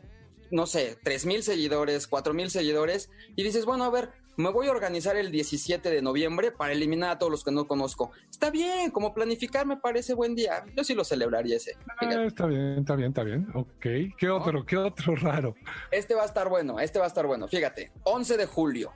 no 0.52 0.68
sé, 0.68 0.98
tres 1.06 1.26
mil 1.26 1.42
seguidores, 1.42 2.06
cuatro 2.06 2.34
mil 2.34 2.50
seguidores, 2.50 3.10
y 3.38 3.44
dices, 3.44 3.64
bueno, 3.66 3.86
a 3.86 3.90
ver, 3.90 4.12
me 4.38 4.50
voy 4.50 4.68
a 4.68 4.72
organizar 4.72 5.16
el 5.16 5.32
17 5.32 5.90
de 5.90 6.02
noviembre 6.02 6.52
para 6.52 6.74
eliminar 6.74 7.12
a 7.12 7.18
todos 7.18 7.32
los 7.32 7.44
que 7.44 7.52
no 7.52 7.68
conozco. 7.68 8.12
Está 8.30 8.50
bien, 8.50 8.92
como 8.92 9.14
planificar 9.14 9.66
me 9.66 9.78
parece 9.78 10.14
buen 10.14 10.36
día. 10.36 10.66
Yo 10.76 10.84
sí 10.84 10.94
lo 10.94 11.04
celebraría 11.04 11.58
ese. 11.58 11.78
Ah, 12.00 12.26
está 12.26 12.46
bien, 12.48 12.80
está 12.80 12.96
bien, 12.96 13.10
está 13.10 13.24
bien. 13.24 13.48
Ok. 13.54 14.16
¿Qué 14.18 14.30
otro? 14.30 14.66
¿Qué 14.66 14.78
otro 14.78 15.16
raro? 15.22 15.56
Este 15.92 16.16
va 16.16 16.24
a 16.24 16.26
estar 16.26 16.50
bueno, 16.50 16.80
este 16.80 17.00
va 17.00 17.06
a 17.06 17.08
estar 17.08 17.26
bueno. 17.26 17.48
Fíjate, 17.48 17.92
11 18.04 18.38
de 18.38 18.46
julio. 18.46 18.94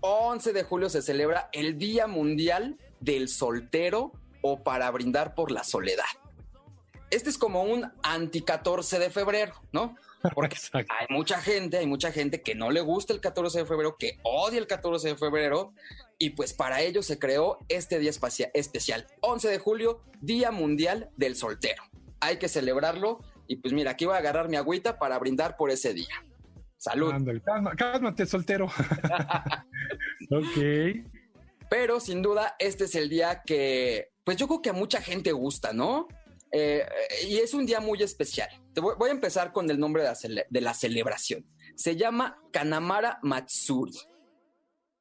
11 0.00 0.52
de 0.52 0.62
julio 0.62 0.88
se 0.88 1.02
celebra 1.02 1.50
el 1.52 1.76
Día 1.78 2.06
Mundial 2.06 2.78
del 3.00 3.28
Soltero 3.28 4.12
o 4.42 4.62
para 4.62 4.90
brindar 4.90 5.34
por 5.34 5.50
la 5.50 5.62
soledad. 5.62 6.04
Este 7.10 7.28
es 7.28 7.38
como 7.38 7.64
un 7.64 7.90
anti 8.02 8.40
14 8.40 8.98
de 8.98 9.10
febrero, 9.10 9.54
¿no? 9.72 9.96
Porque 10.34 10.56
Exacto. 10.56 10.92
hay 10.98 11.06
mucha 11.08 11.40
gente, 11.40 11.78
hay 11.78 11.86
mucha 11.86 12.12
gente 12.12 12.42
que 12.42 12.54
no 12.54 12.70
le 12.70 12.80
gusta 12.80 13.12
el 13.12 13.20
14 13.20 13.60
de 13.60 13.66
febrero, 13.66 13.96
que 13.98 14.18
odia 14.22 14.58
el 14.58 14.66
14 14.66 15.08
de 15.08 15.16
febrero, 15.16 15.72
y 16.18 16.30
pues 16.30 16.52
para 16.52 16.82
ello 16.82 17.02
se 17.02 17.18
creó 17.18 17.58
este 17.68 17.98
día 17.98 18.10
especial, 18.10 19.06
11 19.20 19.48
de 19.48 19.58
julio, 19.58 20.02
Día 20.20 20.50
Mundial 20.50 21.10
del 21.16 21.36
Soltero. 21.36 21.82
Hay 22.20 22.38
que 22.38 22.48
celebrarlo, 22.48 23.20
y 23.46 23.56
pues 23.56 23.72
mira, 23.72 23.92
aquí 23.92 24.04
voy 24.04 24.14
a 24.14 24.18
agarrar 24.18 24.48
mi 24.48 24.56
agüita 24.56 24.98
para 24.98 25.18
brindar 25.18 25.56
por 25.56 25.70
ese 25.70 25.94
día. 25.94 26.24
Salud. 26.76 27.12
Ándale, 27.12 27.42
cálmate, 27.76 28.24
soltero. 28.24 28.66
ok. 30.30 31.14
Pero 31.68 32.00
sin 32.00 32.22
duda, 32.22 32.56
este 32.58 32.84
es 32.84 32.94
el 32.94 33.08
día 33.08 33.42
que, 33.44 34.12
pues 34.24 34.36
yo 34.36 34.46
creo 34.48 34.62
que 34.62 34.70
a 34.70 34.74
mucha 34.74 35.00
gente 35.00 35.32
gusta, 35.32 35.72
¿no? 35.72 36.08
Eh, 36.52 36.84
y 37.28 37.36
es 37.38 37.54
un 37.54 37.64
día 37.66 37.80
muy 37.80 38.02
especial. 38.02 38.48
Te 38.74 38.80
voy, 38.80 38.94
voy 38.98 39.08
a 39.10 39.12
empezar 39.12 39.52
con 39.52 39.70
el 39.70 39.78
nombre 39.78 40.02
de 40.02 40.08
la, 40.08 40.14
cele- 40.14 40.46
de 40.50 40.60
la 40.60 40.74
celebración. 40.74 41.46
Se 41.76 41.96
llama 41.96 42.38
Kanamara 42.52 43.18
Matsuri. 43.22 43.92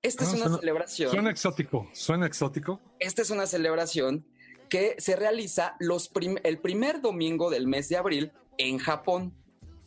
Esta 0.01 0.23
es 0.23 0.29
Ah, 0.29 0.33
una 0.35 0.43
suena- 0.45 0.57
celebración. 0.59 1.11
Suena 1.11 1.29
exótico, 1.31 1.89
suena 1.93 2.25
exótico. 2.27 2.79
Esta 2.99 3.21
es 3.21 3.29
una 3.31 3.45
celebración 3.47 4.25
que 4.69 4.95
se 4.99 5.15
realiza 5.15 5.75
los 5.79 6.07
prim- 6.09 6.37
el 6.43 6.59
primer 6.59 7.01
domingo 7.01 7.49
del 7.49 7.67
mes 7.67 7.89
de 7.89 7.97
abril 7.97 8.31
en 8.57 8.77
Japón. 8.77 9.33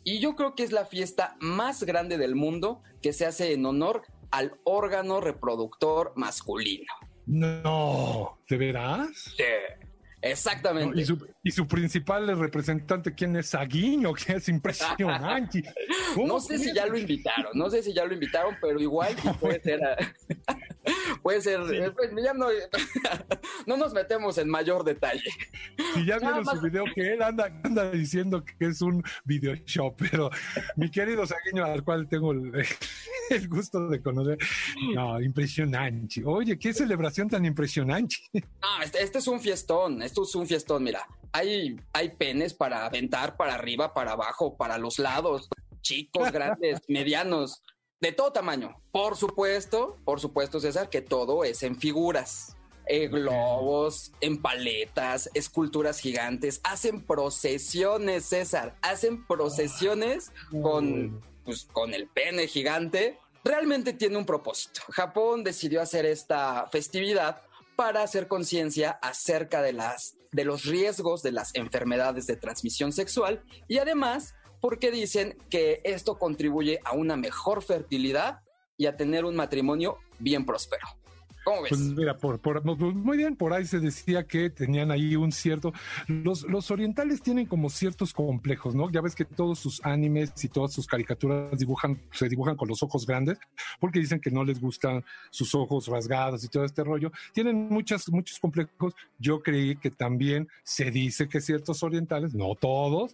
Y 0.03 0.19
yo 0.19 0.35
creo 0.35 0.53
que 0.55 0.63
es 0.63 0.71
la 0.73 0.85
fiesta 0.85 1.37
más 1.39 1.83
grande 1.83 2.17
del 2.17 2.35
mundo 2.35 2.83
que 3.01 3.13
se 3.13 3.25
hace 3.25 3.53
en 3.53 3.65
honor 3.65 4.03
al 4.31 4.59
órgano 4.65 5.21
reproductor 5.21 6.11
masculino. 6.17 6.91
No, 7.25 8.37
¿de 8.49 8.57
veras? 8.57 9.07
Sí, 9.37 9.43
exactamente. 10.23 10.95
No, 10.95 11.01
y, 11.01 11.05
su, 11.05 11.27
y 11.43 11.51
su 11.51 11.67
principal 11.67 12.37
representante, 12.37 13.13
¿quién 13.13 13.35
es 13.35 13.47
Saguiño? 13.47 14.13
Que 14.13 14.33
es 14.33 14.49
impresionante. 14.49 15.63
¿Cómo 16.15 16.27
No 16.27 16.39
sé 16.39 16.57
si 16.57 16.73
ya 16.73 16.85
lo 16.85 16.97
invitaron, 16.97 17.51
no 17.53 17.69
sé 17.69 17.83
si 17.83 17.93
ya 17.93 18.05
lo 18.05 18.13
invitaron, 18.13 18.55
pero 18.61 18.79
igual 18.79 19.15
puede 19.39 19.61
ser. 19.61 19.79
ah, 19.83 20.57
puede 21.21 21.41
ser. 21.41 21.61
eh, 21.73 21.91
pues, 21.91 22.11
ya 22.23 22.33
no, 22.33 22.47
no 23.67 23.77
nos 23.77 23.93
metemos 23.93 24.37
en 24.37 24.49
mayor 24.49 24.83
detalle. 24.83 25.29
Si 25.93 26.05
ya 26.05 26.19
vieron 26.19 26.45
su 26.45 26.61
video 26.61 26.85
que 26.93 27.13
él 27.13 27.21
anda, 27.21 27.51
anda 27.63 27.91
diciendo 27.91 28.43
que 28.43 28.67
es 28.67 28.81
un 28.81 29.03
video 29.23 29.55
shop, 29.55 29.95
pero 29.97 30.29
mi 30.75 30.89
querido 30.89 31.25
Saguiño, 31.25 31.65
al 31.65 31.83
cual 31.83 32.07
tengo 32.07 32.31
el, 32.31 32.51
el 33.29 33.47
gusto 33.47 33.87
de 33.87 34.01
conocer, 34.01 34.37
no, 34.93 35.21
impresionante. 35.21 36.23
Oye, 36.25 36.57
qué 36.57 36.73
celebración 36.73 37.29
tan 37.29 37.45
impresionante. 37.45 38.17
No, 38.33 38.83
este, 38.83 39.03
este 39.03 39.19
es 39.19 39.27
un 39.27 39.39
fiestón, 39.39 40.01
esto 40.01 40.23
es 40.23 40.35
un 40.35 40.47
fiestón, 40.47 40.83
mira. 40.83 41.05
Hay, 41.31 41.75
hay 41.93 42.09
penes 42.09 42.53
para 42.53 42.85
aventar 42.85 43.35
para 43.35 43.55
arriba, 43.55 43.93
para 43.93 44.11
abajo, 44.11 44.55
para 44.55 44.77
los 44.77 44.99
lados, 44.99 45.49
chicos, 45.81 46.31
grandes, 46.31 46.79
medianos, 46.87 47.61
de 48.03 48.11
todo 48.11 48.33
tamaño. 48.33 48.75
Por 48.91 49.15
supuesto, 49.15 49.97
por 50.03 50.19
supuesto, 50.19 50.59
César, 50.59 50.89
que 50.89 51.01
todo 51.01 51.45
es 51.45 51.63
en 51.63 51.77
figuras. 51.77 52.57
Eh, 52.85 53.07
globos, 53.07 54.11
en 54.19 54.41
paletas, 54.41 55.29
esculturas 55.33 55.99
gigantes, 55.99 56.59
hacen 56.65 57.01
procesiones, 57.01 58.25
César, 58.25 58.75
hacen 58.81 59.25
procesiones 59.25 60.33
con, 60.61 61.21
pues, 61.45 61.63
con 61.71 61.93
el 61.93 62.07
pene 62.09 62.47
gigante. 62.47 63.17
Realmente 63.45 63.93
tiene 63.93 64.17
un 64.17 64.25
propósito. 64.25 64.81
Japón 64.89 65.45
decidió 65.45 65.81
hacer 65.81 66.05
esta 66.05 66.67
festividad 66.73 67.41
para 67.77 68.03
hacer 68.03 68.27
conciencia 68.27 68.91
acerca 69.01 69.61
de 69.61 69.71
las 69.71 70.17
de 70.33 70.43
los 70.43 70.65
riesgos 70.65 71.21
de 71.21 71.31
las 71.31 71.53
enfermedades 71.53 72.25
de 72.25 72.35
transmisión 72.35 72.91
sexual 72.91 73.43
y 73.67 73.77
además 73.77 74.33
porque 74.63 74.91
dicen 74.91 75.35
que 75.49 75.81
esto 75.83 76.17
contribuye 76.17 76.79
a 76.85 76.93
una 76.93 77.17
mejor 77.17 77.61
fertilidad 77.63 78.39
y 78.77 78.85
a 78.85 78.95
tener 78.95 79.25
un 79.25 79.35
matrimonio 79.35 79.97
bien 80.19 80.45
próspero. 80.45 80.87
¿Cómo 81.43 81.63
ves? 81.63 81.69
Pues 81.71 81.81
mira, 81.81 82.15
por, 82.15 82.39
por- 82.39 82.63
pues, 82.63 82.95
muy 82.95 83.17
bien, 83.17 83.35
por 83.35 83.51
ahí 83.51 83.65
se 83.65 83.81
decía 83.81 84.23
que 84.25 84.49
tenían 84.49 84.89
ahí 84.89 85.17
un 85.17 85.33
cierto. 85.33 85.73
Los, 86.07 86.43
los 86.43 86.71
orientales 86.71 87.21
tienen 87.21 87.45
como 87.45 87.69
ciertos 87.69 88.13
complejos, 88.13 88.73
¿no? 88.73 88.89
Ya 88.89 89.01
ves 89.01 89.15
que 89.15 89.25
todos 89.25 89.59
sus 89.59 89.83
animes 89.85 90.31
y 90.41 90.47
todas 90.47 90.71
sus 90.71 90.87
caricaturas 90.87 91.59
dibujan, 91.59 91.99
se 92.13 92.29
dibujan 92.29 92.55
con 92.55 92.69
los 92.69 92.81
ojos 92.81 93.05
grandes, 93.05 93.39
porque 93.81 93.99
dicen 93.99 94.21
que 94.21 94.31
no 94.31 94.45
les 94.45 94.61
gustan 94.61 95.03
sus 95.29 95.53
ojos 95.55 95.87
rasgados 95.87 96.41
y 96.45 96.47
todo 96.47 96.63
este 96.63 96.85
rollo. 96.85 97.11
Tienen 97.33 97.67
muchas, 97.67 98.07
muchos 98.07 98.39
complejos. 98.39 98.93
Yo 99.19 99.43
creí 99.43 99.75
que 99.75 99.91
también 99.91 100.47
se 100.63 100.89
dice 100.89 101.27
que 101.27 101.41
ciertos 101.41 101.83
orientales, 101.83 102.33
no 102.33 102.55
todos, 102.55 103.13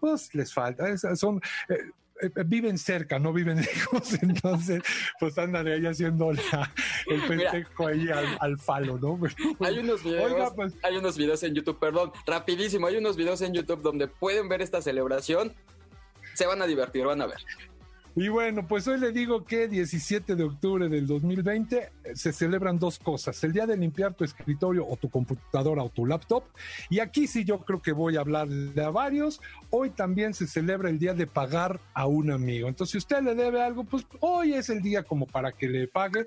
pues 0.00 0.34
les 0.34 0.52
falta. 0.52 0.88
es- 0.88 1.02
son. 1.14 1.40
eh, 1.68 1.76
eh, 2.20 2.30
viven 2.46 2.78
cerca, 2.78 3.18
no 3.20 3.32
viven 3.32 3.56
lejos, 3.60 4.14
entonces 4.22 4.82
pues 5.20 5.38
andan 5.38 5.68
ahí 5.68 5.86
haciendo 5.86 6.32
la, 6.32 6.72
el 7.06 7.22
pendejo 7.28 7.86
ahí 7.86 8.08
al, 8.08 8.36
al 8.40 8.58
falo, 8.58 8.98
¿no? 8.98 9.20
Hay 9.64 9.78
unos 9.78 10.02
videos, 10.02 10.32
Oiga, 10.32 10.52
pues- 10.52 10.74
hay 10.82 10.96
unos 10.96 11.16
videos 11.16 11.42
en 11.44 11.54
YouTube, 11.54 11.78
perdón, 11.78 12.10
rapidísimo, 12.26 12.88
hay 12.88 12.96
unos 12.96 13.16
videos 13.16 13.40
en 13.42 13.54
YouTube 13.54 13.82
donde 13.82 14.08
pueden 14.08 14.48
ver 14.48 14.62
esta 14.62 14.82
celebración. 14.82 15.54
Se 16.34 16.46
van 16.46 16.60
a 16.60 16.66
divertir, 16.66 17.04
van 17.04 17.22
a 17.22 17.26
ver. 17.26 17.38
Y 18.20 18.28
bueno, 18.30 18.66
pues 18.66 18.88
hoy 18.88 18.98
le 18.98 19.12
digo 19.12 19.44
que 19.44 19.68
17 19.68 20.34
de 20.34 20.42
octubre 20.42 20.88
del 20.88 21.06
2020 21.06 21.76
eh, 21.76 22.16
se 22.16 22.32
celebran 22.32 22.76
dos 22.76 22.98
cosas, 22.98 23.44
el 23.44 23.52
día 23.52 23.64
de 23.64 23.76
limpiar 23.76 24.12
tu 24.14 24.24
escritorio 24.24 24.84
o 24.88 24.96
tu 24.96 25.08
computadora 25.08 25.84
o 25.84 25.88
tu 25.88 26.04
laptop. 26.04 26.42
Y 26.90 26.98
aquí 26.98 27.28
sí 27.28 27.44
yo 27.44 27.60
creo 27.60 27.80
que 27.80 27.92
voy 27.92 28.16
a 28.16 28.20
hablar 28.20 28.48
de 28.48 28.82
a 28.82 28.90
varios. 28.90 29.40
Hoy 29.70 29.90
también 29.90 30.34
se 30.34 30.48
celebra 30.48 30.90
el 30.90 30.98
día 30.98 31.14
de 31.14 31.28
pagar 31.28 31.78
a 31.94 32.08
un 32.08 32.32
amigo. 32.32 32.66
Entonces, 32.66 32.90
si 32.90 32.98
usted 32.98 33.22
le 33.22 33.36
debe 33.36 33.62
algo, 33.62 33.84
pues 33.84 34.04
hoy 34.18 34.54
es 34.54 34.68
el 34.68 34.82
día 34.82 35.04
como 35.04 35.24
para 35.24 35.52
que 35.52 35.68
le 35.68 35.86
pague. 35.86 36.26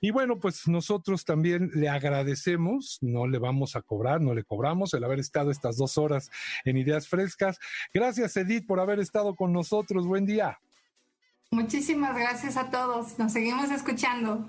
Y 0.00 0.12
bueno, 0.12 0.38
pues 0.38 0.68
nosotros 0.68 1.24
también 1.24 1.68
le 1.74 1.88
agradecemos, 1.88 2.98
no 3.00 3.26
le 3.26 3.38
vamos 3.40 3.74
a 3.74 3.82
cobrar, 3.82 4.20
no 4.20 4.34
le 4.34 4.44
cobramos 4.44 4.94
el 4.94 5.02
haber 5.02 5.18
estado 5.18 5.50
estas 5.50 5.78
dos 5.78 5.98
horas 5.98 6.30
en 6.64 6.76
Ideas 6.76 7.08
Frescas. 7.08 7.58
Gracias, 7.92 8.36
Edith, 8.36 8.68
por 8.68 8.78
haber 8.78 9.00
estado 9.00 9.34
con 9.34 9.52
nosotros. 9.52 10.06
Buen 10.06 10.26
día. 10.26 10.60
Muchísimas 11.54 12.16
gracias 12.16 12.56
a 12.56 12.68
todos. 12.70 13.16
Nos 13.18 13.32
seguimos 13.32 13.70
escuchando. 13.70 14.44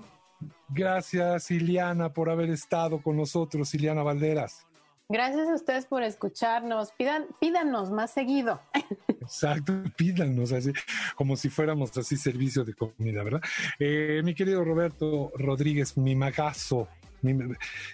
Gracias, 0.69 1.51
Iliana, 1.51 2.11
por 2.11 2.29
haber 2.31 2.49
estado 2.49 2.99
con 3.01 3.15
nosotros, 3.15 3.73
Iliana 3.75 4.01
Valderas. 4.01 4.65
Gracias 5.07 5.47
a 5.47 5.53
ustedes 5.53 5.85
por 5.85 6.01
escucharnos. 6.01 6.91
Pidan, 6.97 7.27
pídanos 7.39 7.91
más 7.91 8.11
seguido. 8.11 8.59
Exacto, 9.21 9.73
pídanos 9.95 10.51
así, 10.51 10.73
como 11.15 11.35
si 11.37 11.49
fuéramos 11.49 11.95
así 11.95 12.17
servicio 12.17 12.63
de 12.63 12.73
comida, 12.73 13.23
¿verdad? 13.23 13.41
Eh, 13.77 14.21
mi 14.23 14.33
querido 14.33 14.63
Roberto 14.63 15.31
Rodríguez, 15.37 15.95
mi 15.97 16.15
magazo. 16.15 16.87
mi- 17.21 17.37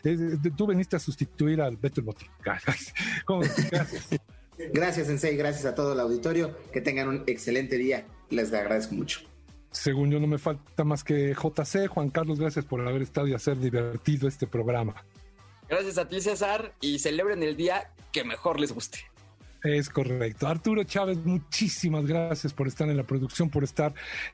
eh, 0.05 0.37
tú 0.55 0.65
veniste 0.65 0.95
a 0.95 0.99
sustituir 0.99 1.61
al 1.61 1.75
Beto 1.75 1.99
el 1.99 2.05
Botica. 2.05 2.61
¿Cómo? 3.25 3.41
Gracias. 3.69 4.07
Gracias, 4.73 5.07
Sensei. 5.07 5.35
Gracias 5.35 5.65
a 5.65 5.75
todo 5.75 5.91
el 5.91 5.99
auditorio. 5.99 6.55
Que 6.71 6.79
tengan 6.79 7.09
un 7.09 7.23
excelente 7.27 7.77
día. 7.77 8.05
Les 8.31 8.51
agradezco 8.53 8.95
mucho. 8.95 9.21
Según 9.71 10.11
yo, 10.11 10.19
no 10.19 10.27
me 10.27 10.37
falta 10.37 10.83
más 10.83 11.03
que 11.03 11.33
JC. 11.33 11.87
Juan 11.87 12.09
Carlos, 12.09 12.39
gracias 12.39 12.65
por 12.65 12.85
haber 12.85 13.01
estado 13.01 13.27
y 13.27 13.33
hacer 13.33 13.57
divertido 13.57 14.27
este 14.27 14.47
programa. 14.47 14.95
Gracias 15.69 15.97
a 15.97 16.07
ti, 16.07 16.19
César, 16.19 16.73
y 16.81 16.99
celebren 16.99 17.43
el 17.43 17.55
día 17.55 17.93
que 18.11 18.25
mejor 18.25 18.59
les 18.59 18.73
guste. 18.73 19.10
Es 19.63 19.89
correcto. 19.89 20.47
Arturo 20.47 20.83
Chávez, 20.83 21.19
muchísimas 21.23 22.07
gracias 22.07 22.51
por 22.51 22.67
estar 22.67 22.89
en 22.89 22.97
la 22.97 23.03
producción, 23.03 23.47
por 23.51 23.63
estar 23.63 23.93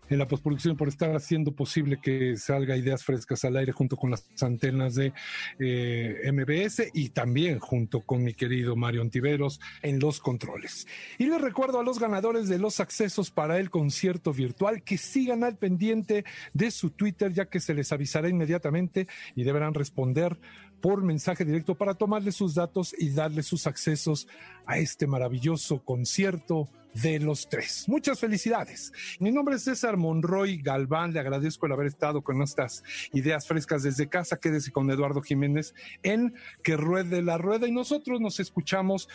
en 0.10 0.20
la 0.20 0.28
postproducción, 0.28 0.78
por 0.78 0.88
estar 0.88 1.14
haciendo 1.14 1.52
posible 1.52 2.00
que 2.02 2.38
salga 2.38 2.78
ideas 2.78 3.04
frescas 3.04 3.44
al 3.44 3.58
aire 3.58 3.74
junto 3.74 3.98
con 3.98 4.10
las 4.10 4.26
antenas 4.42 4.96
de 4.96 5.12
eh, 5.60 6.32
MBS 6.32 6.92
y 6.94 7.10
también 7.10 7.60
junto 7.60 8.02
con 8.02 8.24
mi 8.24 8.34
querido 8.34 8.78
Mario 8.78 9.02
Antiveros 9.02 9.60
en 9.82 10.00
los 10.00 10.22
controles. 10.22 10.88
Y 11.18 11.26
les 11.26 11.42
recuerdo 11.42 11.82
a 11.82 11.84
los 11.84 12.00
ganadores 12.00 12.48
de 12.48 12.60
los 12.60 12.80
accesos 12.80 13.30
para 13.30 13.60
el 13.60 13.70
concierto 13.70 14.32
virtual 14.32 14.82
que 14.82 14.98
sigan 14.98 15.44
al 15.44 15.58
pendiente 15.58 16.24
de 16.54 16.72
su 16.72 16.92
Twitter, 16.92 17.34
ya 17.34 17.50
que 17.50 17.60
se 17.60 17.74
les 17.74 17.92
avisará 17.92 18.30
inmediatamente 18.30 19.10
y 19.36 19.44
deberán 19.44 19.74
responder 19.74 20.38
por 20.82 21.04
mensaje 21.04 21.46
directo 21.46 21.76
para 21.76 21.94
tomarle 21.94 22.32
sus 22.32 22.56
datos 22.56 22.96
y 22.98 23.10
darle 23.10 23.44
sus 23.44 23.68
accesos 23.68 24.28
a 24.66 24.78
este 24.78 25.08
maravilloso 25.08 25.84
concierto 25.84 26.70
de 26.94 27.20
los 27.20 27.48
tres. 27.48 27.86
Muchas 27.88 28.20
felicidades. 28.20 28.92
Mi 29.20 29.32
nombre 29.32 29.56
es 29.56 29.64
César 29.64 29.98
Monroy 29.98 30.58
Galván. 30.62 31.14
Le 31.14 31.20
agradezco 31.20 31.66
el 31.66 31.74
haber 31.74 31.88
estado 31.88 32.22
con 32.22 32.42
estas 32.42 32.84
ideas 33.14 33.48
frescas 33.48 33.84
desde 33.84 34.08
casa. 34.08 34.38
Quédese 34.38 34.72
con 34.72 34.90
Eduardo 34.90 35.22
Jiménez 35.22 35.74
en 36.04 36.34
Que 36.64 36.78
Ruede 36.78 37.22
la 37.22 37.38
Rueda 37.38 37.68
y 37.68 37.72
nosotros 37.72 38.20
nos 38.20 38.40
escuchamos 38.40 39.08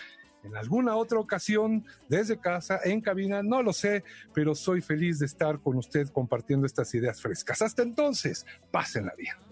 en 0.45 0.57
alguna 0.57 0.97
otra 0.97 1.21
ocasión 1.21 1.85
desde 2.09 2.39
casa, 2.41 2.81
en 2.83 3.01
cabina, 3.01 3.45
no 3.45 3.63
lo 3.63 3.73
sé, 3.73 4.03
pero 4.35 4.57
soy 4.57 4.81
feliz 4.81 5.21
de 5.21 5.27
estar 5.27 5.61
con 5.61 5.77
usted 5.77 6.09
compartiendo 6.09 6.67
estas 6.67 6.93
ideas 6.95 7.21
frescas. 7.21 7.63
Hasta 7.63 7.83
entonces, 7.83 8.45
pásenla 8.73 9.15
bien. 9.17 9.52